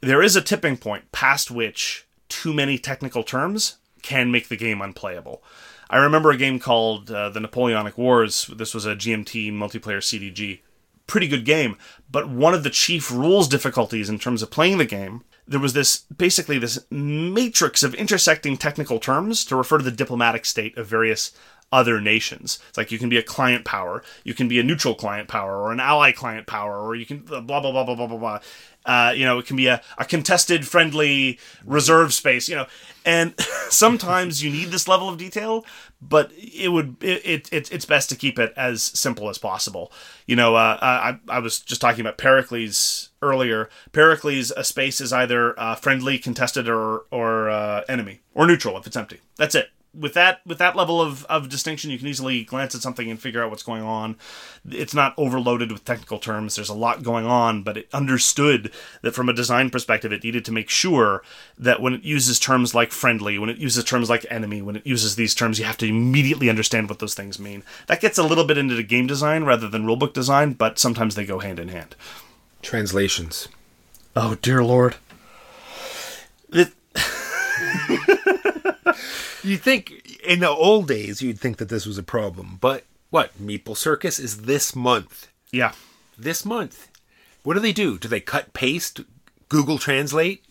there 0.01 0.21
is 0.21 0.35
a 0.35 0.41
tipping 0.41 0.77
point 0.77 1.11
past 1.11 1.51
which 1.51 2.05
too 2.29 2.53
many 2.53 2.77
technical 2.77 3.23
terms 3.23 3.77
can 4.01 4.31
make 4.31 4.47
the 4.47 4.57
game 4.57 4.81
unplayable. 4.81 5.43
I 5.89 5.97
remember 5.97 6.31
a 6.31 6.37
game 6.37 6.59
called 6.59 7.09
uh, 7.09 7.29
the 7.29 7.39
Napoleonic 7.39 7.97
Wars. 7.97 8.49
This 8.55 8.73
was 8.73 8.85
a 8.85 8.95
GMT 8.95 9.51
multiplayer 9.51 9.99
CDG. 9.99 10.59
Pretty 11.07 11.27
good 11.27 11.43
game, 11.43 11.75
but 12.11 12.29
one 12.29 12.53
of 12.53 12.63
the 12.63 12.69
chief 12.69 13.11
rules 13.11 13.47
difficulties 13.47 14.09
in 14.09 14.19
terms 14.19 14.43
of 14.43 14.51
playing 14.51 14.77
the 14.77 14.85
game, 14.85 15.23
there 15.47 15.59
was 15.59 15.73
this 15.73 16.03
basically 16.15 16.59
this 16.59 16.77
matrix 16.91 17.81
of 17.81 17.95
intersecting 17.95 18.55
technical 18.57 18.99
terms 18.99 19.43
to 19.45 19.55
refer 19.55 19.79
to 19.79 19.83
the 19.83 19.89
diplomatic 19.89 20.45
state 20.45 20.77
of 20.77 20.85
various 20.85 21.31
other 21.71 21.99
nations. 21.99 22.59
It's 22.69 22.77
like 22.77 22.91
you 22.91 22.99
can 22.99 23.09
be 23.09 23.17
a 23.17 23.23
client 23.23 23.65
power, 23.65 24.03
you 24.23 24.33
can 24.33 24.47
be 24.47 24.59
a 24.59 24.63
neutral 24.63 24.95
client 24.95 25.27
power, 25.27 25.57
or 25.57 25.71
an 25.71 25.79
ally 25.79 26.11
client 26.11 26.47
power, 26.47 26.79
or 26.79 26.95
you 26.95 27.05
can 27.05 27.19
blah 27.19 27.41
blah 27.41 27.71
blah 27.71 27.83
blah 27.83 27.95
blah 27.95 28.07
blah 28.07 28.17
blah. 28.17 28.39
Uh, 28.89 29.11
you 29.11 29.23
know, 29.23 29.37
it 29.37 29.45
can 29.45 29.55
be 29.55 29.67
a, 29.67 29.79
a 29.99 30.05
contested, 30.05 30.67
friendly 30.67 31.37
reserve 31.63 32.11
space. 32.11 32.49
You 32.49 32.55
know, 32.55 32.65
and 33.05 33.39
sometimes 33.69 34.43
you 34.43 34.49
need 34.49 34.69
this 34.69 34.87
level 34.87 35.07
of 35.07 35.17
detail, 35.17 35.63
but 36.01 36.31
it 36.35 36.71
would 36.71 36.97
it, 37.03 37.21
it, 37.23 37.53
it 37.53 37.71
it's 37.71 37.85
best 37.85 38.09
to 38.09 38.15
keep 38.15 38.39
it 38.39 38.51
as 38.57 38.81
simple 38.81 39.29
as 39.29 39.37
possible. 39.37 39.91
You 40.25 40.35
know, 40.35 40.55
uh, 40.55 40.79
I 40.81 41.19
I 41.29 41.37
was 41.37 41.59
just 41.59 41.81
talking 41.81 42.01
about 42.01 42.17
Pericles 42.17 43.09
earlier. 43.21 43.69
Pericles, 43.91 44.51
a 44.57 44.63
space 44.63 44.99
is 44.99 45.13
either 45.13 45.59
uh, 45.59 45.75
friendly, 45.75 46.17
contested, 46.17 46.67
or 46.67 47.03
or 47.11 47.51
uh, 47.51 47.83
enemy, 47.87 48.21
or 48.33 48.47
neutral 48.47 48.75
if 48.75 48.87
it's 48.87 48.97
empty. 48.97 49.19
That's 49.37 49.53
it 49.53 49.69
with 49.93 50.13
that 50.13 50.41
with 50.45 50.59
that 50.59 50.75
level 50.75 51.01
of, 51.01 51.25
of 51.25 51.49
distinction 51.49 51.89
you 51.89 51.97
can 51.97 52.07
easily 52.07 52.43
glance 52.43 52.75
at 52.75 52.81
something 52.81 53.09
and 53.09 53.19
figure 53.19 53.43
out 53.43 53.49
what's 53.49 53.63
going 53.63 53.81
on. 53.81 54.15
It's 54.69 54.93
not 54.93 55.15
overloaded 55.17 55.71
with 55.71 55.83
technical 55.83 56.19
terms. 56.19 56.55
There's 56.55 56.69
a 56.69 56.75
lot 56.75 57.01
going 57.01 57.25
on 57.25 57.63
but 57.63 57.75
it 57.75 57.89
understood 57.91 58.71
that 59.01 59.15
from 59.15 59.29
a 59.29 59.33
design 59.33 59.71
perspective 59.71 60.13
it 60.13 60.23
needed 60.23 60.45
to 60.45 60.51
make 60.51 60.69
sure 60.69 61.23
that 61.57 61.81
when 61.81 61.93
it 61.93 62.03
uses 62.03 62.39
terms 62.39 62.75
like 62.75 62.91
friendly 62.91 63.39
when 63.39 63.49
it 63.49 63.57
uses 63.57 63.83
terms 63.83 64.09
like 64.09 64.25
enemy 64.29 64.61
when 64.61 64.75
it 64.75 64.85
uses 64.85 65.15
these 65.15 65.33
terms 65.33 65.57
you 65.57 65.65
have 65.65 65.77
to 65.77 65.87
immediately 65.87 66.49
understand 66.49 66.87
what 66.87 66.99
those 66.99 67.15
things 67.15 67.39
mean. 67.39 67.63
That 67.87 68.01
gets 68.01 68.19
a 68.19 68.23
little 68.23 68.45
bit 68.45 68.59
into 68.59 68.75
the 68.75 68.83
game 68.83 69.07
design 69.07 69.43
rather 69.43 69.67
than 69.67 69.85
rulebook 69.85 70.13
design 70.13 70.53
but 70.53 70.77
sometimes 70.77 71.15
they 71.15 71.25
go 71.25 71.39
hand 71.39 71.59
in 71.59 71.69
hand. 71.69 71.95
Translations. 72.61 73.47
oh 74.15 74.35
dear 74.41 74.63
lord. 74.63 74.97
It- 76.51 76.73
You 79.49 79.57
think 79.57 80.19
in 80.23 80.41
the 80.41 80.49
old 80.49 80.87
days 80.87 81.23
you'd 81.23 81.39
think 81.39 81.57
that 81.57 81.69
this 81.69 81.87
was 81.87 81.97
a 81.97 82.03
problem, 82.03 82.59
but 82.61 82.83
what? 83.09 83.35
Meeple 83.41 83.75
Circus 83.75 84.19
is 84.19 84.43
this 84.43 84.75
month. 84.75 85.27
yeah 85.51 85.71
This 86.15 86.45
month. 86.45 86.87
What 87.41 87.55
do 87.55 87.59
they 87.59 87.73
do? 87.73 87.97
Do 87.97 88.07
they 88.07 88.19
cut 88.19 88.53
paste 88.53 89.01
Google 89.47 89.79
Translate 89.79 90.45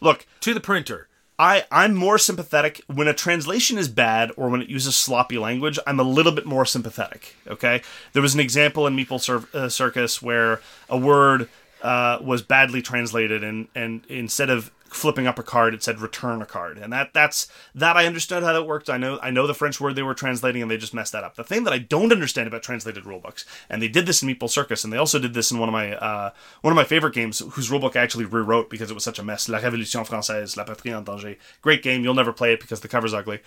look 0.00 0.26
to 0.42 0.54
the 0.54 0.60
printer? 0.60 1.08
I, 1.40 1.64
I'm 1.72 1.96
more 1.96 2.18
sympathetic 2.18 2.82
when 2.86 3.08
a 3.08 3.12
translation 3.12 3.78
is 3.78 3.88
bad 3.88 4.30
or 4.36 4.48
when 4.48 4.62
it 4.62 4.68
uses 4.68 4.94
sloppy 4.94 5.38
language. 5.38 5.80
I'm 5.84 5.98
a 5.98 6.04
little 6.04 6.32
bit 6.32 6.46
more 6.46 6.64
sympathetic. 6.64 7.34
Okay, 7.48 7.82
there 8.12 8.22
was 8.22 8.34
an 8.34 8.40
example 8.40 8.86
in 8.86 8.94
Meeple 8.96 9.20
Cir- 9.20 9.48
uh, 9.52 9.68
Circus 9.68 10.22
where 10.22 10.60
a 10.88 10.96
word 10.96 11.48
uh, 11.82 12.18
was 12.22 12.42
badly 12.42 12.80
translated, 12.80 13.42
and 13.42 13.66
and 13.74 14.06
instead 14.08 14.50
of 14.50 14.70
flipping 14.88 15.26
up 15.26 15.38
a 15.38 15.42
card, 15.42 15.74
it 15.74 15.82
said 15.82 16.00
return 16.00 16.42
a 16.42 16.46
card, 16.46 16.78
and 16.78 16.92
that 16.92 17.12
that's 17.12 17.48
that 17.74 17.96
I 17.96 18.06
understood 18.06 18.42
how 18.42 18.52
that 18.52 18.64
worked. 18.64 18.88
I 18.88 18.96
know 18.96 19.18
I 19.22 19.30
know 19.30 19.46
the 19.46 19.54
French 19.54 19.80
word 19.80 19.96
they 19.96 20.02
were 20.02 20.14
translating, 20.14 20.62
and 20.62 20.70
they 20.70 20.76
just 20.76 20.94
messed 20.94 21.12
that 21.12 21.24
up. 21.24 21.36
The 21.36 21.44
thing 21.44 21.64
that 21.64 21.72
I 21.72 21.78
don't 21.78 22.12
understand 22.12 22.48
about 22.48 22.62
translated 22.62 23.04
rulebooks, 23.04 23.44
and 23.68 23.82
they 23.82 23.88
did 23.88 24.06
this 24.06 24.22
in 24.22 24.28
Meeple 24.28 24.50
Circus, 24.50 24.84
and 24.84 24.92
they 24.92 24.98
also 24.98 25.18
did 25.18 25.34
this 25.34 25.50
in 25.50 25.58
one 25.58 25.68
of 25.68 25.72
my 25.72 25.94
uh, 25.96 26.30
one 26.62 26.72
of 26.72 26.76
my 26.76 26.84
favorite 26.84 27.14
games, 27.14 27.40
whose 27.52 27.70
rulebook 27.70 27.96
I 27.96 28.02
actually 28.02 28.24
rewrote 28.24 28.70
because 28.70 28.90
it 28.90 28.94
was 28.94 29.04
such 29.04 29.18
a 29.18 29.24
mess. 29.24 29.48
La 29.48 29.58
Révolution 29.60 30.06
Française, 30.06 30.56
La 30.56 30.64
Patrie 30.64 30.92
en 30.92 31.04
danger. 31.04 31.36
Great 31.62 31.82
game. 31.82 32.02
You'll 32.02 32.14
never 32.14 32.32
play 32.32 32.52
it 32.52 32.60
because 32.60 32.80
the 32.80 32.88
cover's 32.88 33.14
ugly. 33.14 33.40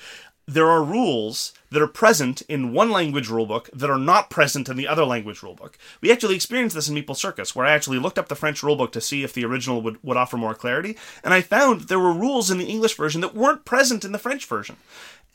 There 0.47 0.67
are 0.67 0.83
rules 0.83 1.53
that 1.69 1.81
are 1.81 1.87
present 1.87 2.41
in 2.49 2.73
one 2.73 2.89
language 2.89 3.27
rulebook 3.27 3.69
that 3.71 3.89
are 3.89 3.99
not 3.99 4.31
present 4.31 4.67
in 4.67 4.77
the 4.77 4.87
other 4.87 5.05
language 5.05 5.41
rulebook. 5.41 5.75
We 6.01 6.11
actually 6.11 6.33
experienced 6.33 6.75
this 6.75 6.89
in 6.89 6.95
Meeple 6.95 7.15
Circus, 7.15 7.55
where 7.55 7.67
I 7.67 7.73
actually 7.73 7.99
looked 7.99 8.17
up 8.17 8.29
the 8.29 8.35
French 8.35 8.61
rulebook 8.61 8.91
to 8.93 9.01
see 9.01 9.23
if 9.23 9.31
the 9.31 9.45
original 9.45 9.81
would, 9.83 10.03
would 10.03 10.17
offer 10.17 10.37
more 10.37 10.55
clarity, 10.55 10.97
and 11.29 11.35
I 11.35 11.41
found 11.41 11.81
there 11.81 11.99
were 11.99 12.11
rules 12.11 12.49
in 12.49 12.57
the 12.57 12.65
English 12.65 12.95
version 12.95 13.21
that 13.21 13.35
weren't 13.35 13.63
present 13.63 14.03
in 14.03 14.13
the 14.13 14.17
French 14.17 14.47
version. 14.47 14.77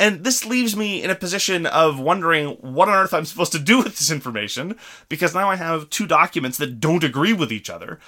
And 0.01 0.25
this 0.25 0.45
leaves 0.45 0.77
me 0.77 1.01
in 1.01 1.09
a 1.09 1.15
position 1.15 1.67
of 1.67 2.01
wondering 2.01 2.49
what 2.55 2.89
on 2.89 2.97
earth 2.97 3.15
I'm 3.15 3.25
supposed 3.25 3.53
to 3.53 3.61
do 3.61 3.77
with 3.85 3.97
this 3.97 4.11
information, 4.11 4.77
because 5.09 5.37
now 5.37 5.49
I 5.49 5.55
have 5.55 5.89
two 5.91 6.09
documents 6.09 6.59
that 6.59 6.81
don't 6.81 7.05
agree 7.05 7.33
with 7.33 7.53
each 7.53 7.71
other. 7.71 8.01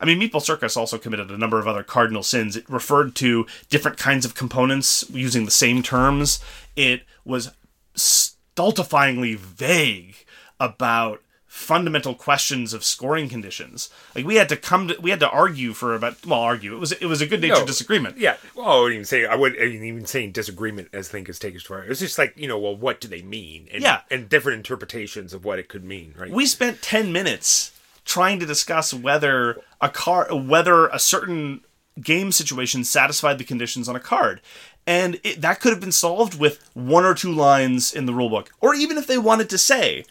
I 0.00 0.06
mean, 0.06 0.18
Meeple 0.18 0.40
Circus 0.40 0.74
also 0.74 0.96
committed 0.96 1.30
a 1.30 1.36
number 1.36 1.58
of 1.58 1.68
other 1.68 1.82
cardinal 1.82 2.22
sins. 2.22 2.56
It 2.56 2.64
referred 2.66 3.14
to 3.16 3.44
different 3.68 3.98
kinds 3.98 4.24
of 4.24 4.34
components 4.34 5.04
using 5.10 5.44
the 5.44 5.50
same 5.50 5.82
terms. 5.82 6.42
It 6.76 7.02
was 7.26 7.50
stultifyingly 7.94 9.36
vague 9.36 10.16
about 10.58 11.20
fundamental 11.54 12.14
questions 12.16 12.74
of 12.74 12.82
scoring 12.82 13.28
conditions. 13.28 13.88
Like 14.16 14.26
we 14.26 14.34
had 14.34 14.48
to 14.48 14.56
come 14.56 14.88
to, 14.88 15.00
we 15.00 15.10
had 15.10 15.20
to 15.20 15.30
argue 15.30 15.72
for 15.72 15.94
about 15.94 16.26
well 16.26 16.40
argue. 16.40 16.74
It 16.74 16.80
was 16.80 16.90
it 16.92 17.06
was 17.06 17.20
a 17.20 17.26
good 17.28 17.40
natured 17.40 17.60
No. 17.60 17.66
disagreement. 17.66 18.18
Yeah. 18.18 18.36
Well, 18.56 18.66
I 18.68 18.74
wouldn't 18.80 18.94
even 18.94 19.04
say 19.04 19.24
I 19.24 19.36
wouldn't 19.36 19.60
even 19.62 20.04
saying 20.04 20.32
disagreement 20.32 20.88
as 20.92 21.06
think 21.08 21.28
is 21.28 21.38
taken 21.38 21.60
too 21.60 21.66
far. 21.66 21.84
It 21.84 21.88
was 21.88 22.00
just 22.00 22.18
like 22.18 22.34
you 22.36 22.48
know, 22.48 22.58
well, 22.58 22.74
what 22.76 23.00
do 23.00 23.06
they 23.06 23.22
mean? 23.22 23.68
And, 23.72 23.82
Yeah. 23.82 24.00
and 24.10 24.28
different 24.28 24.56
interpretations 24.58 25.32
of 25.32 25.44
what 25.44 25.60
it 25.60 25.68
could 25.68 25.84
mean, 25.84 26.12
right? 26.18 26.30
We 26.30 26.44
spent 26.46 26.82
10 26.82 27.12
minutes 27.12 27.70
trying 28.04 28.40
to 28.40 28.46
discuss 28.46 28.92
whether 28.92 29.60
a 29.80 29.88
car 29.88 30.26
whether 30.34 30.88
a 30.88 30.98
certain 30.98 31.60
game 32.00 32.32
situation 32.32 32.82
satisfied 32.82 33.38
the 33.38 33.44
conditions 33.44 33.88
on 33.88 33.94
a 33.94 34.00
card. 34.00 34.40
And 34.86 35.18
it, 35.22 35.40
that 35.40 35.60
could 35.60 35.70
have 35.72 35.80
been 35.80 35.92
solved 35.92 36.38
with 36.38 36.58
one 36.74 37.04
or 37.04 37.14
two 37.14 37.32
lines 37.32 37.94
in 37.94 38.04
the 38.06 38.12
rulebook. 38.12 38.48
Or 38.60 38.74
even 38.74 38.98
if 38.98 39.06
they 39.06 39.16
wanted 39.16 39.48
to 39.50 39.56
say, 39.56 40.04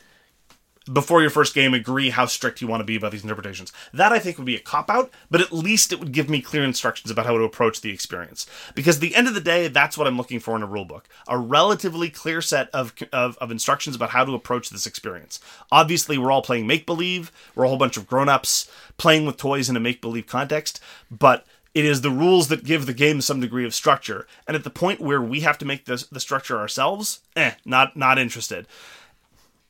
before 0.91 1.21
your 1.21 1.29
first 1.29 1.53
game 1.53 1.73
agree 1.73 2.09
how 2.09 2.25
strict 2.25 2.61
you 2.61 2.67
want 2.67 2.81
to 2.81 2.85
be 2.85 2.95
about 2.95 3.11
these 3.11 3.23
interpretations. 3.23 3.71
That 3.93 4.11
I 4.11 4.19
think 4.19 4.37
would 4.37 4.45
be 4.45 4.55
a 4.55 4.59
cop 4.59 4.89
out, 4.89 5.11
but 5.31 5.41
at 5.41 5.53
least 5.53 5.93
it 5.93 5.99
would 5.99 6.11
give 6.11 6.29
me 6.29 6.41
clear 6.41 6.63
instructions 6.63 7.09
about 7.09 7.25
how 7.25 7.37
to 7.37 7.43
approach 7.43 7.81
the 7.81 7.91
experience. 7.91 8.45
Because 8.75 8.97
at 8.97 9.01
the 9.01 9.15
end 9.15 9.27
of 9.27 9.33
the 9.33 9.41
day, 9.41 9.67
that's 9.67 9.97
what 9.97 10.07
I'm 10.07 10.17
looking 10.17 10.39
for 10.39 10.55
in 10.55 10.63
a 10.63 10.67
rulebook. 10.67 11.03
A 11.27 11.37
relatively 11.37 12.09
clear 12.09 12.41
set 12.41 12.69
of, 12.71 12.93
of, 13.11 13.37
of 13.37 13.51
instructions 13.51 13.95
about 13.95 14.09
how 14.09 14.25
to 14.25 14.33
approach 14.33 14.69
this 14.69 14.85
experience. 14.85 15.39
Obviously, 15.71 16.17
we're 16.17 16.31
all 16.31 16.41
playing 16.41 16.67
make 16.67 16.85
believe, 16.85 17.31
we're 17.55 17.65
a 17.65 17.67
whole 17.67 17.77
bunch 17.77 17.97
of 17.97 18.07
grown 18.07 18.29
ups 18.29 18.69
playing 18.97 19.25
with 19.25 19.37
toys 19.37 19.69
in 19.69 19.77
a 19.77 19.79
make 19.79 20.01
believe 20.01 20.27
context, 20.27 20.79
but 21.09 21.45
it 21.73 21.85
is 21.85 22.01
the 22.01 22.11
rules 22.11 22.49
that 22.49 22.63
give 22.63 22.85
the 22.85 22.93
game 22.93 23.19
some 23.21 23.39
degree 23.39 23.65
of 23.65 23.73
structure. 23.73 24.27
And 24.47 24.55
at 24.55 24.63
the 24.63 24.69
point 24.69 25.01
where 25.01 25.21
we 25.21 25.39
have 25.39 25.57
to 25.59 25.65
make 25.65 25.85
this, 25.85 26.05
the 26.05 26.19
structure 26.19 26.59
ourselves, 26.59 27.21
eh, 27.35 27.53
not 27.65 27.97
not 27.97 28.19
interested. 28.19 28.67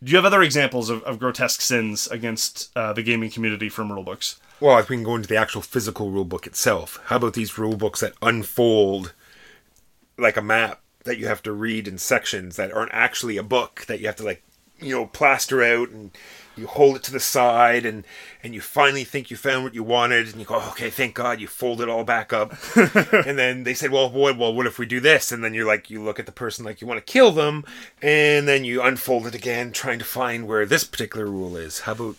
Do 0.04 0.12
you 0.12 0.18
have 0.18 0.26
other 0.26 0.42
examples 0.42 0.90
of, 0.90 1.02
of 1.04 1.18
grotesque 1.18 1.62
sins 1.62 2.08
against 2.08 2.76
uh, 2.76 2.92
the 2.92 3.04
gaming 3.04 3.30
community 3.30 3.70
from 3.70 3.90
rulebooks? 3.90 4.38
Well, 4.60 4.78
if 4.78 4.90
we 4.90 4.98
can 4.98 5.04
go 5.04 5.16
into 5.16 5.30
the 5.30 5.38
actual 5.38 5.62
physical 5.62 6.12
rule 6.12 6.26
book 6.26 6.46
itself, 6.46 7.00
how 7.06 7.18
about 7.18 7.34
these 7.34 7.58
rule 7.58 7.78
books 7.78 8.02
that 8.02 8.14
unfold 8.22 9.14
like 10.18 10.36
a 10.36 10.42
map 10.42 10.82
that 11.06 11.18
you 11.18 11.28
have 11.28 11.44
to 11.44 11.52
read 11.52 11.88
in 11.88 11.98
sections 11.98 12.56
that 12.56 12.72
aren't 12.72 12.94
actually 12.94 13.38
a 13.38 13.44
book 13.44 13.86
that 13.88 14.00
you 14.00 14.08
have 14.08 14.16
to 14.18 14.24
like 14.24 14.44
you 14.80 14.96
know 14.96 15.06
plaster 15.06 15.64
out 15.64 15.90
and 15.90 16.12
you 16.56 16.68
hold 16.68 16.96
it 16.96 17.04
to 17.04 17.12
the 17.12 17.20
side 17.20 17.86
and 17.86 18.06
and 18.44 18.54
you 18.54 18.62
finally 18.62 19.04
think 19.04 19.32
you 19.32 19.38
found 19.38 19.64
what 19.64 19.74
you 19.74 19.84
wanted 19.84 20.28
and 20.28 20.36
you 20.36 20.46
go 20.46 20.56
okay 20.70 20.90
thank 20.90 21.16
god 21.16 21.40
you 21.40 21.48
fold 21.48 21.82
it 21.82 21.90
all 21.90 22.04
back 22.04 22.34
up 22.34 22.54
and 22.76 23.38
then 23.38 23.64
they 23.64 23.74
said 23.74 23.92
well 23.92 24.10
boy 24.10 24.34
well 24.34 24.54
what 24.54 24.68
if 24.68 24.78
we 24.78 24.86
do 24.86 25.00
this 25.00 25.32
and 25.32 25.44
then 25.44 25.54
you're 25.54 25.66
like 25.66 25.90
you 25.90 26.02
look 26.04 26.20
at 26.20 26.26
the 26.26 26.32
person 26.32 26.66
like 26.66 26.82
you 26.82 26.88
want 26.88 27.04
to 27.04 27.12
kill 27.12 27.32
them 27.32 27.64
and 28.02 28.48
then 28.48 28.64
you 28.66 28.82
unfold 28.82 29.26
it 29.26 29.34
again 29.36 29.72
trying 29.72 30.00
to 30.00 30.06
find 30.06 30.48
where 30.48 30.66
this 30.66 30.84
particular 30.84 31.26
rule 31.26 31.56
is 31.56 31.82
how 31.82 31.94
about 31.94 32.16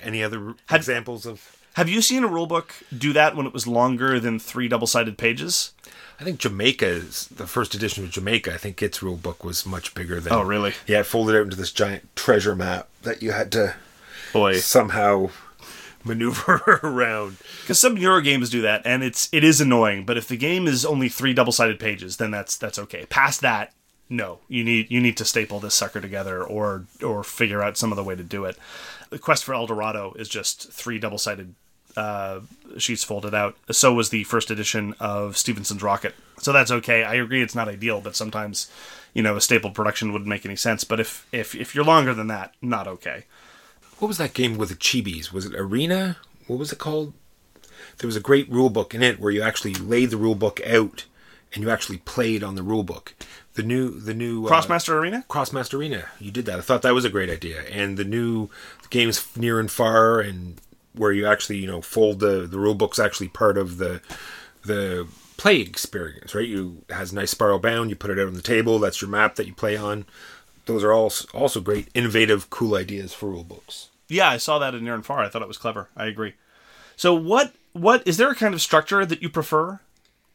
any 0.00 0.22
other 0.22 0.54
Had, 0.66 0.78
examples 0.80 1.24
of 1.26 1.56
Have 1.74 1.88
you 1.88 2.02
seen 2.02 2.24
a 2.24 2.28
rulebook 2.28 2.70
do 2.96 3.12
that 3.12 3.36
when 3.36 3.46
it 3.46 3.52
was 3.52 3.66
longer 3.66 4.18
than 4.18 4.38
three 4.38 4.68
double 4.68 4.86
sided 4.86 5.16
pages? 5.16 5.72
I 6.20 6.24
think 6.24 6.38
Jamaica's 6.38 7.26
the 7.28 7.46
first 7.46 7.74
edition 7.74 8.04
of 8.04 8.10
Jamaica. 8.10 8.52
I 8.52 8.56
think 8.56 8.80
its 8.82 9.02
rule 9.02 9.16
book 9.16 9.42
was 9.42 9.66
much 9.66 9.94
bigger 9.94 10.20
than. 10.20 10.32
Oh, 10.32 10.42
really? 10.42 10.72
Yeah, 10.86 11.00
it 11.00 11.06
folded 11.06 11.34
out 11.34 11.42
into 11.42 11.56
this 11.56 11.72
giant 11.72 12.14
treasure 12.14 12.54
map 12.54 12.88
that 13.02 13.22
you 13.22 13.32
had 13.32 13.50
to 13.52 13.74
Boy. 14.32 14.54
somehow 14.58 15.30
maneuver 16.04 16.80
around. 16.82 17.38
Because 17.60 17.78
some 17.78 17.96
Euro 17.98 18.20
games 18.20 18.50
do 18.50 18.62
that, 18.62 18.82
and 18.84 19.02
it's 19.02 19.28
it 19.32 19.44
is 19.44 19.60
annoying. 19.60 20.04
But 20.04 20.16
if 20.16 20.28
the 20.28 20.36
game 20.36 20.66
is 20.66 20.84
only 20.84 21.08
three 21.08 21.34
double 21.34 21.52
sided 21.52 21.78
pages, 21.78 22.16
then 22.16 22.30
that's 22.30 22.56
that's 22.56 22.78
okay. 22.78 23.06
Past 23.06 23.40
that, 23.40 23.72
no, 24.08 24.40
you 24.48 24.64
need 24.64 24.90
you 24.90 25.00
need 25.00 25.16
to 25.16 25.24
staple 25.24 25.60
this 25.60 25.74
sucker 25.74 26.00
together, 26.00 26.42
or 26.42 26.86
or 27.02 27.22
figure 27.24 27.62
out 27.62 27.76
some 27.76 27.92
other 27.92 28.02
way 28.02 28.14
to 28.14 28.24
do 28.24 28.44
it. 28.44 28.56
The 29.10 29.18
Quest 29.18 29.44
for 29.44 29.54
El 29.54 29.66
Dorado 29.66 30.14
is 30.18 30.28
just 30.28 30.72
three 30.72 30.98
double 30.98 31.18
sided 31.18 31.54
uh, 31.96 32.40
sheets 32.78 33.04
folded 33.04 33.34
out. 33.34 33.56
So 33.70 33.92
was 33.92 34.10
the 34.10 34.24
first 34.24 34.50
edition 34.50 34.94
of 35.00 35.36
Stephenson's 35.36 35.82
Rocket. 35.82 36.14
So 36.38 36.52
that's 36.52 36.70
okay. 36.70 37.04
I 37.04 37.14
agree, 37.14 37.42
it's 37.42 37.54
not 37.54 37.68
ideal, 37.68 38.00
but 38.00 38.16
sometimes 38.16 38.70
you 39.14 39.22
know 39.22 39.36
a 39.36 39.40
stapled 39.40 39.74
production 39.74 40.12
wouldn't 40.12 40.28
make 40.28 40.44
any 40.44 40.56
sense. 40.56 40.84
But 40.84 41.00
if 41.00 41.26
if 41.32 41.54
if 41.54 41.74
you're 41.74 41.84
longer 41.84 42.14
than 42.14 42.28
that, 42.28 42.54
not 42.60 42.86
okay. 42.88 43.24
What 44.02 44.08
was 44.08 44.18
that 44.18 44.34
game 44.34 44.58
with 44.58 44.70
the 44.70 44.74
chibis? 44.74 45.30
Was 45.32 45.46
it 45.46 45.54
Arena? 45.54 46.16
What 46.48 46.58
was 46.58 46.72
it 46.72 46.80
called? 46.80 47.12
There 47.98 48.08
was 48.08 48.16
a 48.16 48.20
great 48.20 48.50
rule 48.50 48.68
book 48.68 48.96
in 48.96 49.00
it 49.00 49.20
where 49.20 49.30
you 49.30 49.40
actually 49.40 49.74
laid 49.74 50.10
the 50.10 50.16
rule 50.16 50.34
book 50.34 50.60
out 50.66 51.04
and 51.54 51.62
you 51.62 51.70
actually 51.70 51.98
played 51.98 52.42
on 52.42 52.56
the 52.56 52.64
rule 52.64 52.82
book. 52.82 53.14
The 53.54 53.62
new 53.62 54.00
the 54.00 54.12
new 54.12 54.44
uh, 54.44 54.50
Krosmaster 54.50 54.94
Arena. 54.94 55.24
Krosmaster 55.28 55.74
Arena. 55.74 56.06
You 56.18 56.32
did 56.32 56.46
that. 56.46 56.58
I 56.58 56.62
thought 56.62 56.82
that 56.82 56.94
was 56.94 57.04
a 57.04 57.10
great 57.10 57.30
idea. 57.30 57.60
And 57.70 57.96
the 57.96 58.04
new 58.04 58.48
games 58.90 59.24
near 59.36 59.60
and 59.60 59.70
far, 59.70 60.18
and 60.18 60.60
where 60.94 61.12
you 61.12 61.24
actually 61.24 61.58
you 61.58 61.68
know 61.68 61.80
fold 61.80 62.18
the 62.18 62.48
the 62.48 62.58
rule 62.58 62.74
book's 62.74 62.98
actually 62.98 63.28
part 63.28 63.56
of 63.56 63.78
the 63.78 64.00
the 64.64 65.06
play 65.36 65.60
experience, 65.60 66.34
right? 66.34 66.48
You 66.48 66.82
it 66.88 66.94
has 66.94 67.12
nice 67.12 67.30
spiral 67.30 67.60
bound. 67.60 67.88
You 67.88 67.94
put 67.94 68.10
it 68.10 68.18
out 68.18 68.26
on 68.26 68.34
the 68.34 68.42
table. 68.42 68.80
That's 68.80 69.00
your 69.00 69.10
map 69.10 69.36
that 69.36 69.46
you 69.46 69.54
play 69.54 69.76
on. 69.76 70.06
Those 70.66 70.82
are 70.82 70.92
all 70.92 71.12
also 71.32 71.60
great, 71.60 71.86
innovative, 71.94 72.50
cool 72.50 72.74
ideas 72.74 73.14
for 73.14 73.28
rule 73.28 73.44
books. 73.44 73.90
Yeah, 74.12 74.28
I 74.30 74.36
saw 74.36 74.58
that 74.58 74.74
in 74.74 74.84
Near 74.84 74.94
and 74.94 75.04
Far. 75.04 75.20
I 75.20 75.28
thought 75.28 75.42
it 75.42 75.48
was 75.48 75.58
clever. 75.58 75.88
I 75.96 76.06
agree. 76.06 76.34
So 76.96 77.14
what 77.14 77.54
what 77.72 78.06
is 78.06 78.16
there 78.18 78.30
a 78.30 78.34
kind 78.34 78.54
of 78.54 78.60
structure 78.60 79.04
that 79.06 79.22
you 79.22 79.28
prefer 79.28 79.80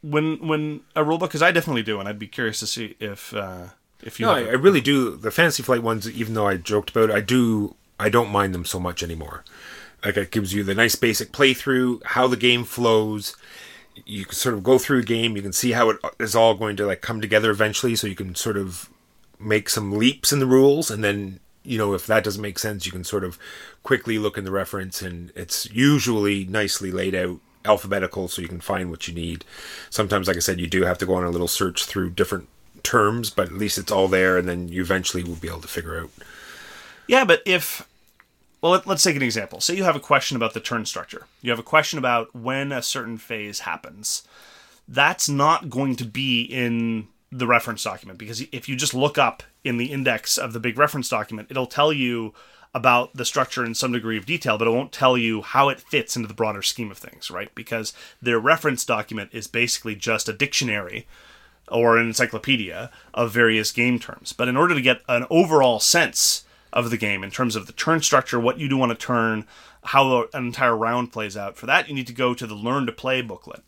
when 0.01 0.45
when 0.47 0.81
a 0.95 1.03
rulebook? 1.03 1.21
Because 1.21 1.41
I 1.41 1.51
definitely 1.51 1.83
do, 1.83 1.99
and 1.99 2.07
I'd 2.09 2.19
be 2.19 2.27
curious 2.27 2.59
to 2.59 2.67
see 2.67 2.95
if 2.99 3.33
uh, 3.33 3.67
if 4.01 4.19
you. 4.19 4.25
No, 4.25 4.33
I, 4.33 4.39
a- 4.41 4.47
I 4.49 4.53
really 4.53 4.81
do. 4.81 5.15
The 5.15 5.31
Fantasy 5.31 5.63
Flight 5.63 5.83
ones, 5.83 6.09
even 6.09 6.33
though 6.33 6.47
I 6.47 6.57
joked 6.57 6.89
about 6.91 7.09
it, 7.09 7.15
I 7.15 7.21
do. 7.21 7.75
I 7.99 8.09
don't 8.09 8.29
mind 8.31 8.53
them 8.53 8.65
so 8.65 8.79
much 8.79 9.01
anymore. 9.03 9.43
Like 10.05 10.17
it 10.17 10.31
gives 10.31 10.53
you 10.53 10.63
the 10.63 10.75
nice 10.75 10.95
basic 10.95 11.31
playthrough, 11.31 12.03
how 12.05 12.27
the 12.27 12.37
game 12.37 12.63
flows. 12.63 13.35
You 14.05 14.25
can 14.25 14.35
sort 14.35 14.53
of 14.53 14.61
go 14.63 14.77
through 14.77 14.99
a 14.99 15.03
game. 15.03 15.35
You 15.35 15.41
can 15.41 15.53
see 15.53 15.71
how 15.71 15.89
it 15.89 15.97
is 16.19 16.35
all 16.35 16.53
going 16.53 16.75
to 16.77 16.85
like 16.85 17.01
come 17.01 17.19
together 17.21 17.49
eventually. 17.49 17.95
So 17.95 18.05
you 18.07 18.13
can 18.15 18.35
sort 18.35 18.55
of 18.57 18.89
make 19.39 19.69
some 19.69 19.91
leaps 19.91 20.31
in 20.31 20.39
the 20.39 20.45
rules, 20.45 20.89
and 20.91 21.03
then 21.03 21.39
you 21.67 21.77
know 21.77 21.93
if 21.93 22.07
that 22.07 22.23
doesn't 22.23 22.41
make 22.41 22.59
sense, 22.59 22.85
you 22.85 22.91
can 22.91 23.03
sort 23.03 23.23
of 23.23 23.37
quickly 23.83 24.17
look 24.17 24.37
in 24.37 24.45
the 24.45 24.51
reference, 24.51 25.01
and 25.01 25.31
it's 25.35 25.69
usually 25.71 26.45
nicely 26.45 26.91
laid 26.91 27.15
out 27.15 27.39
alphabetical 27.65 28.27
so 28.27 28.41
you 28.41 28.47
can 28.47 28.61
find 28.61 28.89
what 28.89 29.07
you 29.07 29.13
need. 29.13 29.43
Sometimes, 29.89 30.27
like 30.27 30.37
I 30.37 30.39
said, 30.39 30.59
you 30.59 30.67
do 30.67 30.83
have 30.83 30.97
to 30.99 31.05
go 31.05 31.15
on 31.15 31.23
a 31.23 31.29
little 31.29 31.47
search 31.47 31.85
through 31.85 32.11
different 32.11 32.47
terms, 32.83 33.29
but 33.29 33.47
at 33.47 33.57
least 33.57 33.77
it's 33.77 33.91
all 33.91 34.07
there, 34.07 34.37
and 34.37 34.47
then 34.47 34.69
you 34.69 34.81
eventually 34.81 35.23
will 35.23 35.35
be 35.35 35.49
able 35.49 35.61
to 35.61 35.67
figure 35.67 35.99
out. 35.99 36.09
yeah, 37.07 37.25
but 37.25 37.41
if 37.45 37.87
well, 38.61 38.71
let, 38.71 38.87
let's 38.87 39.03
take 39.03 39.15
an 39.15 39.21
example. 39.21 39.61
Say 39.61 39.75
you 39.75 39.83
have 39.83 39.95
a 39.95 39.99
question 39.99 40.35
about 40.35 40.53
the 40.53 40.59
turn 40.59 40.85
structure. 40.85 41.27
You 41.41 41.51
have 41.51 41.59
a 41.59 41.63
question 41.63 41.99
about 41.99 42.35
when 42.35 42.71
a 42.71 42.81
certain 42.81 43.17
phase 43.17 43.59
happens. 43.59 44.23
That's 44.87 45.29
not 45.29 45.69
going 45.69 45.95
to 45.97 46.05
be 46.05 46.41
in 46.41 47.07
the 47.31 47.47
reference 47.47 47.83
document 47.83 48.17
because 48.17 48.41
if 48.51 48.69
you 48.69 48.75
just 48.75 48.93
look 48.93 49.17
up 49.17 49.43
in 49.63 49.77
the 49.77 49.91
index 49.91 50.37
of 50.37 50.53
the 50.53 50.59
big 50.59 50.77
reference 50.77 51.09
document, 51.09 51.47
it'll 51.51 51.67
tell 51.67 51.91
you 51.91 52.33
about 52.73 53.13
the 53.15 53.25
structure 53.25 53.65
in 53.65 53.73
some 53.73 53.91
degree 53.91 54.17
of 54.17 54.25
detail, 54.25 54.57
but 54.57 54.67
it 54.67 54.71
won't 54.71 54.91
tell 54.91 55.17
you 55.17 55.41
how 55.41 55.69
it 55.69 55.79
fits 55.79 56.15
into 56.15 56.27
the 56.27 56.33
broader 56.33 56.61
scheme 56.61 56.91
of 56.91 56.97
things, 56.97 57.31
right? 57.31 57.53
Because 57.55 57.93
their 58.21 58.39
reference 58.39 58.85
document 58.85 59.29
is 59.33 59.47
basically 59.47 59.95
just 59.95 60.29
a 60.29 60.33
dictionary 60.33 61.07
or 61.69 61.97
an 61.97 62.07
encyclopedia 62.07 62.91
of 63.13 63.31
various 63.31 63.71
game 63.71 63.99
terms. 63.99 64.31
But 64.31 64.47
in 64.47 64.55
order 64.55 64.73
to 64.73 64.81
get 64.81 65.01
an 65.09 65.25
overall 65.29 65.79
sense 65.79 66.45
of 66.71 66.91
the 66.91 66.97
game 66.97 67.23
in 67.23 67.31
terms 67.31 67.55
of 67.55 67.67
the 67.67 67.73
turn 67.73 68.01
structure, 68.01 68.39
what 68.39 68.59
you 68.59 68.69
do 68.69 68.81
on 68.81 68.91
a 68.91 68.95
turn, 68.95 69.45
how 69.85 70.23
an 70.33 70.45
entire 70.45 70.77
round 70.77 71.11
plays 71.11 71.35
out, 71.35 71.57
for 71.57 71.65
that 71.65 71.89
you 71.89 71.95
need 71.95 72.07
to 72.07 72.13
go 72.13 72.33
to 72.33 72.47
the 72.47 72.55
Learn 72.55 72.85
to 72.85 72.91
Play 72.91 73.21
booklet. 73.21 73.63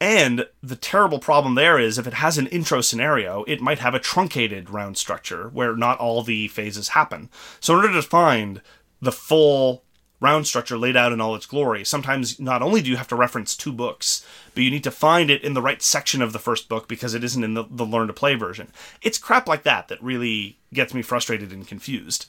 And 0.00 0.46
the 0.62 0.76
terrible 0.76 1.18
problem 1.18 1.54
there 1.54 1.78
is 1.78 1.96
if 1.96 2.06
it 2.06 2.14
has 2.14 2.36
an 2.36 2.48
intro 2.48 2.80
scenario, 2.82 3.44
it 3.44 3.62
might 3.62 3.78
have 3.78 3.94
a 3.94 3.98
truncated 3.98 4.68
round 4.68 4.98
structure 4.98 5.48
where 5.48 5.74
not 5.74 5.98
all 5.98 6.22
the 6.22 6.48
phases 6.48 6.88
happen. 6.88 7.30
So, 7.60 7.74
in 7.74 7.80
order 7.80 7.94
to 7.94 8.02
find 8.02 8.60
the 9.00 9.12
full 9.12 9.84
round 10.20 10.46
structure 10.46 10.76
laid 10.76 10.96
out 10.96 11.12
in 11.12 11.20
all 11.20 11.34
its 11.34 11.46
glory, 11.46 11.82
sometimes 11.84 12.38
not 12.38 12.60
only 12.60 12.82
do 12.82 12.90
you 12.90 12.96
have 12.96 13.08
to 13.08 13.16
reference 13.16 13.56
two 13.56 13.72
books, 13.72 14.26
but 14.54 14.62
you 14.62 14.70
need 14.70 14.84
to 14.84 14.90
find 14.90 15.30
it 15.30 15.42
in 15.42 15.54
the 15.54 15.62
right 15.62 15.80
section 15.82 16.20
of 16.20 16.34
the 16.34 16.38
first 16.38 16.68
book 16.68 16.88
because 16.88 17.14
it 17.14 17.24
isn't 17.24 17.44
in 17.44 17.54
the, 17.54 17.64
the 17.70 17.84
Learn 17.84 18.06
to 18.08 18.12
Play 18.12 18.34
version. 18.34 18.72
It's 19.00 19.18
crap 19.18 19.48
like 19.48 19.62
that 19.62 19.88
that 19.88 20.02
really 20.02 20.58
gets 20.74 20.92
me 20.92 21.00
frustrated 21.00 21.52
and 21.52 21.66
confused. 21.66 22.26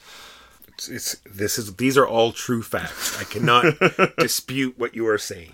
It's, 0.70 0.88
it's 0.88 1.16
this 1.26 1.58
is 1.58 1.76
these 1.76 1.98
are 1.98 2.08
all 2.08 2.32
true 2.32 2.64
facts. 2.64 3.20
I 3.20 3.26
cannot 3.26 3.66
dispute 4.18 4.78
what 4.78 4.96
you 4.96 5.08
are 5.08 5.18
saying. 5.18 5.54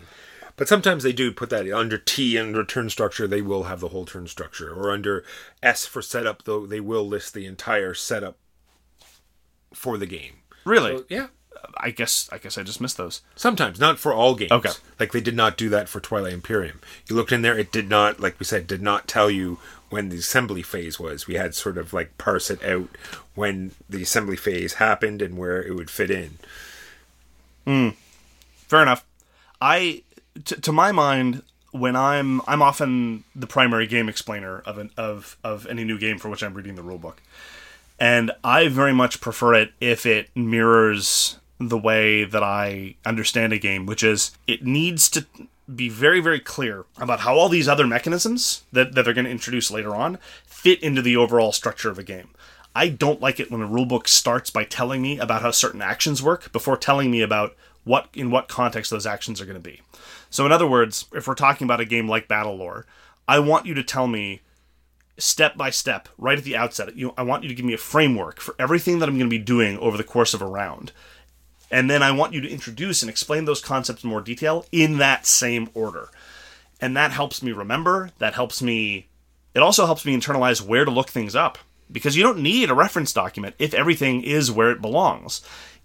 But 0.55 0.67
sometimes 0.67 1.03
they 1.03 1.13
do 1.13 1.31
put 1.31 1.49
that 1.49 1.69
under 1.71 1.97
T 1.97 2.37
under 2.37 2.63
turn 2.63 2.89
structure. 2.89 3.27
They 3.27 3.41
will 3.41 3.63
have 3.63 3.79
the 3.79 3.89
whole 3.89 4.05
turn 4.05 4.27
structure, 4.27 4.73
or 4.73 4.91
under 4.91 5.23
S 5.61 5.85
for 5.85 6.01
setup. 6.01 6.43
Though 6.43 6.65
they 6.65 6.79
will 6.79 7.07
list 7.07 7.33
the 7.33 7.45
entire 7.45 7.93
setup 7.93 8.37
for 9.73 9.97
the 9.97 10.05
game. 10.05 10.33
Really? 10.65 10.97
So, 10.97 11.05
yeah, 11.09 11.27
I 11.77 11.91
guess 11.91 12.29
I 12.31 12.37
guess 12.37 12.57
I 12.57 12.63
just 12.63 12.81
missed 12.81 12.97
those. 12.97 13.21
sometimes 13.35 13.79
not 13.79 13.97
for 13.99 14.13
all 14.13 14.35
games. 14.35 14.51
Okay. 14.51 14.69
like 14.99 15.11
they 15.11 15.21
did 15.21 15.35
not 15.35 15.57
do 15.57 15.69
that 15.69 15.89
for 15.89 15.99
Twilight 15.99 16.33
Imperium. 16.33 16.79
You 17.07 17.15
looked 17.15 17.31
in 17.31 17.41
there; 17.41 17.57
it 17.57 17.71
did 17.71 17.89
not, 17.89 18.19
like 18.19 18.39
we 18.39 18.45
said, 18.45 18.67
did 18.67 18.81
not 18.81 19.07
tell 19.07 19.31
you 19.31 19.59
when 19.89 20.09
the 20.09 20.17
assembly 20.17 20.61
phase 20.61 20.99
was. 20.99 21.27
We 21.27 21.35
had 21.35 21.55
sort 21.55 21.77
of 21.77 21.93
like 21.93 22.17
parse 22.17 22.49
it 22.49 22.63
out 22.63 22.89
when 23.35 23.71
the 23.89 24.03
assembly 24.03 24.35
phase 24.35 24.75
happened 24.75 25.21
and 25.21 25.37
where 25.37 25.61
it 25.63 25.75
would 25.75 25.89
fit 25.89 26.11
in. 26.11 26.37
Hmm. 27.65 27.89
Fair 28.67 28.81
enough. 28.81 29.05
I, 29.61 30.03
t- 30.43 30.55
to 30.55 30.71
my 30.71 30.91
mind, 30.91 31.43
when 31.71 31.95
I'm 31.95 32.41
I'm 32.47 32.61
often 32.61 33.23
the 33.35 33.47
primary 33.47 33.87
game 33.87 34.07
explainer 34.07 34.59
of 34.59 34.77
an 34.77 34.91
of 34.97 35.37
of 35.43 35.65
any 35.67 35.83
new 35.83 35.97
game 35.97 36.19
for 36.19 36.29
which 36.29 36.43
I'm 36.43 36.53
reading 36.53 36.75
the 36.75 36.83
rulebook, 36.83 37.15
and 37.99 38.31
I 38.43 38.67
very 38.67 38.93
much 38.93 39.21
prefer 39.21 39.55
it 39.55 39.71
if 39.81 40.05
it 40.05 40.29
mirrors 40.35 41.39
the 41.59 41.77
way 41.77 42.23
that 42.25 42.43
I 42.43 42.95
understand 43.05 43.53
a 43.53 43.57
game, 43.57 43.85
which 43.85 44.03
is 44.03 44.31
it 44.47 44.63
needs 44.63 45.09
to 45.11 45.25
be 45.73 45.89
very 45.89 46.19
very 46.19 46.39
clear 46.39 46.85
about 46.97 47.21
how 47.21 47.35
all 47.35 47.49
these 47.49 47.67
other 47.67 47.87
mechanisms 47.87 48.63
that, 48.71 48.93
that 48.93 49.05
they're 49.05 49.13
going 49.13 49.25
to 49.25 49.31
introduce 49.31 49.71
later 49.71 49.95
on 49.95 50.19
fit 50.45 50.81
into 50.83 51.01
the 51.01 51.17
overall 51.17 51.51
structure 51.51 51.89
of 51.89 51.97
a 51.97 52.03
game. 52.03 52.29
I 52.75 52.89
don't 52.89 53.21
like 53.21 53.39
it 53.39 53.51
when 53.51 53.61
a 53.61 53.67
rulebook 53.67 54.07
starts 54.07 54.49
by 54.49 54.63
telling 54.65 55.01
me 55.01 55.19
about 55.19 55.41
how 55.41 55.51
certain 55.51 55.81
actions 55.81 56.21
work 56.21 56.51
before 56.51 56.75
telling 56.75 57.11
me 57.11 57.21
about 57.21 57.55
what 57.83 58.09
in 58.13 58.29
what 58.29 58.47
context 58.47 58.91
those 58.91 59.05
actions 59.05 59.41
are 59.41 59.45
going 59.45 59.61
to 59.61 59.69
be. 59.69 59.81
So 60.33 60.47
in 60.47 60.51
other 60.51 60.65
words, 60.65 61.05
if 61.13 61.27
we're 61.27 61.35
talking 61.35 61.65
about 61.65 61.79
a 61.79 61.85
game 61.85 62.09
like 62.09 62.27
BattleLore, 62.27 62.85
I 63.27 63.37
want 63.37 63.67
you 63.67 63.75
to 63.75 63.83
tell 63.83 64.07
me 64.07 64.41
step 65.15 65.55
by 65.55 65.69
step 65.69 66.09
right 66.17 66.39
at 66.39 66.43
the 66.43 66.57
outset. 66.57 66.95
You 66.97 67.13
I 67.15 67.21
want 67.21 67.43
you 67.43 67.49
to 67.49 67.55
give 67.55 67.65
me 67.65 67.75
a 67.75 67.77
framework 67.77 68.39
for 68.39 68.55
everything 68.57 68.97
that 68.97 69.07
I'm 69.07 69.19
going 69.19 69.29
to 69.29 69.37
be 69.37 69.37
doing 69.37 69.77
over 69.77 69.95
the 69.95 70.03
course 70.03 70.33
of 70.33 70.41
a 70.41 70.47
round. 70.47 70.91
And 71.69 71.87
then 71.87 72.01
I 72.01 72.09
want 72.09 72.33
you 72.33 72.41
to 72.41 72.49
introduce 72.49 73.03
and 73.03 73.11
explain 73.11 73.45
those 73.45 73.61
concepts 73.61 74.03
in 74.03 74.09
more 74.09 74.21
detail 74.21 74.65
in 74.71 74.97
that 74.97 75.27
same 75.27 75.69
order. 75.75 76.09
And 76.81 76.97
that 76.97 77.11
helps 77.11 77.43
me 77.43 77.51
remember, 77.51 78.09
that 78.17 78.33
helps 78.33 78.59
me 78.59 79.09
it 79.53 79.61
also 79.61 79.85
helps 79.85 80.03
me 80.03 80.17
internalize 80.17 80.63
where 80.63 80.83
to 80.83 80.89
look 80.89 81.09
things 81.09 81.35
up 81.35 81.59
because 81.91 82.17
you 82.17 82.23
don't 82.23 82.41
need 82.41 82.71
a 82.71 82.73
reference 82.73 83.13
document 83.13 83.53
if 83.59 83.75
everything 83.75 84.23
is 84.23 84.51
where 84.51 84.71
it 84.71 84.81
belongs. 84.81 85.41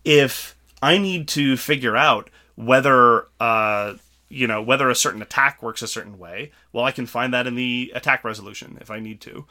If 0.06 0.56
I 0.80 0.96
need 0.96 1.28
to 1.28 1.58
figure 1.58 1.98
out 1.98 2.30
whether 2.56 3.26
uh, 3.38 3.96
you 4.28 4.46
know 4.46 4.62
whether 4.62 4.88
a 4.90 4.94
certain 4.94 5.22
attack 5.22 5.62
works 5.62 5.82
a 5.82 5.88
certain 5.88 6.18
way, 6.18 6.52
well, 6.72 6.84
I 6.84 6.92
can 6.92 7.06
find 7.06 7.32
that 7.32 7.46
in 7.46 7.54
the 7.54 7.92
attack 7.94 8.24
resolution 8.24 8.78
if 8.80 8.90
I 8.90 9.00
need 9.00 9.20
to. 9.22 9.46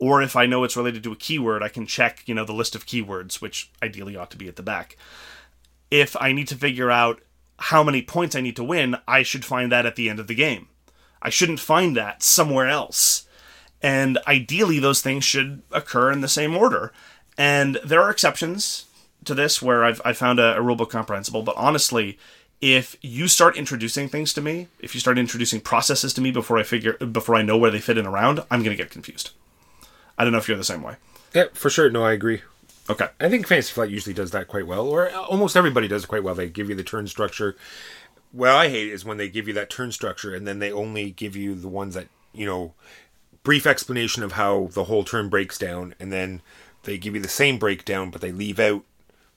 Or 0.00 0.22
if 0.22 0.36
I 0.36 0.46
know 0.46 0.62
it's 0.62 0.76
related 0.76 1.02
to 1.02 1.12
a 1.12 1.16
keyword, 1.16 1.62
I 1.62 1.68
can 1.68 1.86
check 1.86 2.22
you 2.26 2.34
know 2.34 2.44
the 2.44 2.52
list 2.52 2.74
of 2.74 2.86
keywords, 2.86 3.40
which 3.40 3.70
ideally 3.82 4.16
ought 4.16 4.30
to 4.30 4.36
be 4.36 4.48
at 4.48 4.56
the 4.56 4.62
back. 4.62 4.96
If 5.90 6.16
I 6.20 6.32
need 6.32 6.48
to 6.48 6.54
figure 6.54 6.90
out 6.90 7.20
how 7.58 7.82
many 7.82 8.02
points 8.02 8.36
I 8.36 8.40
need 8.40 8.56
to 8.56 8.64
win, 8.64 8.96
I 9.06 9.22
should 9.22 9.44
find 9.44 9.72
that 9.72 9.86
at 9.86 9.96
the 9.96 10.08
end 10.08 10.20
of 10.20 10.26
the 10.26 10.34
game. 10.34 10.68
I 11.20 11.30
shouldn't 11.30 11.60
find 11.60 11.96
that 11.96 12.22
somewhere 12.22 12.68
else. 12.68 13.26
And 13.82 14.18
ideally, 14.26 14.78
those 14.78 15.00
things 15.00 15.24
should 15.24 15.62
occur 15.72 16.12
in 16.12 16.20
the 16.20 16.28
same 16.28 16.56
order. 16.56 16.92
And 17.36 17.78
there 17.84 18.02
are 18.02 18.10
exceptions 18.10 18.86
to 19.24 19.34
this 19.34 19.62
where 19.62 19.84
I've, 19.84 20.00
I 20.04 20.12
found 20.12 20.38
a, 20.38 20.56
a 20.56 20.60
rulebook 20.60 20.90
comprehensible, 20.90 21.42
but 21.42 21.56
honestly, 21.56 22.18
if 22.60 22.96
you 23.00 23.28
start 23.28 23.56
introducing 23.56 24.08
things 24.08 24.32
to 24.34 24.40
me, 24.40 24.68
if 24.80 24.94
you 24.94 25.00
start 25.00 25.18
introducing 25.18 25.60
processes 25.60 26.12
to 26.14 26.20
me 26.20 26.30
before 26.30 26.58
I 26.58 26.62
figure 26.62 26.94
before 26.94 27.34
I 27.34 27.42
know 27.42 27.56
where 27.56 27.70
they 27.70 27.80
fit 27.80 27.98
in 27.98 28.06
around, 28.06 28.40
I'm 28.50 28.62
going 28.62 28.76
to 28.76 28.82
get 28.82 28.90
confused. 28.90 29.30
I 30.16 30.24
don't 30.24 30.32
know 30.32 30.38
if 30.38 30.48
you're 30.48 30.56
the 30.56 30.64
same 30.64 30.82
way. 30.82 30.96
Yeah, 31.34 31.46
for 31.52 31.70
sure. 31.70 31.90
No, 31.90 32.04
I 32.04 32.12
agree. 32.12 32.42
Okay. 32.90 33.08
I 33.20 33.28
think 33.28 33.46
Fantasy 33.46 33.72
Flight 33.72 33.90
usually 33.90 34.14
does 34.14 34.30
that 34.32 34.48
quite 34.48 34.66
well, 34.66 34.88
or 34.88 35.10
almost 35.10 35.56
everybody 35.56 35.86
does 35.86 36.04
it 36.04 36.08
quite 36.08 36.24
well. 36.24 36.34
They 36.34 36.48
give 36.48 36.68
you 36.68 36.74
the 36.74 36.82
turn 36.82 37.06
structure. 37.06 37.56
What 38.32 38.50
I 38.50 38.68
hate 38.68 38.92
is 38.92 39.04
when 39.04 39.18
they 39.18 39.28
give 39.28 39.46
you 39.46 39.54
that 39.54 39.70
turn 39.70 39.92
structure 39.92 40.34
and 40.34 40.46
then 40.46 40.58
they 40.58 40.72
only 40.72 41.10
give 41.10 41.36
you 41.36 41.54
the 41.54 41.68
ones 41.68 41.94
that 41.94 42.08
you 42.32 42.46
know, 42.46 42.72
brief 43.42 43.66
explanation 43.66 44.22
of 44.22 44.32
how 44.32 44.68
the 44.72 44.84
whole 44.84 45.04
turn 45.04 45.28
breaks 45.28 45.58
down, 45.58 45.94
and 45.98 46.12
then 46.12 46.40
they 46.84 46.96
give 46.96 47.14
you 47.14 47.20
the 47.20 47.28
same 47.28 47.58
breakdown, 47.58 48.10
but 48.10 48.20
they 48.20 48.32
leave 48.32 48.58
out 48.60 48.84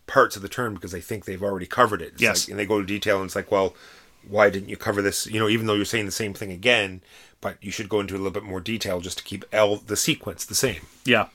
parts 0.08 0.36
of 0.36 0.42
the 0.42 0.50
term 0.50 0.74
because 0.74 0.92
they 0.92 1.02
think 1.02 1.26
they've 1.26 1.44
already 1.44 1.66
covered 1.68 2.02
it. 2.02 2.14
It's 2.14 2.22
Yes. 2.22 2.44
like- 2.46 2.52
and 2.52 2.60
they 2.60 2.66
go 2.66 2.80
to 2.82 2.86
detail, 2.86 3.18
and 3.18 3.26
it's 3.26 3.36
like, 3.36 3.52
well, 3.52 3.76
why 4.28 4.50
didn't 4.50 4.70
you 4.70 4.78
cover 4.78 5.02
this? 5.02 5.26
You 5.28 5.40
know, 5.40 5.50
even 5.50 5.66
though 5.68 5.74
you're 5.76 5.86
saying 5.86 6.06
the 6.06 6.12
same 6.12 6.34
thing 6.34 6.52
again, 6.52 7.02
but 7.40 7.58
you 7.62 7.72
should 7.72 7.90
go 7.90 8.00
into 8.00 8.14
a 8.16 8.18
little 8.18 8.32
bit 8.32 8.44
more 8.44 8.60
detail 8.62 9.00
just 9.02 9.18
to 9.20 9.24
keep 9.24 9.46
L 9.52 9.78
the 9.78 9.96
sequence 9.98 10.46
the 10.46 10.54
same. 10.56 10.82
Yeah. 11.06 11.28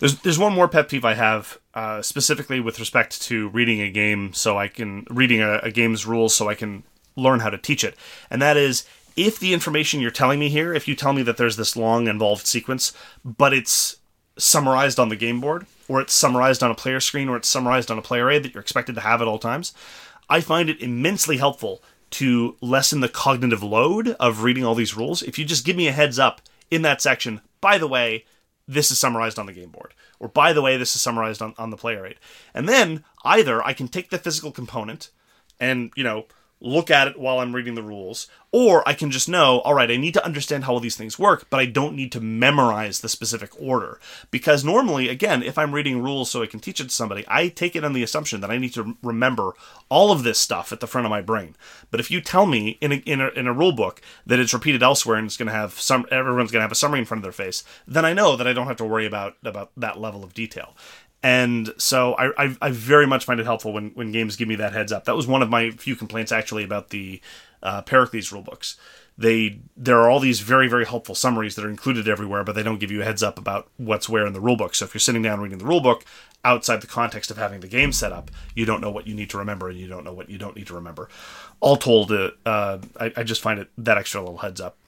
There's 0.00 0.16
there's 0.20 0.38
one 0.38 0.54
more 0.54 0.68
pet 0.68 0.88
peeve 0.88 1.04
I 1.04 1.14
have 1.14 1.58
uh, 1.74 2.02
specifically 2.02 2.58
with 2.60 2.78
respect 2.80 3.20
to 3.22 3.48
reading 3.50 3.80
a 3.80 3.90
game, 3.90 4.32
so 4.34 4.58
I 4.58 4.68
can 4.68 5.06
reading 5.10 5.40
a, 5.42 5.58
a 5.58 5.70
game's 5.70 6.04
rules, 6.06 6.34
so 6.34 6.48
I 6.48 6.54
can 6.54 6.82
learn 7.16 7.40
how 7.40 7.50
to 7.50 7.58
teach 7.58 7.84
it, 7.84 7.94
and 8.30 8.40
that 8.42 8.56
is 8.56 8.84
if 9.16 9.38
the 9.38 9.52
information 9.52 10.00
you're 10.00 10.10
telling 10.10 10.40
me 10.40 10.48
here, 10.48 10.72
if 10.72 10.88
you 10.88 10.94
tell 10.94 11.12
me 11.12 11.22
that 11.22 11.36
there's 11.36 11.56
this 11.56 11.76
long 11.76 12.06
involved 12.06 12.46
sequence, 12.46 12.92
but 13.24 13.52
it's 13.52 13.96
summarized 14.38 14.98
on 14.98 15.08
the 15.08 15.16
game 15.16 15.40
board, 15.40 15.66
or 15.88 16.00
it's 16.00 16.14
summarized 16.14 16.62
on 16.62 16.70
a 16.70 16.74
player 16.74 17.00
screen, 17.00 17.28
or 17.28 17.36
it's 17.36 17.48
summarized 17.48 17.90
on 17.90 17.98
a 17.98 18.02
player 18.02 18.30
aid 18.30 18.42
that 18.42 18.54
you're 18.54 18.62
expected 18.62 18.94
to 18.94 19.00
have 19.00 19.20
at 19.20 19.28
all 19.28 19.38
times, 19.38 19.72
I 20.28 20.40
find 20.40 20.70
it 20.70 20.80
immensely 20.80 21.38
helpful 21.38 21.82
to 22.10 22.56
lessen 22.60 23.00
the 23.00 23.08
cognitive 23.08 23.62
load 23.62 24.16
of 24.20 24.42
reading 24.42 24.64
all 24.64 24.74
these 24.74 24.96
rules. 24.96 25.22
If 25.22 25.38
you 25.38 25.44
just 25.44 25.64
give 25.64 25.76
me 25.76 25.88
a 25.88 25.92
heads 25.92 26.18
up 26.18 26.40
in 26.70 26.82
that 26.82 27.00
section, 27.00 27.40
by 27.60 27.78
the 27.78 27.88
way, 27.88 28.24
this 28.66 28.90
is 28.90 28.98
summarized 28.98 29.38
on 29.38 29.46
the 29.46 29.52
game 29.52 29.70
board. 29.70 29.94
Or 30.18 30.28
by 30.28 30.52
the 30.52 30.62
way, 30.62 30.76
this 30.76 30.94
is 30.94 31.02
summarized 31.02 31.42
on, 31.42 31.54
on 31.58 31.70
the 31.70 31.76
player 31.76 32.06
aid. 32.06 32.16
And 32.54 32.68
then 32.68 33.04
either 33.24 33.64
I 33.64 33.72
can 33.72 33.88
take 33.88 34.10
the 34.10 34.18
physical 34.18 34.52
component 34.52 35.10
and, 35.58 35.92
you 35.96 36.04
know, 36.04 36.26
look 36.60 36.90
at 36.90 37.08
it 37.08 37.18
while 37.18 37.38
I'm 37.38 37.54
reading 37.54 37.74
the 37.74 37.82
rules, 37.82 38.28
or 38.52 38.86
I 38.86 38.94
can 38.94 39.10
just 39.10 39.28
know, 39.28 39.60
all 39.60 39.74
right, 39.74 39.90
I 39.90 39.96
need 39.96 40.14
to 40.14 40.24
understand 40.24 40.64
how 40.64 40.74
all 40.74 40.80
these 40.80 40.96
things 40.96 41.18
work, 41.18 41.46
but 41.50 41.60
I 41.60 41.66
don't 41.66 41.94
need 41.94 42.12
to 42.12 42.20
memorize 42.20 43.00
the 43.00 43.08
specific 43.08 43.50
order. 43.60 43.98
Because 44.30 44.64
normally, 44.64 45.08
again, 45.08 45.42
if 45.42 45.56
I'm 45.56 45.74
reading 45.74 46.02
rules 46.02 46.30
so 46.30 46.42
I 46.42 46.46
can 46.46 46.60
teach 46.60 46.80
it 46.80 46.84
to 46.84 46.90
somebody, 46.90 47.24
I 47.28 47.48
take 47.48 47.76
it 47.76 47.84
on 47.84 47.92
the 47.92 48.02
assumption 48.02 48.40
that 48.40 48.50
I 48.50 48.58
need 48.58 48.74
to 48.74 48.96
remember 49.02 49.54
all 49.88 50.12
of 50.12 50.22
this 50.22 50.38
stuff 50.38 50.72
at 50.72 50.80
the 50.80 50.86
front 50.86 51.06
of 51.06 51.10
my 51.10 51.20
brain. 51.20 51.56
But 51.90 52.00
if 52.00 52.10
you 52.10 52.20
tell 52.20 52.46
me 52.46 52.78
in 52.80 52.92
a, 52.92 52.96
in 52.96 53.20
a, 53.20 53.28
in 53.28 53.46
a 53.46 53.52
rule 53.52 53.72
book 53.72 54.02
that 54.26 54.38
it's 54.38 54.54
repeated 54.54 54.82
elsewhere 54.82 55.16
and 55.16 55.26
it's 55.26 55.36
going 55.36 55.46
to 55.46 55.52
have 55.52 55.78
some, 55.80 56.06
everyone's 56.10 56.50
going 56.50 56.60
to 56.60 56.64
have 56.64 56.72
a 56.72 56.76
summary 56.76 56.98
in 56.98 57.04
front 57.04 57.20
of 57.20 57.22
their 57.22 57.32
face, 57.32 57.64
then 57.86 58.04
I 58.04 58.12
know 58.12 58.36
that 58.36 58.46
I 58.46 58.52
don't 58.52 58.66
have 58.66 58.76
to 58.76 58.84
worry 58.84 59.06
about 59.06 59.36
about 59.44 59.70
that 59.76 60.00
level 60.00 60.24
of 60.24 60.34
detail. 60.34 60.74
And 61.22 61.72
so 61.76 62.14
I, 62.14 62.44
I, 62.44 62.56
I 62.62 62.70
very 62.70 63.06
much 63.06 63.24
find 63.26 63.40
it 63.40 63.46
helpful 63.46 63.72
when, 63.72 63.90
when 63.90 64.10
games 64.10 64.36
give 64.36 64.48
me 64.48 64.56
that 64.56 64.72
heads 64.72 64.90
up. 64.90 65.04
That 65.04 65.16
was 65.16 65.26
one 65.26 65.42
of 65.42 65.50
my 65.50 65.70
few 65.70 65.94
complaints 65.94 66.32
actually 66.32 66.64
about 66.64 66.90
the 66.90 67.20
uh, 67.62 67.82
Pericles 67.82 68.30
rulebooks. 68.30 68.76
They 69.18 69.60
there 69.76 69.98
are 69.98 70.08
all 70.08 70.20
these 70.20 70.40
very 70.40 70.66
very 70.66 70.86
helpful 70.86 71.14
summaries 71.14 71.54
that 71.56 71.64
are 71.64 71.68
included 71.68 72.08
everywhere, 72.08 72.42
but 72.42 72.54
they 72.54 72.62
don't 72.62 72.80
give 72.80 72.90
you 72.90 73.02
a 73.02 73.04
heads 73.04 73.22
up 73.22 73.38
about 73.38 73.68
what's 73.76 74.08
where 74.08 74.26
in 74.26 74.32
the 74.32 74.40
rulebook. 74.40 74.74
So 74.74 74.86
if 74.86 74.94
you're 74.94 75.00
sitting 75.00 75.20
down 75.20 75.40
reading 75.40 75.58
the 75.58 75.64
rulebook 75.64 76.04
outside 76.42 76.80
the 76.80 76.86
context 76.86 77.30
of 77.30 77.36
having 77.36 77.60
the 77.60 77.68
game 77.68 77.92
set 77.92 78.12
up, 78.12 78.30
you 78.54 78.64
don't 78.64 78.80
know 78.80 78.90
what 78.90 79.06
you 79.06 79.14
need 79.14 79.28
to 79.30 79.38
remember 79.38 79.68
and 79.68 79.78
you 79.78 79.88
don't 79.88 80.04
know 80.04 80.12
what 80.14 80.30
you 80.30 80.38
don't 80.38 80.56
need 80.56 80.68
to 80.68 80.74
remember. 80.74 81.10
All 81.60 81.76
told, 81.76 82.10
uh, 82.10 82.30
uh, 82.46 82.78
I, 82.98 83.12
I 83.14 83.22
just 83.22 83.42
find 83.42 83.60
it 83.60 83.68
that 83.76 83.98
extra 83.98 84.22
little 84.22 84.38
heads 84.38 84.58
up. 84.58 84.78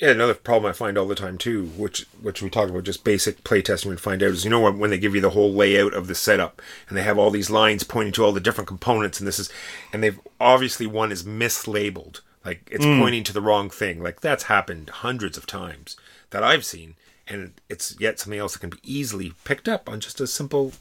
Yeah, 0.00 0.12
another 0.12 0.34
problem 0.34 0.70
I 0.70 0.72
find 0.72 0.96
all 0.96 1.06
the 1.06 1.14
time 1.14 1.36
too, 1.36 1.66
which 1.76 2.06
which 2.22 2.40
we 2.40 2.48
talk 2.48 2.70
about 2.70 2.84
just 2.84 3.04
basic 3.04 3.44
playtesting 3.44 3.90
and 3.90 4.00
find 4.00 4.22
out 4.22 4.30
is 4.30 4.44
you 4.44 4.50
know 4.50 4.60
when 4.60 4.78
when 4.78 4.88
they 4.88 4.98
give 4.98 5.14
you 5.14 5.20
the 5.20 5.30
whole 5.30 5.52
layout 5.52 5.92
of 5.92 6.06
the 6.06 6.14
setup 6.14 6.62
and 6.88 6.96
they 6.96 7.02
have 7.02 7.18
all 7.18 7.30
these 7.30 7.50
lines 7.50 7.84
pointing 7.84 8.12
to 8.14 8.24
all 8.24 8.32
the 8.32 8.40
different 8.40 8.68
components 8.68 9.20
and 9.20 9.28
this 9.28 9.38
is 9.38 9.50
and 9.92 10.02
they've 10.02 10.18
obviously 10.40 10.86
one 10.86 11.12
is 11.12 11.24
mislabeled. 11.24 12.20
Like 12.46 12.66
it's 12.70 12.84
hmm. 12.84 12.98
pointing 12.98 13.24
to 13.24 13.34
the 13.34 13.42
wrong 13.42 13.68
thing. 13.68 14.02
Like 14.02 14.22
that's 14.22 14.44
happened 14.44 14.88
hundreds 14.88 15.36
of 15.36 15.46
times 15.46 15.96
that 16.30 16.42
I've 16.42 16.64
seen 16.64 16.94
and 17.28 17.52
it's 17.68 17.94
yet 18.00 18.18
something 18.18 18.40
else 18.40 18.54
that 18.54 18.60
can 18.60 18.70
be 18.70 18.78
easily 18.82 19.34
picked 19.44 19.68
up 19.68 19.86
on 19.86 20.00
just 20.00 20.18
a 20.18 20.26
simple 20.26 20.72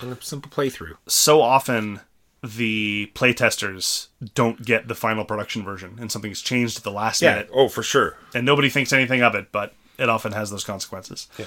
on 0.00 0.10
a 0.10 0.22
simple 0.22 0.50
playthrough. 0.50 0.96
so 1.06 1.42
often 1.42 2.00
the 2.42 3.10
playtesters 3.14 4.08
don't 4.34 4.64
get 4.64 4.88
the 4.88 4.94
final 4.94 5.24
production 5.24 5.62
version 5.64 5.96
and 6.00 6.10
something's 6.10 6.40
changed 6.40 6.76
at 6.78 6.82
the 6.82 6.90
last 6.90 7.22
Yeah, 7.22 7.32
minute 7.34 7.50
oh 7.52 7.68
for 7.68 7.82
sure. 7.82 8.16
and 8.34 8.44
nobody 8.44 8.68
thinks 8.68 8.92
anything 8.92 9.22
of 9.22 9.34
it, 9.34 9.52
but 9.52 9.74
it 9.98 10.08
often 10.08 10.32
has 10.32 10.50
those 10.50 10.64
consequences. 10.64 11.28
Yeah. 11.38 11.46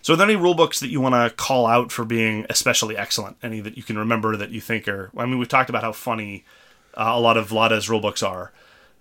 So, 0.00 0.14
are 0.14 0.16
there 0.16 0.26
any 0.26 0.34
rule 0.34 0.54
books 0.54 0.80
that 0.80 0.88
you 0.88 1.00
want 1.00 1.14
to 1.14 1.30
call 1.36 1.64
out 1.66 1.92
for 1.92 2.04
being 2.04 2.44
especially 2.50 2.96
excellent? 2.96 3.36
Any 3.40 3.60
that 3.60 3.76
you 3.76 3.84
can 3.84 3.96
remember 3.96 4.36
that 4.36 4.50
you 4.50 4.60
think 4.60 4.88
are? 4.88 5.12
I 5.16 5.26
mean, 5.26 5.38
we've 5.38 5.48
talked 5.48 5.70
about 5.70 5.84
how 5.84 5.92
funny 5.92 6.44
uh, 6.94 7.12
a 7.14 7.20
lot 7.20 7.36
of 7.36 7.50
Vlaada's 7.50 7.88
rule 7.88 8.00
books 8.00 8.20
are, 8.20 8.50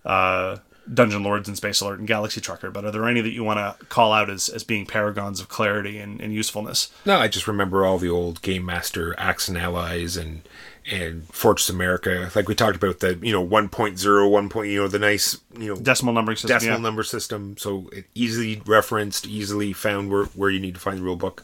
uh, 0.05 0.57
Dungeon 0.93 1.23
Lords 1.23 1.47
and 1.47 1.57
Space 1.57 1.81
Alert 1.81 1.97
and 1.97 2.07
Galaxy 2.07 2.39
Trucker. 2.39 2.69
But 2.69 2.85
are 2.85 2.91
there 2.91 3.07
any 3.07 3.21
that 3.21 3.31
you 3.31 3.43
want 3.43 3.57
to 3.79 3.83
call 3.87 4.13
out 4.13 4.29
as, 4.29 4.47
as 4.47 4.63
being 4.63 4.85
paragons 4.85 5.39
of 5.39 5.49
clarity 5.49 5.97
and, 5.97 6.21
and 6.21 6.31
usefulness? 6.33 6.91
No, 7.03 7.17
I 7.17 7.27
just 7.27 7.47
remember 7.47 7.83
all 7.83 7.97
the 7.97 8.09
old 8.09 8.43
Game 8.43 8.63
Master 8.65 9.15
Axis 9.19 9.49
and 9.49 9.57
Allies 9.57 10.17
and 10.17 10.41
and 10.89 11.23
Fortress 11.25 11.69
America. 11.69 12.31
Like 12.35 12.47
we 12.47 12.55
talked 12.55 12.75
about 12.75 12.99
the 12.99 13.19
you 13.21 13.31
know 13.31 13.45
1.0, 13.45 14.31
1. 14.31 14.49
Point, 14.49 14.69
you 14.69 14.81
know 14.81 14.87
the 14.87 14.99
nice 14.99 15.37
you 15.57 15.67
know 15.73 15.75
decimal 15.75 16.13
numbering 16.13 16.37
system. 16.37 16.55
decimal 16.55 16.77
yeah. 16.77 16.83
number 16.83 17.03
system, 17.03 17.57
so 17.57 17.89
it 17.93 18.05
easily 18.15 18.61
referenced, 18.65 19.27
easily 19.27 19.73
found 19.73 20.09
where 20.11 20.25
where 20.25 20.49
you 20.49 20.59
need 20.59 20.75
to 20.75 20.79
find 20.79 20.99
the 20.99 21.03
rule 21.03 21.15
book. 21.15 21.43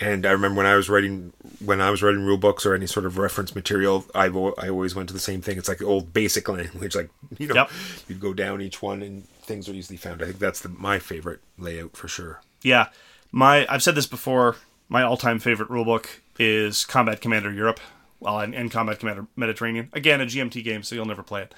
And 0.00 0.26
I 0.26 0.32
remember 0.32 0.58
when 0.58 0.66
I 0.66 0.74
was 0.74 0.88
writing 0.88 1.32
when 1.64 1.80
I 1.80 1.90
was 1.90 2.02
writing 2.02 2.24
rule 2.24 2.36
books 2.36 2.66
or 2.66 2.74
any 2.74 2.86
sort 2.86 3.06
of 3.06 3.16
reference 3.16 3.54
material, 3.54 4.04
I 4.14 4.26
I 4.26 4.68
always 4.68 4.94
went 4.94 5.08
to 5.08 5.14
the 5.14 5.20
same 5.20 5.40
thing. 5.40 5.56
It's 5.56 5.68
like 5.68 5.82
old 5.82 6.12
basic 6.12 6.48
language, 6.48 6.94
like 6.96 7.10
you 7.38 7.46
know, 7.46 7.54
Yep. 7.54 7.70
you'd 8.08 8.20
go 8.20 8.34
down 8.34 8.60
each 8.60 8.82
one 8.82 9.02
and 9.02 9.28
things 9.42 9.68
are 9.68 9.72
easily 9.72 9.96
found. 9.96 10.20
I 10.22 10.26
think 10.26 10.38
that's 10.38 10.60
the, 10.60 10.68
my 10.68 10.98
favorite 10.98 11.40
layout 11.58 11.96
for 11.96 12.08
sure. 12.08 12.40
Yeah, 12.62 12.88
my 13.30 13.66
I've 13.72 13.82
said 13.82 13.94
this 13.94 14.06
before. 14.06 14.56
My 14.88 15.02
all-time 15.02 15.38
favorite 15.38 15.70
rulebook 15.70 16.06
is 16.38 16.84
Combat 16.84 17.20
Commander 17.20 17.50
Europe, 17.50 17.80
well, 18.20 18.38
and, 18.38 18.70
Combat 18.70 18.98
Commander 18.98 19.26
Mediterranean. 19.36 19.88
Again, 19.92 20.20
a 20.20 20.26
GMT 20.26 20.64
game, 20.64 20.82
so 20.82 20.94
you'll 20.94 21.04
never 21.04 21.22
play 21.22 21.42
it. 21.42 21.54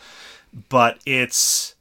But 0.69 0.99
it's 1.07 1.74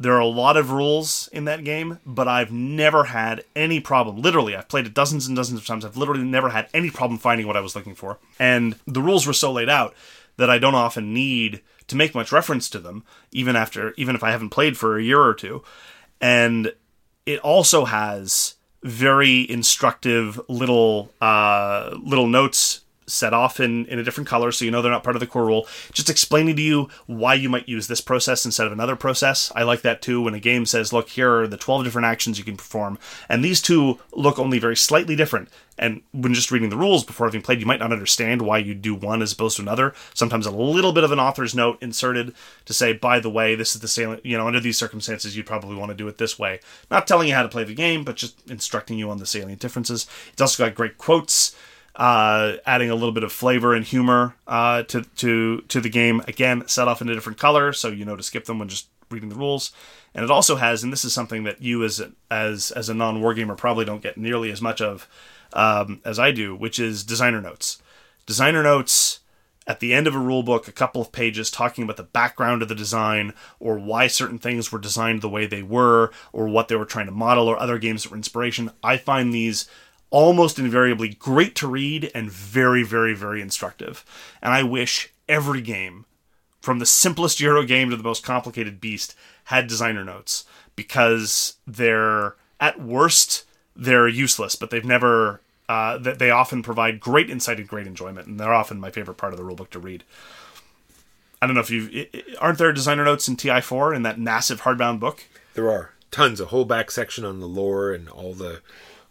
there 0.00 0.14
are 0.14 0.20
a 0.20 0.26
lot 0.26 0.56
of 0.56 0.70
rules 0.70 1.28
in 1.32 1.44
that 1.46 1.64
game, 1.64 1.98
but 2.06 2.28
I've 2.28 2.52
never 2.52 3.04
had 3.04 3.44
any 3.56 3.80
problem. 3.80 4.22
Literally, 4.22 4.54
I've 4.54 4.68
played 4.68 4.86
it 4.86 4.94
dozens 4.94 5.26
and 5.26 5.36
dozens 5.36 5.60
of 5.60 5.66
times. 5.66 5.84
I've 5.84 5.96
literally 5.96 6.22
never 6.22 6.50
had 6.50 6.68
any 6.72 6.90
problem 6.90 7.18
finding 7.18 7.46
what 7.48 7.56
I 7.56 7.60
was 7.60 7.74
looking 7.74 7.96
for. 7.96 8.18
And 8.38 8.76
the 8.86 9.02
rules 9.02 9.26
were 9.26 9.32
so 9.32 9.50
laid 9.50 9.68
out 9.68 9.94
that 10.36 10.48
I 10.50 10.58
don't 10.58 10.76
often 10.76 11.12
need 11.12 11.62
to 11.88 11.96
make 11.96 12.14
much 12.14 12.30
reference 12.30 12.70
to 12.70 12.78
them, 12.78 13.02
even 13.32 13.56
after 13.56 13.92
even 13.96 14.14
if 14.14 14.22
I 14.22 14.30
haven't 14.30 14.50
played 14.50 14.78
for 14.78 14.96
a 14.96 15.02
year 15.02 15.20
or 15.20 15.34
two. 15.34 15.64
And 16.20 16.72
it 17.26 17.40
also 17.40 17.84
has 17.84 18.54
very 18.84 19.50
instructive 19.50 20.40
little 20.48 21.10
uh, 21.20 21.96
little 22.00 22.28
notes 22.28 22.82
set 23.08 23.32
off 23.32 23.60
in, 23.60 23.86
in 23.86 23.98
a 23.98 24.04
different 24.04 24.28
color 24.28 24.52
so 24.52 24.64
you 24.64 24.70
know 24.70 24.82
they're 24.82 24.92
not 24.92 25.04
part 25.04 25.16
of 25.16 25.20
the 25.20 25.26
core 25.26 25.46
rule. 25.46 25.66
Just 25.92 26.10
explaining 26.10 26.56
to 26.56 26.62
you 26.62 26.88
why 27.06 27.34
you 27.34 27.48
might 27.48 27.68
use 27.68 27.86
this 27.86 28.00
process 28.00 28.44
instead 28.44 28.66
of 28.66 28.72
another 28.72 28.96
process. 28.96 29.50
I 29.56 29.62
like 29.62 29.82
that 29.82 30.02
too 30.02 30.22
when 30.22 30.34
a 30.34 30.40
game 30.40 30.66
says 30.66 30.92
look 30.92 31.08
here 31.10 31.40
are 31.40 31.48
the 31.48 31.56
12 31.56 31.84
different 31.84 32.06
actions 32.06 32.38
you 32.38 32.44
can 32.44 32.56
perform 32.56 32.98
and 33.28 33.44
these 33.44 33.60
two 33.60 33.98
look 34.12 34.38
only 34.38 34.58
very 34.58 34.76
slightly 34.76 35.16
different. 35.16 35.48
And 35.80 36.02
when 36.12 36.34
just 36.34 36.50
reading 36.50 36.70
the 36.70 36.76
rules 36.76 37.04
before 37.04 37.26
having 37.26 37.42
played 37.42 37.60
you 37.60 37.66
might 37.66 37.80
not 37.80 37.92
understand 37.92 38.42
why 38.42 38.58
you 38.58 38.74
do 38.74 38.94
one 38.94 39.22
as 39.22 39.32
opposed 39.32 39.56
to 39.56 39.62
another. 39.62 39.94
Sometimes 40.14 40.46
a 40.46 40.50
little 40.50 40.92
bit 40.92 41.04
of 41.04 41.12
an 41.12 41.20
author's 41.20 41.54
note 41.54 41.78
inserted 41.80 42.34
to 42.64 42.72
say 42.72 42.92
by 42.92 43.20
the 43.20 43.30
way 43.30 43.54
this 43.54 43.74
is 43.74 43.80
the 43.80 43.88
salient 43.88 44.24
you 44.24 44.36
know 44.36 44.46
under 44.46 44.60
these 44.60 44.78
circumstances 44.78 45.36
you'd 45.36 45.46
probably 45.46 45.76
want 45.76 45.90
to 45.90 45.96
do 45.96 46.08
it 46.08 46.18
this 46.18 46.38
way. 46.38 46.60
Not 46.90 47.06
telling 47.06 47.28
you 47.28 47.34
how 47.34 47.42
to 47.42 47.48
play 47.48 47.64
the 47.64 47.74
game 47.74 48.04
but 48.04 48.16
just 48.16 48.48
instructing 48.50 48.98
you 48.98 49.10
on 49.10 49.18
the 49.18 49.26
salient 49.26 49.60
differences. 49.60 50.06
It's 50.32 50.42
also 50.42 50.64
got 50.64 50.74
great 50.74 50.98
quotes 50.98 51.56
uh, 51.98 52.56
adding 52.64 52.90
a 52.90 52.94
little 52.94 53.12
bit 53.12 53.24
of 53.24 53.32
flavor 53.32 53.74
and 53.74 53.84
humor 53.84 54.36
uh, 54.46 54.84
to 54.84 55.02
to 55.16 55.60
to 55.62 55.80
the 55.80 55.90
game. 55.90 56.22
Again, 56.28 56.66
set 56.66 56.88
off 56.88 57.02
in 57.02 57.08
a 57.08 57.14
different 57.14 57.38
color, 57.38 57.72
so 57.72 57.88
you 57.88 58.04
know 58.04 58.16
to 58.16 58.22
skip 58.22 58.44
them 58.44 58.58
when 58.58 58.68
just 58.68 58.88
reading 59.10 59.28
the 59.28 59.34
rules. 59.34 59.72
And 60.14 60.24
it 60.24 60.30
also 60.30 60.56
has, 60.56 60.82
and 60.82 60.92
this 60.92 61.04
is 61.04 61.12
something 61.12 61.44
that 61.44 61.60
you 61.60 61.84
as 61.84 62.00
as 62.30 62.70
as 62.70 62.88
a 62.88 62.94
non 62.94 63.20
wargamer 63.20 63.56
probably 63.56 63.84
don't 63.84 64.02
get 64.02 64.16
nearly 64.16 64.50
as 64.52 64.62
much 64.62 64.80
of 64.80 65.08
um, 65.52 66.00
as 66.04 66.18
I 66.18 66.30
do, 66.30 66.54
which 66.54 66.78
is 66.78 67.02
designer 67.02 67.40
notes. 67.40 67.82
Designer 68.26 68.62
notes 68.62 69.20
at 69.66 69.80
the 69.80 69.92
end 69.92 70.06
of 70.06 70.14
a 70.14 70.18
rule 70.18 70.42
book, 70.42 70.66
a 70.66 70.72
couple 70.72 71.02
of 71.02 71.12
pages 71.12 71.50
talking 71.50 71.84
about 71.84 71.98
the 71.98 72.02
background 72.02 72.62
of 72.62 72.68
the 72.68 72.74
design 72.74 73.34
or 73.58 73.78
why 73.78 74.06
certain 74.06 74.38
things 74.38 74.72
were 74.72 74.78
designed 74.78 75.20
the 75.20 75.28
way 75.28 75.46
they 75.46 75.62
were 75.62 76.10
or 76.32 76.48
what 76.48 76.68
they 76.68 76.76
were 76.76 76.86
trying 76.86 77.06
to 77.06 77.12
model 77.12 77.48
or 77.48 77.58
other 77.58 77.78
games 77.78 78.02
that 78.02 78.10
were 78.10 78.16
inspiration. 78.16 78.70
I 78.82 78.96
find 78.96 79.32
these 79.32 79.68
almost 80.10 80.58
invariably 80.58 81.08
great 81.08 81.54
to 81.56 81.68
read 81.68 82.10
and 82.14 82.30
very, 82.30 82.82
very, 82.82 83.14
very 83.14 83.40
instructive. 83.40 84.04
And 84.42 84.52
I 84.52 84.62
wish 84.62 85.12
every 85.28 85.60
game, 85.60 86.06
from 86.60 86.78
the 86.78 86.86
simplest 86.86 87.40
Euro 87.40 87.64
game 87.64 87.90
to 87.90 87.96
the 87.96 88.02
most 88.02 88.24
complicated 88.24 88.80
beast, 88.80 89.14
had 89.44 89.66
designer 89.66 90.04
notes 90.04 90.44
because 90.76 91.56
they're 91.66 92.36
at 92.60 92.80
worst 92.80 93.44
they're 93.78 94.08
useless, 94.08 94.56
but 94.56 94.70
they've 94.70 94.84
never. 94.84 95.40
Uh, 95.68 95.98
that 95.98 96.18
they 96.18 96.30
often 96.30 96.62
provide 96.62 96.98
great 96.98 97.28
insight 97.28 97.58
and 97.58 97.68
great 97.68 97.86
enjoyment, 97.86 98.26
and 98.26 98.40
they're 98.40 98.54
often 98.54 98.80
my 98.80 98.90
favorite 98.90 99.18
part 99.18 99.34
of 99.34 99.38
the 99.38 99.44
rulebook 99.44 99.68
to 99.68 99.78
read. 99.78 100.02
I 101.42 101.46
don't 101.46 101.54
know 101.54 101.60
if 101.60 101.70
you 101.70 102.06
aren't 102.40 102.56
there 102.56 102.72
designer 102.72 103.04
notes 103.04 103.28
in 103.28 103.36
TI4 103.36 103.94
in 103.94 104.02
that 104.02 104.18
massive 104.18 104.62
hardbound 104.62 104.98
book. 104.98 105.26
There 105.52 105.70
are 105.70 105.92
tons, 106.10 106.40
a 106.40 106.46
whole 106.46 106.64
back 106.64 106.90
section 106.90 107.22
on 107.26 107.40
the 107.40 107.46
lore 107.46 107.92
and 107.92 108.08
all 108.08 108.32
the 108.32 108.62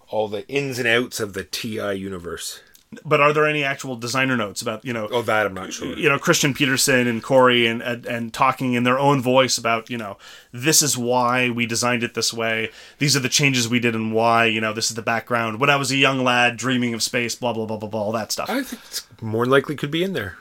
all 0.10 0.28
the 0.28 0.48
ins 0.48 0.80
and 0.80 0.88
outs 0.88 1.20
of 1.20 1.34
the 1.34 1.44
TI 1.44 1.94
universe. 1.94 2.62
But 3.04 3.20
are 3.20 3.34
there 3.34 3.46
any 3.46 3.66
actual 3.66 3.98
designer 3.98 4.38
notes 4.38 4.62
about 4.62 4.86
you 4.86 4.94
know? 4.94 5.10
Oh, 5.12 5.22
that 5.22 5.46
I'm 5.46 5.54
not 5.54 5.74
sure. 5.74 5.98
You 5.98 6.08
know, 6.08 6.18
Christian 6.18 6.54
Petersen 6.54 7.06
and 7.06 7.22
Corey 7.22 7.68
and, 7.68 7.82
and 7.82 8.06
and 8.06 8.34
talking 8.34 8.74
in 8.74 8.84
their 8.84 8.98
own 8.98 9.22
voice 9.22 9.58
about 9.58 9.90
you 9.90 9.98
know 9.98 10.18
this 10.54 10.82
is 10.82 10.98
why 10.98 11.50
we 11.50 11.66
designed 11.66 12.02
it 12.04 12.14
this 12.14 12.34
way. 12.34 12.70
These 12.98 13.18
are 13.18 13.20
the 13.20 13.28
changes 13.28 13.68
we 13.68 13.82
did 13.82 13.94
and 13.94 14.14
why. 14.14 14.46
You 14.46 14.62
know, 14.62 14.72
this 14.72 14.90
is 14.90 14.96
the 14.96 15.02
background. 15.02 15.60
When 15.60 15.70
I 15.70 15.76
was 15.76 15.92
a 15.92 15.98
young 15.98 16.24
lad 16.24 16.56
dreaming 16.56 16.94
of 16.94 17.04
space, 17.04 17.36
blah 17.36 17.52
blah 17.52 17.66
blah 17.66 17.76
blah 17.76 17.90
blah, 17.90 18.02
all 18.02 18.12
that 18.14 18.32
stuff. 18.32 18.50
I 18.50 18.64
think 18.64 18.82
it's 18.86 19.06
more 19.22 19.46
likely 19.46 19.76
could 19.76 19.92
be 19.92 20.04
in 20.04 20.14
there. 20.14 20.38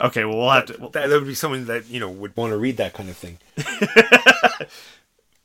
Okay, 0.00 0.24
well 0.24 0.36
we'll 0.38 0.50
have 0.50 0.66
to. 0.66 0.76
Well, 0.80 0.90
That, 0.90 1.08
that 1.08 1.14
would 1.16 1.28
be 1.28 1.34
someone 1.36 1.66
that 1.66 1.88
you 1.88 2.00
know 2.00 2.10
would 2.10 2.36
want 2.36 2.50
to 2.50 2.58
read 2.58 2.76
that 2.78 2.92
kind 2.92 3.08
of 3.08 3.16
thing. 3.16 3.38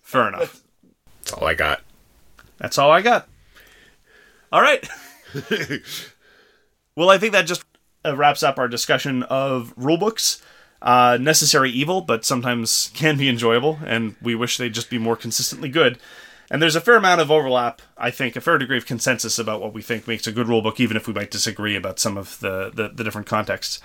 fair 0.01 0.27
enough. 0.29 0.63
That's 1.21 1.33
all 1.33 1.47
I 1.47 1.53
got. 1.53 1.81
That's 2.57 2.77
all 2.79 2.89
I 2.91 3.01
got. 3.01 3.27
All 4.53 4.61
right. 4.61 4.87
well, 6.95 7.09
I 7.09 7.17
think 7.17 7.33
that 7.33 7.47
just 7.47 7.65
uh, 8.05 8.15
wraps 8.15 8.43
up 8.43 8.59
our 8.59 8.67
discussion 8.67 9.23
of 9.23 9.75
rulebooks. 9.75 10.43
Uh, 10.79 11.17
necessary 11.19 11.71
evil, 11.71 12.01
but 12.01 12.23
sometimes 12.23 12.91
can 12.93 13.17
be 13.17 13.29
enjoyable, 13.29 13.79
and 13.83 14.15
we 14.21 14.35
wish 14.35 14.57
they'd 14.57 14.73
just 14.73 14.91
be 14.91 14.99
more 14.99 15.15
consistently 15.15 15.69
good. 15.69 15.97
And 16.51 16.61
there's 16.61 16.75
a 16.75 16.81
fair 16.81 16.97
amount 16.97 17.19
of 17.19 17.31
overlap, 17.31 17.81
I 17.97 18.11
think, 18.11 18.35
a 18.35 18.41
fair 18.41 18.59
degree 18.59 18.77
of 18.77 18.85
consensus 18.85 19.39
about 19.39 19.59
what 19.59 19.73
we 19.73 19.81
think 19.81 20.07
makes 20.07 20.27
a 20.27 20.31
good 20.31 20.45
rulebook, 20.45 20.79
even 20.79 20.97
if 20.97 21.07
we 21.07 21.13
might 21.13 21.31
disagree 21.31 21.75
about 21.75 21.97
some 21.97 22.15
of 22.15 22.39
the, 22.39 22.69
the, 22.71 22.89
the 22.89 23.03
different 23.03 23.25
contexts. 23.25 23.81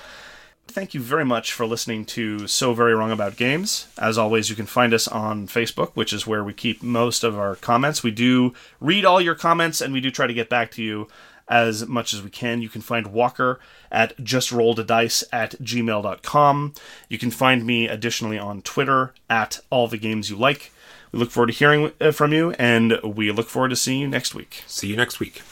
Thank 0.78 0.94
you 0.94 1.00
very 1.00 1.24
much 1.24 1.52
for 1.52 1.66
listening 1.66 2.04
to 2.04 2.46
So 2.46 2.72
Very 2.72 2.94
Wrong 2.94 3.10
About 3.10 3.34
Games. 3.34 3.88
As 3.98 4.16
always, 4.16 4.48
you 4.48 4.54
can 4.54 4.64
find 4.64 4.94
us 4.94 5.08
on 5.08 5.48
Facebook, 5.48 5.90
which 5.94 6.12
is 6.12 6.24
where 6.24 6.44
we 6.44 6.52
keep 6.52 6.84
most 6.84 7.24
of 7.24 7.36
our 7.36 7.56
comments. 7.56 8.04
We 8.04 8.12
do 8.12 8.54
read 8.78 9.04
all 9.04 9.20
your 9.20 9.34
comments 9.34 9.80
and 9.80 9.92
we 9.92 10.00
do 10.00 10.12
try 10.12 10.28
to 10.28 10.32
get 10.32 10.48
back 10.48 10.70
to 10.70 10.82
you 10.84 11.08
as 11.48 11.88
much 11.88 12.14
as 12.14 12.22
we 12.22 12.30
can. 12.30 12.62
You 12.62 12.68
can 12.68 12.80
find 12.80 13.08
Walker 13.08 13.58
at 13.90 14.16
justrolledadice 14.18 15.24
at 15.32 15.56
gmail.com. 15.60 16.74
You 17.08 17.18
can 17.18 17.32
find 17.32 17.66
me 17.66 17.88
additionally 17.88 18.38
on 18.38 18.62
Twitter 18.62 19.14
at 19.28 19.58
all 19.70 19.88
the 19.88 19.98
games 19.98 20.30
you 20.30 20.36
like. 20.36 20.70
We 21.10 21.18
look 21.18 21.32
forward 21.32 21.48
to 21.48 21.54
hearing 21.54 21.90
uh, 22.00 22.12
from 22.12 22.32
you 22.32 22.52
and 22.52 23.00
we 23.02 23.32
look 23.32 23.48
forward 23.48 23.70
to 23.70 23.76
seeing 23.76 24.02
you 24.02 24.06
next 24.06 24.32
week. 24.32 24.62
See 24.68 24.86
you 24.86 24.96
next 24.96 25.18
week. 25.18 25.42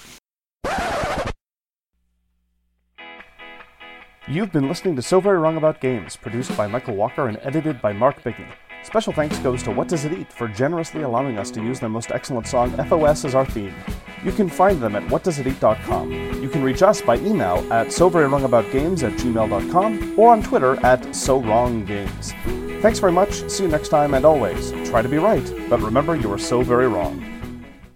You've 4.28 4.50
been 4.50 4.66
listening 4.66 4.96
to 4.96 5.02
So 5.02 5.20
Very 5.20 5.38
Wrong 5.38 5.56
About 5.56 5.80
Games, 5.80 6.16
produced 6.16 6.56
by 6.56 6.66
Michael 6.66 6.96
Walker 6.96 7.28
and 7.28 7.38
edited 7.42 7.80
by 7.80 7.92
Mark 7.92 8.24
Bigney. 8.24 8.48
Special 8.82 9.12
thanks 9.12 9.38
goes 9.38 9.62
to 9.62 9.70
What 9.70 9.86
Does 9.86 10.04
It 10.04 10.12
Eat 10.12 10.32
for 10.32 10.48
generously 10.48 11.02
allowing 11.02 11.38
us 11.38 11.48
to 11.52 11.62
use 11.62 11.78
their 11.78 11.88
most 11.88 12.10
excellent 12.10 12.48
song 12.48 12.72
FOS 12.88 13.24
as 13.24 13.36
our 13.36 13.46
theme. 13.46 13.72
You 14.24 14.32
can 14.32 14.48
find 14.48 14.82
them 14.82 14.96
at 14.96 15.04
whatdoesiteat.com. 15.04 16.42
You 16.42 16.48
can 16.48 16.64
reach 16.64 16.82
us 16.82 17.00
by 17.00 17.18
email 17.18 17.72
at 17.72 17.86
soverywrongaboutgames 17.88 19.04
at 19.04 19.12
gmail.com 19.12 20.18
or 20.18 20.32
on 20.32 20.42
Twitter 20.42 20.84
at 20.84 21.14
so 21.14 21.40
wrong 21.40 21.84
games. 21.84 22.32
Thanks 22.82 22.98
very 22.98 23.12
much, 23.12 23.48
see 23.48 23.62
you 23.62 23.68
next 23.68 23.90
time, 23.90 24.12
and 24.14 24.24
always, 24.24 24.72
try 24.88 25.02
to 25.02 25.08
be 25.08 25.18
right, 25.18 25.52
but 25.70 25.80
remember 25.80 26.16
you 26.16 26.32
are 26.32 26.38
so 26.38 26.62
very 26.62 26.88
wrong. 26.88 27.35